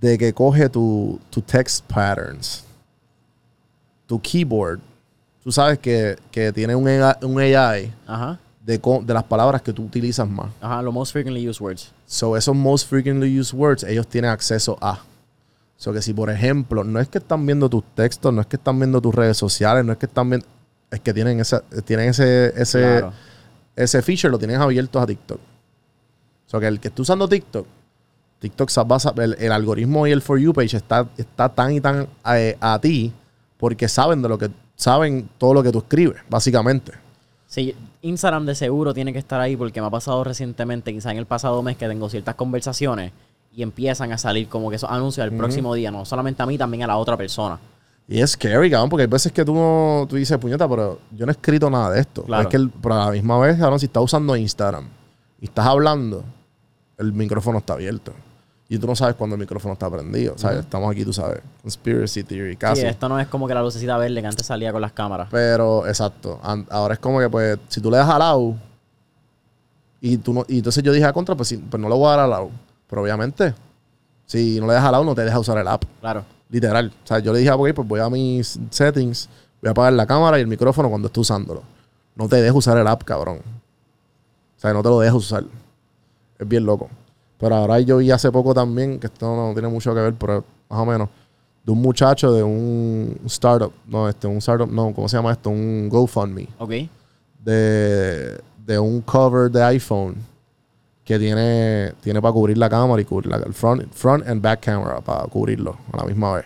de 0.01 0.17
que 0.17 0.33
coge 0.33 0.71
tu, 0.71 1.21
tu 1.29 1.43
text 1.43 1.85
patterns, 1.87 2.65
tu 4.07 4.19
keyboard. 4.21 4.81
Tú 5.45 5.53
sabes 5.53 5.79
que, 5.79 6.17
que 6.31 6.51
tiene 6.53 6.75
un 6.75 6.89
AI, 6.89 7.15
un 7.23 7.39
AI 7.39 7.93
Ajá. 8.07 8.39
de, 8.65 8.79
de 8.79 9.15
las 9.15 9.25
palabras 9.25 9.61
que 9.61 9.73
tú 9.73 9.85
utilizas 9.85 10.27
más. 10.29 10.51
Ajá, 10.63 10.81
los 10.83 10.95
most 10.95 11.13
frequently 11.13 11.47
used 11.47 11.61
words. 11.61 11.93
So, 12.07 12.37
esos 12.39 12.57
most 12.57 12.89
frequently 12.89 13.39
used 13.39 13.53
words, 13.53 13.85
ellos 13.85 14.07
tienen 14.07 14.31
acceso 14.31 14.79
a. 14.81 14.99
So, 15.83 15.93
que 15.93 16.01
si, 16.01 16.15
por 16.15 16.31
ejemplo, 16.31 16.85
no 16.85 17.01
es 17.01 17.09
que 17.09 17.19
están 17.19 17.45
viendo 17.45 17.69
tus 17.69 17.83
textos, 17.97 18.33
no 18.33 18.41
es 18.41 18.47
que 18.47 18.55
están 18.55 18.79
viendo 18.79 19.01
tus 19.01 19.13
redes 19.13 19.37
sociales, 19.37 19.85
no 19.85 19.91
es 19.91 19.99
que 19.99 20.07
están 20.07 20.31
viendo. 20.31 20.47
Es 20.93 21.01
que 21.01 21.13
tienen, 21.13 21.41
esa, 21.41 21.61
tienen 21.85 22.11
ese, 22.11 22.53
ese, 22.57 22.79
Claro. 22.83 23.13
ese 23.75 24.01
feature, 24.01 24.31
lo 24.31 24.39
tienes 24.39 24.59
abierto 24.59 25.01
a 25.01 25.07
TikTok. 25.07 25.41
So, 26.47 26.61
que 26.61 26.69
el 26.69 26.79
que 26.79 26.87
esté 26.87 27.03
usando 27.03 27.29
TikTok, 27.29 27.67
TikTok 28.39 28.71
basa- 28.87 29.13
el, 29.21 29.35
el 29.41 29.51
algoritmo 29.51 30.07
y 30.07 30.13
el 30.13 30.23
For 30.23 30.39
You 30.39 30.53
page 30.53 30.77
está, 30.77 31.09
está 31.17 31.49
tan 31.49 31.73
y 31.73 31.81
tan 31.81 32.07
eh, 32.33 32.57
a 32.61 32.79
ti 32.81 33.13
porque 33.57 33.89
saben 33.89 34.23
de 34.23 34.29
lo 34.29 34.39
que 34.39 34.51
saben 34.77 35.29
todo 35.37 35.53
lo 35.53 35.65
que 35.65 35.73
tú 35.73 35.79
escribes, 35.79 36.23
básicamente. 36.31 36.93
Sí, 37.49 37.75
Instagram 38.03 38.47
de 38.47 38.55
seguro 38.55 38.95
tiene 38.95 39.13
que 39.13 39.19
estar 39.19 39.41
ahí 39.41 39.57
porque 39.57 39.81
me 39.81 39.89
ha 39.89 39.91
pasado 39.91 40.23
recientemente, 40.23 40.93
quizá 40.93 41.11
en 41.11 41.19
el 41.19 41.27
pasado 41.27 41.61
mes, 41.65 41.77
que 41.77 41.89
tengo 41.89 42.09
ciertas 42.09 42.37
conversaciones 42.37 43.11
y 43.55 43.63
empiezan 43.63 44.13
a 44.13 44.19
salir 44.19 44.49
como 44.49 44.71
que 44.71 44.77
esos 44.77 44.91
anuncios 44.91 45.23
al 45.25 45.33
próximo 45.33 45.75
día, 45.75 45.91
no 45.91 46.05
solamente 46.05 46.43
a 46.43 46.47
mí, 46.47 46.57
también 46.57 46.85
a 46.85 46.87
la 46.87 46.97
otra 46.97 47.17
persona. 47.17 47.59
Y 48.09 48.21
es 48.21 48.31
scary, 48.33 48.71
cabrón, 48.71 48.89
porque 48.91 49.03
hay 49.03 49.09
veces 49.09 49.31
que 49.33 49.45
tú, 49.45 49.55
no, 49.55 50.07
tú 50.09 50.17
dices, 50.17 50.37
puñeta, 50.39 50.69
pero 50.69 50.99
yo 51.13 51.25
no 51.27 51.31
he 51.33 51.35
escrito 51.35 51.71
nada 51.71 51.91
de 51.91 52.01
esto. 52.01 52.25
Claro. 52.25 52.43
Es 52.43 52.49
que, 52.49 52.57
el- 52.57 52.71
pero 52.71 52.95
a 53.01 53.07
la 53.07 53.11
misma 53.13 53.39
vez, 53.39 53.59
cabrón, 53.59 53.79
si 53.79 53.87
estás 53.87 54.03
usando 54.03 54.35
Instagram 54.37 54.87
y 55.41 55.45
estás 55.45 55.67
hablando, 55.67 56.25
el 56.99 57.13
micrófono 57.13 57.59
está 57.59 57.75
abierto. 57.75 58.13
Y 58.69 58.79
tú 58.79 58.87
no 58.87 58.97
sabes 58.97 59.17
cuándo 59.17 59.35
el 59.37 59.41
micrófono 59.41 59.75
está 59.75 59.91
prendido. 59.91 60.33
¿sabes? 60.39 60.61
Estamos 60.61 60.91
aquí, 60.91 61.05
tú 61.05 61.13
sabes, 61.13 61.41
conspiracy 61.61 62.25
theory, 62.25 62.57
casi. 62.57 62.81
Sí, 62.81 62.87
esto 62.87 63.07
no 63.09 63.21
es 63.21 63.27
como 63.29 63.47
que 63.47 63.53
la 63.55 63.63
lucecita 63.63 63.99
verde 63.99 64.21
que 64.23 64.27
antes 64.27 64.47
salía 64.47 64.73
con 64.73 64.81
las 64.81 64.93
cámaras. 64.93 65.29
Pero, 65.31 65.87
exacto. 65.87 66.41
Ahora 66.71 66.95
es 66.95 67.01
como 67.01 67.21
que, 67.21 67.29
pues, 67.29 67.59
si 67.69 67.81
tú 67.83 67.91
le 67.91 67.99
das 67.99 68.09
al 68.09 68.19
lado 68.19 68.55
y 70.01 70.17
tú 70.17 70.33
no, 70.33 70.45
y 70.49 70.59
entonces 70.59 70.83
yo 70.83 70.93
dije 70.93 71.05
a 71.05 71.13
contra, 71.13 71.35
pues, 71.37 71.55
pues 71.71 71.81
no 71.81 71.89
le 71.89 71.95
voy 71.95 72.07
a 72.07 72.11
dar 72.11 72.21
al 72.21 72.31
lado. 72.31 72.51
Pero 72.93 73.01
obviamente, 73.01 73.55
si 74.27 74.61
no 74.61 74.67
le 74.67 74.75
das 74.75 74.85
al 74.85 74.93
lado, 74.93 75.03
no 75.03 75.15
te 75.15 75.23
deja 75.23 75.39
usar 75.39 75.57
el 75.57 75.67
app. 75.67 75.83
Claro. 76.01 76.27
Literal. 76.51 76.93
O 77.03 77.07
sea, 77.07 77.21
yo 77.21 77.33
le 77.33 77.39
dije 77.39 77.49
a 77.49 77.57
ok, 77.57 77.73
pues 77.73 77.89
voy 77.89 78.01
a 78.01 78.11
mis 78.11 78.61
settings, 78.69 79.31
voy 79.63 79.69
a 79.69 79.71
apagar 79.71 79.95
la 79.95 80.07
cámara 80.07 80.37
y 80.37 80.43
el 80.43 80.47
micrófono 80.47 80.91
cuando 80.91 81.07
esté 81.07 81.19
usándolo. 81.19 81.63
No 82.15 82.29
te 82.29 82.37
dejes 82.37 82.55
usar 82.55 82.77
el 82.77 82.87
app, 82.87 83.03
cabrón. 83.05 83.39
O 83.39 84.61
sea, 84.61 84.75
no 84.75 84.83
te 84.83 84.91
lo 84.91 85.01
dejes 85.01 85.15
usar. 85.15 85.43
Es 86.39 86.47
bien 86.47 86.67
loco. 86.67 86.91
Pero 87.39 87.55
ahora 87.55 87.81
yo 87.81 87.97
vi 87.97 88.11
hace 88.11 88.31
poco 88.31 88.53
también, 88.53 89.01
que 89.01 89.07
esto 89.07 89.25
no 89.35 89.55
tiene 89.55 89.69
mucho 89.69 89.95
que 89.95 90.01
ver, 90.03 90.13
pero 90.13 90.45
más 90.69 90.81
o 90.81 90.85
menos, 90.85 91.09
de 91.65 91.73
un 91.73 91.81
muchacho 91.81 92.31
de 92.31 92.43
un 92.43 93.19
startup. 93.25 93.73
No, 93.87 94.07
este, 94.07 94.27
un 94.27 94.37
startup, 94.37 94.71
no, 94.71 94.93
¿cómo 94.95 95.09
se 95.09 95.17
llama 95.17 95.33
esto? 95.33 95.49
Un 95.49 95.89
GoFundMe. 95.89 96.47
Ok. 96.59 96.73
De, 97.43 98.39
de 98.67 98.79
un 98.79 99.01
cover 99.01 99.51
de 99.51 99.63
iPhone 99.63 100.32
que 101.05 101.19
tiene, 101.19 101.93
tiene 102.01 102.21
para 102.23 102.33
cubrir 102.33 102.57
la 102.59 102.69
cámara 102.71 103.01
y 103.03 103.05
cubrir 103.05 103.31
la, 103.31 103.37
el 103.39 103.53
front, 103.55 103.93
front 103.93 104.27
and 104.29 104.41
back 104.41 104.61
camera 104.61 105.01
para 105.01 105.25
cubrirlo 105.25 105.77
a 105.93 105.97
la 105.99 106.05
misma 106.05 106.35
vez. 106.35 106.45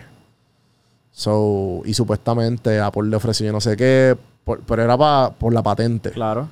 So, 1.11 1.83
y 1.85 1.95
supuestamente 1.95 2.79
Apple 2.81 3.05
le 3.09 3.17
ofreció 3.17 3.47
yo 3.47 3.53
no 3.53 3.61
sé 3.61 3.77
qué, 3.77 4.17
por- 4.45 4.61
pero 4.61 4.83
era 4.83 4.97
pa- 4.99 5.31
por 5.31 5.53
la 5.53 5.63
patente. 5.63 6.11
Claro. 6.11 6.49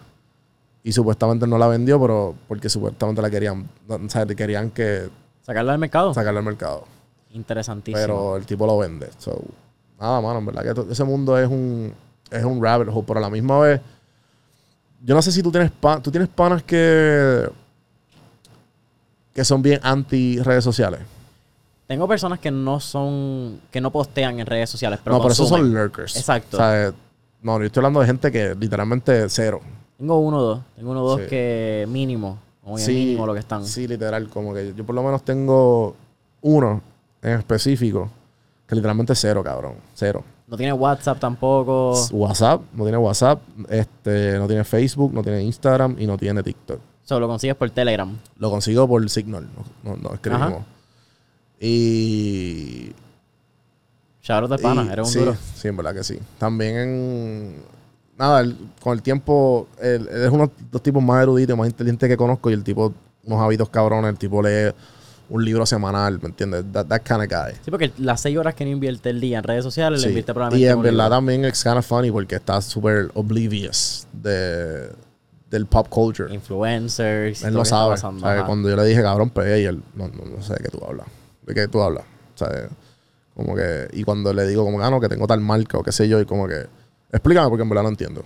Y 0.83 0.93
supuestamente 0.93 1.47
no 1.47 1.59
la 1.59 1.67
vendió, 1.67 2.01
pero 2.01 2.35
porque 2.49 2.69
supuestamente 2.69 3.21
la 3.23 3.31
querían, 3.31 3.69
o 3.89 4.09
sea, 4.09 4.27
querían 4.27 4.71
que 4.71 5.09
Sacarla 5.43 5.73
al 5.75 5.79
mercado. 5.79 6.13
sacarla 6.15 6.41
al 6.41 6.47
mercado. 6.47 6.85
Interesantísimo. 7.33 8.01
Pero 8.01 8.37
el 8.37 8.47
tipo 8.47 8.67
lo 8.67 8.79
vende. 8.79 9.09
So, 9.19 9.43
nada, 10.01 10.21
mano, 10.21 10.39
en 10.39 10.47
verdad 10.47 10.75
que 10.87 10.93
ese 10.93 11.05
mundo 11.05 11.39
es 11.39 11.49
un, 11.49 11.93
es 12.31 12.45
un 12.45 12.63
rabbit 12.63 12.89
hole, 12.91 13.05
pero 13.07 13.19
a 13.19 13.23
la 13.23 13.31
misma 13.31 13.59
vez, 13.61 13.81
yo 15.03 15.15
no 15.15 15.21
sé 15.21 15.31
si 15.33 15.43
tú 15.43 15.51
tienes, 15.51 15.71
pa- 15.71 16.01
tú 16.01 16.11
tienes 16.11 16.29
panas 16.29 16.63
que, 16.63 17.47
que 19.35 19.45
son 19.45 19.61
bien 19.63 19.81
anti 19.83 20.39
redes 20.41 20.65
sociales. 20.65 21.01
Tengo 21.87 22.09
personas 22.09 22.39
que 22.39 22.51
no 22.51 22.81
son, 22.81 23.61
que 23.71 23.81
no 23.81 23.91
postean 23.91 24.41
en 24.41 24.47
redes 24.47 24.71
sociales, 24.71 24.99
pero 25.05 25.17
no, 25.17 25.23
pero 25.23 25.33
esos 25.33 25.51
consumen. 25.51 25.73
son 25.73 25.83
lurkers. 25.83 26.17
Exacto. 26.17 26.57
O 26.57 26.61
sea, 26.61 26.93
no, 27.43 27.59
yo 27.59 27.67
estoy 27.67 27.81
hablando 27.81 28.01
de 28.01 28.07
gente 28.07 28.33
que 28.33 28.55
literalmente 28.55 29.29
cero. 29.29 29.61
Tengo 29.99 30.19
uno 30.19 30.39
o 30.39 30.43
dos. 30.43 30.61
Tengo 30.77 30.91
uno 30.93 31.03
o 31.05 31.09
dos 31.11 31.21
Sí. 31.23 31.27
que 31.29 31.87
mínimo. 31.89 32.39
Como 32.63 32.77
que 32.77 32.87
mínimo 32.89 33.27
lo 33.27 33.35
que 33.35 33.41
están. 33.41 33.65
Sí, 33.67 33.87
literal, 33.87 34.29
como 34.31 34.55
que 34.55 34.73
yo 34.75 34.85
por 34.87 34.95
lo 34.95 35.03
menos 35.03 35.23
tengo 35.23 35.95
uno 36.41 36.81
en 37.21 37.39
específico 37.39 38.11
que 38.67 38.75
literalmente 38.75 39.15
cero, 39.15 39.45
cabrón. 39.45 39.75
Cero. 39.95 40.25
No 40.47 40.57
tiene 40.57 40.73
WhatsApp 40.73 41.19
tampoco. 41.19 41.93
WhatsApp, 42.13 42.63
no 42.73 42.85
tiene 42.85 42.97
WhatsApp, 42.99 43.41
este, 43.69 44.39
no 44.39 44.47
tiene 44.47 44.65
Facebook, 44.65 45.13
no 45.13 45.23
tiene 45.23 45.43
Instagram 45.43 45.97
y 45.99 46.07
no 46.07 46.17
tiene 46.17 46.43
TikTok. 46.43 46.81
Solo 47.05 47.21
lo 47.21 47.29
consigues 47.29 47.57
por 47.57 47.71
Telegram. 47.71 48.11
Lo 48.39 48.51
consigo 48.51 48.89
por 48.89 49.09
Signal, 49.11 49.47
no, 49.85 49.91
no, 49.91 49.97
no 49.97 50.15
escribimos. 50.15 50.49
Ajá. 50.53 50.65
Y. 51.61 52.93
Shout 54.23 54.43
out 54.45 54.51
de 54.51 54.59
pana, 54.59 54.91
eres 54.91 55.07
un 55.07 55.13
sí, 55.13 55.19
duro. 55.19 55.37
Sí, 55.55 55.69
en 55.69 55.77
verdad 55.77 55.95
que 55.95 56.05
sí. 56.05 56.19
También 56.39 56.77
en. 56.77 57.57
Nada, 58.17 58.45
con 58.81 58.93
el 58.95 59.03
tiempo, 59.03 59.67
él, 59.83 60.09
él 60.11 60.23
es 60.25 60.31
uno 60.31 60.47
de 60.47 60.53
los 60.71 60.83
tipos 60.83 61.03
más 61.03 61.21
eruditos, 61.23 61.59
más 61.59 61.67
inteligentes 61.67 62.09
que 62.09 62.17
conozco 62.17 62.49
y 62.49 62.53
el 62.53 62.63
tipo, 62.63 62.95
unos 63.25 63.41
hábitos 63.43 63.69
cabrones, 63.71 64.09
el 64.11 64.19
tipo 64.19 64.41
lee 64.41 64.71
un 65.29 65.45
libro 65.45 65.67
semanal, 65.67 66.21
¿me 66.23 66.29
entiendes? 66.29 66.65
That, 66.73 66.87
that 66.87 67.01
kind 67.03 67.23
of 67.23 67.29
guy. 67.29 67.55
Sí, 67.65 67.71
porque 67.73 67.91
las 67.99 68.21
seis 68.21 68.37
horas 68.39 68.55
que 68.55 68.65
no 68.65 68.71
invierte 68.71 69.11
el 69.11 69.21
día 69.21 69.39
en 69.39 69.45
redes 69.45 69.65
sociales, 69.65 70.01
Sí. 70.01 70.07
le 70.07 70.11
invierte 70.13 70.33
probablemente 70.33 70.65
Y 70.65 70.71
en 70.71 70.81
verdad 70.81 71.07
libro. 71.07 71.17
también 71.17 71.45
es 71.45 71.61
kind 71.63 71.77
of 71.77 71.85
funny 71.87 72.11
porque 72.13 72.37
está 72.37 72.61
súper 72.61 73.11
oblivious 73.15 74.07
de, 74.13 74.91
del 75.55 75.67
pop 75.67 75.89
culture. 75.89 76.33
Influencers. 76.35 77.43
Él 77.45 77.55
no 77.55 77.65
sabe. 77.65 77.93
pasando, 77.93 78.21
¿sabe? 78.21 78.39
ajá. 78.39 78.47
Cuando 78.47 78.69
yo 78.69 78.77
le 78.77 78.85
dije 78.85 79.01
cabrón 79.03 79.31
pegué 79.31 79.63
y 79.63 79.65
él 79.65 79.83
no, 79.95 80.09
no, 80.09 80.25
no 80.25 80.43
sé 80.43 80.55
de 80.55 80.65
qué 80.65 80.69
tú 80.69 80.85
hablas. 80.85 81.07
¿De 81.47 81.55
qué 81.55 81.69
tú 81.69 81.81
hablas? 81.83 82.05
¿Sabe? 82.35 82.69
Como 83.35 83.55
que, 83.55 83.89
y 83.93 84.05
cuando 84.05 84.33
le 84.33 84.47
digo 84.47 84.65
como 84.65 84.79
que, 84.79 84.85
ah, 84.85 84.91
no, 84.91 85.01
que 85.01 85.09
tengo 85.09 85.27
tal 85.27 85.41
marca 85.41 85.79
o 85.79 85.83
qué 85.83 85.93
sé 85.93 86.09
yo, 86.09 86.21
y 86.21 86.25
como 86.25 86.47
que, 86.47 86.67
explícame 87.13 87.49
porque 87.49 87.63
en 87.63 87.69
verdad 87.69 87.83
no 87.85 87.89
entiendo. 87.89 88.25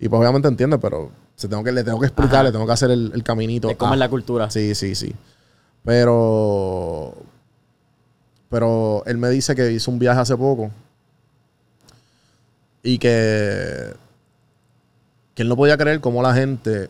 Y 0.00 0.08
pues 0.08 0.18
obviamente 0.20 0.48
entiende, 0.48 0.78
pero 0.78 1.10
se 1.36 1.48
tengo 1.48 1.62
que, 1.62 1.72
le 1.72 1.84
tengo 1.84 2.00
que 2.00 2.06
explicar, 2.06 2.36
Ajá. 2.36 2.42
le 2.44 2.52
tengo 2.52 2.66
que 2.66 2.72
hacer 2.72 2.90
el, 2.90 3.12
el 3.14 3.22
caminito. 3.22 3.68
De 3.68 3.76
cómo 3.76 3.92
a- 3.92 3.94
es 3.94 3.98
la 4.00 4.08
cultura. 4.08 4.50
Sí, 4.50 4.74
sí, 4.74 4.94
sí. 4.94 5.14
Pero. 5.84 7.14
Pero 8.50 9.02
él 9.06 9.18
me 9.18 9.28
dice 9.30 9.54
que 9.54 9.72
hizo 9.72 9.90
un 9.90 9.98
viaje 9.98 10.20
hace 10.20 10.36
poco. 10.36 10.70
Y 12.82 12.98
que. 12.98 13.94
Que 15.34 15.42
él 15.42 15.48
no 15.48 15.56
podía 15.56 15.76
creer 15.76 16.00
cómo 16.00 16.22
la 16.22 16.34
gente 16.34 16.88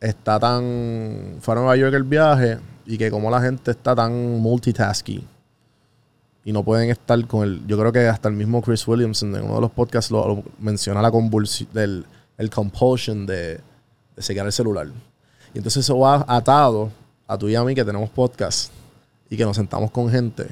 está 0.00 0.38
tan. 0.40 1.36
Fue 1.40 1.54
a 1.54 1.58
Nueva 1.58 1.76
York 1.76 1.94
el 1.94 2.04
viaje 2.04 2.58
y 2.86 2.98
que 2.98 3.10
como 3.10 3.30
la 3.30 3.40
gente 3.40 3.70
está 3.70 3.94
tan 3.94 4.12
multitasking 4.40 5.26
y 6.44 6.52
no 6.52 6.64
pueden 6.64 6.90
estar 6.90 7.24
con 7.26 7.44
el. 7.44 7.66
Yo 7.66 7.78
creo 7.78 7.92
que 7.92 8.08
hasta 8.08 8.28
el 8.28 8.34
mismo 8.34 8.62
Chris 8.62 8.86
Williamson 8.86 9.34
en 9.36 9.44
uno 9.44 9.56
de 9.56 9.60
los 9.60 9.70
podcasts 9.70 10.10
lo, 10.10 10.42
menciona 10.58 11.02
la 11.02 11.10
convulsión 11.10 11.68
del 11.72 12.06
el 12.38 12.48
compulsion 12.48 13.26
de, 13.26 13.60
de 14.16 14.22
seguir 14.22 14.42
el 14.42 14.52
celular. 14.52 14.88
Y 15.52 15.58
entonces 15.58 15.84
eso 15.84 15.98
va 15.98 16.24
atado 16.26 16.90
a 17.26 17.36
tú 17.36 17.48
y 17.48 17.54
a 17.54 17.62
mí 17.62 17.74
que 17.74 17.84
tenemos 17.84 18.08
podcast 18.10 18.72
y 19.28 19.36
que 19.36 19.44
nos 19.44 19.56
sentamos 19.56 19.90
con 19.90 20.08
gente. 20.10 20.46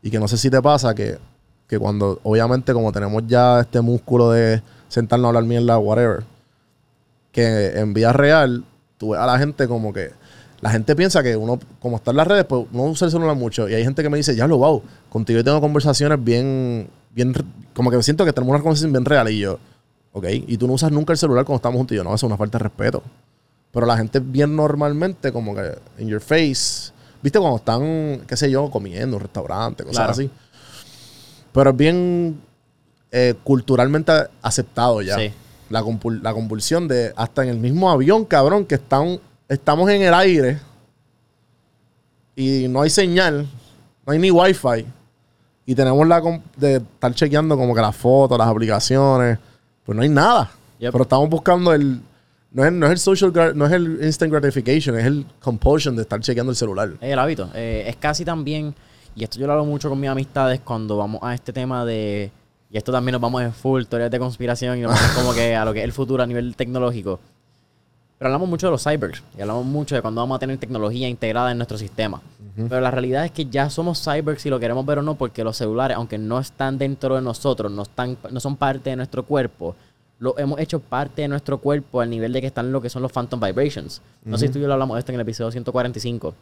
Y 0.00 0.10
que 0.10 0.18
no 0.18 0.28
sé 0.28 0.38
si 0.38 0.48
te 0.48 0.62
pasa 0.62 0.94
que, 0.94 1.18
que 1.66 1.78
cuando, 1.78 2.20
obviamente, 2.22 2.72
como 2.72 2.92
tenemos 2.92 3.24
ya 3.26 3.60
este 3.60 3.80
músculo 3.80 4.30
de 4.30 4.62
sentarnos 4.88 5.26
a 5.26 5.28
hablar 5.28 5.44
mierda, 5.44 5.78
whatever, 5.78 6.24
que 7.34 7.78
en 7.78 7.92
vida 7.92 8.12
real, 8.12 8.64
tú 8.96 9.10
ves 9.10 9.20
a 9.20 9.26
la 9.26 9.38
gente 9.38 9.68
como 9.68 9.92
que. 9.92 10.12
La 10.60 10.70
gente 10.70 10.96
piensa 10.96 11.22
que 11.22 11.36
uno, 11.36 11.58
como 11.78 11.96
está 11.96 12.12
en 12.12 12.16
las 12.16 12.26
redes, 12.26 12.46
pues 12.46 12.64
uno 12.72 12.84
usa 12.84 13.04
el 13.04 13.12
celular 13.12 13.36
mucho. 13.36 13.68
Y 13.68 13.74
hay 13.74 13.84
gente 13.84 14.02
que 14.02 14.08
me 14.08 14.16
dice, 14.16 14.34
ya 14.34 14.46
lo 14.46 14.56
wow, 14.56 14.82
contigo 15.10 15.38
yo 15.40 15.44
tengo 15.44 15.60
conversaciones 15.60 16.22
bien, 16.24 16.88
bien, 17.10 17.34
como 17.74 17.90
que 17.90 17.98
me 17.98 18.02
siento 18.02 18.24
que 18.24 18.32
tenemos 18.32 18.54
una 18.54 18.62
conversación 18.62 18.90
bien 18.92 19.04
real. 19.04 19.28
Y 19.28 19.40
yo, 19.40 19.58
ok, 20.12 20.24
y 20.30 20.56
tú 20.56 20.66
no 20.66 20.72
usas 20.72 20.90
nunca 20.90 21.12
el 21.12 21.18
celular 21.18 21.44
cuando 21.44 21.56
estamos 21.56 21.76
juntos. 21.76 21.94
Y 21.94 21.96
yo, 21.98 22.04
no, 22.04 22.10
eso 22.14 22.24
es 22.26 22.28
una 22.30 22.38
falta 22.38 22.56
de 22.56 22.62
respeto. 22.64 23.02
Pero 23.72 23.84
la 23.84 23.96
gente 23.98 24.20
bien 24.20 24.56
normalmente, 24.56 25.32
como 25.32 25.54
que 25.54 25.76
in 25.98 26.08
your 26.08 26.20
face, 26.22 26.92
viste, 27.20 27.38
cuando 27.38 27.56
están, 27.58 28.22
qué 28.26 28.36
sé 28.36 28.50
yo, 28.50 28.70
comiendo 28.70 29.02
en 29.02 29.14
un 29.14 29.20
restaurante, 29.20 29.82
cosas 29.82 29.96
Claro. 29.96 30.12
así. 30.12 30.30
Pero 31.52 31.70
es 31.70 31.76
bien 31.76 32.40
eh, 33.10 33.34
culturalmente 33.44 34.12
aceptado 34.40 35.02
ya. 35.02 35.16
Sí. 35.18 35.30
La, 35.74 35.82
compul- 35.82 36.22
la 36.22 36.32
convulsión 36.32 36.88
de 36.88 37.12
hasta 37.16 37.42
en 37.42 37.48
el 37.50 37.58
mismo 37.58 37.90
avión, 37.90 38.24
cabrón, 38.24 38.64
que 38.64 38.76
están, 38.76 39.20
estamos 39.48 39.90
en 39.90 40.02
el 40.02 40.14
aire 40.14 40.58
y 42.36 42.66
no 42.68 42.80
hay 42.82 42.90
señal, 42.90 43.46
no 44.06 44.12
hay 44.12 44.18
ni 44.18 44.30
wifi. 44.30 44.86
Y 45.66 45.74
tenemos 45.74 46.06
la 46.06 46.22
de 46.56 46.76
estar 46.76 47.14
chequeando 47.14 47.56
como 47.56 47.74
que 47.74 47.80
las 47.80 47.96
fotos, 47.96 48.36
las 48.38 48.48
aplicaciones. 48.48 49.38
Pues 49.84 49.96
no 49.96 50.02
hay 50.02 50.08
nada. 50.08 50.50
Yep. 50.78 50.92
Pero 50.92 51.02
estamos 51.04 51.28
buscando 51.28 51.72
el. 51.72 52.00
No 52.50 52.64
es, 52.64 52.72
no 52.72 52.86
es 52.86 52.92
el 52.92 52.98
social 52.98 53.32
no 53.56 53.66
es 53.66 53.72
el 53.72 53.98
instant 54.02 54.30
gratification, 54.32 54.96
es 54.96 55.04
el 55.06 55.26
compulsion 55.40 55.96
de 55.96 56.02
estar 56.02 56.20
chequeando 56.20 56.50
el 56.52 56.56
celular. 56.56 56.90
Es 57.00 57.12
el 57.12 57.18
hábito. 57.18 57.50
Eh, 57.54 57.84
es 57.88 57.96
casi 57.96 58.24
también, 58.24 58.72
y 59.16 59.24
esto 59.24 59.40
yo 59.40 59.46
lo 59.46 59.54
hablo 59.54 59.64
mucho 59.64 59.88
con 59.88 59.98
mis 59.98 60.08
amistades 60.08 60.60
cuando 60.60 60.96
vamos 60.96 61.20
a 61.22 61.34
este 61.34 61.52
tema 61.52 61.84
de, 61.84 62.30
y 62.74 62.76
esto 62.76 62.90
también 62.90 63.12
nos 63.12 63.20
vamos 63.20 63.40
en 63.40 63.52
full, 63.52 63.84
teorías 63.84 64.10
de 64.10 64.18
conspiración 64.18 64.76
y 64.76 64.80
nos 64.80 64.92
vamos 64.92 65.12
como 65.14 65.32
que 65.32 65.54
a 65.54 65.64
lo 65.64 65.72
que 65.72 65.78
es 65.78 65.84
el 65.84 65.92
futuro 65.92 66.24
a 66.24 66.26
nivel 66.26 66.56
tecnológico. 66.56 67.20
Pero 68.18 68.26
hablamos 68.28 68.48
mucho 68.48 68.66
de 68.66 68.72
los 68.72 68.82
cyborgs 68.82 69.22
y 69.38 69.42
hablamos 69.42 69.64
mucho 69.64 69.94
de 69.94 70.02
cuando 70.02 70.20
vamos 70.20 70.34
a 70.34 70.38
tener 70.40 70.58
tecnología 70.58 71.08
integrada 71.08 71.52
en 71.52 71.58
nuestro 71.58 71.78
sistema. 71.78 72.20
Pero 72.56 72.80
la 72.80 72.90
realidad 72.90 73.26
es 73.26 73.30
que 73.30 73.46
ya 73.46 73.70
somos 73.70 74.02
cyborgs 74.02 74.42
si 74.42 74.50
lo 74.50 74.58
queremos 74.58 74.84
ver 74.84 74.98
o 74.98 75.02
no, 75.02 75.14
porque 75.14 75.44
los 75.44 75.56
celulares, 75.56 75.96
aunque 75.96 76.18
no 76.18 76.40
están 76.40 76.76
dentro 76.76 77.14
de 77.14 77.22
nosotros, 77.22 77.70
no, 77.70 77.82
están, 77.82 78.18
no 78.32 78.40
son 78.40 78.56
parte 78.56 78.90
de 78.90 78.96
nuestro 78.96 79.24
cuerpo, 79.24 79.76
lo 80.18 80.36
hemos 80.36 80.58
hecho 80.58 80.80
parte 80.80 81.22
de 81.22 81.28
nuestro 81.28 81.58
cuerpo 81.58 82.00
al 82.00 82.10
nivel 82.10 82.32
de 82.32 82.40
que 82.40 82.48
están 82.48 82.72
lo 82.72 82.80
que 82.80 82.90
son 82.90 83.02
los 83.02 83.12
phantom 83.12 83.38
vibrations. 83.38 84.02
No 84.24 84.36
sé 84.36 84.48
si 84.48 84.52
tú 84.52 84.58
y 84.58 84.62
yo 84.62 84.66
lo 84.66 84.72
hablamos 84.72 84.96
de 84.96 84.98
esto 84.98 85.12
en 85.12 85.14
el 85.14 85.20
episodio 85.20 85.52
145. 85.52 86.34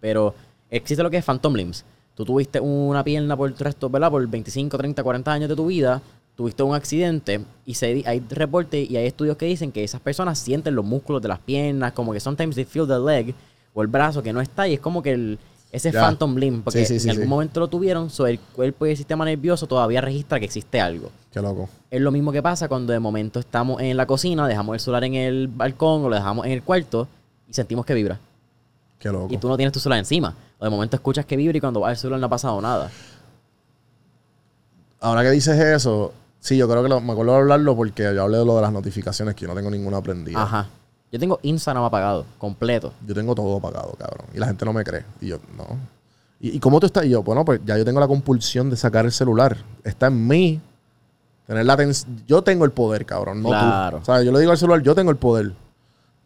Pero 0.00 0.34
existe 0.70 1.04
lo 1.04 1.10
que 1.10 1.18
es 1.18 1.24
Phantom 1.24 1.54
Limbs. 1.54 1.84
Tú 2.14 2.24
tuviste 2.24 2.60
una 2.60 3.02
pierna 3.02 3.36
por 3.36 3.50
el 3.50 3.56
resto, 3.56 3.88
¿verdad? 3.88 4.10
Por 4.10 4.26
25, 4.26 4.76
30, 4.76 5.02
40 5.02 5.32
años 5.32 5.48
de 5.48 5.56
tu 5.56 5.66
vida, 5.66 6.02
tuviste 6.34 6.62
un 6.62 6.74
accidente 6.74 7.40
y 7.64 7.74
se, 7.74 8.02
hay 8.06 8.20
reportes 8.30 8.90
y 8.90 8.96
hay 8.96 9.06
estudios 9.06 9.36
que 9.36 9.46
dicen 9.46 9.72
que 9.72 9.84
esas 9.84 10.00
personas 10.00 10.38
sienten 10.38 10.74
los 10.74 10.84
músculos 10.84 11.22
de 11.22 11.28
las 11.28 11.38
piernas, 11.38 11.92
como 11.92 12.12
que 12.12 12.20
sometimes 12.20 12.54
they 12.54 12.64
feel 12.64 12.86
the 12.86 12.98
leg 12.98 13.34
o 13.74 13.82
el 13.82 13.88
brazo 13.88 14.22
que 14.22 14.32
no 14.32 14.40
está 14.40 14.68
y 14.68 14.74
es 14.74 14.80
como 14.80 15.02
que 15.02 15.12
el, 15.12 15.38
ese. 15.72 15.90
Phantom 15.90 16.36
Limb, 16.36 16.62
porque 16.62 16.84
Sí, 16.84 16.94
sí, 16.94 17.00
sí, 17.00 17.08
en 17.08 17.16
algún 17.16 17.28
momento 17.28 17.58
lo 17.58 17.68
tuvieron, 17.68 18.10
so 18.10 18.26
el 18.26 18.38
cuerpo 18.38 18.86
y 18.86 18.90
el 18.90 18.96
sistema 18.96 19.24
nervioso 19.24 19.66
todavía 19.66 20.02
registra 20.02 20.38
que 20.38 20.44
existe 20.44 20.80
algo. 20.80 21.10
Qué 21.32 21.40
loco. 21.40 21.68
Es 21.90 22.00
lo 22.00 22.10
mismo 22.10 22.30
que 22.30 22.42
pasa 22.42 22.68
cuando 22.68 22.92
de 22.92 23.00
momento 23.00 23.40
estamos 23.40 23.80
en 23.80 23.96
la 23.96 24.06
cocina, 24.06 24.46
dejamos 24.46 24.74
el 24.74 24.80
celular 24.80 25.04
en 25.04 25.14
el 25.14 25.48
balcón 25.48 26.04
o 26.04 26.08
lo 26.10 26.14
dejamos 26.14 26.44
en 26.44 26.52
el 26.52 26.62
cuarto 26.62 27.08
y 27.48 27.54
sentimos 27.54 27.86
que 27.86 27.94
vibra. 27.94 28.20
Qué 28.98 29.08
loco. 29.08 29.32
Y 29.32 29.38
tú 29.38 29.48
no 29.48 29.56
tienes 29.56 29.72
tu 29.72 29.80
celular 29.80 29.98
encima. 29.98 30.34
O 30.62 30.64
de 30.64 30.70
momento 30.70 30.94
escuchas 30.94 31.26
que 31.26 31.36
vibra 31.36 31.58
y 31.58 31.60
cuando 31.60 31.80
vas 31.80 31.90
al 31.90 31.96
celular 31.96 32.20
no 32.20 32.26
ha 32.26 32.30
pasado 32.30 32.60
nada. 32.60 32.88
Ahora 35.00 35.22
que 35.22 35.30
dices 35.30 35.58
eso, 35.58 36.12
sí, 36.38 36.56
yo 36.56 36.68
creo 36.68 36.82
que 36.84 36.88
lo- 36.88 37.00
me 37.00 37.12
acuerdo 37.12 37.32
de 37.32 37.38
hablarlo 37.38 37.74
porque 37.74 38.02
yo 38.14 38.22
hablé 38.22 38.38
de 38.38 38.44
lo 38.44 38.54
de 38.56 38.62
las 38.62 38.72
notificaciones 38.72 39.34
que 39.34 39.42
yo 39.42 39.48
no 39.48 39.54
tengo 39.54 39.70
ninguna 39.70 39.96
aprendida. 39.96 40.40
Ajá. 40.40 40.68
Yo 41.10 41.18
tengo 41.18 41.40
Instagram 41.42 41.82
apagado, 41.84 42.24
completo. 42.38 42.92
Yo 43.06 43.12
tengo 43.14 43.34
todo 43.34 43.56
apagado, 43.56 43.92
cabrón. 43.98 44.26
Y 44.32 44.38
la 44.38 44.46
gente 44.46 44.64
no 44.64 44.72
me 44.72 44.84
cree. 44.84 45.04
Y 45.20 45.28
yo, 45.28 45.38
no. 45.56 45.66
¿Y, 46.40 46.56
y 46.56 46.60
cómo 46.60 46.78
tú 46.80 46.86
estás? 46.86 47.04
Y 47.04 47.10
yo, 47.10 47.22
bueno, 47.22 47.44
pues 47.44 47.60
ya 47.66 47.76
yo 47.76 47.84
tengo 47.84 47.98
la 48.00 48.06
compulsión 48.08 48.70
de 48.70 48.76
sacar 48.76 49.04
el 49.04 49.12
celular. 49.12 49.56
Está 49.84 50.06
en 50.06 50.26
mí. 50.26 50.60
Tener 51.46 51.66
la 51.66 51.72
atención. 51.74 52.22
Yo 52.26 52.40
tengo 52.42 52.64
el 52.64 52.70
poder, 52.70 53.04
cabrón. 53.04 53.42
No 53.42 53.48
Claro. 53.48 53.98
tú. 53.98 54.02
O 54.02 54.04
sea, 54.06 54.22
yo 54.22 54.30
le 54.32 54.38
digo 54.38 54.52
al 54.52 54.58
celular, 54.58 54.80
yo 54.82 54.94
tengo 54.94 55.10
el 55.10 55.16
poder. 55.18 55.52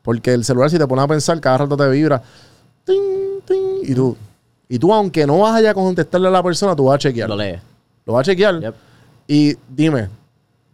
Porque 0.02 0.34
el 0.34 0.44
celular, 0.44 0.70
si 0.70 0.78
te 0.78 0.86
pones 0.86 1.04
a 1.04 1.08
pensar, 1.08 1.40
cada 1.40 1.58
rato 1.58 1.76
te 1.76 1.88
vibra. 1.88 2.22
Ting, 2.84 3.35
ting, 3.46 3.78
y 3.82 3.94
tú. 3.94 4.16
Y 4.68 4.78
tú, 4.78 4.92
aunque 4.92 5.26
no 5.26 5.38
vas 5.38 5.54
allá 5.54 5.70
a 5.70 5.74
contestarle 5.74 6.28
a 6.28 6.30
la 6.30 6.42
persona, 6.42 6.74
tú 6.74 6.86
vas 6.86 6.96
a 6.96 6.98
chequear. 6.98 7.28
Lo 7.28 7.36
lees. 7.36 7.60
Lo 8.04 8.14
vas 8.14 8.20
a 8.20 8.32
chequear. 8.32 8.60
Yep. 8.60 8.74
Y 9.28 9.56
dime, 9.68 10.08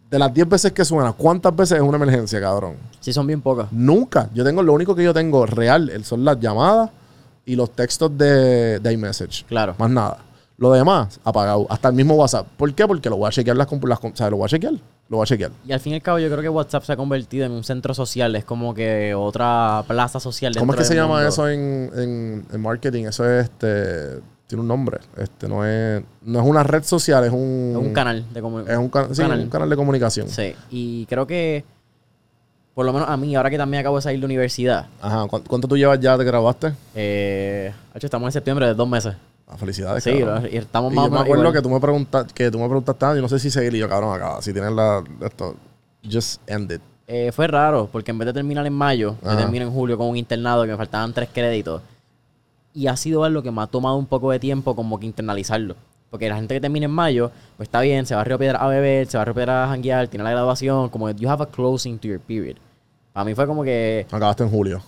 de 0.09 0.19
las 0.19 0.33
10 0.33 0.49
veces 0.49 0.71
que 0.71 0.83
suena, 0.83 1.11
¿cuántas 1.13 1.55
veces 1.55 1.77
es 1.77 1.83
una 1.83 1.97
emergencia, 1.97 2.39
cabrón? 2.41 2.75
Sí, 2.99 3.13
son 3.13 3.27
bien 3.27 3.41
pocas. 3.41 3.71
Nunca. 3.71 4.29
Yo 4.33 4.43
tengo, 4.43 4.61
lo 4.63 4.73
único 4.73 4.95
que 4.95 5.03
yo 5.03 5.13
tengo 5.13 5.45
real 5.45 5.91
son 6.03 6.25
las 6.25 6.39
llamadas 6.39 6.89
y 7.45 7.55
los 7.55 7.71
textos 7.71 8.15
de, 8.17 8.79
de 8.79 8.93
iMessage. 8.93 9.45
Claro. 9.45 9.75
Más 9.77 9.89
nada. 9.89 10.17
Lo 10.57 10.71
demás, 10.71 11.19
apagado. 11.23 11.65
Hasta 11.69 11.89
el 11.89 11.95
mismo 11.95 12.13
WhatsApp. 12.15 12.47
¿Por 12.57 12.73
qué? 12.73 12.85
Porque 12.87 13.09
lo 13.09 13.17
voy 13.17 13.27
a 13.27 13.31
chequear 13.31 13.57
las, 13.57 13.67
las 13.71 13.99
o 14.03 14.11
sea, 14.13 14.29
lo 14.29 14.37
voy 14.37 14.45
a 14.45 14.49
chequear. 14.49 14.73
Lo 15.09 15.17
voy 15.17 15.23
a 15.23 15.25
chequear. 15.27 15.51
Y 15.65 15.71
al 15.71 15.79
fin 15.79 15.93
y 15.93 15.95
al 15.95 16.01
cabo, 16.01 16.19
yo 16.19 16.29
creo 16.29 16.41
que 16.41 16.49
WhatsApp 16.49 16.83
se 16.83 16.93
ha 16.93 16.95
convertido 16.95 17.45
en 17.45 17.51
un 17.51 17.63
centro 17.63 17.93
social. 17.93 18.35
Es 18.35 18.45
como 18.45 18.73
que 18.73 19.13
otra 19.15 19.83
plaza 19.87 20.19
social. 20.19 20.55
¿Cómo 20.57 20.73
es 20.73 20.79
que 20.79 20.85
se 20.85 20.95
llama 20.95 21.27
eso 21.27 21.49
en, 21.49 21.89
en- 21.95 22.45
en 22.53 22.61
marketing? 22.61 23.05
Eso 23.05 23.27
es 23.29 23.45
este. 23.45 24.21
Tiene 24.47 24.61
un 24.61 24.67
nombre. 24.67 24.99
Este 25.17 25.47
no 25.47 25.65
es. 25.65 26.03
No 26.21 26.39
es 26.41 26.45
una 26.45 26.61
red 26.63 26.83
social, 26.83 27.23
es 27.23 27.31
un. 27.31 27.71
Es 27.71 27.87
un 27.87 27.93
canal 27.93 28.23
de 28.31 28.41
comunicación. 28.41 28.79
Es 28.79 28.83
un, 28.85 28.89
can- 28.89 29.15
sí, 29.15 29.21
canal. 29.23 29.39
un 29.39 29.49
canal 29.49 29.69
de 29.69 29.75
comunicación. 29.75 30.29
Sí. 30.29 30.53
Y 30.69 31.05
creo 31.07 31.25
que, 31.25 31.65
por 32.75 32.85
lo 32.85 32.93
menos 32.93 33.09
a 33.09 33.17
mí, 33.17 33.35
ahora 33.35 33.49
que 33.49 33.57
también 33.57 33.81
acabo 33.81 33.95
de 33.95 34.03
salir 34.03 34.19
de 34.19 34.25
universidad, 34.25 34.85
Ajá. 35.01 35.25
¿Cu- 35.27 35.43
¿Cuánto 35.47 35.67
tú 35.67 35.75
llevas 35.77 35.99
ya 35.99 36.15
de 36.17 36.23
que 36.23 36.29
grabaste? 36.29 36.73
eh, 36.93 37.73
hecho, 37.95 38.05
estamos 38.07 38.27
en 38.27 38.31
septiembre 38.33 38.67
de 38.67 38.73
dos 38.75 38.87
meses. 38.87 39.15
Ah, 39.47 39.57
felicidades. 39.57 40.03
Sí, 40.03 40.19
cabrón. 40.19 40.47
y 40.51 40.57
estamos 40.57 40.93
Y 40.93 40.95
más 40.95 41.05
yo 41.05 41.11
me 41.11 41.19
acuerdo 41.19 41.43
igual. 41.43 41.53
que 41.53 41.61
tú 41.61 41.69
me 41.69 41.79
preguntaste, 41.79 42.33
que 42.33 42.49
tú 42.51 42.59
me 42.59 42.65
preguntaste, 42.65 43.05
ah, 43.05 43.15
yo 43.15 43.21
no 43.21 43.29
sé 43.29 43.39
si 43.39 43.51
seguir 43.51 43.75
y 43.75 43.79
yo, 43.79 43.89
cabrón, 43.89 44.15
acá, 44.15 44.41
si 44.41 44.53
tienes 44.53 44.71
la, 44.71 45.03
esto, 45.21 45.55
just 46.09 46.41
end 46.49 46.71
it. 46.71 46.81
Eh, 47.07 47.31
fue 47.33 47.47
raro, 47.47 47.89
porque 47.91 48.11
en 48.11 48.17
vez 48.17 48.27
de 48.27 48.33
terminar 48.33 48.65
en 48.65 48.73
mayo, 48.73 49.17
yo 49.21 49.37
termino 49.37 49.65
en 49.65 49.71
julio 49.71 49.97
con 49.97 50.07
un 50.07 50.15
internado 50.17 50.63
que 50.63 50.69
me 50.71 50.77
faltaban 50.77 51.13
tres 51.13 51.29
créditos. 51.33 51.81
Y 52.73 52.87
ha 52.87 52.95
sido 52.95 53.23
algo 53.23 53.43
que 53.43 53.51
me 53.51 53.61
ha 53.61 53.67
tomado 53.67 53.97
un 53.97 54.07
poco 54.07 54.31
de 54.31 54.39
tiempo 54.39 54.75
como 54.75 54.99
que 54.99 55.05
internalizarlo. 55.05 55.75
Porque 56.09 56.29
la 56.29 56.35
gente 56.35 56.55
que 56.55 56.61
termina 56.61 56.85
en 56.85 56.91
mayo, 56.91 57.31
pues 57.57 57.67
está 57.67 57.81
bien, 57.81 58.05
se 58.05 58.15
va 58.15 58.21
a 58.21 58.23
Río 58.23 58.39
Piedra 58.39 58.59
a 58.59 58.67
beber, 58.67 59.05
se 59.07 59.17
va 59.17 59.23
a 59.23 59.25
Río 59.25 59.33
Piedra 59.35 59.65
a 59.65 59.67
janguear, 59.67 60.07
tiene 60.07 60.23
la 60.23 60.31
graduación, 60.31 60.89
como 60.89 61.09
you 61.11 61.29
have 61.29 61.43
a 61.43 61.45
closing 61.47 61.99
to 61.99 62.07
your 62.07 62.19
period. 62.19 62.55
Para 63.11 63.25
mí 63.25 63.35
fue 63.35 63.45
como 63.45 63.63
que 63.63 64.05
Acabaste 64.09 64.43
en 64.43 64.49
julio. 64.49 64.81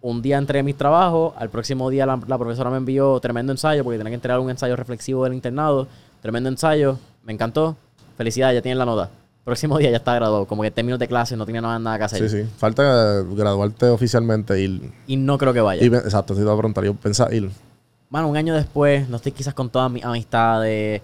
Un 0.00 0.22
día 0.22 0.38
entré 0.38 0.60
en 0.60 0.66
mis 0.66 0.76
trabajos, 0.76 1.34
al 1.36 1.50
próximo 1.50 1.90
día 1.90 2.06
la, 2.06 2.20
la 2.26 2.38
profesora 2.38 2.70
me 2.70 2.76
envió 2.76 3.18
tremendo 3.20 3.52
ensayo, 3.52 3.82
porque 3.84 3.98
tenía 3.98 4.10
que 4.10 4.14
entregar 4.16 4.40
un 4.40 4.50
ensayo 4.50 4.76
reflexivo 4.76 5.24
del 5.24 5.34
internado, 5.34 5.88
tremendo 6.22 6.48
ensayo, 6.48 6.98
me 7.24 7.32
encantó, 7.32 7.76
felicidades, 8.16 8.56
ya 8.56 8.62
tienen 8.62 8.78
la 8.78 8.84
nota. 8.84 9.10
Próximo 9.44 9.78
día 9.78 9.90
ya 9.90 9.96
está 9.96 10.14
graduado, 10.14 10.44
como 10.44 10.62
que 10.62 10.70
términos 10.70 10.98
de 10.98 11.08
clase 11.08 11.34
no 11.36 11.46
tenía 11.46 11.62
nada, 11.62 11.78
nada 11.78 11.96
que 11.98 12.04
hacer. 12.04 12.28
Sí, 12.28 12.42
sí. 12.42 12.48
Falta 12.58 13.22
graduarte 13.22 13.86
oficialmente 13.86 14.62
y, 14.62 14.92
Y 15.06 15.16
no 15.16 15.38
creo 15.38 15.54
que 15.54 15.60
vaya. 15.62 15.82
y 15.82 15.86
exacto, 15.86 16.34
te 16.34 16.42
iba 16.42 16.52
a 16.52 16.56
preguntar, 16.56 16.84
yo 16.84 16.94
pensaba 16.94 17.34
ir. 17.34 17.50
Mano, 18.10 18.28
un 18.28 18.36
año 18.36 18.54
después, 18.54 19.08
no 19.08 19.16
estoy 19.16 19.32
quizás 19.32 19.54
con 19.54 19.70
todas 19.70 19.90
mis 19.90 20.04
amistades, 20.04 21.00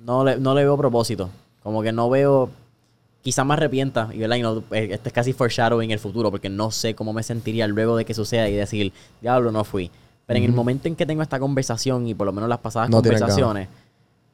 no 0.00 0.24
le, 0.24 0.38
no 0.38 0.54
le 0.54 0.64
veo 0.64 0.76
propósito. 0.76 1.28
Como 1.62 1.82
que 1.82 1.92
no 1.92 2.08
veo, 2.08 2.48
quizás 3.26 3.44
me 3.44 3.54
arrepienta, 3.54 4.08
y, 4.12 4.18
¿verdad? 4.18 4.36
y 4.36 4.42
no, 4.42 4.62
este 4.70 5.08
es 5.08 5.12
casi 5.12 5.32
foreshadowing 5.32 5.90
el 5.90 5.98
futuro, 5.98 6.30
porque 6.30 6.48
no 6.48 6.70
sé 6.70 6.94
cómo 6.94 7.12
me 7.12 7.24
sentiría 7.24 7.66
luego 7.66 7.96
de 7.96 8.04
que 8.04 8.14
suceda 8.14 8.48
y 8.48 8.54
decir, 8.54 8.92
diablo, 9.20 9.50
no 9.50 9.64
fui. 9.64 9.90
Pero 10.26 10.38
en 10.38 10.44
el 10.44 10.52
momento 10.52 10.86
en 10.86 10.94
que 10.94 11.04
tengo 11.06 11.22
esta 11.22 11.40
conversación 11.40 12.06
y 12.06 12.14
por 12.14 12.24
lo 12.24 12.32
menos 12.32 12.48
las 12.48 12.60
pasadas 12.60 12.88
No 12.88 12.98
conversaciones, 13.02 13.66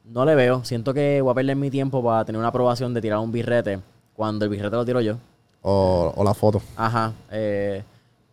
no 0.05 0.25
le 0.25 0.35
veo. 0.35 0.63
Siento 0.63 0.93
que 0.93 1.21
voy 1.21 1.31
a 1.31 1.33
perder 1.33 1.55
mi 1.55 1.71
tiempo 1.71 2.03
para 2.03 2.23
tener 2.23 2.37
una 2.37 2.49
aprobación 2.49 2.93
de 2.93 3.01
tirar 3.01 3.17
un 3.17 3.31
birrete 3.31 3.79
cuando 4.15 4.45
el 4.45 4.51
birrete 4.51 4.75
lo 4.75 4.85
tiro 4.85 5.01
yo. 5.01 5.17
O, 5.63 6.13
o 6.15 6.23
la 6.23 6.35
foto. 6.35 6.61
Ajá. 6.75 7.13
Eh, 7.31 7.81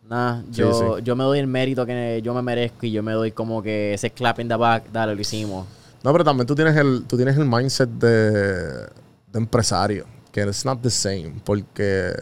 nada, 0.07 0.43
Sí, 0.51 0.61
yo, 0.61 0.97
sí. 0.97 1.03
yo 1.03 1.15
me 1.15 1.23
doy 1.23 1.39
el 1.39 1.47
mérito 1.47 1.87
que 1.87 2.21
yo 2.23 2.35
me 2.35 2.43
merezco 2.43 2.85
y 2.85 2.91
yo 2.91 3.01
me 3.01 3.13
doy 3.13 3.31
como 3.31 3.63
que 3.63 3.95
ese 3.95 4.11
clap 4.11 4.39
in 4.39 4.47
the 4.47 4.55
back, 4.55 4.91
dale, 4.91 5.15
lo 5.15 5.21
hicimos. 5.21 5.65
No, 6.03 6.11
pero 6.11 6.23
también 6.23 6.45
tú 6.45 6.53
tienes 6.53 6.75
el, 6.75 7.03
tú 7.07 7.15
tienes 7.15 7.35
el 7.35 7.45
mindset 7.45 7.89
de, 7.89 8.09
de 8.11 9.37
empresario, 9.39 10.05
que 10.31 10.41
it's 10.43 10.65
not 10.65 10.81
the 10.81 10.89
same, 10.89 11.33
porque 11.43 12.13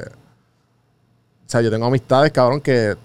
sea, 1.46 1.62
yo 1.62 1.70
tengo 1.72 1.86
amistades, 1.86 2.32
cabrón, 2.32 2.62
que, 2.62 2.96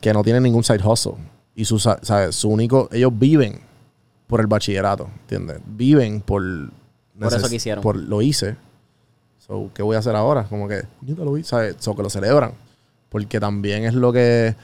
que 0.00 0.12
no 0.12 0.22
tienen 0.22 0.42
ningún 0.42 0.64
side 0.64 0.80
hustle. 0.86 1.14
Y 1.54 1.64
su, 1.64 1.78
sa- 1.78 1.98
¿sabes? 2.02 2.34
su 2.36 2.48
único, 2.48 2.88
ellos 2.92 3.12
viven 3.14 3.60
por 4.26 4.40
el 4.40 4.46
bachillerato, 4.46 5.08
¿entiendes? 5.22 5.60
Viven 5.66 6.20
por... 6.20 6.42
Por 7.18 7.32
eso 7.34 7.48
que 7.48 7.56
hicieron. 7.56 7.82
Por, 7.82 7.96
lo 7.96 8.22
hice. 8.22 8.56
So, 9.38 9.70
¿qué 9.74 9.82
voy 9.82 9.96
a 9.96 9.98
hacer 9.98 10.16
ahora? 10.16 10.44
Como 10.44 10.66
que, 10.66 10.82
yo 11.02 11.14
te 11.14 11.24
lo 11.24 11.36
hice, 11.36 11.50
¿sabes? 11.50 11.76
So, 11.78 11.94
que 11.94 12.02
lo 12.02 12.08
celebran. 12.10 12.52
Porque 13.10 13.38
también 13.38 13.84
es 13.84 13.94
lo 13.94 14.12
que, 14.12 14.56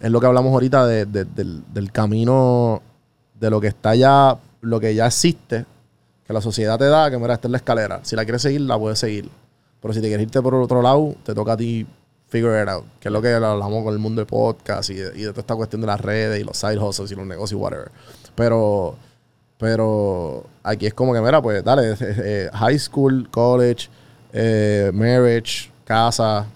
es 0.00 0.10
lo 0.10 0.20
que 0.20 0.26
hablamos 0.26 0.52
ahorita 0.52 0.86
de- 0.86 1.04
de- 1.04 1.24
del, 1.26 1.62
del 1.72 1.92
camino, 1.92 2.80
de 3.38 3.50
lo 3.50 3.60
que 3.60 3.66
está 3.68 3.94
ya, 3.94 4.38
lo 4.62 4.80
que 4.80 4.94
ya 4.94 5.06
existe, 5.06 5.66
que 6.32 6.34
la 6.34 6.40
sociedad 6.40 6.78
te 6.78 6.86
da, 6.86 7.10
que 7.10 7.18
mira, 7.18 7.34
esta 7.34 7.48
es 7.48 7.52
la 7.52 7.58
escalera. 7.58 8.00
Si 8.02 8.16
la 8.16 8.24
quieres 8.24 8.42
seguir, 8.42 8.62
la 8.62 8.78
puedes 8.78 8.98
seguir. 8.98 9.28
Pero 9.80 9.94
si 9.94 10.00
te 10.00 10.08
quieres 10.08 10.24
irte 10.24 10.40
por 10.40 10.54
otro 10.54 10.80
lado, 10.82 11.14
te 11.24 11.34
toca 11.34 11.52
a 11.52 11.56
ti 11.56 11.86
figure 12.28 12.62
it 12.62 12.68
out. 12.68 12.84
Que 13.00 13.08
es 13.08 13.12
lo 13.12 13.20
que 13.20 13.32
hablamos 13.34 13.84
con 13.84 13.92
el 13.92 13.98
mundo 13.98 14.20
de 14.22 14.26
podcast 14.26 14.90
y 14.90 14.94
de, 14.94 15.12
y 15.18 15.22
de 15.22 15.28
toda 15.30 15.40
esta 15.40 15.54
cuestión 15.56 15.80
de 15.82 15.86
las 15.86 16.00
redes 16.00 16.40
y 16.40 16.44
los 16.44 16.56
side 16.56 16.78
hustles 16.78 17.10
y 17.12 17.14
los 17.14 17.26
negocios 17.26 17.52
y 17.58 17.62
whatever. 17.62 17.90
Pero, 18.34 18.96
pero 19.58 20.44
aquí 20.62 20.86
es 20.86 20.94
como 20.94 21.12
que, 21.12 21.20
mira, 21.20 21.40
pues 21.42 21.62
dale, 21.64 21.94
eh, 22.00 22.50
high 22.52 22.78
school, 22.78 23.28
college, 23.30 23.88
eh, 24.32 24.90
marriage, 24.94 25.70
casa, 25.84 26.46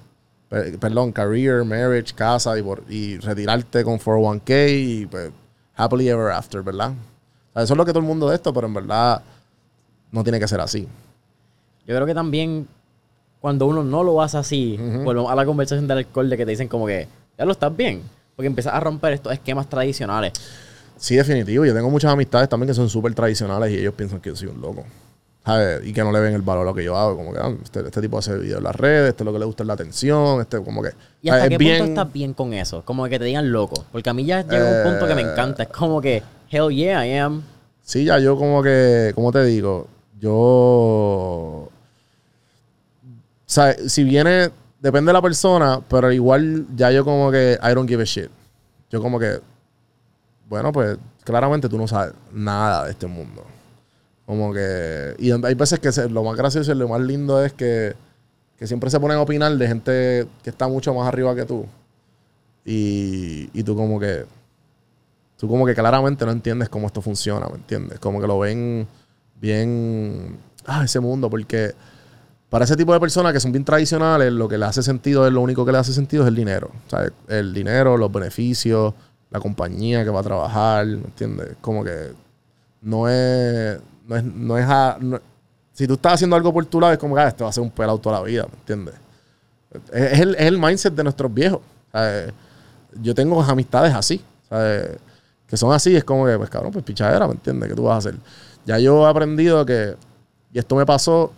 per- 0.48 0.78
perdón, 0.78 1.12
career, 1.12 1.64
marriage, 1.64 2.14
casa 2.14 2.58
y, 2.58 2.62
por- 2.62 2.82
y 2.88 3.18
retirarte 3.18 3.84
con 3.84 3.98
401k 3.98 4.68
y 4.70 5.06
pues 5.06 5.30
happily 5.76 6.08
ever 6.08 6.30
after, 6.32 6.62
¿verdad? 6.62 6.92
Eso 7.54 7.72
es 7.74 7.76
lo 7.76 7.84
que 7.84 7.92
todo 7.92 8.00
el 8.00 8.06
mundo 8.06 8.28
de 8.28 8.34
esto, 8.36 8.52
pero 8.52 8.66
en 8.66 8.74
verdad 8.74 9.22
no 10.16 10.24
tiene 10.24 10.40
que 10.40 10.48
ser 10.48 10.60
así. 10.60 10.88
Yo 11.86 11.94
creo 11.94 12.06
que 12.06 12.14
también 12.14 12.66
cuando 13.40 13.66
uno 13.66 13.84
no 13.84 14.02
lo 14.02 14.20
hace 14.20 14.38
así, 14.38 14.76
volvemos 15.04 15.30
a 15.30 15.34
la 15.36 15.44
conversación 15.46 15.86
del 15.86 15.98
alcohol 15.98 16.28
de 16.28 16.36
que 16.36 16.44
te 16.44 16.50
dicen 16.50 16.66
como 16.68 16.86
que 16.86 17.06
ya 17.38 17.44
lo 17.44 17.52
estás 17.52 17.74
bien. 17.76 18.02
Porque 18.34 18.48
empiezas 18.48 18.74
a 18.74 18.80
romper 18.80 19.12
estos 19.14 19.32
esquemas 19.32 19.68
tradicionales. 19.68 20.32
Sí, 20.96 21.14
definitivo. 21.16 21.64
Yo 21.64 21.72
tengo 21.74 21.88
muchas 21.90 22.12
amistades 22.12 22.48
también 22.48 22.68
que 22.68 22.74
son 22.74 22.88
súper 22.88 23.14
tradicionales 23.14 23.70
y 23.70 23.78
ellos 23.78 23.94
piensan 23.94 24.20
que 24.20 24.30
yo 24.30 24.36
soy 24.36 24.48
un 24.48 24.60
loco. 24.60 24.84
¿Sabes? 25.44 25.86
Y 25.86 25.92
que 25.92 26.02
no 26.02 26.10
le 26.10 26.18
ven 26.18 26.34
el 26.34 26.42
valor 26.42 26.62
a 26.62 26.70
lo 26.70 26.74
que 26.74 26.82
yo 26.82 26.96
hago. 26.96 27.16
Como 27.16 27.32
que 27.32 27.38
ah, 27.38 27.54
este, 27.62 27.80
este 27.80 28.00
tipo 28.00 28.18
hace 28.18 28.36
videos 28.36 28.58
en 28.58 28.64
las 28.64 28.74
redes, 28.74 29.10
este 29.10 29.22
es 29.22 29.24
lo 29.26 29.32
que 29.32 29.38
le 29.38 29.44
gusta 29.44 29.62
es 29.62 29.66
la 29.68 29.74
atención, 29.74 30.40
este 30.40 30.60
como 30.62 30.82
que... 30.82 30.90
¿Y 31.22 31.28
hasta 31.28 31.48
qué 31.48 31.54
Es 31.54 31.78
punto 31.78 31.84
estás 31.84 32.12
bien 32.12 32.34
con 32.34 32.52
eso? 32.52 32.82
Como 32.84 33.06
que 33.06 33.18
te 33.18 33.24
digan 33.26 33.52
loco. 33.52 33.84
Porque 33.92 34.10
a 34.10 34.12
mí 34.12 34.24
ya 34.24 34.42
llega 34.42 34.82
un 34.82 34.90
punto 34.90 35.06
que 35.06 35.14
me 35.14 35.22
Eh. 35.22 35.30
encanta. 35.32 35.62
Es 35.62 35.68
como 35.68 36.00
que, 36.00 36.22
hell 36.50 36.70
yeah, 36.74 37.06
I 37.06 37.16
am. 37.18 37.42
Sí, 37.82 38.04
ya 38.04 38.18
yo 38.18 38.36
como 38.36 38.62
que, 38.62 39.12
¿cómo 39.14 39.30
te 39.30 39.44
digo? 39.44 39.86
Yo... 40.18 41.68
O 43.48 43.48
sea, 43.48 43.74
si 43.88 44.02
viene, 44.02 44.50
depende 44.80 45.10
de 45.10 45.12
la 45.12 45.22
persona, 45.22 45.80
pero 45.88 46.12
igual 46.12 46.66
ya 46.74 46.90
yo 46.90 47.04
como 47.04 47.30
que, 47.30 47.58
I 47.62 47.74
don't 47.74 47.88
give 47.88 48.02
a 48.02 48.04
shit. 48.04 48.30
Yo 48.90 49.00
como 49.00 49.18
que, 49.18 49.40
bueno, 50.48 50.72
pues 50.72 50.98
claramente 51.24 51.68
tú 51.68 51.78
no 51.78 51.86
sabes 51.86 52.12
nada 52.32 52.84
de 52.84 52.90
este 52.90 53.06
mundo. 53.06 53.44
Como 54.26 54.52
que, 54.52 55.14
y 55.18 55.30
hay 55.30 55.54
veces 55.54 55.78
que 55.78 55.90
lo 56.08 56.24
más 56.24 56.36
gracioso 56.36 56.72
y 56.72 56.74
lo 56.74 56.88
más 56.88 57.00
lindo 57.00 57.44
es 57.44 57.52
que, 57.52 57.94
que 58.58 58.66
siempre 58.66 58.90
se 58.90 58.98
ponen 58.98 59.18
a 59.18 59.22
opinar 59.22 59.56
de 59.56 59.68
gente 59.68 60.26
que 60.42 60.50
está 60.50 60.66
mucho 60.66 60.92
más 60.92 61.06
arriba 61.06 61.34
que 61.36 61.44
tú. 61.44 61.66
Y, 62.64 63.48
y 63.52 63.62
tú 63.62 63.76
como 63.76 64.00
que, 64.00 64.24
tú 65.36 65.46
como 65.48 65.64
que 65.66 65.74
claramente 65.74 66.26
no 66.26 66.32
entiendes 66.32 66.68
cómo 66.68 66.88
esto 66.88 67.00
funciona, 67.00 67.46
¿me 67.46 67.56
entiendes? 67.56 68.00
Como 68.00 68.20
que 68.20 68.26
lo 68.26 68.40
ven 68.40 68.88
bien, 69.40 70.38
ah, 70.66 70.84
ese 70.84 71.00
mundo, 71.00 71.28
porque 71.30 71.74
para 72.48 72.64
ese 72.64 72.76
tipo 72.76 72.92
de 72.92 73.00
personas 73.00 73.32
que 73.32 73.40
son 73.40 73.52
bien 73.52 73.64
tradicionales, 73.64 74.32
lo 74.32 74.48
que 74.48 74.56
le 74.58 74.64
hace 74.66 74.82
sentido 74.82 75.26
es 75.26 75.32
lo 75.32 75.40
único 75.40 75.64
que 75.66 75.72
le 75.72 75.78
hace 75.78 75.92
sentido 75.92 76.22
es 76.22 76.28
el 76.28 76.36
dinero. 76.36 76.70
Sea, 76.88 77.10
el 77.28 77.52
dinero, 77.52 77.96
los 77.96 78.10
beneficios, 78.12 78.94
la 79.30 79.40
compañía 79.40 80.04
que 80.04 80.10
va 80.10 80.20
a 80.20 80.22
trabajar, 80.22 80.86
¿me 80.86 81.04
entiendes? 81.04 81.56
Como 81.60 81.82
que 81.84 82.12
no 82.82 83.08
es, 83.08 83.78
no 84.06 84.16
es, 84.16 84.24
no 84.24 84.58
es, 84.58 84.64
a- 84.68 84.98
si 85.72 85.86
tú 85.86 85.94
estás 85.94 86.14
haciendo 86.14 86.36
algo 86.36 86.52
por 86.52 86.64
tu 86.66 86.80
lado, 86.80 86.92
es 86.92 86.98
como 86.98 87.14
que 87.14 87.20
ah, 87.20 87.28
este 87.28 87.44
va 87.44 87.50
a 87.50 87.52
ser 87.52 87.62
un 87.62 87.70
pelado 87.70 87.98
toda 87.98 88.18
la 88.20 88.24
vida, 88.24 88.44
¿me 88.50 88.58
entiendes? 88.58 88.94
Es, 89.92 90.12
es 90.12 90.20
el, 90.20 90.34
es 90.36 90.42
el 90.46 90.58
mindset 90.58 90.94
de 90.94 91.02
nuestros 91.02 91.32
viejos. 91.34 91.60
¿sabes? 91.92 92.32
Yo 93.02 93.14
tengo 93.14 93.42
amistades 93.42 93.92
así, 93.94 94.24
¿sabes? 94.48 94.96
que 95.46 95.56
son 95.56 95.72
así, 95.72 95.94
es 95.94 96.02
como 96.04 96.26
que, 96.26 96.36
pues 96.38 96.48
cabrón, 96.50 96.72
pues 96.72 96.84
pichadera, 96.84 97.26
¿me 97.26 97.34
entiendes? 97.34 97.68
¿Qué 97.68 97.74
tú 97.74 97.82
vas 97.84 97.94
a 97.94 97.98
hacer? 97.98 98.14
Ya 98.66 98.78
yo 98.78 99.06
he 99.06 99.10
aprendido 99.10 99.64
que, 99.64 99.94
y 100.52 100.58
esto 100.58 100.74
me 100.76 100.84
pasó, 100.84 101.32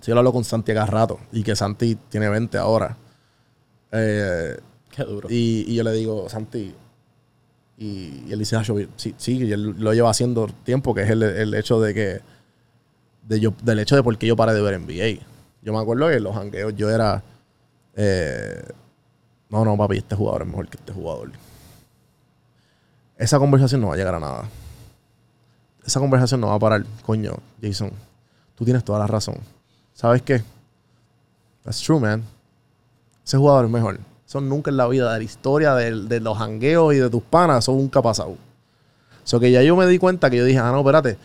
si 0.00 0.08
yo 0.08 0.14
lo 0.14 0.20
hablo 0.20 0.32
con 0.32 0.44
Santi 0.44 0.70
acá 0.72 0.86
rato, 0.86 1.18
y 1.32 1.42
que 1.42 1.56
Santi 1.56 1.96
tiene 2.08 2.28
20 2.28 2.58
ahora. 2.58 2.96
Eh, 3.92 4.56
Qué 4.90 5.04
duro. 5.04 5.28
y, 5.30 5.64
y 5.66 5.74
yo 5.74 5.82
le 5.82 5.92
digo, 5.92 6.28
Santi, 6.28 6.74
y, 7.78 8.24
y 8.26 8.32
él 8.32 8.38
dice, 8.38 8.56
"Ah, 8.56 8.62
yo- 8.62 8.76
sí, 8.96 9.14
sí, 9.16 9.38
y 9.38 9.52
él 9.52 9.74
lo 9.78 9.92
lleva 9.94 10.10
haciendo 10.10 10.46
tiempo, 10.64 10.94
que 10.94 11.02
es 11.02 11.10
el, 11.10 11.22
el 11.22 11.54
hecho 11.54 11.80
de 11.80 11.94
que, 11.94 12.20
de 13.26 13.40
yo, 13.40 13.54
del 13.62 13.78
hecho 13.78 13.96
de 13.96 14.02
por 14.02 14.16
qué 14.18 14.26
yo 14.26 14.36
paré 14.36 14.52
de 14.52 14.60
ver 14.62 14.74
NBA. 14.80 15.24
Yo 15.62 15.72
me 15.72 15.78
acuerdo 15.78 16.08
que 16.08 16.16
en 16.16 16.24
los 16.24 16.34
jangueos 16.34 16.74
yo 16.76 16.90
era, 16.90 17.22
eh, 17.94 18.62
no, 19.48 19.64
no, 19.64 19.76
papi, 19.76 19.98
este 19.98 20.14
jugador 20.16 20.42
es 20.42 20.48
mejor 20.48 20.68
que 20.68 20.76
este 20.76 20.92
jugador. 20.92 21.30
Esa 23.16 23.38
conversación 23.38 23.80
no 23.80 23.88
va 23.88 23.94
a 23.94 23.96
llegar 23.96 24.14
a 24.16 24.20
nada. 24.20 24.48
Esa 25.84 26.00
conversación 26.00 26.40
no 26.40 26.48
va 26.48 26.54
a 26.54 26.58
parar. 26.58 26.84
Coño, 27.04 27.34
Jason, 27.60 27.90
tú 28.54 28.64
tienes 28.64 28.84
toda 28.84 28.98
la 28.98 29.06
razón. 29.06 29.36
¿Sabes 29.94 30.22
qué? 30.22 30.42
That's 31.64 31.82
true, 31.82 32.00
man. 32.00 32.22
Ese 33.24 33.36
jugador 33.36 33.66
es 33.66 33.70
mejor. 33.70 34.00
Eso 34.26 34.40
nunca 34.40 34.70
en 34.70 34.76
la 34.76 34.88
vida 34.88 35.12
de 35.12 35.18
la 35.18 35.24
historia 35.24 35.74
de, 35.74 36.06
de 36.06 36.20
los 36.20 36.38
jangueos 36.38 36.94
y 36.94 36.98
de 36.98 37.10
tus 37.10 37.22
panas, 37.22 37.64
eso 37.64 37.72
nunca 37.72 37.98
ha 37.98 38.02
pasado. 38.02 38.36
So 39.24 39.38
que 39.38 39.50
ya 39.50 39.62
yo 39.62 39.76
me 39.76 39.86
di 39.86 39.98
cuenta 39.98 40.30
que 40.30 40.38
yo 40.38 40.44
dije, 40.44 40.58
ah, 40.58 40.72
no, 40.72 40.78
espérate. 40.80 41.18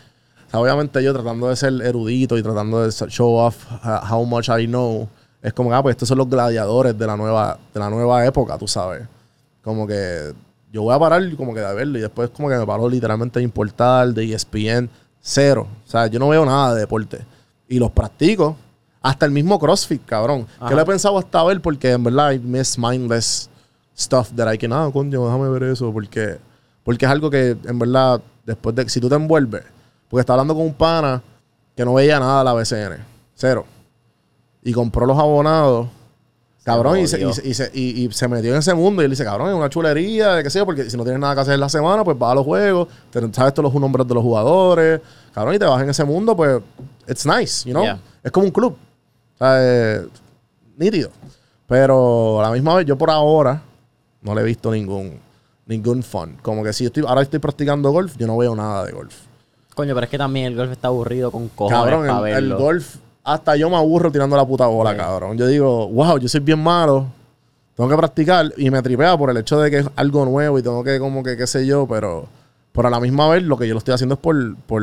O 0.46 0.50
sea, 0.50 0.60
obviamente 0.60 1.02
yo 1.02 1.12
tratando 1.12 1.48
de 1.48 1.56
ser 1.56 1.72
erudito 1.82 2.38
y 2.38 2.42
tratando 2.42 2.82
de 2.82 2.90
show 2.90 3.34
off 3.34 3.66
uh, 3.84 4.14
how 4.14 4.24
much 4.24 4.48
I 4.48 4.66
know, 4.66 5.08
es 5.42 5.52
como, 5.52 5.72
ah, 5.74 5.82
pues 5.82 5.94
estos 5.94 6.08
son 6.08 6.18
los 6.18 6.28
gladiadores 6.28 6.96
de 6.98 7.06
la 7.06 7.16
nueva, 7.16 7.58
de 7.72 7.80
la 7.80 7.90
nueva 7.90 8.24
época, 8.26 8.58
tú 8.58 8.66
sabes. 8.66 9.06
Como 9.62 9.86
que 9.86 10.32
yo 10.72 10.82
voy 10.82 10.94
a 10.94 10.98
parar 10.98 11.22
como 11.36 11.54
que 11.54 11.60
de 11.60 11.74
verlo 11.74 11.98
y 11.98 12.02
después 12.02 12.30
como 12.30 12.48
que 12.48 12.56
me 12.56 12.66
paro 12.66 12.88
literalmente 12.88 13.38
de 13.38 13.44
importar, 13.44 14.08
de 14.08 14.32
ESPN, 14.34 14.90
cero. 15.20 15.66
O 15.86 15.90
sea, 15.90 16.06
yo 16.06 16.18
no 16.18 16.28
veo 16.28 16.44
nada 16.44 16.74
de 16.74 16.80
deporte. 16.80 17.24
Y 17.68 17.78
los 17.78 17.90
practico. 17.90 18.56
Hasta 19.00 19.26
el 19.26 19.32
mismo 19.32 19.58
CrossFit, 19.58 20.04
cabrón. 20.04 20.46
Ajá. 20.58 20.68
Que 20.68 20.74
lo 20.74 20.82
he 20.82 20.84
pensado 20.84 21.18
hasta 21.18 21.42
ver 21.44 21.60
porque 21.60 21.92
en 21.92 22.04
verdad 22.04 22.32
I 22.32 22.38
miss 22.38 22.78
mindless 22.78 23.48
stuff 23.96 24.30
that 24.34 24.52
I 24.52 24.58
can, 24.58 24.72
ah, 24.72 24.90
coño, 24.92 25.24
déjame 25.24 25.48
ver 25.48 25.62
eso. 25.64 25.92
Porque, 25.92 26.38
porque 26.82 27.04
es 27.04 27.10
algo 27.10 27.30
que 27.30 27.56
en 27.64 27.78
verdad, 27.78 28.20
después 28.44 28.74
de, 28.74 28.88
si 28.88 29.00
tú 29.00 29.08
te 29.08 29.14
envuelves, 29.14 29.62
porque 30.08 30.20
estaba 30.20 30.40
hablando 30.40 30.54
con 30.54 30.64
un 30.64 30.74
pana 30.74 31.22
que 31.76 31.84
no 31.84 31.94
veía 31.94 32.18
nada 32.18 32.40
de 32.40 32.44
la 32.44 32.52
BCN, 32.54 33.04
cero. 33.34 33.64
Y 34.62 34.72
compró 34.72 35.06
los 35.06 35.18
abonados. 35.18 35.88
Cabrón, 36.74 36.98
y 36.98 37.06
se, 37.06 37.20
y, 37.20 37.32
se, 37.32 37.48
y 37.48 37.54
se- 37.54 37.70
y- 37.74 38.04
y 38.06 38.12
se 38.12 38.28
metió 38.28 38.52
en 38.52 38.58
ese 38.58 38.74
mundo 38.74 39.02
y 39.02 39.04
él 39.06 39.10
dice, 39.10 39.24
cabrón, 39.24 39.48
es 39.48 39.54
una 39.54 39.68
chulería, 39.68 40.34
de 40.34 40.42
qué 40.42 40.50
sé 40.50 40.58
yo, 40.58 40.66
porque 40.66 40.88
si 40.90 40.96
no 40.96 41.02
tienes 41.02 41.20
nada 41.20 41.34
que 41.34 41.40
hacer 41.40 41.54
en 41.54 41.60
la 41.60 41.68
semana, 41.68 42.04
pues 42.04 42.18
vas 42.18 42.32
a 42.32 42.34
los 42.36 42.44
juegos, 42.44 42.88
te- 43.10 43.20
sabes 43.32 43.54
todos 43.54 43.72
los 43.72 43.80
nombres 43.80 44.06
de 44.06 44.14
los 44.14 44.22
jugadores, 44.22 45.00
cabrón, 45.34 45.54
y 45.54 45.58
te 45.58 45.64
vas 45.64 45.82
en 45.82 45.90
ese 45.90 46.04
mundo, 46.04 46.36
pues, 46.36 46.60
it's 47.08 47.24
nice, 47.26 47.68
you 47.68 47.72
know? 47.72 47.82
Yeah. 47.84 47.98
Es 48.22 48.30
como 48.32 48.46
un 48.46 48.52
club. 48.52 48.76
Eh, 49.40 50.06
nítido. 50.76 51.10
Pero 51.66 52.40
a 52.40 52.44
la 52.44 52.50
misma 52.52 52.74
vez, 52.76 52.86
yo 52.86 52.96
por 52.96 53.10
ahora 53.10 53.62
no 54.22 54.34
le 54.34 54.40
he 54.40 54.44
visto 54.44 54.70
ningún, 54.70 55.18
ningún 55.66 56.02
fun. 56.02 56.36
Como 56.42 56.64
que 56.64 56.72
si 56.72 56.86
estoy, 56.86 57.04
ahora 57.06 57.22
estoy 57.22 57.38
practicando 57.38 57.90
golf, 57.90 58.16
yo 58.16 58.26
no 58.26 58.36
veo 58.36 58.54
nada 58.56 58.84
de 58.86 58.92
golf. 58.92 59.14
Coño, 59.74 59.94
pero 59.94 60.04
es 60.04 60.10
que 60.10 60.18
también 60.18 60.46
el 60.46 60.56
golf 60.56 60.72
está 60.72 60.88
aburrido 60.88 61.30
con 61.30 61.48
cojones 61.50 61.78
Cabrón, 61.78 62.06
para 62.08 62.38
el, 62.38 62.54
golf, 62.54 62.96
hasta 63.32 63.56
yo 63.56 63.68
me 63.70 63.76
aburro 63.76 64.10
tirando 64.10 64.36
la 64.36 64.46
puta 64.46 64.66
bola, 64.66 64.92
Sí. 64.92 64.96
cabrón. 64.96 65.36
Yo 65.38 65.46
digo, 65.46 65.88
wow, 65.88 66.18
yo 66.18 66.28
soy 66.28 66.40
bien 66.40 66.58
malo, 66.62 67.06
tengo 67.76 67.88
que 67.90 67.96
practicar 67.96 68.52
y 68.56 68.70
me 68.70 68.82
tripea 68.82 69.16
por 69.16 69.30
el 69.30 69.36
hecho 69.36 69.58
de 69.60 69.70
que 69.70 69.78
es 69.78 69.86
algo 69.96 70.24
nuevo 70.24 70.58
y 70.58 70.62
tengo 70.62 70.82
que, 70.82 70.98
como 70.98 71.22
que, 71.22 71.36
qué 71.36 71.46
sé 71.46 71.66
yo, 71.66 71.86
pero, 71.86 72.26
pero 72.72 72.88
a 72.88 72.90
la 72.90 73.00
misma 73.00 73.28
vez 73.28 73.42
lo 73.42 73.56
que 73.56 73.66
yo 73.68 73.74
lo 73.74 73.78
estoy 73.78 73.94
haciendo 73.94 74.14
es 74.14 74.20
por, 74.20 74.56
por, 74.66 74.82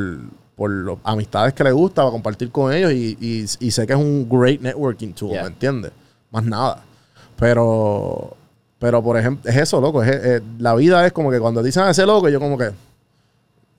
por 0.56 0.70
las 0.72 0.98
amistades 1.04 1.54
que 1.54 1.64
le 1.64 1.72
gusta, 1.72 2.02
para 2.04 2.12
compartir 2.12 2.52
con 2.52 2.72
ellos 2.72 2.92
y, 2.94 3.18
y- 3.20 3.46
y 3.60 3.72
sé 3.72 3.86
que 3.86 3.94
es 3.94 4.00
un 4.00 4.28
great 4.30 4.62
networking 4.62 5.12
tool, 5.14 5.32
Yeah. 5.32 5.42
¿me 5.44 5.48
entiendes? 5.50 5.92
Más 6.32 6.44
nada. 6.44 6.84
Pero, 7.38 8.36
pero 8.80 9.04
por 9.04 9.18
ejemplo, 9.18 9.50
es 9.52 9.58
eso, 9.58 9.80
loco. 9.82 10.02
es- 10.04 10.10
es- 10.24 10.42
la 10.60 10.74
vida 10.76 11.06
es 11.06 11.12
como 11.14 11.30
que 11.32 11.40
cuando 11.40 11.62
dicen 11.62 11.84
a 11.84 11.90
ese 11.92 12.06
loco, 12.06 12.30
yo 12.30 12.40
como 12.40 12.58
que, 12.58 12.72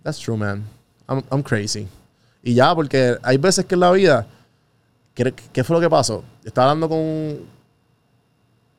that's 0.02 0.18
true, 0.18 0.36
man. 0.36 0.62
I'm, 1.08 1.22
I'm 1.30 1.42
crazy. 1.42 1.88
Y 2.42 2.54
ya, 2.54 2.74
porque 2.74 3.16
hay 3.22 3.36
veces 3.38 3.64
que 3.64 3.74
en 3.74 3.80
la 3.80 3.90
vida, 3.92 4.26
¿qué, 5.16 5.64
fue 5.64 5.76
lo 5.76 5.80
que 5.80 5.88
pasó? 5.88 6.22
Estaba 6.44 6.70
hablando 6.70 6.88
con... 6.88 7.40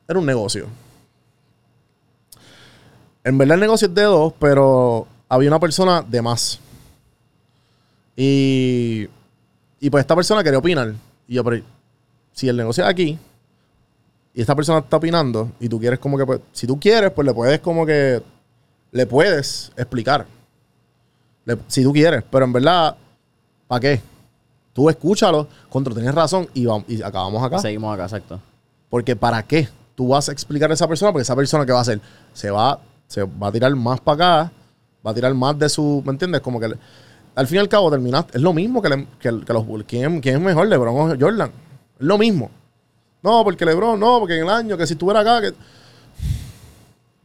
Era 0.06 0.18
un 0.18 0.26
negocio. 0.26 0.66
En 3.24 3.36
verdad 3.36 3.56
el 3.56 3.60
negocio 3.60 3.88
es 3.88 3.94
de 3.94 4.02
dos, 4.02 4.32
pero 4.38 5.06
había 5.28 5.50
una 5.50 5.60
persona 5.60 6.00
de 6.00 6.22
más. 6.22 6.60
Y, 8.16 9.08
y 9.80 9.90
pues 9.90 10.02
esta 10.02 10.14
persona 10.14 10.42
quería 10.42 10.60
opinar. 10.60 10.94
Y 11.26 11.34
yo, 11.34 11.44
pero 11.44 11.62
si 12.32 12.48
el 12.48 12.56
negocio 12.56 12.84
es 12.84 12.90
aquí, 12.90 13.18
y 14.32 14.40
esta 14.40 14.54
persona 14.54 14.78
está 14.78 14.96
opinando 14.96 15.50
y 15.58 15.68
tú 15.68 15.80
quieres 15.80 15.98
como 15.98 16.16
que, 16.16 16.24
pues, 16.24 16.40
si 16.52 16.66
tú 16.66 16.78
quieres, 16.78 17.10
pues 17.10 17.26
le 17.26 17.34
puedes 17.34 17.58
como 17.58 17.84
que, 17.84 18.22
le 18.92 19.06
puedes 19.06 19.72
explicar. 19.76 20.26
Si 21.66 21.82
tú 21.82 21.92
quieres, 21.92 22.22
pero 22.30 22.44
en 22.44 22.52
verdad, 22.52 22.96
¿para 23.66 23.80
qué? 23.80 24.00
Tú 24.78 24.88
escúchalo, 24.88 25.48
contra 25.68 25.92
tienes 25.92 26.14
razón 26.14 26.46
y, 26.54 26.64
vamos, 26.64 26.84
y 26.86 27.02
acabamos 27.02 27.42
acá. 27.42 27.58
Seguimos 27.58 27.92
acá, 27.92 28.04
exacto. 28.04 28.38
Porque 28.88 29.16
¿para 29.16 29.42
qué? 29.42 29.68
Tú 29.96 30.06
vas 30.06 30.28
a 30.28 30.32
explicar 30.32 30.70
a 30.70 30.74
esa 30.74 30.86
persona, 30.86 31.10
porque 31.10 31.22
esa 31.24 31.34
persona 31.34 31.66
que 31.66 31.72
va 31.72 31.78
a 31.78 31.82
hacer, 31.82 32.00
se 32.32 32.48
va, 32.48 32.78
se 33.08 33.24
va 33.24 33.48
a 33.48 33.50
tirar 33.50 33.74
más 33.74 33.98
para 34.00 34.14
acá, 34.44 34.52
va 35.04 35.10
a 35.10 35.14
tirar 35.14 35.34
más 35.34 35.58
de 35.58 35.68
su, 35.68 36.00
¿me 36.06 36.12
entiendes? 36.12 36.42
Como 36.42 36.60
que 36.60 36.66
al 37.34 37.46
fin 37.48 37.56
y 37.56 37.58
al 37.58 37.68
cabo 37.68 37.90
terminaste, 37.90 38.36
es 38.38 38.40
lo 38.40 38.52
mismo 38.52 38.80
que, 38.80 38.88
le- 38.88 39.06
que, 39.18 39.40
que 39.44 39.52
los 39.52 39.64
¿quién, 39.84 40.20
quién 40.20 40.36
es 40.36 40.40
mejor, 40.40 40.68
LeBron 40.68 41.10
o 41.10 41.16
Jordan? 41.18 41.50
Es 41.98 42.06
lo 42.06 42.16
mismo. 42.16 42.48
No, 43.20 43.42
porque 43.42 43.64
LeBron, 43.64 43.98
no, 43.98 44.20
porque 44.20 44.36
en 44.36 44.44
el 44.44 44.50
año 44.50 44.76
que 44.76 44.86
si 44.86 44.92
estuviera 44.92 45.22
acá, 45.22 45.40
que 45.40 45.54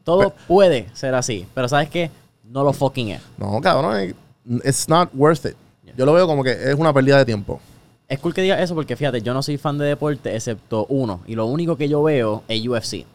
Todo 0.03 0.33
puede 0.47 0.87
ser 0.93 1.13
así, 1.13 1.45
pero 1.53 1.69
¿sabes 1.69 1.87
qué? 1.89 2.09
No 2.43 2.63
lo 2.63 2.73
fucking 2.73 3.09
es. 3.09 3.21
no, 3.37 3.61
cabrón, 3.61 4.15
it's 4.63 4.89
not 4.89 5.09
worth 5.13 5.45
it. 5.45 5.55
Yo 5.97 6.05
lo 6.05 6.13
veo 6.13 6.27
como 6.27 6.43
que 6.43 6.51
es 6.51 6.75
una 6.75 6.93
pérdida 6.93 7.17
de 7.17 7.25
tiempo. 7.25 7.59
Es 8.07 8.19
cool 8.19 8.33
que 8.33 8.41
digas 8.41 8.59
eso 8.59 8.75
porque 8.75 8.95
fíjate, 8.95 9.21
yo 9.21 9.33
no 9.33 9.41
soy 9.41 9.57
fan 9.57 9.77
de 9.77 9.85
deporte 9.85 10.35
excepto 10.35 10.85
uno. 10.89 11.21
Y 11.27 11.35
lo 11.35 11.45
único 11.45 11.77
que 11.77 11.87
yo 11.89 12.03
veo 12.03 12.43
es 12.47 12.65
UFC. 12.67 13.05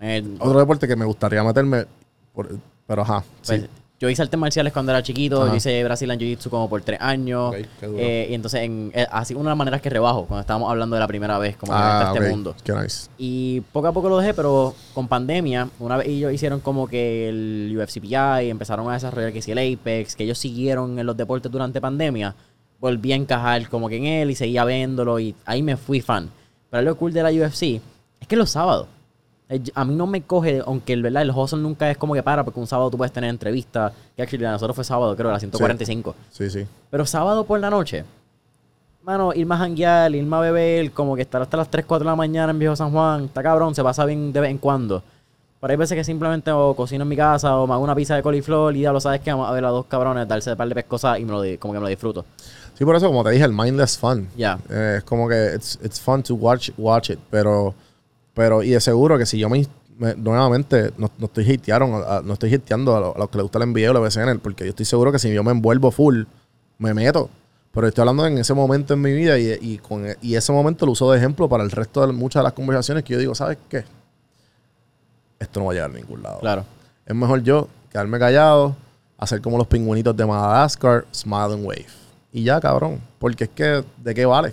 El- 0.00 0.36
Otro 0.40 0.58
deporte 0.58 0.88
que 0.88 0.96
me 0.96 1.04
gustaría 1.04 1.42
meterme, 1.44 1.86
por- 2.34 2.48
pero 2.86 3.02
ajá, 3.02 3.24
pues, 3.46 3.60
sí. 3.62 3.68
Yo 4.02 4.10
hice 4.10 4.20
artes 4.20 4.38
marciales 4.40 4.72
cuando 4.72 4.90
era 4.90 5.00
chiquito, 5.00 5.42
Ajá. 5.42 5.52
yo 5.52 5.56
hice 5.58 5.84
Brazilian 5.84 6.18
Jiu-Jitsu 6.18 6.50
como 6.50 6.68
por 6.68 6.82
tres 6.82 7.00
años. 7.00 7.54
Ok, 7.54 7.66
qué 7.78 7.86
duro. 7.86 7.98
Eh, 8.00 8.26
y 8.30 8.34
entonces, 8.34 8.62
en, 8.62 8.90
eh, 8.92 9.06
así 9.12 9.32
una 9.32 9.44
de 9.44 9.48
las 9.50 9.56
maneras 9.58 9.80
que 9.80 9.90
rebajo, 9.90 10.26
cuando 10.26 10.40
estábamos 10.40 10.68
hablando 10.72 10.96
de 10.96 11.00
la 11.00 11.06
primera 11.06 11.38
vez, 11.38 11.56
como 11.56 11.72
Ah, 11.72 12.06
entré 12.08 12.18
a 12.18 12.24
este 12.24 12.34
mundo. 12.34 12.56
Qué 12.64 12.72
nice. 12.72 13.08
Y 13.16 13.60
poco 13.70 13.86
a 13.86 13.92
poco 13.92 14.08
lo 14.08 14.18
dejé, 14.18 14.34
pero 14.34 14.74
con 14.92 15.06
pandemia, 15.06 15.68
una 15.78 15.98
vez 15.98 16.08
ellos 16.08 16.32
hicieron 16.32 16.58
como 16.58 16.88
que 16.88 17.28
el 17.28 17.78
UFCPI, 17.78 18.50
empezaron 18.50 18.90
a 18.90 18.94
desarrollar 18.94 19.32
que 19.32 19.40
si 19.40 19.52
el 19.52 19.58
Apex, 19.74 20.16
que 20.16 20.24
ellos 20.24 20.36
siguieron 20.38 20.98
en 20.98 21.06
los 21.06 21.16
deportes 21.16 21.52
durante 21.52 21.80
pandemia, 21.80 22.34
volví 22.80 23.12
a 23.12 23.14
encajar 23.14 23.68
como 23.68 23.88
que 23.88 23.98
en 23.98 24.06
él 24.06 24.32
y 24.32 24.34
seguía 24.34 24.64
viéndolo 24.64 25.20
y 25.20 25.36
ahí 25.44 25.62
me 25.62 25.76
fui 25.76 26.00
fan. 26.00 26.28
Pero 26.70 26.82
lo 26.82 26.96
cool 26.96 27.12
de 27.12 27.22
la 27.22 27.30
UFC 27.30 27.80
es 28.20 28.26
que 28.26 28.34
los 28.34 28.50
sábados, 28.50 28.88
a 29.74 29.84
mí 29.84 29.94
no 29.94 30.06
me 30.06 30.22
coge, 30.22 30.62
aunque 30.64 30.92
el, 30.92 31.02
¿verdad? 31.02 31.22
el 31.22 31.30
hustle 31.30 31.60
nunca 31.60 31.90
es 31.90 31.96
como 31.96 32.14
que 32.14 32.22
para, 32.22 32.44
porque 32.44 32.60
un 32.60 32.66
sábado 32.66 32.90
tú 32.90 32.96
puedes 32.96 33.12
tener 33.12 33.30
entrevistas, 33.30 33.92
que 34.16 34.22
actually 34.22 34.44
nosotros 34.44 34.74
fue 34.74 34.84
sábado, 34.84 35.16
creo, 35.16 35.30
a 35.30 35.32
las 35.32 35.40
145. 35.40 36.14
Sí, 36.30 36.50
sí. 36.50 36.66
Pero 36.90 37.06
sábado 37.06 37.44
por 37.44 37.60
la 37.60 37.70
noche, 37.70 38.04
mano, 39.02 39.32
ir 39.34 39.46
más 39.46 39.60
a 39.60 39.64
janguear, 39.64 40.14
ir 40.14 40.24
más 40.24 40.38
a 40.38 40.42
beber, 40.42 40.92
como 40.92 41.16
que 41.16 41.22
estar 41.22 41.42
hasta 41.42 41.56
las 41.56 41.70
3, 41.70 41.84
4 41.86 42.04
de 42.04 42.10
la 42.10 42.16
mañana 42.16 42.50
en 42.52 42.58
Viejo 42.58 42.76
San 42.76 42.90
Juan, 42.90 43.24
está 43.24 43.42
cabrón, 43.42 43.74
se 43.74 43.82
pasa 43.82 44.04
bien 44.04 44.32
de 44.32 44.40
vez 44.40 44.50
en 44.50 44.58
cuando. 44.58 45.02
Pero 45.60 45.70
hay 45.70 45.76
veces 45.76 45.96
que 45.96 46.02
simplemente 46.02 46.50
o 46.50 46.74
cocino 46.74 47.02
en 47.02 47.08
mi 47.08 47.16
casa 47.16 47.56
o 47.56 47.68
me 47.68 47.74
hago 47.74 47.84
una 47.84 47.94
pizza 47.94 48.16
de 48.16 48.22
coliflor 48.22 48.74
y 48.74 48.80
ya 48.80 48.92
lo 48.92 49.00
sabes 49.00 49.20
que 49.20 49.30
vamos 49.30 49.48
a 49.48 49.52
ver 49.52 49.64
a 49.64 49.68
dos 49.68 49.86
cabrones 49.86 50.26
darse 50.26 50.50
de 50.50 50.56
par 50.56 50.68
de 50.68 50.74
pescosas 50.74 51.20
y 51.20 51.24
me 51.24 51.30
lo, 51.30 51.60
como 51.60 51.72
que 51.72 51.78
me 51.78 51.84
lo 51.84 51.88
disfruto. 51.88 52.24
Sí, 52.74 52.84
por 52.84 52.96
eso, 52.96 53.06
como 53.06 53.22
te 53.22 53.30
dije, 53.30 53.44
el 53.44 53.52
mindless 53.52 53.96
fun. 53.96 54.28
Ya. 54.36 54.58
Eh, 54.68 54.96
es 54.98 55.04
como 55.04 55.28
que 55.28 55.52
it's, 55.54 55.78
it's 55.84 56.00
fun 56.00 56.20
to 56.24 56.34
watch, 56.34 56.70
watch 56.76 57.10
it. 57.10 57.18
Pero, 57.30 57.74
pero, 58.34 58.62
y 58.62 58.70
de 58.70 58.80
seguro 58.80 59.18
que 59.18 59.26
si 59.26 59.38
yo 59.38 59.48
me, 59.48 59.66
me- 59.98 60.14
nuevamente, 60.14 60.92
no, 60.98 61.10
no 61.18 61.26
estoy 61.26 61.52
hatearon, 61.54 62.02
a- 62.06 62.20
no 62.22 62.32
estoy 62.34 62.54
hateando 62.54 62.96
a, 62.96 63.00
lo- 63.00 63.14
a 63.16 63.18
los 63.18 63.28
que 63.30 63.38
les 63.38 63.42
gusta 63.42 63.58
el 63.58 63.64
NBA 63.72 63.90
o 63.90 63.94
la 63.94 64.00
BCN, 64.00 64.38
porque 64.40 64.64
yo 64.64 64.70
estoy 64.70 64.86
seguro 64.86 65.12
que 65.12 65.18
si 65.18 65.32
yo 65.32 65.42
me 65.44 65.50
envuelvo 65.52 65.90
full, 65.90 66.24
me 66.78 66.94
meto. 66.94 67.28
Pero 67.72 67.86
estoy 67.86 68.02
hablando 68.02 68.26
en 68.26 68.36
ese 68.36 68.52
momento 68.52 68.92
en 68.94 69.00
mi 69.00 69.12
vida 69.12 69.38
y, 69.38 69.56
y 69.60 69.78
con, 69.78 70.04
y 70.20 70.34
ese 70.34 70.52
momento 70.52 70.84
lo 70.84 70.92
uso 70.92 71.10
de 71.10 71.16
ejemplo 71.18 71.48
para 71.48 71.64
el 71.64 71.70
resto 71.70 72.06
de 72.06 72.12
muchas 72.12 72.40
de 72.40 72.44
las 72.44 72.52
conversaciones 72.52 73.02
que 73.02 73.14
yo 73.14 73.18
digo, 73.18 73.34
¿sabes 73.34 73.56
qué? 73.68 73.84
Esto 75.38 75.60
no 75.60 75.66
va 75.66 75.72
a 75.72 75.74
llegar 75.74 75.90
a 75.90 75.94
ningún 75.94 76.22
lado. 76.22 76.38
Claro. 76.40 76.64
Es 77.06 77.14
mejor 77.14 77.42
yo 77.42 77.68
quedarme 77.90 78.18
callado, 78.18 78.76
hacer 79.18 79.40
como 79.40 79.58
los 79.58 79.66
pingüinitos 79.66 80.16
de 80.16 80.26
Madagascar, 80.26 81.04
smile 81.14 81.54
and 81.54 81.64
wave. 81.64 81.86
Y 82.32 82.44
ya, 82.44 82.60
cabrón. 82.60 83.00
Porque 83.18 83.44
es 83.44 83.50
que, 83.50 83.84
¿de 83.98 84.14
qué 84.14 84.24
vale? 84.26 84.52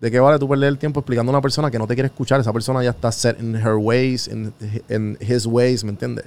¿De 0.00 0.10
qué 0.10 0.20
vale 0.20 0.38
tú 0.38 0.48
perder 0.48 0.68
el 0.68 0.78
tiempo 0.78 1.00
explicando 1.00 1.30
a 1.30 1.34
una 1.34 1.42
persona 1.42 1.70
que 1.70 1.78
no 1.78 1.86
te 1.86 1.94
quiere 1.94 2.06
escuchar? 2.06 2.38
Esa 2.40 2.52
persona 2.52 2.82
ya 2.84 2.90
está 2.90 3.10
set 3.10 3.40
in 3.40 3.56
her 3.56 3.74
ways, 3.74 4.28
in, 4.28 4.52
in 4.88 5.18
his 5.20 5.44
ways, 5.46 5.82
¿me 5.82 5.90
entiendes? 5.90 6.24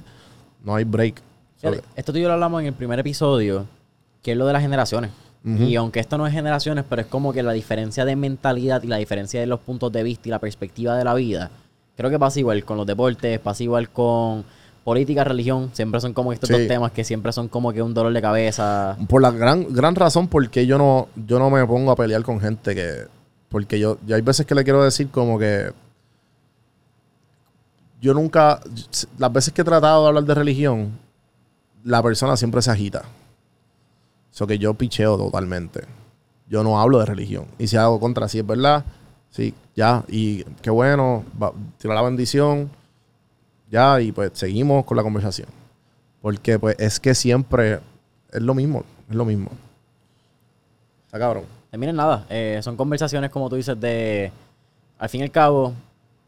No 0.62 0.74
hay 0.74 0.84
break. 0.84 1.22
Fíjate, 1.58 1.80
esto 1.96 2.12
tú 2.12 2.18
y 2.18 2.22
yo 2.22 2.28
lo 2.28 2.34
hablamos 2.34 2.60
en 2.60 2.66
el 2.66 2.74
primer 2.74 2.98
episodio, 2.98 3.66
que 4.22 4.32
es 4.32 4.36
lo 4.36 4.46
de 4.46 4.52
las 4.52 4.62
generaciones. 4.62 5.10
Y 5.44 5.74
aunque 5.74 5.98
esto 5.98 6.16
no 6.18 6.24
es 6.28 6.32
generaciones, 6.32 6.84
pero 6.88 7.02
es 7.02 7.08
como 7.08 7.32
que 7.32 7.42
la 7.42 7.52
diferencia 7.52 8.04
de 8.04 8.14
mentalidad 8.14 8.80
y 8.84 8.86
la 8.86 8.98
diferencia 8.98 9.40
de 9.40 9.46
los 9.48 9.58
puntos 9.58 9.90
de 9.90 10.04
vista 10.04 10.28
y 10.28 10.30
la 10.30 10.38
perspectiva 10.38 10.96
de 10.96 11.02
la 11.02 11.14
vida, 11.14 11.50
creo 11.96 12.10
que 12.10 12.18
pasa 12.18 12.38
igual 12.38 12.64
con 12.64 12.76
los 12.76 12.86
deportes, 12.86 13.40
pasa 13.40 13.64
igual 13.64 13.88
con 13.90 14.44
política, 14.84 15.24
religión, 15.24 15.70
siempre 15.72 16.00
son 16.00 16.12
como 16.12 16.32
estos 16.32 16.46
Sí. 16.48 16.52
dos 16.56 16.68
temas 16.68 16.92
que 16.92 17.02
siempre 17.02 17.32
son 17.32 17.48
como 17.48 17.72
que 17.72 17.82
un 17.82 17.92
dolor 17.92 18.12
de 18.12 18.22
cabeza. 18.22 18.96
Por 19.08 19.20
la 19.20 19.32
gran, 19.32 19.66
gran 19.74 19.96
razón 19.96 20.28
por 20.28 20.48
qué 20.48 20.64
yo 20.64 20.78
no, 20.78 21.08
yo 21.26 21.40
no 21.40 21.50
me 21.50 21.66
pongo 21.66 21.90
a 21.90 21.96
pelear 21.96 22.22
con 22.22 22.38
gente 22.40 22.74
que... 22.76 23.06
Porque 23.52 23.78
yo, 23.78 23.98
hay 24.10 24.22
veces 24.22 24.46
que 24.46 24.54
le 24.54 24.64
quiero 24.64 24.82
decir 24.82 25.10
como 25.10 25.38
que... 25.38 25.72
Yo 28.00 28.14
nunca... 28.14 28.60
Las 29.18 29.32
veces 29.32 29.52
que 29.52 29.60
he 29.60 29.64
tratado 29.64 30.02
de 30.02 30.08
hablar 30.08 30.24
de 30.24 30.34
religión, 30.34 30.98
la 31.84 32.02
persona 32.02 32.36
siempre 32.36 32.62
se 32.62 32.70
agita. 32.70 33.02
Eso 34.32 34.46
que 34.46 34.58
yo 34.58 34.72
picheo 34.72 35.18
totalmente. 35.18 35.82
Yo 36.48 36.64
no 36.64 36.80
hablo 36.80 36.98
de 36.98 37.04
religión. 37.04 37.44
Y 37.58 37.66
si 37.66 37.76
hago 37.76 38.00
contra, 38.00 38.26
si 38.26 38.38
es 38.38 38.46
verdad, 38.46 38.86
sí, 39.30 39.54
ya. 39.76 40.02
Y 40.08 40.44
qué 40.62 40.70
bueno, 40.70 41.22
va, 41.40 41.52
tira 41.76 41.94
la 41.94 42.02
bendición, 42.02 42.70
ya, 43.70 44.00
y 44.00 44.12
pues 44.12 44.30
seguimos 44.34 44.86
con 44.86 44.96
la 44.96 45.02
conversación. 45.02 45.48
Porque 46.22 46.58
pues 46.58 46.76
es 46.78 46.98
que 46.98 47.14
siempre 47.14 47.80
es 48.30 48.40
lo 48.40 48.54
mismo, 48.54 48.84
es 49.10 49.14
lo 49.14 49.26
mismo. 49.26 49.50
Está 51.06 51.18
cabrón. 51.18 51.44
Eh, 51.72 51.78
miren, 51.78 51.96
nada, 51.96 52.26
eh, 52.28 52.60
son 52.62 52.76
conversaciones 52.76 53.30
como 53.30 53.48
tú 53.48 53.56
dices 53.56 53.80
de, 53.80 54.30
al 54.98 55.08
fin 55.08 55.22
y 55.22 55.24
al 55.24 55.30
cabo, 55.30 55.72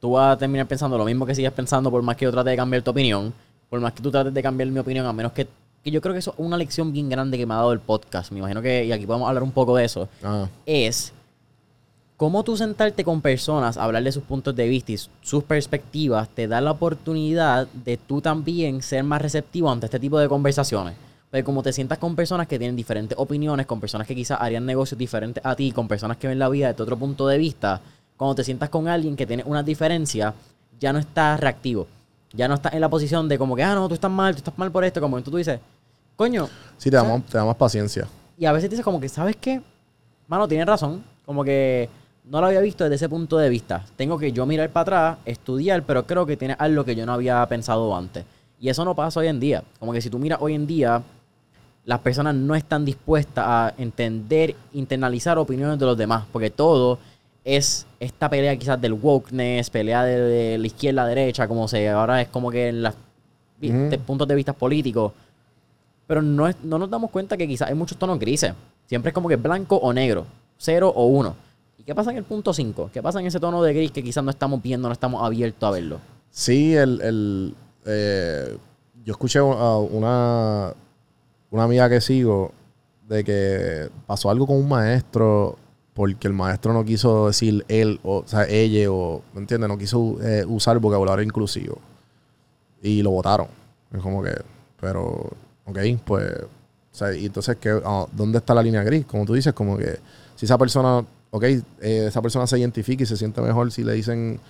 tú 0.00 0.12
vas 0.12 0.34
a 0.34 0.38
terminar 0.38 0.66
pensando 0.66 0.96
lo 0.96 1.04
mismo 1.04 1.26
que 1.26 1.34
sigues 1.34 1.52
pensando 1.52 1.90
por 1.90 2.02
más 2.02 2.16
que 2.16 2.24
yo 2.24 2.32
trate 2.32 2.48
de 2.48 2.56
cambiar 2.56 2.80
tu 2.80 2.90
opinión, 2.90 3.32
por 3.68 3.78
más 3.78 3.92
que 3.92 4.02
tú 4.02 4.10
trates 4.10 4.32
de 4.32 4.42
cambiar 4.42 4.70
mi 4.70 4.78
opinión, 4.78 5.04
a 5.04 5.12
menos 5.12 5.32
que, 5.32 5.46
que 5.82 5.90
yo 5.90 6.00
creo 6.00 6.14
que 6.14 6.20
eso 6.20 6.30
es 6.30 6.38
una 6.38 6.56
lección 6.56 6.94
bien 6.94 7.10
grande 7.10 7.36
que 7.36 7.44
me 7.44 7.52
ha 7.52 7.58
dado 7.58 7.72
el 7.72 7.80
podcast, 7.80 8.32
me 8.32 8.38
imagino 8.38 8.62
que, 8.62 8.86
y 8.86 8.92
aquí 8.92 9.04
podemos 9.04 9.28
hablar 9.28 9.42
un 9.42 9.52
poco 9.52 9.76
de 9.76 9.84
eso, 9.84 10.08
Ah, 10.22 10.48
es 10.64 11.12
cómo 12.16 12.42
tú 12.42 12.56
sentarte 12.56 13.04
con 13.04 13.20
personas, 13.20 13.76
hablar 13.76 14.02
de 14.02 14.12
sus 14.12 14.22
puntos 14.22 14.56
de 14.56 14.66
vista 14.66 14.92
y 14.92 14.98
sus 15.20 15.44
perspectivas, 15.44 16.26
te 16.30 16.48
da 16.48 16.62
la 16.62 16.70
oportunidad 16.70 17.66
de 17.66 17.98
tú 17.98 18.22
también 18.22 18.80
ser 18.80 19.04
más 19.04 19.20
receptivo 19.20 19.70
ante 19.70 19.84
este 19.86 20.00
tipo 20.00 20.18
de 20.18 20.26
conversaciones. 20.26 20.94
Porque 21.34 21.42
como 21.42 21.64
te 21.64 21.72
sientas 21.72 21.98
con 21.98 22.14
personas 22.14 22.46
que 22.46 22.60
tienen 22.60 22.76
diferentes 22.76 23.18
opiniones, 23.18 23.66
con 23.66 23.80
personas 23.80 24.06
que 24.06 24.14
quizás 24.14 24.38
harían 24.40 24.64
negocios 24.64 24.96
diferentes 24.96 25.44
a 25.44 25.56
ti, 25.56 25.72
con 25.72 25.88
personas 25.88 26.16
que 26.16 26.28
ven 26.28 26.38
la 26.38 26.48
vida 26.48 26.68
desde 26.68 26.80
otro 26.84 26.96
punto 26.96 27.26
de 27.26 27.38
vista, 27.38 27.80
cuando 28.16 28.36
te 28.36 28.44
sientas 28.44 28.68
con 28.68 28.86
alguien 28.86 29.16
que 29.16 29.26
tiene 29.26 29.42
una 29.44 29.64
diferencia, 29.64 30.32
ya 30.78 30.92
no 30.92 31.00
estás 31.00 31.40
reactivo. 31.40 31.88
Ya 32.32 32.46
no 32.46 32.54
estás 32.54 32.72
en 32.72 32.80
la 32.80 32.88
posición 32.88 33.28
de 33.28 33.36
como 33.36 33.56
que, 33.56 33.64
ah, 33.64 33.74
no, 33.74 33.88
tú 33.88 33.94
estás 33.94 34.12
mal, 34.12 34.32
tú 34.32 34.38
estás 34.38 34.56
mal 34.56 34.70
por 34.70 34.84
esto. 34.84 35.00
Como 35.00 35.20
tú 35.24 35.36
dices, 35.36 35.58
coño, 36.14 36.48
sí, 36.78 36.88
te 36.88 36.94
damos, 36.94 37.26
te 37.26 37.36
damos 37.36 37.56
paciencia. 37.56 38.06
y 38.38 38.46
a 38.46 38.52
veces 38.52 38.70
dices 38.70 38.84
como 38.84 39.00
que, 39.00 39.08
¿sabes 39.08 39.34
qué? 39.34 39.60
Mano, 40.28 40.46
tienes 40.46 40.68
razón. 40.68 41.02
Como 41.26 41.42
que 41.42 41.88
no 42.26 42.40
lo 42.40 42.46
había 42.46 42.60
visto 42.60 42.84
desde 42.84 42.94
ese 42.94 43.08
punto 43.08 43.38
de 43.38 43.48
vista. 43.48 43.84
Tengo 43.96 44.18
que 44.18 44.30
yo 44.30 44.46
mirar 44.46 44.70
para 44.70 44.82
atrás, 44.82 45.18
estudiar, 45.24 45.82
pero 45.82 46.06
creo 46.06 46.26
que 46.26 46.36
tiene 46.36 46.54
algo 46.60 46.84
que 46.84 46.94
yo 46.94 47.04
no 47.04 47.12
había 47.12 47.44
pensado 47.48 47.92
antes. 47.96 48.24
Y 48.60 48.68
eso 48.68 48.84
no 48.84 48.94
pasa 48.94 49.18
hoy 49.18 49.26
en 49.26 49.40
día. 49.40 49.64
Como 49.80 49.92
que 49.92 50.00
si 50.00 50.08
tú 50.08 50.20
miras 50.20 50.38
hoy 50.40 50.54
en 50.54 50.68
día, 50.68 51.02
las 51.84 51.98
personas 52.00 52.34
no 52.34 52.54
están 52.54 52.84
dispuestas 52.84 53.44
a 53.46 53.74
entender, 53.78 54.54
internalizar 54.72 55.38
opiniones 55.38 55.78
de 55.78 55.86
los 55.86 55.96
demás. 55.98 56.24
Porque 56.32 56.50
todo 56.50 56.98
es 57.44 57.86
esta 58.00 58.28
pelea 58.30 58.56
quizás 58.56 58.80
del 58.80 58.94
wokeness, 58.94 59.68
pelea 59.70 60.02
de, 60.04 60.18
de 60.20 60.58
la 60.58 60.66
izquierda 60.66 61.02
a 61.02 61.06
derecha, 61.06 61.46
como 61.46 61.68
se 61.68 61.88
ahora 61.90 62.22
es 62.22 62.28
como 62.28 62.50
que 62.50 62.68
en 62.68 62.82
los 62.82 62.94
puntos 64.06 64.26
de 64.28 64.34
vista 64.34 64.52
políticos. 64.52 65.12
Pero 66.06 66.20
no, 66.22 66.48
es- 66.48 66.56
no 66.62 66.78
nos 66.78 66.88
damos 66.90 67.10
cuenta 67.10 67.36
que 67.36 67.46
quizás 67.48 67.68
hay 67.68 67.74
muchos 67.74 67.96
tonos 67.98 68.18
grises. 68.18 68.52
Siempre 68.86 69.10
es 69.10 69.14
como 69.14 69.28
que 69.28 69.36
blanco 69.36 69.76
o 69.76 69.92
negro, 69.92 70.26
cero 70.58 70.92
o 70.94 71.06
uno. 71.06 71.34
¿Y 71.78 71.82
qué 71.82 71.94
pasa 71.94 72.10
en 72.10 72.18
el 72.18 72.24
punto 72.24 72.52
5? 72.54 72.90
¿Qué 72.92 73.02
pasa 73.02 73.20
en 73.20 73.26
ese 73.26 73.40
tono 73.40 73.62
de 73.62 73.72
gris 73.74 73.90
que 73.90 74.02
quizás 74.02 74.22
no 74.24 74.30
estamos 74.30 74.62
viendo, 74.62 74.88
no 74.88 74.92
estamos 74.92 75.22
abiertos 75.22 75.66
a 75.66 75.70
verlo? 75.70 75.98
Sí, 76.30 76.74
el, 76.74 77.00
el, 77.02 77.54
eh, 77.86 78.56
yo 79.04 79.12
escuché 79.12 79.38
a 79.38 79.42
una, 79.78 80.72
una 81.54 81.62
amiga 81.62 81.88
que 81.88 82.00
sigo 82.00 82.50
de 83.08 83.22
que 83.22 83.88
pasó 84.08 84.28
algo 84.28 84.44
con 84.44 84.56
un 84.56 84.68
maestro 84.68 85.56
porque 85.94 86.26
el 86.26 86.34
maestro 86.34 86.72
no 86.72 86.84
quiso 86.84 87.28
decir 87.28 87.64
él, 87.68 88.00
o, 88.02 88.24
sea, 88.26 88.44
ella, 88.48 88.90
o, 88.90 89.22
¿me 89.32 89.40
entiendes? 89.40 89.68
No 89.68 89.78
quiso 89.78 90.16
eh, 90.20 90.44
usar 90.44 90.80
vocabulario 90.80 91.22
inclusivo. 91.24 91.78
Y 92.82 93.02
lo 93.02 93.12
votaron. 93.12 93.46
Es 93.92 94.02
como 94.02 94.20
que, 94.20 94.32
pero, 94.80 95.30
ok, 95.64 95.78
pues, 96.04 96.28
o 96.42 96.48
sea, 96.90 97.14
y 97.14 97.26
entonces, 97.26 97.56
¿qué, 97.60 97.80
ah, 97.84 98.06
¿dónde 98.10 98.38
está 98.38 98.52
la 98.52 98.62
línea 98.62 98.82
gris? 98.82 99.06
Como 99.06 99.24
tú 99.24 99.34
dices, 99.34 99.52
como 99.52 99.78
que 99.78 100.00
si 100.34 100.46
esa 100.46 100.58
persona, 100.58 101.04
ok, 101.30 101.44
eh, 101.44 101.62
esa 102.08 102.20
persona 102.20 102.48
se 102.48 102.58
identifica 102.58 103.04
y 103.04 103.06
se 103.06 103.16
siente 103.16 103.40
mejor 103.40 103.70
si 103.70 103.84
le 103.84 103.92
dicen 103.92 104.40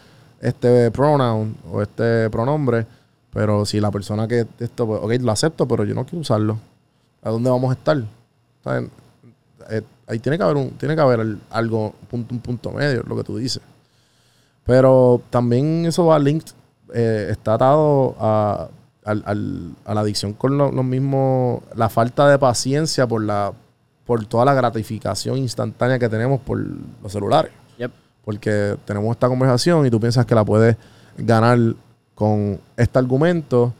este 0.40 0.90
pronoun 0.90 1.54
o 1.70 1.82
este 1.82 2.30
pronombre, 2.30 2.86
pero 3.30 3.66
si 3.66 3.78
la 3.78 3.90
persona 3.90 4.26
que 4.26 4.46
esto, 4.58 4.86
pues, 4.86 5.00
ok, 5.02 5.22
lo 5.22 5.32
acepto, 5.32 5.68
pero 5.68 5.84
yo 5.84 5.94
no 5.94 6.06
quiero 6.06 6.22
usarlo. 6.22 6.58
¿A 7.24 7.30
dónde 7.30 7.50
vamos 7.50 7.70
a 7.70 7.72
estar? 7.74 8.02
¿Saben? 8.62 8.90
Eh, 9.70 9.82
ahí 10.06 10.18
tiene 10.18 10.36
que 10.38 10.44
haber 10.44 10.56
un, 10.56 10.70
tiene 10.72 10.94
que 10.94 11.00
haber 11.00 11.38
algo, 11.50 11.94
punto, 12.10 12.34
un 12.34 12.40
punto 12.40 12.70
medio, 12.70 13.02
lo 13.06 13.16
que 13.16 13.24
tú 13.24 13.36
dices. 13.38 13.62
Pero 14.64 15.20
también 15.30 15.84
eso 15.86 16.06
va 16.06 16.18
linked, 16.18 16.52
eh, 16.94 17.28
está 17.30 17.54
atado 17.54 18.14
a, 18.18 18.68
al- 19.04 19.22
al- 19.26 19.74
a 19.84 19.94
la 19.94 20.00
adicción 20.00 20.32
con 20.32 20.56
lo- 20.56 20.70
los 20.72 20.84
mismos, 20.84 21.62
la 21.74 21.88
falta 21.88 22.28
de 22.28 22.38
paciencia 22.38 23.06
por 23.06 23.22
la, 23.22 23.52
por 24.06 24.24
toda 24.26 24.44
la 24.44 24.54
gratificación 24.54 25.38
instantánea 25.38 25.98
que 25.98 26.08
tenemos 26.08 26.40
por 26.40 26.58
los 26.58 27.12
celulares. 27.12 27.52
Yep. 27.78 27.90
Porque 28.24 28.76
tenemos 28.86 29.10
esta 29.12 29.28
conversación 29.28 29.86
y 29.86 29.90
tú 29.90 30.00
piensas 30.00 30.24
que 30.24 30.34
la 30.34 30.44
puedes 30.44 30.76
ganar 31.18 31.58
con 32.14 32.58
este 32.76 32.98
argumento 32.98 33.72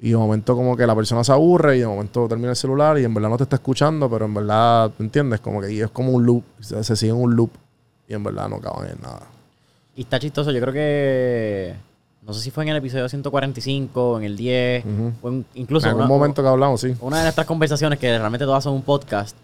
y 0.00 0.10
de 0.10 0.16
momento 0.16 0.56
como 0.56 0.76
que 0.76 0.86
la 0.86 0.94
persona 0.94 1.22
se 1.22 1.32
aburre 1.32 1.76
y 1.76 1.80
de 1.80 1.86
momento 1.86 2.26
termina 2.26 2.50
el 2.50 2.56
celular 2.56 2.98
y 2.98 3.04
en 3.04 3.12
verdad 3.12 3.28
no 3.28 3.36
te 3.36 3.42
está 3.44 3.56
escuchando, 3.56 4.08
pero 4.10 4.24
en 4.24 4.34
verdad, 4.34 4.90
¿me 4.98 5.04
entiendes? 5.04 5.40
Como 5.40 5.60
que 5.60 5.78
es 5.80 5.90
como 5.90 6.12
un 6.12 6.24
loop, 6.24 6.42
se, 6.60 6.82
se 6.84 6.96
sigue 6.96 7.12
en 7.12 7.18
un 7.18 7.36
loop 7.36 7.50
y 8.08 8.14
en 8.14 8.22
verdad 8.24 8.48
no 8.48 8.56
acaban 8.56 8.88
en 8.88 9.00
nada. 9.02 9.20
Y 9.94 10.02
está 10.02 10.18
chistoso, 10.18 10.50
yo 10.50 10.60
creo 10.60 10.72
que. 10.72 11.74
No 12.26 12.32
sé 12.34 12.40
si 12.42 12.50
fue 12.50 12.64
en 12.64 12.70
el 12.70 12.76
episodio 12.76 13.08
145, 13.08 14.18
en 14.18 14.24
el 14.24 14.36
10, 14.36 14.84
Ujú. 14.84 15.12
o 15.22 15.28
en- 15.30 15.46
incluso 15.54 15.86
en 15.86 15.90
algún 15.90 16.04
una, 16.04 16.08
momento 16.14 16.42
que 16.42 16.48
hablamos, 16.48 16.80
sí. 16.80 16.94
una 17.00 17.16
de 17.18 17.22
nuestras 17.24 17.46
conversaciones 17.46 17.98
que 17.98 18.16
realmente 18.18 18.44
todas 18.44 18.62
son 18.64 18.74
un 18.74 18.82
podcast. 18.82 19.36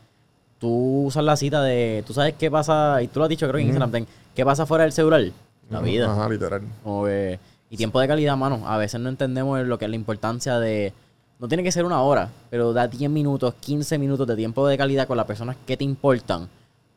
Tú 0.58 1.04
usas 1.06 1.24
la 1.24 1.36
cita 1.36 1.62
de. 1.62 2.02
Tú 2.06 2.14
sabes 2.14 2.34
qué 2.38 2.50
pasa, 2.50 3.02
y 3.02 3.08
tú 3.08 3.18
lo 3.18 3.24
has 3.24 3.28
dicho, 3.28 3.46
creo 3.46 3.56
que 3.58 3.62
en 3.62 3.68
Instagram, 3.76 4.06
¿qué 4.34 4.44
pasa 4.44 4.64
fuera 4.66 4.84
del 4.84 4.92
celular? 4.92 5.22
La 5.70 5.78
Ujú, 5.78 5.86
vida. 5.86 6.10
Ajá, 6.12 6.28
literal. 6.28 6.62
Como 6.82 7.04
que- 7.04 7.38
tiempo 7.76 8.00
de 8.00 8.08
calidad, 8.08 8.36
mano. 8.36 8.62
A 8.66 8.76
veces 8.78 9.00
no 9.00 9.08
entendemos 9.08 9.60
lo 9.66 9.78
que 9.78 9.84
es 9.84 9.90
la 9.90 9.96
importancia 9.96 10.58
de. 10.58 10.92
No 11.38 11.48
tiene 11.48 11.62
que 11.62 11.70
ser 11.72 11.84
una 11.84 12.00
hora, 12.00 12.30
pero 12.50 12.72
da 12.72 12.88
10 12.88 13.10
minutos, 13.10 13.54
15 13.60 13.98
minutos 13.98 14.26
de 14.26 14.36
tiempo 14.36 14.66
de 14.66 14.78
calidad 14.78 15.06
con 15.06 15.16
las 15.16 15.26
personas 15.26 15.56
que 15.66 15.76
te 15.76 15.84
importan. 15.84 16.48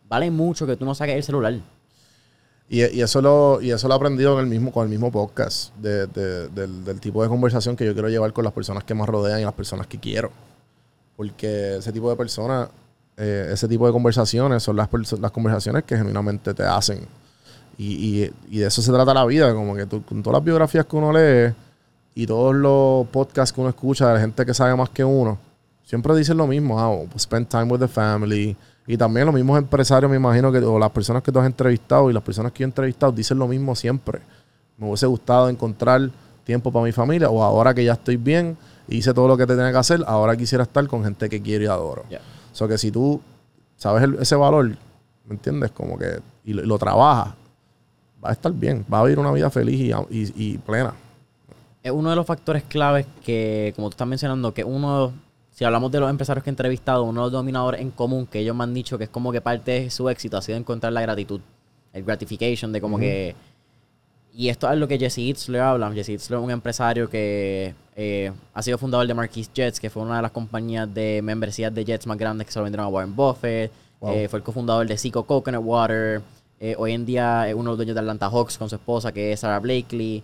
Vale 0.08 0.32
mucho 0.32 0.66
que 0.66 0.76
tú 0.78 0.86
no 0.86 0.96
saques 0.96 1.16
el 1.16 1.24
celular. 1.24 1.54
Y, 2.72 2.82
eso 2.82 3.22
lo, 3.22 3.60
y 3.62 3.72
eso 3.72 3.88
lo 3.88 3.96
he 3.96 3.98
aprendido 3.98 4.34
en 4.40 4.46
el 4.46 4.46
mismo, 4.50 4.72
con 4.72 4.84
el 4.84 4.90
mismo 4.90 5.12
podcast, 5.12 5.76
de- 5.78 6.06
de- 6.08 6.48
del, 6.50 7.00
tipo 7.00 7.24
de 7.24 7.28
conversación 7.30 7.76
que 7.76 7.84
yo 7.86 7.94
quiero 7.94 8.10
llevar 8.10 8.32
con 8.32 8.44
las 8.44 8.54
personas 8.54 8.84
que 8.84 8.94
me 8.94 9.06
rodean 9.06 9.42
y 9.42 9.44
las 9.44 9.54
personas 9.54 9.88
que 9.88 10.00
quiero. 10.00 10.32
Porque 11.18 11.78
ese 11.78 11.92
tipo 11.92 12.10
de 12.10 12.16
personas, 12.16 12.70
eh, 13.18 13.50
ese 13.52 13.68
tipo 13.68 13.86
de 13.88 13.92
conversaciones 13.92 14.62
son 14.64 14.76
las, 14.76 14.88
las 15.20 15.32
conversaciones 15.32 15.84
que 15.84 15.98
genuinamente 15.98 16.54
te 16.54 16.64
hacen. 16.64 17.00
Y, 17.80 18.24
y- 18.26 18.32
y 18.50 18.60
de 18.60 18.68
eso 18.68 18.82
se 18.82 18.92
trata 18.92 19.14
la 19.14 19.26
vida, 19.26 19.54
como 19.56 19.74
que 19.74 19.86
tú, 19.86 20.04
con 20.04 20.22
todas 20.22 20.40
las 20.40 20.44
biografías 20.44 20.86
que 20.86 20.96
uno 20.98 21.14
lee 21.14 21.54
y 22.14 22.28
todos 22.28 22.54
los 22.54 23.08
podcasts 23.08 23.54
que 23.54 23.62
uno 23.62 23.70
escucha 23.70 24.08
de 24.10 24.14
la 24.16 24.20
gente 24.20 24.46
que 24.46 24.54
sabe 24.54 24.76
más 24.76 24.90
que 24.90 25.04
uno, 25.06 25.38
siempre 25.86 26.14
dicen 26.16 26.36
lo 26.38 26.46
mismo, 26.46 26.78
ah, 26.80 26.90
oh, 26.90 27.08
spend 27.18 27.48
time 27.48 27.64
with 27.72 27.80
the 27.80 27.88
family. 27.88 28.56
Y 28.86 28.98
también 28.98 29.26
los 29.28 29.34
mismos 29.34 29.58
empresarios, 29.58 30.12
me 30.12 30.18
imagino 30.18 30.52
que, 30.52 30.58
o 30.60 30.78
las 30.78 30.90
personas 30.92 31.24
que 31.24 31.32
tú 31.32 31.40
has 31.40 31.46
entrevistado 31.46 32.10
y 32.10 32.14
las 32.14 32.22
personas 32.24 32.52
que 32.52 32.60
yo 32.60 32.66
he 32.66 32.70
entrevistado 32.70 33.12
dicen 33.14 33.38
lo 33.40 33.48
mismo 33.48 33.74
siempre. 33.76 34.20
Me 34.78 34.88
hubiese 34.88 35.06
gustado 35.06 35.48
encontrar 35.48 36.10
tiempo 36.44 36.72
para 36.74 36.84
mi 36.84 36.92
familia, 36.92 37.30
o 37.30 37.42
ahora 37.44 37.74
que 37.74 37.86
ya 37.86 37.94
estoy 37.94 38.18
bien, 38.18 38.58
hice 38.90 39.14
todo 39.14 39.28
lo 39.28 39.38
que 39.38 39.46
te 39.48 39.56
tenía 39.56 39.72
que 39.72 39.78
hacer, 39.78 40.04
ahora 40.06 40.36
quisiera 40.36 40.64
estar 40.64 40.86
con 40.88 41.04
gente 41.04 41.30
que 41.30 41.42
quiero 41.42 41.64
y 41.64 41.68
adoro. 41.68 42.04
O 42.52 42.56
sea 42.56 42.68
que 42.68 42.78
si 42.78 42.92
tú 42.92 43.22
sabes 43.78 44.04
el- 44.04 44.16
ese 44.20 44.36
valor, 44.36 44.68
¿me 45.26 45.36
entiendes? 45.36 45.72
Como 45.72 45.98
que, 45.98 46.20
y 46.44 46.54
lo, 46.54 46.64
y 46.64 46.66
lo 46.66 46.78
trabajas, 46.80 47.36
va 48.24 48.30
a 48.30 48.34
estar 48.34 48.52
bien, 48.52 48.86
va 48.92 49.00
a 49.00 49.04
vivir 49.04 49.20
una 49.20 49.32
vida 49.32 49.50
feliz 49.50 49.80
y, 49.80 49.92
y- 50.16 50.34
y 50.36 50.58
plena. 50.58 50.94
es 51.84 51.92
uno 51.92 52.10
de 52.10 52.16
los 52.16 52.26
factores 52.26 52.64
claves 52.64 53.06
que, 53.24 53.72
como 53.76 53.90
tú 53.90 53.94
estás 53.94 54.08
mencionando, 54.08 54.54
que 54.54 54.64
uno, 54.64 55.14
si 55.52 55.64
hablamos 55.66 55.92
de 55.92 56.00
los 56.02 56.10
empresarios 56.10 56.44
que 56.44 56.50
he 56.50 56.52
entrevistado, 56.52 57.04
uno 57.04 57.22
de 57.22 57.26
los 57.26 57.32
dominadores 57.32 57.80
en 57.82 57.92
común 57.92 58.26
que 58.28 58.40
ellos 58.40 58.56
me 58.56 58.64
han 58.64 58.74
dicho 58.74 58.98
que 58.98 59.06
es 59.06 59.10
como 59.10 59.32
que 59.32 59.40
parte 59.42 59.72
de 59.72 59.90
su 59.90 60.10
éxito 60.10 60.38
ha 60.38 60.42
sido 60.42 60.58
encontrar 60.58 60.92
la 60.94 61.02
gratitud, 61.02 61.40
el 61.94 62.04
gratification 62.04 62.72
de 62.72 62.82
como 62.82 62.98
que... 63.00 63.36
Y 64.32 64.48
esto 64.50 64.72
es 64.72 64.78
lo 64.78 64.88
que 64.88 64.98
Jesse 65.00 65.18
Itzler 65.18 65.60
habla. 65.62 65.92
Jesse 65.92 66.10
Itzler 66.10 66.40
es 66.40 66.46
un 66.46 66.52
empresario 66.52 67.10
que 67.10 67.74
eh, 67.96 68.32
ha 68.54 68.62
sido 68.62 68.78
fundador 68.78 69.08
de 69.08 69.14
Marquis 69.14 69.52
Jets, 69.52 69.80
que 69.80 69.90
fue 69.90 70.04
una 70.04 70.18
de 70.18 70.22
las 70.22 70.32
compañías 70.32 70.94
de 70.94 71.20
membresías 71.24 71.74
de 71.74 71.84
Jets 71.84 72.06
más 72.08 72.18
grandes 72.18 72.46
que 72.46 72.54
se 72.54 72.60
lo 72.60 72.64
vendieron 72.64 72.86
a 72.86 72.90
Warren 72.90 73.16
Buffett. 73.16 73.72
Wow. 74.00 74.14
Eh, 74.14 74.28
fue 74.30 74.38
el 74.40 74.44
cofundador 74.44 74.88
de 74.88 74.98
Zico 74.98 75.24
Coconut 75.24 75.62
Water. 75.66 76.22
Eh, 76.62 76.76
hoy 76.78 76.92
en 76.92 77.06
día 77.06 77.48
es 77.48 77.54
uno 77.54 77.64
de 77.64 77.70
los 77.70 77.78
dueños 77.78 77.96
de 77.96 78.02
Atlanta 78.02 78.30
Hawks 78.30 78.58
con 78.58 78.70
su 78.70 78.76
esposa, 78.76 79.12
que 79.14 79.32
es 79.32 79.40
Sarah 79.40 79.60
Blakely. 79.60 80.22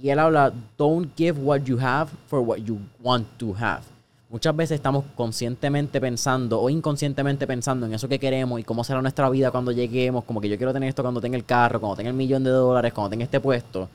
Y 0.00 0.08
él 0.08 0.18
habla, 0.18 0.52
don't 0.78 1.10
give 1.16 1.40
what 1.40 1.62
you 1.62 1.78
have 1.80 2.10
for 2.28 2.40
what 2.40 2.58
you 2.58 2.78
want 3.02 3.26
to 3.38 3.54
have. 3.58 3.82
Muchas 4.30 4.56
veces 4.56 4.76
estamos 4.76 5.04
conscientemente 5.14 6.00
pensando 6.00 6.60
o 6.60 6.70
inconscientemente 6.70 7.46
pensando 7.46 7.84
en 7.84 7.92
eso 7.92 8.08
que 8.08 8.18
queremos 8.18 8.58
y 8.58 8.64
cómo 8.64 8.82
será 8.82 9.02
nuestra 9.02 9.28
vida 9.28 9.50
cuando 9.50 9.72
lleguemos, 9.72 10.24
como 10.24 10.40
que 10.40 10.48
yo 10.48 10.56
quiero 10.56 10.72
tener 10.72 10.88
esto 10.88 11.02
cuando 11.02 11.20
tenga 11.20 11.36
el 11.36 11.44
carro, 11.44 11.80
cuando 11.80 11.96
tenga 11.96 12.08
el 12.10 12.16
millón 12.16 12.42
de 12.42 12.50
dólares, 12.50 12.94
cuando 12.94 13.10
tenga 13.10 13.24
este 13.24 13.40
puesto. 13.40 13.90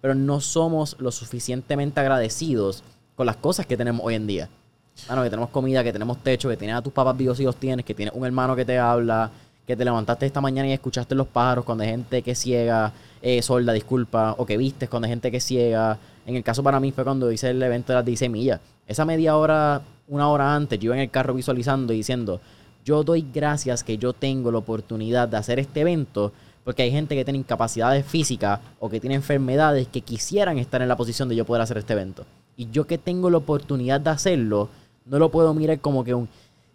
Pero 0.00 0.14
no 0.14 0.40
somos 0.40 0.96
lo 1.00 1.10
suficientemente 1.10 1.98
agradecidos 1.98 2.84
con 3.16 3.26
las 3.26 3.36
cosas 3.36 3.66
que 3.66 3.76
tenemos 3.76 4.04
hoy 4.04 4.14
en 4.14 4.26
día. 4.26 4.48
Que 4.94 5.30
tenemos 5.30 5.48
comida, 5.48 5.82
que 5.82 5.92
tenemos 5.92 6.18
techo, 6.18 6.48
que 6.48 6.56
tienes 6.56 6.76
a 6.76 6.82
tus 6.82 6.92
papás 6.92 7.16
vivos 7.16 7.38
si 7.38 7.44
los 7.44 7.56
tienes, 7.56 7.84
que 7.84 7.94
tienes 7.94 8.14
un 8.14 8.24
hermano 8.24 8.54
que 8.54 8.64
te 8.64 8.78
habla, 8.78 9.32
que 9.66 9.76
te 9.76 9.84
levantaste 9.84 10.26
esta 10.26 10.40
mañana 10.40 10.68
y 10.68 10.72
escuchaste 10.72 11.14
los 11.14 11.26
pájaros 11.26 11.64
cuando 11.64 11.84
hay 11.84 11.90
gente 11.90 12.22
que 12.22 12.34
ciega, 12.34 12.92
eh, 13.20 13.40
sorda, 13.42 13.72
disculpa, 13.72 14.34
o 14.38 14.44
que 14.44 14.56
vistes 14.56 14.88
cuando 14.88 15.06
hay 15.06 15.12
gente 15.12 15.30
que 15.30 15.40
ciega. 15.40 15.98
En 16.26 16.36
el 16.36 16.42
caso 16.42 16.62
para 16.62 16.80
mí 16.80 16.92
fue 16.92 17.04
cuando 17.04 17.30
hice 17.30 17.50
el 17.50 17.62
evento 17.62 17.92
de 17.92 17.96
las 17.96 18.04
16 18.04 18.30
millas. 18.30 18.60
Esa 18.86 19.04
media 19.04 19.36
hora, 19.36 19.82
una 20.08 20.28
hora 20.28 20.54
antes, 20.54 20.78
yo 20.78 20.86
iba 20.86 20.96
en 20.96 21.02
el 21.02 21.10
carro 21.10 21.34
visualizando 21.34 21.92
y 21.92 21.96
diciendo, 21.96 22.40
yo 22.84 23.04
doy 23.04 23.24
gracias 23.32 23.84
que 23.84 23.96
yo 23.96 24.12
tengo 24.12 24.50
la 24.50 24.58
oportunidad 24.58 25.28
de 25.28 25.36
hacer 25.36 25.58
este 25.58 25.80
evento 25.80 26.32
porque 26.64 26.82
hay 26.82 26.90
gente 26.90 27.16
que 27.16 27.24
tiene 27.24 27.38
incapacidades 27.38 28.06
físicas 28.06 28.60
o 28.78 28.88
que 28.88 29.00
tiene 29.00 29.16
enfermedades 29.16 29.88
que 29.88 30.00
quisieran 30.00 30.58
estar 30.58 30.80
en 30.82 30.88
la 30.88 30.96
posición 30.96 31.28
de 31.28 31.36
yo 31.36 31.44
poder 31.44 31.62
hacer 31.62 31.78
este 31.78 31.92
evento. 31.92 32.24
Y 32.56 32.70
yo 32.70 32.86
que 32.86 32.98
tengo 32.98 33.30
la 33.30 33.38
oportunidad 33.38 34.00
de 34.00 34.10
hacerlo, 34.10 34.68
no 35.06 35.18
lo 35.18 35.30
puedo 35.30 35.52
mirar 35.54 35.80
como 35.80 36.04
que 36.04 36.14
un 36.14 36.28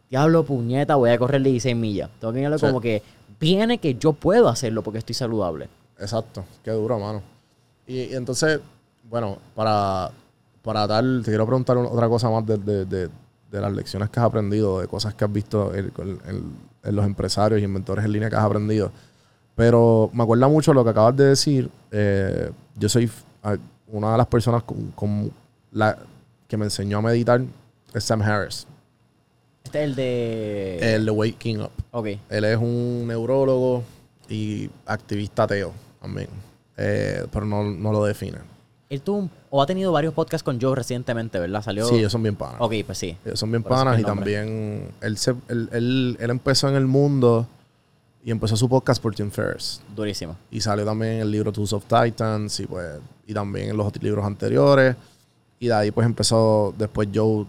diablo 0.10 0.44
puñeta, 0.44 0.96
voy 0.96 1.10
a 1.12 1.18
correr 1.18 1.42
16 1.42 1.76
millas. 1.76 2.10
Tengo 2.20 2.34
que 2.34 2.40
mirarlo 2.40 2.58
Sí. 2.60 2.66
como 2.66 2.82
que 2.82 3.02
viene 3.40 3.78
que 3.80 3.96
yo 3.96 4.14
puedo 4.14 4.48
hacerlo 4.50 4.82
porque 4.84 5.00
estoy 5.00 5.16
saludable. 5.16 5.70
Exacto, 6.00 6.44
qué 6.64 6.72
duro, 6.72 7.00
mano. 7.00 7.22
Y, 7.86 8.02
y 8.04 8.14
entonces, 8.16 8.60
bueno, 9.10 9.38
para, 9.56 10.12
para 10.62 10.88
tal, 10.88 11.22
te 11.24 11.32
quiero 11.32 11.46
preguntar 11.46 11.78
otra 11.78 12.08
cosa 12.10 12.30
más 12.30 12.46
de, 12.46 12.58
de- 12.58 12.86
de- 12.86 13.10
de 13.50 13.62
las 13.62 13.72
lecciones 13.72 14.10
que 14.10 14.20
has 14.20 14.26
aprendido, 14.26 14.82
de 14.82 14.88
cosas 14.88 15.14
que 15.16 15.24
has 15.24 15.32
visto 15.32 15.74
en, 15.74 15.92
en- 15.98 16.20
en- 16.28 16.54
en 16.84 16.96
los 16.96 17.06
empresarios 17.06 17.62
y 17.62 17.64
inventores 17.64 18.04
en 18.04 18.12
línea 18.12 18.30
que 18.30 18.36
has 18.36 18.44
aprendido. 18.44 18.92
Pero 19.56 20.10
me 20.14 20.24
acuerda 20.24 20.48
mucho 20.48 20.74
lo 20.74 20.84
que 20.84 20.90
acabas 20.92 21.16
de 21.16 21.26
decir. 21.26 21.70
eh, 21.92 22.52
yo 22.76 22.90
soy 22.90 23.10
una 23.88 24.12
de 24.12 24.18
las 24.18 24.28
personas 24.28 24.64
con, 24.64 24.92
con 24.92 25.32
la, 25.72 25.98
que 26.48 26.58
me 26.58 26.66
enseñó 26.66 26.98
a 27.00 27.02
meditar, 27.02 27.42
es 27.94 28.04
Sam 28.04 28.22
Harris, 28.22 28.68
Este 29.68 29.84
es 29.84 29.90
el 29.90 29.96
de... 29.96 30.96
el 30.96 31.06
de 31.06 31.12
Waking 31.12 31.62
Up. 31.62 31.72
Ok. 31.92 32.08
Él 32.30 32.44
es 32.46 32.58
un 32.58 33.06
neurólogo 33.08 33.84
y 34.30 34.70
activista 34.86 35.44
ateo 35.44 35.74
también. 36.02 36.30
Eh, 36.78 37.26
pero 37.32 37.46
no, 37.46 37.64
no 37.64 37.92
lo 37.92 38.04
define. 38.06 38.38
Él 38.90 39.02
tuvo 39.02 39.18
un- 39.18 39.32
o 39.50 39.62
ha 39.62 39.66
tenido 39.66 39.92
varios 39.92 40.14
podcasts 40.14 40.44
con 40.44 40.60
Joe 40.62 40.76
recientemente, 40.76 41.40
¿verdad? 41.40 41.62
Salió... 41.62 41.86
Sí, 41.88 41.96
ellos 41.96 42.12
son 42.12 42.24
bien 42.24 42.36
panas. 42.36 42.56
Ok, 42.60 42.74
pues 42.86 42.98
sí. 42.98 43.18
Ellos 43.26 43.40
son 43.40 43.52
bien 43.52 43.64
Por 43.64 43.72
panas 43.74 44.00
y 44.00 44.04
también 44.04 44.90
él, 45.02 45.18
se, 45.18 45.32
él, 45.50 45.70
él- 45.72 46.18
él 46.20 46.30
empezó 46.30 46.70
en 46.70 46.76
el 46.76 46.86
mundo 46.88 47.48
y 48.24 48.32
empezó 48.32 48.56
su 48.58 48.68
podcast 48.70 49.02
por 49.02 49.14
Tim 49.16 49.30
Ferriss. 49.32 49.82
Durísimo. 49.96 50.36
Y 50.52 50.62
salió 50.62 50.86
también 50.86 51.14
en 51.14 51.22
el 51.22 51.32
libro 51.32 51.52
Tools 51.52 51.74
of 51.74 51.84
Titans 51.86 52.60
y 52.62 52.66
pues 52.66 53.00
y 53.26 53.34
también 53.34 53.70
en 53.70 53.78
los 53.78 53.88
otros 53.88 54.04
libros 54.04 54.26
anteriores. 54.26 54.96
Y 55.60 55.68
de 55.68 55.74
ahí 55.74 55.92
pues 55.92 56.06
empezó, 56.06 56.74
después 56.78 57.10
Joe 57.14 57.46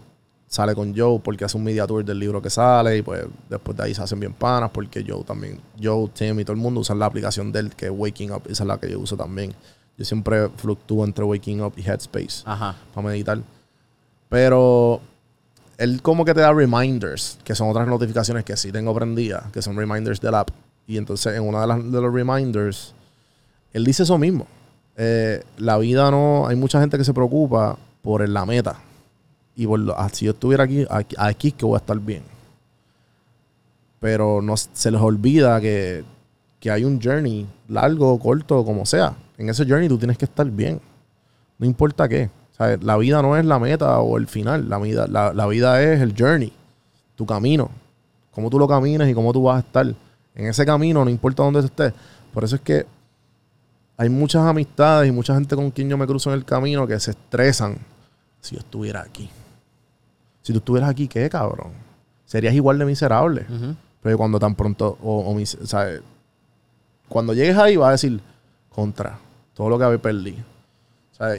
sale 0.49 0.73
con 0.73 0.97
Joe 0.97 1.19
porque 1.19 1.45
hace 1.45 1.57
un 1.57 1.63
media 1.63 1.85
tour 1.85 2.03
del 2.03 2.17
libro 2.17 2.41
que 2.41 2.49
sale 2.49 2.97
y 2.97 3.01
pues 3.03 3.23
después 3.47 3.77
de 3.77 3.83
ahí 3.83 3.93
se 3.93 4.01
hacen 4.01 4.19
bien 4.19 4.33
panas 4.33 4.71
porque 4.73 5.05
Joe 5.07 5.23
también, 5.23 5.61
Joe, 5.81 6.09
Tim 6.09 6.39
y 6.39 6.43
todo 6.43 6.53
el 6.53 6.59
mundo 6.59 6.81
usan 6.81 6.97
la 6.97 7.05
aplicación 7.05 7.51
de 7.51 7.59
él 7.59 7.75
que 7.75 7.85
es 7.85 7.91
Waking 7.95 8.31
Up, 8.31 8.41
esa 8.49 8.63
es 8.63 8.67
la 8.67 8.79
que 8.79 8.89
yo 8.89 8.99
uso 8.99 9.15
también. 9.15 9.53
Yo 9.95 10.05
siempre 10.05 10.49
fluctúo 10.49 11.05
entre 11.05 11.23
Waking 11.23 11.61
Up 11.61 11.73
y 11.77 11.81
Headspace 11.81 12.41
Ajá. 12.45 12.75
para 12.93 13.07
meditar. 13.07 13.39
Pero 14.27 15.01
él 15.77 16.01
como 16.01 16.25
que 16.25 16.33
te 16.33 16.41
da 16.41 16.51
reminders, 16.51 17.37
que 17.43 17.53
son 17.53 17.69
otras 17.69 17.87
notificaciones 17.87 18.43
que 18.43 18.57
sí 18.57 18.71
tengo 18.71 18.93
prendidas, 18.95 19.51
que 19.51 19.61
son 19.61 19.77
reminders 19.77 20.19
del 20.19 20.33
app. 20.33 20.49
Y 20.87 20.97
entonces 20.97 21.35
en 21.35 21.43
una 21.43 21.61
de, 21.61 21.67
las, 21.67 21.91
de 21.91 22.01
los 22.01 22.11
reminders, 22.11 22.95
él 23.71 23.85
dice 23.85 24.03
eso 24.03 24.17
mismo. 24.17 24.47
Eh, 24.97 25.43
la 25.57 25.77
vida 25.77 26.09
no, 26.09 26.47
hay 26.47 26.55
mucha 26.55 26.79
gente 26.79 26.97
que 26.97 27.03
se 27.03 27.13
preocupa 27.13 27.77
por 28.01 28.27
la 28.27 28.45
meta. 28.45 28.79
Y 29.59 29.67
por 29.67 29.77
ah, 29.97 30.07
si 30.09 30.23
yo 30.23 30.31
estuviera 30.31 30.63
aquí, 30.63 30.85
aquí, 30.89 31.17
aquí 31.19 31.51
que 31.51 31.65
voy 31.65 31.75
a 31.75 31.79
estar 31.79 31.99
bien. 31.99 32.23
Pero 33.99 34.41
no, 34.41 34.55
se 34.55 34.89
les 34.89 35.01
olvida 35.01 35.59
que, 35.59 36.05
que 36.61 36.71
hay 36.71 36.85
un 36.85 37.01
journey 37.01 37.45
largo, 37.67 38.17
corto, 38.19 38.63
como 38.63 38.85
sea. 38.85 39.17
En 39.37 39.49
ese 39.49 39.65
journey 39.65 39.89
tú 39.89 39.97
tienes 39.97 40.17
que 40.17 40.23
estar 40.23 40.49
bien. 40.49 40.79
No 41.57 41.65
importa 41.65 42.07
qué. 42.07 42.29
La 42.79 42.95
vida 42.95 43.21
no 43.21 43.35
es 43.35 43.43
la 43.43 43.59
meta 43.59 43.99
o 43.99 44.17
el 44.17 44.27
final. 44.27 44.69
La 44.69 44.77
vida, 44.77 45.07
la, 45.07 45.33
la 45.33 45.45
vida 45.47 45.83
es 45.83 45.99
el 45.99 46.15
journey. 46.17 46.53
Tu 47.17 47.25
camino. 47.25 47.69
Cómo 48.31 48.49
tú 48.49 48.59
lo 48.59 48.65
caminas 48.65 49.09
y 49.09 49.13
cómo 49.13 49.33
tú 49.33 49.43
vas 49.43 49.57
a 49.57 49.67
estar. 49.67 49.85
En 50.35 50.45
ese 50.45 50.65
camino, 50.65 51.03
no 51.03 51.11
importa 51.11 51.43
dónde 51.43 51.59
estés. 51.59 51.91
Por 52.33 52.45
eso 52.45 52.55
es 52.55 52.61
que 52.61 52.85
hay 53.97 54.07
muchas 54.07 54.45
amistades 54.45 55.09
y 55.09 55.11
mucha 55.11 55.33
gente 55.33 55.53
con 55.57 55.69
quien 55.69 55.89
yo 55.89 55.97
me 55.97 56.07
cruzo 56.07 56.29
en 56.29 56.37
el 56.37 56.45
camino 56.45 56.87
que 56.87 56.97
se 56.97 57.11
estresan. 57.11 57.77
Si 58.39 58.55
yo 58.55 58.59
estuviera 58.59 59.01
aquí. 59.01 59.29
Si 60.49 60.53
tú 60.53 60.57
estuvieras 60.57 60.89
aquí, 60.89 61.07
¿qué, 61.07 61.29
cabrón? 61.29 61.73
Serías 62.25 62.55
igual 62.55 62.79
de 62.79 62.85
miserable. 62.85 63.45
Pero 64.01 64.17
cuando 64.17 64.39
tan 64.39 64.55
pronto, 64.55 64.97
o, 65.03 65.19
o 65.19 65.35
mis- 65.35 65.53
o 65.61 65.67
sea, 65.67 65.87
cuando 67.07 67.35
llegues 67.35 67.55
ahí 67.55 67.75
vas 67.77 67.89
a 67.89 67.91
decir, 67.91 68.19
contra, 68.73 69.19
todo 69.53 69.69
lo 69.69 69.77
que 69.77 69.83
había 69.83 70.01
perdido. 70.01 70.37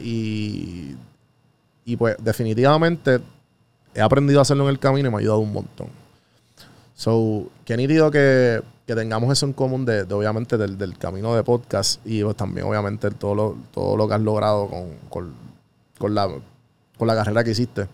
Y, 0.01 0.95
y 1.85 1.97
pues 1.97 2.15
definitivamente 2.20 3.19
he 3.95 4.01
aprendido 4.01 4.39
a 4.39 4.43
hacerlo 4.43 4.62
en 4.62 4.70
el 4.70 4.78
camino 4.78 5.09
y 5.09 5.11
me 5.11 5.16
ha 5.16 5.19
ayudado 5.20 5.41
un 5.41 5.53
montón. 5.55 5.89
So, 6.95 7.49
qué 7.65 7.77
nítido 7.77 8.12
que, 8.12 8.62
que 8.87 8.95
tengamos 8.95 9.32
eso 9.32 9.45
en 9.45 9.55
común 9.55 9.85
de, 9.85 10.05
de, 10.05 10.15
obviamente 10.15 10.57
del, 10.57 10.78
del 10.78 10.97
camino 10.99 11.35
de 11.35 11.43
podcast 11.43 12.01
y 12.07 12.23
pues, 12.23 12.37
también 12.37 12.65
obviamente 12.65 13.11
todo 13.11 13.35
lo, 13.35 13.57
todo 13.74 13.97
lo 13.97 14.07
que 14.07 14.15
has 14.15 14.20
logrado 14.20 14.69
con, 14.69 14.87
con, 15.09 15.32
con 15.99 16.15
la, 16.15 16.28
con 16.97 17.09
la 17.09 17.15
carrera 17.16 17.43
que 17.43 17.51
hiciste. 17.51 17.89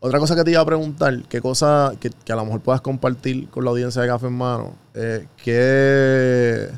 Otra 0.00 0.20
cosa 0.20 0.36
que 0.36 0.44
te 0.44 0.52
iba 0.52 0.60
a 0.60 0.64
preguntar, 0.64 1.24
qué 1.28 1.40
cosa 1.40 1.92
que, 1.98 2.10
a 2.32 2.36
lo 2.36 2.44
mejor 2.44 2.60
puedas 2.60 2.80
compartir 2.80 3.48
con 3.50 3.64
la 3.64 3.70
audiencia 3.70 4.00
de 4.00 4.06
Café 4.06 4.28
en 4.28 4.32
Mano, 4.32 4.74
eh, 4.94 5.26
¿qué, 5.42 6.70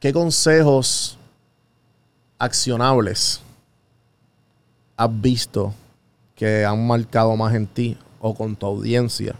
¿qué 0.00 0.12
consejos 0.12 1.16
accionables 2.36 3.40
has 4.96 5.20
visto 5.20 5.72
que 6.34 6.64
han 6.64 6.84
marcado 6.84 7.36
más 7.36 7.54
en 7.54 7.68
ti 7.68 7.96
o 8.20 8.34
con 8.34 8.56
tu 8.56 8.66
audiencia? 8.66 9.36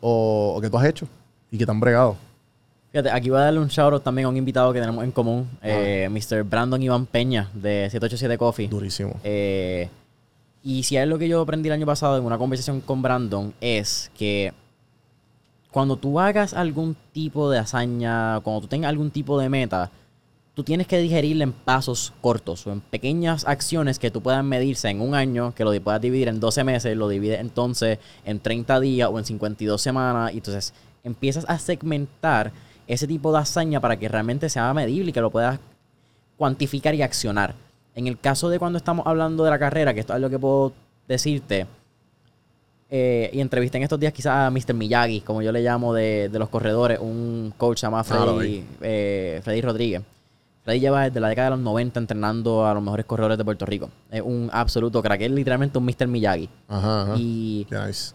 O, 0.00 0.54
o 0.56 0.60
que 0.60 0.68
tú 0.68 0.76
has 0.76 0.86
hecho 0.86 1.06
y 1.52 1.58
que 1.58 1.64
te 1.64 1.70
han 1.70 1.78
bregado. 1.78 2.16
Fíjate, 2.92 3.10
aquí 3.10 3.30
voy 3.30 3.38
a 3.38 3.44
darle 3.44 3.60
un 3.60 3.68
shout 3.68 3.92
out 3.92 4.02
también 4.02 4.26
a 4.26 4.28
un 4.28 4.36
invitado 4.36 4.72
que 4.72 4.80
tenemos 4.80 5.04
en 5.04 5.12
común, 5.12 5.48
eh, 5.62 6.08
Mr. 6.10 6.42
Brandon 6.42 6.82
Iván 6.82 7.06
Peña 7.06 7.48
de 7.54 7.88
787 7.88 8.36
Coffee. 8.36 8.68
Durísimo. 8.68 9.20
Eh, 9.22 9.88
y 10.64 10.82
si 10.82 10.96
hay 10.96 11.04
algo 11.04 11.16
que 11.16 11.28
yo 11.28 11.40
aprendí 11.40 11.68
el 11.68 11.74
año 11.74 11.86
pasado 11.86 12.18
en 12.18 12.24
una 12.24 12.36
conversación 12.36 12.80
con 12.80 13.00
Brandon 13.00 13.54
es 13.60 14.10
que 14.18 14.52
cuando 15.70 15.96
tú 15.96 16.18
hagas 16.18 16.52
algún 16.52 16.96
tipo 17.12 17.48
de 17.48 17.58
hazaña, 17.58 18.40
cuando 18.40 18.62
tú 18.62 18.66
tengas 18.66 18.88
algún 18.88 19.12
tipo 19.12 19.38
de 19.38 19.48
meta, 19.48 19.90
tú 20.54 20.64
tienes 20.64 20.88
que 20.88 20.98
digerirla 20.98 21.44
en 21.44 21.52
pasos 21.52 22.12
cortos 22.20 22.66
o 22.66 22.72
en 22.72 22.80
pequeñas 22.80 23.46
acciones 23.46 24.00
que 24.00 24.10
tú 24.10 24.20
puedas 24.20 24.44
medirse 24.44 24.88
en 24.88 25.00
un 25.00 25.14
año, 25.14 25.54
que 25.54 25.64
lo 25.64 25.80
puedas 25.80 26.00
dividir 26.00 26.26
en 26.26 26.40
12 26.40 26.64
meses, 26.64 26.96
lo 26.96 27.08
divides 27.08 27.40
entonces 27.40 28.00
en 28.24 28.40
30 28.40 28.80
días 28.80 29.08
o 29.10 29.18
en 29.18 29.24
52 29.24 29.80
semanas, 29.80 30.34
y 30.34 30.38
entonces 30.38 30.74
empiezas 31.04 31.46
a 31.48 31.58
segmentar 31.58 32.52
ese 32.94 33.06
tipo 33.06 33.32
de 33.32 33.38
hazaña 33.38 33.80
para 33.80 33.96
que 33.96 34.08
realmente 34.08 34.48
sea 34.48 34.74
medible 34.74 35.10
y 35.10 35.12
que 35.12 35.20
lo 35.20 35.30
puedas 35.30 35.60
cuantificar 36.36 36.92
y 36.94 37.02
accionar. 37.02 37.54
En 37.94 38.08
el 38.08 38.18
caso 38.18 38.48
de 38.48 38.58
cuando 38.58 38.78
estamos 38.78 39.06
hablando 39.06 39.44
de 39.44 39.50
la 39.50 39.58
carrera, 39.60 39.94
que 39.94 40.00
esto 40.00 40.14
es 40.14 40.20
lo 40.20 40.28
que 40.28 40.38
puedo 40.38 40.72
decirte, 41.06 41.66
eh, 42.90 43.30
y 43.32 43.40
entrevisté 43.40 43.76
en 43.76 43.84
estos 43.84 44.00
días 44.00 44.12
quizás 44.12 44.32
a 44.32 44.50
Mr. 44.50 44.74
Miyagi, 44.74 45.20
como 45.20 45.40
yo 45.40 45.52
le 45.52 45.62
llamo 45.62 45.94
de, 45.94 46.28
de 46.28 46.38
los 46.40 46.48
corredores, 46.48 46.98
un 46.98 47.54
coach 47.56 47.82
llamado 47.82 48.02
Freddy, 48.02 48.64
eh, 48.80 49.40
Freddy 49.44 49.60
Rodríguez. 49.60 50.02
Freddy 50.64 50.80
lleva 50.80 51.04
desde 51.04 51.20
la 51.20 51.28
década 51.28 51.50
de 51.50 51.56
los 51.56 51.60
90 51.60 52.00
entrenando 52.00 52.66
a 52.66 52.74
los 52.74 52.82
mejores 52.82 53.06
corredores 53.06 53.38
de 53.38 53.44
Puerto 53.44 53.66
Rico. 53.66 53.88
Es 54.10 54.22
un 54.22 54.50
absoluto 54.52 55.00
crack, 55.00 55.20
es 55.20 55.30
literalmente 55.30 55.78
un 55.78 55.84
Mr. 55.84 56.08
Miyagi. 56.08 56.48
Ajá, 56.66 57.02
ajá. 57.02 57.14
Y 57.16 57.68
nice. 57.70 58.14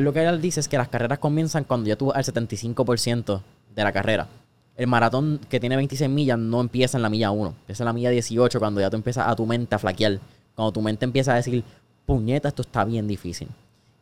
lo 0.00 0.12
que 0.12 0.24
él 0.24 0.40
dice 0.40 0.58
es 0.58 0.66
que 0.66 0.76
las 0.76 0.88
carreras 0.88 1.20
comienzan 1.20 1.62
cuando 1.62 1.88
ya 1.88 1.94
tú 1.94 2.06
vas 2.06 2.16
al 2.16 2.34
75% 2.34 3.42
de 3.74 3.84
la 3.84 3.92
carrera. 3.92 4.28
El 4.76 4.86
maratón 4.86 5.40
que 5.48 5.58
tiene 5.58 5.76
26 5.76 6.08
millas 6.08 6.38
no 6.38 6.60
empieza 6.60 6.98
en 6.98 7.02
la 7.02 7.08
milla 7.08 7.30
1, 7.30 7.48
empieza 7.48 7.82
en 7.82 7.86
la 7.86 7.92
milla 7.92 8.10
18 8.10 8.58
cuando 8.58 8.80
ya 8.80 8.90
tú 8.90 8.96
empiezas 8.96 9.26
a 9.26 9.34
tu 9.34 9.44
mente 9.44 9.74
a 9.74 9.78
flaquear. 9.78 10.20
Cuando 10.54 10.72
tu 10.72 10.82
mente 10.82 11.04
empieza 11.04 11.32
a 11.32 11.36
decir, 11.36 11.64
puñeta, 12.06 12.48
esto 12.48 12.62
está 12.62 12.84
bien 12.84 13.06
difícil. 13.06 13.48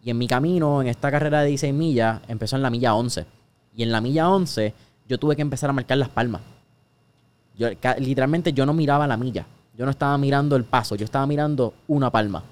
Y 0.02 0.10
en 0.10 0.18
mi 0.18 0.28
camino, 0.28 0.80
en 0.80 0.88
esta 0.88 1.10
carrera 1.10 1.40
de 1.40 1.48
16 1.48 1.74
millas, 1.74 2.20
empezó 2.28 2.56
en 2.56 2.62
la 2.62 2.70
milla 2.70 2.94
11. 2.94 3.26
Y 3.74 3.82
en 3.82 3.92
la 3.92 4.00
milla 4.00 4.30
11 4.30 4.72
yo 5.08 5.18
tuve 5.18 5.36
que 5.36 5.42
empezar 5.42 5.70
a 5.70 5.72
marcar 5.72 5.98
las 5.98 6.08
palmas. 6.08 6.42
Yo, 7.56 7.68
literalmente 7.98 8.52
yo 8.52 8.66
no 8.66 8.72
miraba 8.72 9.06
la 9.06 9.16
milla. 9.16 9.46
Yo 9.76 9.84
no 9.84 9.90
estaba 9.90 10.16
mirando 10.16 10.56
el 10.56 10.64
paso, 10.64 10.94
yo 10.94 11.04
estaba 11.04 11.26
mirando 11.26 11.74
una 11.88 12.10
palma. 12.10 12.42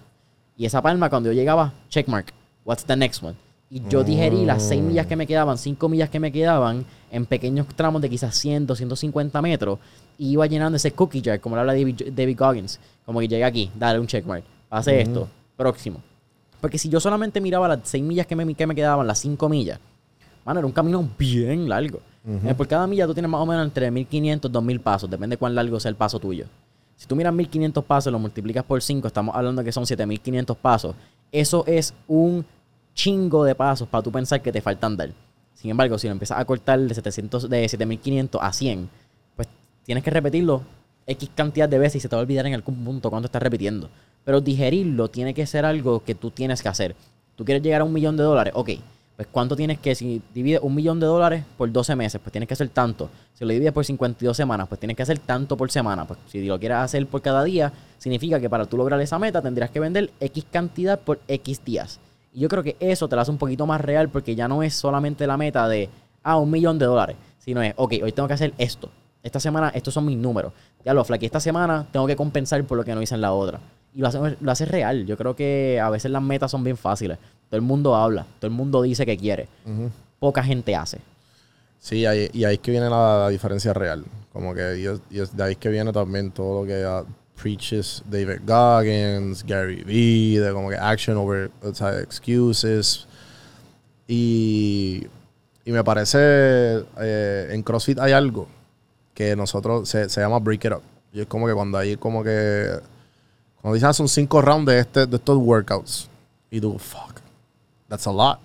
Y 0.56 0.66
esa 0.66 0.82
palma, 0.82 1.08
cuando 1.10 1.30
yo 1.30 1.34
llegaba, 1.34 1.72
checkmark, 1.88 2.32
what's 2.64 2.84
the 2.84 2.96
next 2.96 3.22
one? 3.22 3.34
Y 3.70 3.82
yo 3.88 4.04
digerí 4.04 4.44
las 4.44 4.62
6 4.64 4.82
millas 4.82 5.06
que 5.06 5.16
me 5.16 5.26
quedaban, 5.26 5.58
5 5.58 5.88
millas 5.88 6.08
que 6.10 6.20
me 6.20 6.30
quedaban, 6.30 6.84
en 7.10 7.26
pequeños 7.26 7.66
tramos 7.74 8.00
de 8.02 8.10
quizás 8.10 8.36
100, 8.36 8.66
250 8.66 9.42
metros. 9.42 9.78
Y 10.18 10.30
iba 10.30 10.46
llenando 10.46 10.76
ese 10.76 10.92
cookie 10.92 11.22
jar, 11.24 11.40
como 11.40 11.56
lo 11.56 11.60
habla 11.60 11.72
David, 11.72 12.12
David 12.12 12.38
Goggins. 12.38 12.78
Como 13.04 13.20
que 13.20 13.28
llegué 13.28 13.44
aquí, 13.44 13.70
dale 13.74 13.98
un 13.98 14.06
checkmark, 14.06 14.44
pase 14.68 15.00
esto, 15.00 15.28
próximo. 15.56 16.00
Porque 16.60 16.78
si 16.78 16.88
yo 16.88 17.00
solamente 17.00 17.40
miraba 17.40 17.66
las 17.68 17.80
6 17.84 18.04
millas 18.04 18.26
que 18.26 18.36
me, 18.36 18.54
que 18.54 18.66
me 18.66 18.74
quedaban, 18.74 19.06
las 19.06 19.18
5 19.18 19.48
millas, 19.48 19.80
mano, 20.44 20.60
era 20.60 20.66
un 20.66 20.72
camino 20.72 21.08
bien 21.18 21.68
largo. 21.68 22.00
Eh, 22.26 22.54
Por 22.54 22.66
cada 22.68 22.86
milla 22.86 23.06
tú 23.06 23.12
tienes 23.12 23.30
más 23.30 23.40
o 23.40 23.46
menos 23.46 23.64
entre 23.66 23.90
1500 23.90 24.48
y 24.48 24.52
2000 24.52 24.80
pasos, 24.80 25.10
depende 25.10 25.36
cuán 25.36 25.54
largo 25.54 25.78
sea 25.80 25.90
el 25.90 25.96
paso 25.96 26.18
tuyo. 26.18 26.46
Si 26.96 27.06
tú 27.06 27.16
miras 27.16 27.34
1500 27.34 27.84
pasos 27.84 28.10
y 28.10 28.12
lo 28.12 28.18
multiplicas 28.18 28.64
por 28.64 28.80
5, 28.80 29.08
estamos 29.08 29.34
hablando 29.34 29.60
de 29.60 29.66
que 29.66 29.72
son 29.72 29.84
7500 29.86 30.56
pasos. 30.56 30.94
Eso 31.32 31.64
es 31.66 31.92
un 32.06 32.46
chingo 32.94 33.44
de 33.44 33.54
pasos 33.54 33.88
para 33.88 34.02
tú 34.02 34.10
pensar 34.10 34.40
que 34.40 34.52
te 34.52 34.60
faltan 34.60 34.96
dar. 34.96 35.10
Sin 35.54 35.70
embargo, 35.70 35.98
si 35.98 36.06
lo 36.06 36.12
empiezas 36.12 36.38
a 36.38 36.44
cortar 36.44 36.80
de, 36.80 36.94
700, 36.94 37.48
de 37.48 37.68
7500 37.68 38.40
a 38.42 38.52
100, 38.52 38.88
pues 39.36 39.48
tienes 39.84 40.04
que 40.04 40.10
repetirlo 40.10 40.62
X 41.06 41.30
cantidad 41.34 41.68
de 41.68 41.78
veces 41.78 41.96
y 41.96 42.00
se 42.00 42.08
te 42.08 42.16
va 42.16 42.20
a 42.20 42.22
olvidar 42.22 42.46
en 42.46 42.54
algún 42.54 42.84
punto 42.84 43.10
cuando 43.10 43.26
estás 43.26 43.42
repitiendo. 43.42 43.90
Pero 44.24 44.40
digerirlo 44.40 45.08
tiene 45.08 45.34
que 45.34 45.46
ser 45.46 45.64
algo 45.64 46.02
que 46.02 46.14
tú 46.14 46.30
tienes 46.30 46.62
que 46.62 46.68
hacer. 46.68 46.96
Tú 47.36 47.44
quieres 47.44 47.62
llegar 47.62 47.82
a 47.82 47.84
un 47.84 47.92
millón 47.92 48.16
de 48.16 48.22
dólares, 48.22 48.52
ok. 48.56 48.70
Pues 49.16 49.28
cuánto 49.30 49.54
tienes 49.54 49.78
que, 49.78 49.94
si 49.94 50.20
divides 50.34 50.60
un 50.62 50.74
millón 50.74 50.98
de 50.98 51.06
dólares 51.06 51.44
por 51.56 51.70
12 51.70 51.94
meses, 51.94 52.20
pues 52.20 52.32
tienes 52.32 52.48
que 52.48 52.54
hacer 52.54 52.68
tanto. 52.70 53.10
Si 53.34 53.44
lo 53.44 53.52
divides 53.52 53.72
por 53.72 53.84
52 53.84 54.36
semanas, 54.36 54.66
pues 54.66 54.80
tienes 54.80 54.96
que 54.96 55.04
hacer 55.04 55.20
tanto 55.20 55.56
por 55.56 55.70
semana. 55.70 56.04
Pues 56.04 56.18
si 56.26 56.44
lo 56.44 56.58
quieres 56.58 56.78
hacer 56.78 57.06
por 57.06 57.22
cada 57.22 57.44
día, 57.44 57.72
significa 57.98 58.40
que 58.40 58.50
para 58.50 58.66
tú 58.66 58.76
lograr 58.76 59.00
esa 59.00 59.18
meta 59.18 59.40
tendrías 59.40 59.70
que 59.70 59.78
vender 59.78 60.10
X 60.18 60.44
cantidad 60.50 60.98
por 60.98 61.20
X 61.28 61.64
días. 61.64 62.00
Y 62.34 62.40
yo 62.40 62.48
creo 62.48 62.64
que 62.64 62.76
eso 62.80 63.08
te 63.08 63.14
lo 63.14 63.22
hace 63.22 63.30
un 63.30 63.38
poquito 63.38 63.64
más 63.64 63.80
real 63.80 64.08
porque 64.08 64.34
ya 64.34 64.48
no 64.48 64.62
es 64.62 64.74
solamente 64.74 65.26
la 65.26 65.36
meta 65.36 65.68
de, 65.68 65.88
ah, 66.24 66.36
un 66.36 66.50
millón 66.50 66.78
de 66.78 66.86
dólares, 66.86 67.16
sino 67.38 67.62
es, 67.62 67.72
ok, 67.76 67.94
hoy 68.02 68.12
tengo 68.12 68.26
que 68.26 68.34
hacer 68.34 68.52
esto. 68.58 68.90
Esta 69.22 69.38
semana, 69.38 69.68
estos 69.68 69.94
son 69.94 70.04
mis 70.04 70.18
números. 70.18 70.52
Ya 70.84 70.92
lo 70.92 71.04
flaqué 71.04 71.26
esta 71.26 71.40
semana, 71.40 71.86
tengo 71.92 72.06
que 72.08 72.16
compensar 72.16 72.62
por 72.64 72.76
lo 72.76 72.84
que 72.84 72.92
no 72.94 73.00
hice 73.00 73.14
en 73.14 73.20
la 73.20 73.32
otra. 73.32 73.60
Y 73.94 74.00
lo 74.00 74.08
hace, 74.08 74.18
lo 74.40 74.50
hace 74.50 74.64
real. 74.66 75.06
Yo 75.06 75.16
creo 75.16 75.36
que 75.36 75.80
a 75.80 75.88
veces 75.88 76.10
las 76.10 76.22
metas 76.22 76.50
son 76.50 76.64
bien 76.64 76.76
fáciles. 76.76 77.18
Todo 77.48 77.56
el 77.56 77.62
mundo 77.62 77.94
habla, 77.94 78.26
todo 78.40 78.48
el 78.48 78.54
mundo 78.54 78.82
dice 78.82 79.06
que 79.06 79.16
quiere. 79.16 79.48
Poca 80.18 80.42
gente 80.42 80.74
hace. 80.74 80.98
Sí, 81.78 81.98
y 81.98 82.06
ahí 82.06 82.54
es 82.54 82.58
que 82.58 82.72
viene 82.72 82.90
la, 82.90 83.18
la 83.20 83.28
diferencia 83.28 83.72
real. 83.72 84.04
Como 84.32 84.52
que 84.52 84.80
y 84.80 84.86
es, 84.86 85.00
y 85.08 85.20
es 85.20 85.36
de 85.36 85.44
ahí 85.44 85.52
es 85.52 85.58
que 85.58 85.68
viene 85.68 85.92
también 85.92 86.32
todo 86.32 86.62
lo 86.62 86.66
que 86.66 86.84
preaches 87.40 88.02
David 88.08 88.40
Goggins, 88.46 89.44
Gary 89.44 89.82
Vee, 89.84 90.38
de 90.38 90.52
como 90.52 90.68
que 90.70 90.76
action 90.76 91.16
over 91.16 91.50
excuses. 92.00 93.06
Y, 94.06 95.06
y 95.64 95.72
me 95.72 95.82
parece, 95.82 96.18
eh, 97.00 97.48
en 97.50 97.62
CrossFit 97.62 97.98
hay 97.98 98.12
algo 98.12 98.46
que 99.14 99.34
nosotros, 99.36 99.88
se, 99.88 100.08
se 100.08 100.20
llama 100.20 100.38
break 100.38 100.64
it 100.64 100.72
up. 100.72 100.82
Y 101.12 101.20
es 101.20 101.26
como 101.26 101.46
que 101.46 101.54
cuando 101.54 101.78
hay 101.78 101.96
como 101.96 102.22
que, 102.22 102.68
cuando 103.60 103.74
dicen, 103.74 103.88
"Ah, 103.88 103.92
son 103.92 104.08
cinco 104.08 104.42
rounds 104.42 104.66
de, 104.66 104.78
este, 104.80 105.06
de 105.06 105.16
estos 105.16 105.38
workouts. 105.38 106.08
Y 106.50 106.60
tú, 106.60 106.78
fuck, 106.78 107.20
that's 107.88 108.06
a 108.06 108.12
lot. 108.12 108.38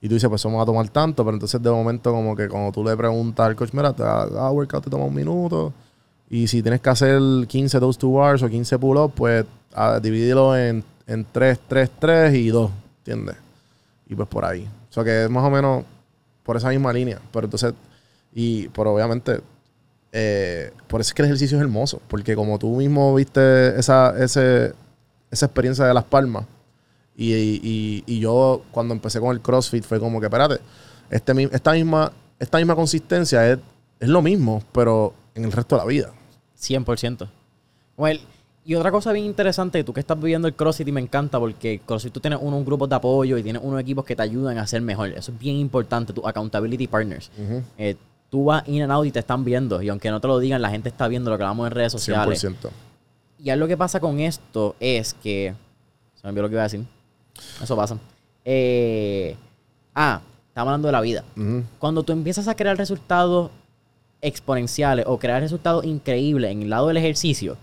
Y 0.00 0.08
tú 0.08 0.14
dices, 0.14 0.28
pues 0.28 0.44
vamos 0.44 0.62
a 0.62 0.66
tomar 0.66 0.88
tanto, 0.90 1.24
pero 1.24 1.34
entonces 1.34 1.60
de 1.60 1.70
momento 1.70 2.12
como 2.12 2.36
que 2.36 2.48
cuando 2.48 2.70
tú 2.70 2.84
le 2.84 2.96
preguntas 2.96 3.46
al 3.46 3.56
coach, 3.56 3.70
mira, 3.72 3.92
cada 3.94 4.50
workout 4.50 4.84
te 4.84 4.90
toma 4.90 5.04
un 5.06 5.14
minuto. 5.14 5.72
Y 6.28 6.48
si 6.48 6.62
tienes 6.62 6.80
que 6.80 6.90
hacer 6.90 7.20
15 7.46 7.78
those 7.80 7.98
two 7.98 8.12
bars 8.14 8.42
o 8.42 8.48
15 8.48 8.78
pull-ups, 8.78 9.14
pues 9.16 9.44
ah, 9.74 10.00
divídelo 10.02 10.56
en, 10.56 10.82
en 11.06 11.24
3, 11.30 11.58
3, 11.68 11.90
3 12.00 12.34
y 12.34 12.48
2, 12.48 12.70
¿entiendes? 12.98 13.36
Y 14.08 14.14
pues 14.14 14.28
por 14.28 14.44
ahí. 14.44 14.68
O 14.90 14.92
sea 14.92 15.04
que 15.04 15.24
es 15.24 15.30
más 15.30 15.44
o 15.44 15.50
menos 15.50 15.84
por 16.42 16.56
esa 16.56 16.70
misma 16.70 16.92
línea. 16.92 17.20
Pero 17.32 17.46
entonces, 17.46 17.74
y 18.34 18.68
pero 18.68 18.92
obviamente, 18.94 19.40
eh, 20.12 20.72
por 20.88 21.00
eso 21.00 21.10
es 21.10 21.14
que 21.14 21.22
el 21.22 21.26
ejercicio 21.26 21.56
es 21.58 21.62
hermoso. 21.62 22.00
Porque 22.08 22.34
como 22.34 22.58
tú 22.58 22.74
mismo 22.76 23.14
viste 23.14 23.78
esa, 23.78 24.14
ese, 24.22 24.72
esa 25.30 25.46
experiencia 25.46 25.84
de 25.84 25.94
Las 25.94 26.04
Palmas, 26.04 26.44
y, 27.18 27.32
y- 27.34 28.04
y 28.06 28.18
yo 28.20 28.62
cuando 28.72 28.92
empecé 28.94 29.20
con 29.20 29.30
el 29.34 29.40
CrossFit 29.40 29.84
fue 29.84 29.98
como 30.00 30.20
que, 30.20 30.26
espérate, 30.26 30.58
este, 31.10 31.48
esta 31.52 31.72
misma 31.72 32.12
esta 32.38 32.58
misma 32.58 32.74
consistencia 32.74 33.50
es, 33.50 33.58
es 33.98 34.08
lo 34.10 34.20
mismo, 34.20 34.62
pero 34.72 35.14
en 35.34 35.44
el 35.46 35.52
resto 35.52 35.74
de 35.76 35.80
la 35.80 35.86
vida. 35.86 36.12
100%. 36.58 37.28
Well, 37.96 38.20
y 38.64 38.74
otra 38.74 38.90
cosa 38.90 39.12
bien 39.12 39.26
interesante, 39.26 39.84
tú 39.84 39.92
que 39.92 40.00
estás 40.00 40.18
viviendo 40.18 40.48
el 40.48 40.54
CrossFit 40.54 40.88
y 40.88 40.92
me 40.92 41.00
encanta 41.00 41.38
porque 41.38 41.80
CrossFit 41.86 42.12
tú 42.12 42.18
tienes 42.18 42.40
uno, 42.42 42.56
un 42.56 42.64
grupo 42.64 42.88
de 42.88 42.96
apoyo 42.96 43.38
y 43.38 43.42
tienes 43.44 43.62
unos 43.64 43.80
equipos 43.80 44.04
que 44.04 44.16
te 44.16 44.22
ayudan 44.22 44.58
a 44.58 44.66
ser 44.66 44.82
mejor. 44.82 45.10
Eso 45.10 45.30
es 45.30 45.38
bien 45.38 45.56
importante, 45.56 46.12
tu 46.12 46.26
accountability 46.26 46.88
partners. 46.88 47.30
Eh, 47.78 47.94
tú 48.28 48.46
vas 48.46 48.66
in 48.66 48.82
and 48.82 48.90
out 48.90 49.06
y 49.06 49.12
te 49.12 49.20
están 49.20 49.44
viendo 49.44 49.80
y 49.82 49.88
aunque 49.88 50.10
no 50.10 50.20
te 50.20 50.26
lo 50.26 50.40
digan, 50.40 50.60
la 50.60 50.70
gente 50.70 50.88
está 50.88 51.06
viendo 51.06 51.30
lo 51.30 51.38
que 51.38 51.44
hablamos 51.44 51.68
en 51.68 51.72
redes 51.72 51.92
sociales. 51.92 52.42
100%. 52.42 52.70
Y 53.38 53.50
algo 53.50 53.68
que 53.68 53.76
pasa 53.76 54.00
con 54.00 54.18
esto 54.18 54.74
es 54.80 55.14
que... 55.14 55.54
Se 56.16 56.22
me 56.24 56.30
olvidó 56.30 56.42
lo 56.42 56.48
que 56.48 56.54
iba 56.54 56.62
a 56.62 56.64
decir. 56.64 56.84
Eso 57.62 57.76
pasa. 57.76 57.98
Eh, 58.44 59.36
ah, 59.94 60.20
estamos 60.48 60.68
hablando 60.68 60.88
de 60.88 60.92
la 60.92 61.00
vida. 61.02 61.22
Cuando 61.78 62.02
tú 62.02 62.12
empiezas 62.12 62.48
a 62.48 62.56
crear 62.56 62.76
resultados 62.76 63.52
exponenciales 64.22 65.04
o 65.08 65.18
crear 65.18 65.40
resultados 65.42 65.84
increíbles 65.84 66.50
en 66.50 66.62
el 66.62 66.70
lado 66.70 66.88
del 66.88 66.96
ejercicio, 66.96 67.56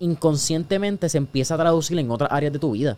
inconscientemente 0.00 1.08
se 1.08 1.18
empieza 1.18 1.54
a 1.54 1.58
traducir 1.58 1.98
en 1.98 2.10
otras 2.10 2.30
áreas 2.32 2.52
de 2.52 2.58
tu 2.58 2.72
vida. 2.72 2.96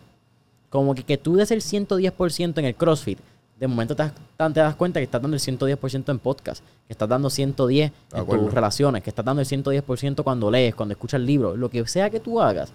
Como 0.70 0.94
que, 0.94 1.02
que 1.02 1.18
tú 1.18 1.34
des 1.36 1.50
el 1.50 1.60
110% 1.60 2.58
en 2.58 2.64
el 2.64 2.74
CrossFit, 2.74 3.18
de 3.58 3.66
momento 3.68 3.94
te, 3.94 4.04
das- 4.04 4.52
te 4.54 4.60
das 4.60 4.74
cuenta 4.76 5.00
que 5.00 5.04
estás 5.04 5.20
dando 5.20 5.34
el 5.36 5.40
110% 5.42 6.08
en 6.10 6.18
podcast, 6.18 6.62
que 6.86 6.92
estás 6.94 7.08
dando 7.08 7.28
110 7.28 7.90
De 7.90 8.16
en 8.16 8.22
acuerdo. 8.22 8.44
tus 8.44 8.54
relaciones, 8.54 9.02
que 9.02 9.10
estás 9.10 9.24
dando 9.24 9.42
el 9.42 9.46
110% 9.48 10.22
cuando 10.22 10.50
lees, 10.50 10.74
cuando 10.74 10.92
escuchas 10.92 11.20
libros, 11.20 11.58
lo 11.58 11.68
que 11.68 11.86
sea 11.86 12.08
que 12.08 12.20
tú 12.20 12.40
hagas, 12.40 12.72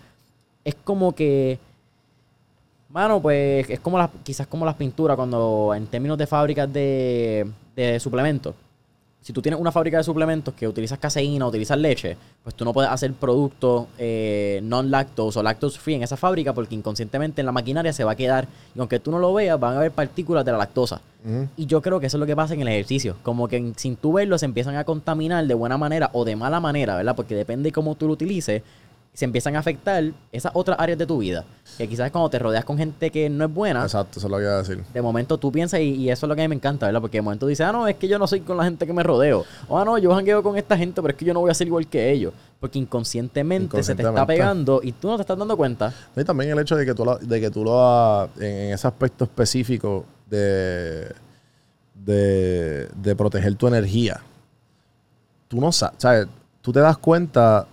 es 0.64 0.76
como 0.76 1.16
que, 1.16 1.58
mano, 2.90 3.22
pues 3.22 3.68
es 3.70 3.80
como 3.80 3.98
las, 3.98 4.10
quizás 4.24 4.46
como 4.48 4.66
las 4.66 4.76
pinturas 4.76 5.16
cuando 5.16 5.74
en 5.76 5.88
términos 5.88 6.18
de 6.18 6.28
fábricas 6.28 6.72
de, 6.72 7.50
de 7.76 8.00
suplementos, 8.00 8.54
si 9.26 9.34
tú 9.34 9.42
tienes 9.42 9.60
una 9.60 9.72
fábrica 9.72 9.98
de 9.98 10.04
suplementos 10.04 10.54
que 10.54 10.68
utilizas 10.68 11.00
caseína, 11.00 11.48
utilizas 11.48 11.80
leche, 11.80 12.16
pues 12.44 12.54
tú 12.54 12.64
no 12.64 12.72
puedes 12.74 12.92
hacer 12.92 13.12
productos 13.14 13.88
eh, 13.98 14.60
non-lactose 14.62 15.40
o 15.40 15.42
lactose 15.42 15.80
free 15.80 15.96
en 15.96 16.04
esa 16.04 16.16
fábrica 16.16 16.54
porque 16.54 16.76
inconscientemente 16.76 17.42
en 17.42 17.48
la 17.48 17.52
maquinaria 17.52 17.92
se 17.92 18.04
va 18.04 18.12
a 18.12 18.16
quedar 18.16 18.48
y 18.76 18.80
aunque 18.80 19.00
tú 19.00 19.10
no 19.10 19.18
lo 19.18 19.34
veas 19.34 19.60
van 19.60 19.74
a 19.74 19.78
haber 19.78 19.94
partículas 19.94 20.46
de 20.46 20.52
la 20.52 20.60
lactosa. 20.60 21.02
Y 21.58 21.66
yo 21.66 21.82
creo 21.82 22.00
que 22.00 22.06
eso 22.06 22.18
es 22.18 22.20
lo 22.20 22.28
que 22.28 22.36
pasa 22.36 22.54
en 22.54 22.62
el 22.62 22.68
ejercicio. 22.68 23.16
Como 23.24 23.48
que 23.48 23.74
sin 23.78 23.96
tú 23.96 24.14
verlo 24.14 24.38
se 24.38 24.46
empiezan 24.46 24.76
a 24.76 24.84
contaminar 24.84 25.48
de 25.48 25.56
buena 25.56 25.76
manera 25.76 26.12
o 26.14 26.24
de 26.24 26.36
mala 26.36 26.60
manera, 26.60 26.96
¿verdad? 26.96 27.16
Porque 27.16 27.34
depende 27.34 27.70
de 27.70 27.72
cómo 27.72 27.96
tú 27.96 28.06
lo 28.06 28.14
utilices, 28.14 28.62
se 29.16 29.24
empiezan 29.24 29.56
a 29.56 29.60
afectar 29.60 30.04
esas 30.34 30.52
otras 30.54 30.78
áreas 30.78 31.00
de 31.00 31.06
tu 31.06 31.20
vida. 31.20 31.46
Que 31.78 31.88
quizás 31.88 32.12
cuando 32.12 32.30
te 32.30 32.38
rodeas 32.38 32.66
con 32.66 32.78
gente 32.78 33.10
que 33.10 33.30
no 33.30 33.46
es 33.46 33.54
buena, 33.54 33.84
Exacto, 33.84 34.20
eso 34.20 34.28
es 34.28 34.32
lo 34.32 34.38
que 34.38 34.44
iba 34.44 34.54
a 34.54 34.58
decir. 34.58 34.84
de 34.94 35.02
momento 35.02 35.38
tú 35.38 35.54
piensas, 35.54 35.80
y, 35.80 35.96
y 35.96 36.10
eso 36.10 36.26
es 36.26 36.30
lo 36.30 36.36
que 36.36 36.42
a 36.42 36.44
mí 36.44 36.50
me 36.50 36.56
encanta, 36.56 36.86
¿verdad? 36.86 37.00
Porque 37.00 37.18
de 37.18 37.22
momento 37.22 37.48
dices, 37.48 37.66
ah, 37.66 37.72
no, 37.72 37.88
es 37.88 37.96
que 37.96 38.10
yo 38.10 38.20
no 38.20 38.28
soy 38.28 38.42
con 38.42 38.58
la 38.58 38.66
gente 38.66 38.86
que 38.86 38.92
me 38.92 39.04
rodeo. 39.04 39.46
O, 39.70 39.80
ah, 39.80 39.86
no, 39.86 39.98
yo 39.98 40.14
jangueo 40.14 40.44
con 40.44 40.58
esta 40.58 40.78
gente, 40.78 41.02
pero 41.02 41.14
es 41.14 41.18
que 41.18 41.24
yo 41.24 41.34
no 41.34 41.40
voy 41.40 41.50
a 41.50 41.54
ser 41.54 41.66
igual 41.68 41.88
que 41.88 42.12
ellos. 42.12 42.34
Porque 42.60 42.78
inconscientemente, 42.78 43.82
se 43.84 43.96
te 43.96 44.04
está 44.04 44.26
pegando 44.26 44.82
y 44.84 44.92
tú 44.92 45.08
no 45.08 45.16
te 45.16 45.22
estás 45.22 45.38
dando 45.38 45.56
cuenta. 45.56 45.94
Y 46.16 46.24
también 46.26 46.52
el 46.52 46.60
hecho 46.60 46.76
de 46.76 46.86
que 46.86 46.94
tú 46.94 47.06
lo, 47.06 47.18
de 47.18 47.40
que 47.40 47.50
tú 47.50 47.64
lo 47.64 47.80
hagas 47.80 48.30
en, 48.38 48.74
ese 48.74 48.86
aspecto 48.86 49.24
específico 49.24 50.06
de, 50.30 51.14
de, 51.94 52.90
de 52.96 53.16
proteger 53.16 53.56
tu 53.56 53.68
energía. 53.68 54.20
Tú 55.48 55.62
no 55.62 55.72
sabes, 55.72 55.96
¿sabes? 56.00 56.28
Tú 56.62 56.74
te 56.74 56.80
das 56.80 56.98
cuenta 56.98 57.68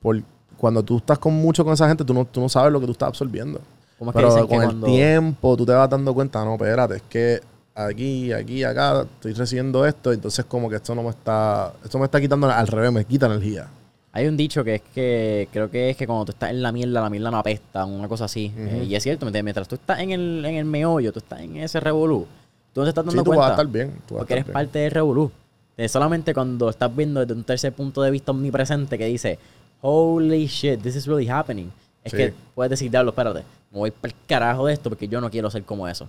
por 0.00 0.22
cuando 0.58 0.82
tú 0.82 0.98
estás 0.98 1.18
con 1.18 1.32
mucho 1.34 1.64
con 1.64 1.72
esa 1.72 1.88
gente, 1.88 2.04
tú 2.04 2.12
no, 2.12 2.24
tú 2.24 2.40
no 2.40 2.48
sabes 2.48 2.72
lo 2.72 2.80
que 2.80 2.86
tú 2.86 2.92
estás 2.92 3.08
absorbiendo. 3.08 3.60
Como 3.98 4.10
es 4.10 4.14
que 4.14 4.18
Pero 4.18 4.28
dicen 4.34 4.46
que 4.48 4.54
con 4.54 4.62
el 4.62 4.68
cuando- 4.68 4.86
tiempo 4.86 5.56
tú 5.56 5.64
te 5.66 5.72
vas 5.72 5.88
dando 5.88 6.12
cuenta, 6.14 6.44
no, 6.44 6.54
espérate, 6.54 6.96
es 6.96 7.02
que 7.08 7.40
aquí, 7.74 8.32
aquí, 8.32 8.64
acá 8.64 9.02
estoy 9.02 9.32
recibiendo 9.32 9.86
esto, 9.86 10.12
entonces 10.12 10.44
como 10.44 10.68
que 10.68 10.76
esto 10.76 10.94
no 10.94 11.02
me 11.02 11.10
está, 11.10 11.72
esto 11.84 11.98
me 11.98 12.04
está 12.04 12.20
quitando 12.20 12.48
al 12.50 12.66
revés, 12.66 12.92
me 12.92 13.04
quita 13.04 13.26
energía. 13.26 13.68
Hay 14.12 14.26
un 14.26 14.36
dicho 14.36 14.64
que 14.64 14.76
es 14.76 14.82
que 14.94 15.48
creo 15.52 15.70
que 15.70 15.90
es 15.90 15.96
que 15.96 16.06
cuando 16.06 16.24
tú 16.26 16.32
estás 16.32 16.50
en 16.50 16.62
la 16.62 16.72
mierda, 16.72 17.00
la 17.02 17.10
mierda 17.10 17.30
no 17.30 17.38
apesta, 17.38 17.84
una 17.84 18.08
cosa 18.08 18.24
así. 18.24 18.52
Eh, 18.56 18.86
y 18.88 18.94
es 18.94 19.02
cierto, 19.02 19.26
mientras 19.30 19.68
tú 19.68 19.74
estás 19.76 20.00
en 20.00 20.10
el, 20.10 20.44
en 20.44 20.56
el 20.56 20.64
meollo, 20.64 21.12
tú 21.12 21.18
estás 21.20 21.40
en 21.40 21.56
ese 21.58 21.78
revolú, 21.78 22.26
tú 22.72 22.80
no 22.80 22.84
te 22.84 22.88
estás 22.88 23.04
dando 23.04 23.12
Sí, 23.12 23.18
tú 23.18 23.24
cuenta. 23.26 23.40
vas 23.42 23.50
a 23.50 23.52
estar 23.54 23.66
bien. 23.66 23.90
Tú 24.08 24.14
vas 24.14 24.20
porque 24.20 24.34
estar 24.34 24.36
eres 24.38 24.46
bien. 24.46 24.52
parte 24.54 24.78
del 24.78 24.90
revolú. 24.90 25.30
Eh, 25.76 25.88
solamente 25.88 26.34
cuando 26.34 26.68
estás 26.70 26.94
viendo 26.96 27.20
desde 27.20 27.34
un 27.34 27.44
tercer 27.44 27.72
punto 27.72 28.02
de 28.02 28.10
vista 28.10 28.32
omnipresente 28.32 28.98
que 28.98 29.04
dice, 29.06 29.38
holy 29.80 30.46
shit, 30.46 30.80
this 30.82 30.96
is 30.96 31.06
really 31.06 31.28
happening. 31.28 31.70
Es 32.04 32.12
Sí. 32.12 32.16
que 32.16 32.34
puedes 32.54 32.70
decir, 32.70 32.90
diablo, 32.90 33.10
espérate, 33.10 33.44
me 33.70 33.78
voy 33.78 33.90
para 33.90 34.12
el 34.12 34.18
carajo 34.26 34.66
de 34.66 34.72
esto 34.72 34.88
porque 34.90 35.08
yo 35.08 35.20
no 35.20 35.30
quiero 35.30 35.50
ser 35.50 35.62
como 35.64 35.86
eso. 35.88 36.08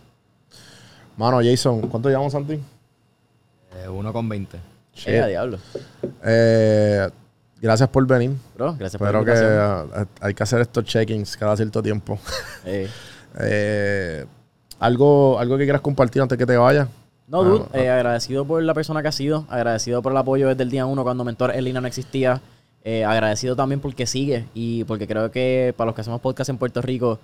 Mano, 1.18 1.40
Jason, 1.44 1.82
¿cuánto 1.82 2.08
llevamos, 2.10 2.32
Santi? 2.32 2.54
Eh, 2.54 3.88
uno 3.90 4.14
con 4.14 4.28
20. 4.30 4.58
Shit. 4.96 5.08
Eh, 5.10 5.28
diablo. 5.28 5.58
Eh, 6.24 7.10
gracias 7.62 7.90
por 7.90 8.06
venir. 8.08 8.32
Bro, 8.56 8.76
gracias 8.78 8.98
por 8.98 9.08
Espero 9.08 9.20
la 9.20 9.26
que 9.26 9.40
invitación. 9.40 10.04
eh, 10.04 10.06
hay 10.22 10.34
que 10.34 10.44
hacer 10.44 10.62
estos 10.62 10.84
check-ins 10.86 11.36
cada 11.38 11.56
cierto 11.58 11.82
tiempo. 11.84 12.18
Eh, 13.42 14.26
algo, 14.80 15.38
algo 15.40 15.56
que 15.58 15.64
quieras 15.66 15.82
compartir 15.82 16.20
antes 16.22 16.36
que 16.38 16.46
te 16.48 16.58
vayas. 16.58 16.88
No, 17.28 17.42
Ah, 17.42 17.44
dude, 17.44 17.66
ah. 17.74 17.78
eh, 17.78 17.90
agradecido 17.92 18.44
por 18.44 18.62
la 18.64 18.74
persona 18.74 19.04
que 19.04 19.08
ha 19.08 19.12
sido, 19.12 19.46
agradecido 19.50 20.02
por 20.02 20.12
el 20.14 20.18
apoyo 20.18 20.48
desde 20.48 20.64
el 20.64 20.72
día 20.72 20.88
uno 20.88 21.04
cuando 21.04 21.24
Mentor 21.24 21.52
en 21.56 21.64
línea 21.64 21.80
no 21.80 21.88
existía, 21.88 22.42
eh, 22.84 23.04
agradecido 23.06 23.56
también 23.56 23.80
porque 23.82 24.06
sigue 24.08 24.46
y 24.54 24.84
porque 24.86 25.08
creo 25.08 25.32
que 25.32 25.74
para 25.78 25.88
los 25.88 25.96
que 25.96 26.02
hacemos 26.02 26.22
podcast 26.22 26.50
en 26.50 26.58
Puerto 26.58 26.82
Rico, 26.82 27.20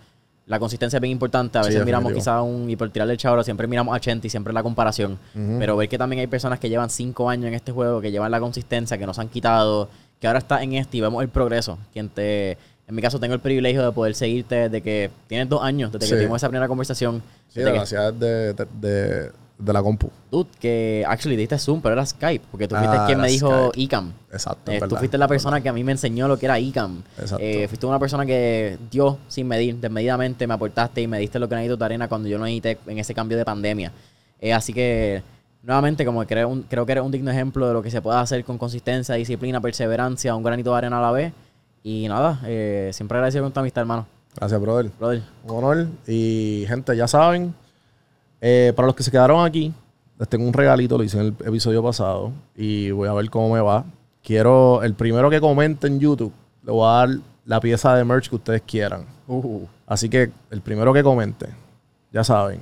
la 0.47 0.59
consistencia 0.59 0.97
es 0.97 1.01
bien 1.01 1.11
importante. 1.13 1.57
A 1.57 1.63
Sí, 1.63 1.69
veces 1.69 1.85
miramos 1.85 2.11
quizás 2.13 2.43
un, 2.43 2.69
y 2.69 2.75
por 2.75 2.89
tirarle 2.91 3.13
el 3.13 3.17
chabro, 3.19 3.43
siempre 3.43 3.65
miramos 3.67 3.95
a 3.95 3.99
Chente 3.99 4.27
y 4.27 4.29
siempre 4.29 4.53
la 4.53 4.61
comparación. 4.61 5.17
Pero 5.33 5.75
ver 5.77 5.89
que 5.89 5.97
también 5.97 6.19
hay 6.19 6.27
personas 6.27 6.59
que 6.59 6.69
llevan 6.69 6.89
cinco 6.89 7.29
años 7.29 7.47
en 7.47 7.55
este 7.55 7.71
juego, 7.71 7.99
que 8.01 8.11
llevan 8.11 8.29
la 8.31 8.39
consistencia, 8.39 8.97
que 8.97 9.05
nos 9.07 9.17
han 9.17 9.29
quitado, 9.29 9.89
que 10.19 10.27
ahora 10.27 10.39
está 10.39 10.61
en 10.61 10.73
este 10.73 10.97
y 10.97 11.01
vemos 11.01 11.23
el 11.23 11.29
progreso. 11.29 11.79
Quien 11.93 12.09
te, 12.09 12.51
en 12.87 12.93
mi 12.95 13.01
caso, 13.01 13.19
tengo 13.19 13.33
el 13.33 13.39
privilegio 13.39 13.83
de 13.83 13.91
poder 13.91 14.13
seguirte 14.13 14.55
desde 14.69 14.81
que 14.81 15.09
tienes 15.27 15.49
dos 15.49 15.63
años, 15.63 15.91
desde 15.91 16.05
Sí. 16.05 16.11
que 16.11 16.17
tuvimos 16.19 16.37
esa 16.37 16.49
primera 16.49 16.67
conversación. 16.67 17.23
Sí, 17.47 17.61
desde 17.61 17.71
gracias 17.71 18.19
de- 18.19 19.31
de 19.57 19.71
la 19.73 19.81
compu. 19.81 20.09
Dude, 20.29 20.49
que 20.59 21.03
actually 21.07 21.35
diste 21.37 21.57
Zoom, 21.57 21.81
pero 21.81 21.93
era 21.93 22.05
Skype, 22.05 22.45
porque 22.51 22.67
tú 22.67 22.75
fuiste 22.75 22.95
Ah, 22.97 23.05
quien 23.05 23.19
me 23.21 23.27
dijo 23.29 23.69
Skype. 23.69 23.81
ICAM. 23.81 24.13
Exacto. 24.31 24.71
Eh, 24.71 24.81
tú 24.87 24.95
fuiste 24.97 25.17
la 25.17 25.27
persona 25.27 25.61
que 25.61 25.69
a 25.69 25.73
mí 25.73 25.83
me 25.83 25.93
enseñó 25.93 26.27
lo 26.27 26.37
que 26.37 26.45
era 26.45 26.59
ICAM. 26.59 27.01
Exacto. 27.17 27.37
Eh, 27.43 27.67
fuiste 27.67 27.85
una 27.85 27.97
persona 27.99 28.25
que 28.25 28.77
dio 28.91 29.17
sin 29.29 29.47
medir, 29.47 29.77
desmedidamente 29.77 30.45
me 30.45 30.53
aportaste 30.53 31.01
y 31.01 31.07
me 31.07 31.19
diste 31.19 31.39
lo 31.39 31.47
que 31.47 31.55
necesito 31.55 31.77
de 31.77 31.85
arena 31.85 32.07
cuando 32.09 32.27
yo 32.27 32.37
lo 32.37 32.43
necesité 32.43 32.77
en 32.87 32.99
ese 32.99 33.13
cambio 33.13 33.37
de 33.37 33.45
pandemia. 33.45 33.91
Eh, 34.41 34.51
así 34.53 34.73
que, 34.73 35.23
nuevamente, 35.63 36.05
como 36.05 36.25
creo, 36.25 36.49
un- 36.49 36.63
creo 36.63 36.85
que 36.85 36.91
eres 36.91 37.03
un 37.05 37.11
digno 37.11 37.31
ejemplo 37.31 37.65
de 37.67 37.73
lo 37.73 37.81
que 37.81 37.89
se 37.89 38.01
puede 38.01 38.17
hacer 38.19 38.43
con 38.43 38.57
consistencia, 38.57 39.15
disciplina, 39.15 39.61
perseverancia, 39.61 40.35
un 40.35 40.43
granito 40.43 40.71
de 40.71 40.77
arena 40.77 40.97
a 40.99 41.01
la 41.01 41.11
vez. 41.11 41.31
Y 41.81 42.07
nada, 42.09 42.41
eh, 42.45 42.89
siempre 42.93 43.17
agradecido 43.17 43.43
con 43.45 43.53
tu 43.53 43.59
amistad, 43.61 43.81
hermano. 43.83 44.05
Gracias, 44.35 44.59
brother. 44.59 44.91
Brother. 44.99 45.21
Un 45.45 45.51
honor. 45.55 45.87
Y 46.07 46.65
gente, 46.67 46.97
ya 46.97 47.07
saben, 47.07 47.53
eh, 48.47 48.73
para 48.75 48.85
los 48.85 48.95
que 48.95 49.01
se 49.01 49.09
quedaron 49.09 49.43
aquí, 49.43 49.73
les 50.19 50.29
tengo 50.29 50.45
un 50.45 50.53
regalito, 50.53 50.99
lo 50.99 51.03
hice 51.03 51.19
en 51.19 51.25
el 51.25 51.47
episodio 51.47 51.81
pasado 51.81 52.31
y 52.55 52.91
voy 52.91 53.09
a 53.09 53.13
ver 53.13 53.27
cómo 53.31 53.51
me 53.51 53.59
va. 53.59 53.85
Quiero, 54.23 54.83
el 54.83 54.93
primero 54.93 55.31
que 55.31 55.41
comente 55.41 55.87
en 55.87 55.99
YouTube, 55.99 56.31
le 56.61 56.71
voy 56.71 56.85
a 56.87 56.91
dar 56.91 57.09
la 57.43 57.59
pieza 57.59 57.95
de 57.95 58.03
merch 58.03 58.29
que 58.29 58.35
ustedes 58.35 58.61
quieran. 58.61 59.05
Uh, 59.27 59.65
Así 59.87 60.09
que 60.09 60.31
el 60.51 60.61
primero 60.61 60.93
que 60.93 61.01
comente, 61.01 61.47
ya 62.13 62.23
saben, 62.23 62.59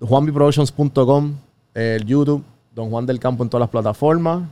juanbiproductions.com, 0.00 1.34
el 1.74 2.04
YouTube, 2.04 2.42
Don 2.74 2.90
Juan 2.90 3.06
del 3.06 3.20
Campo 3.20 3.44
en 3.44 3.50
todas 3.50 3.60
las 3.60 3.70
plataformas. 3.70 4.48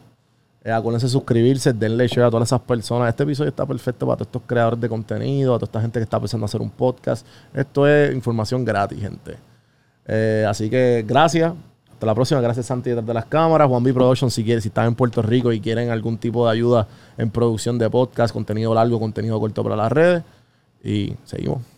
Eh, 0.62 0.70
acuérdense 0.70 1.06
de 1.06 1.10
suscribirse, 1.10 1.72
denle 1.72 2.06
share 2.06 2.26
a 2.26 2.30
todas 2.30 2.48
esas 2.48 2.60
personas. 2.60 3.08
Este 3.08 3.24
episodio 3.24 3.48
está 3.48 3.66
perfecto 3.66 4.06
para 4.06 4.18
todos 4.18 4.28
estos 4.28 4.42
creadores 4.46 4.80
de 4.80 4.88
contenido, 4.88 5.56
a 5.56 5.58
toda 5.58 5.66
esta 5.66 5.80
gente 5.80 5.98
que 5.98 6.04
está 6.04 6.20
pensando 6.20 6.46
hacer 6.46 6.60
un 6.60 6.70
podcast. 6.70 7.26
Esto 7.52 7.88
es 7.88 8.14
información 8.14 8.64
gratis, 8.64 9.00
gente. 9.00 9.45
Eh, 10.08 10.44
así 10.48 10.70
que 10.70 11.04
gracias. 11.06 11.52
Hasta 11.92 12.06
la 12.06 12.14
próxima. 12.14 12.40
Gracias, 12.40 12.66
Santi, 12.66 12.90
detrás 12.90 13.06
de 13.06 13.14
las 13.14 13.24
cámaras. 13.24 13.68
Juan 13.68 13.82
B 13.82 13.94
Productions, 13.94 14.34
si 14.34 14.44
quieren, 14.44 14.60
si 14.60 14.68
están 14.68 14.86
en 14.86 14.94
Puerto 14.94 15.22
Rico 15.22 15.52
y 15.52 15.60
quieren 15.60 15.90
algún 15.90 16.18
tipo 16.18 16.46
de 16.46 16.52
ayuda 16.52 16.86
en 17.16 17.30
producción 17.30 17.78
de 17.78 17.88
podcast, 17.88 18.34
contenido 18.34 18.74
largo, 18.74 19.00
contenido 19.00 19.40
corto 19.40 19.62
para 19.62 19.76
las 19.76 19.90
redes. 19.90 20.22
Y 20.84 21.14
seguimos. 21.24 21.75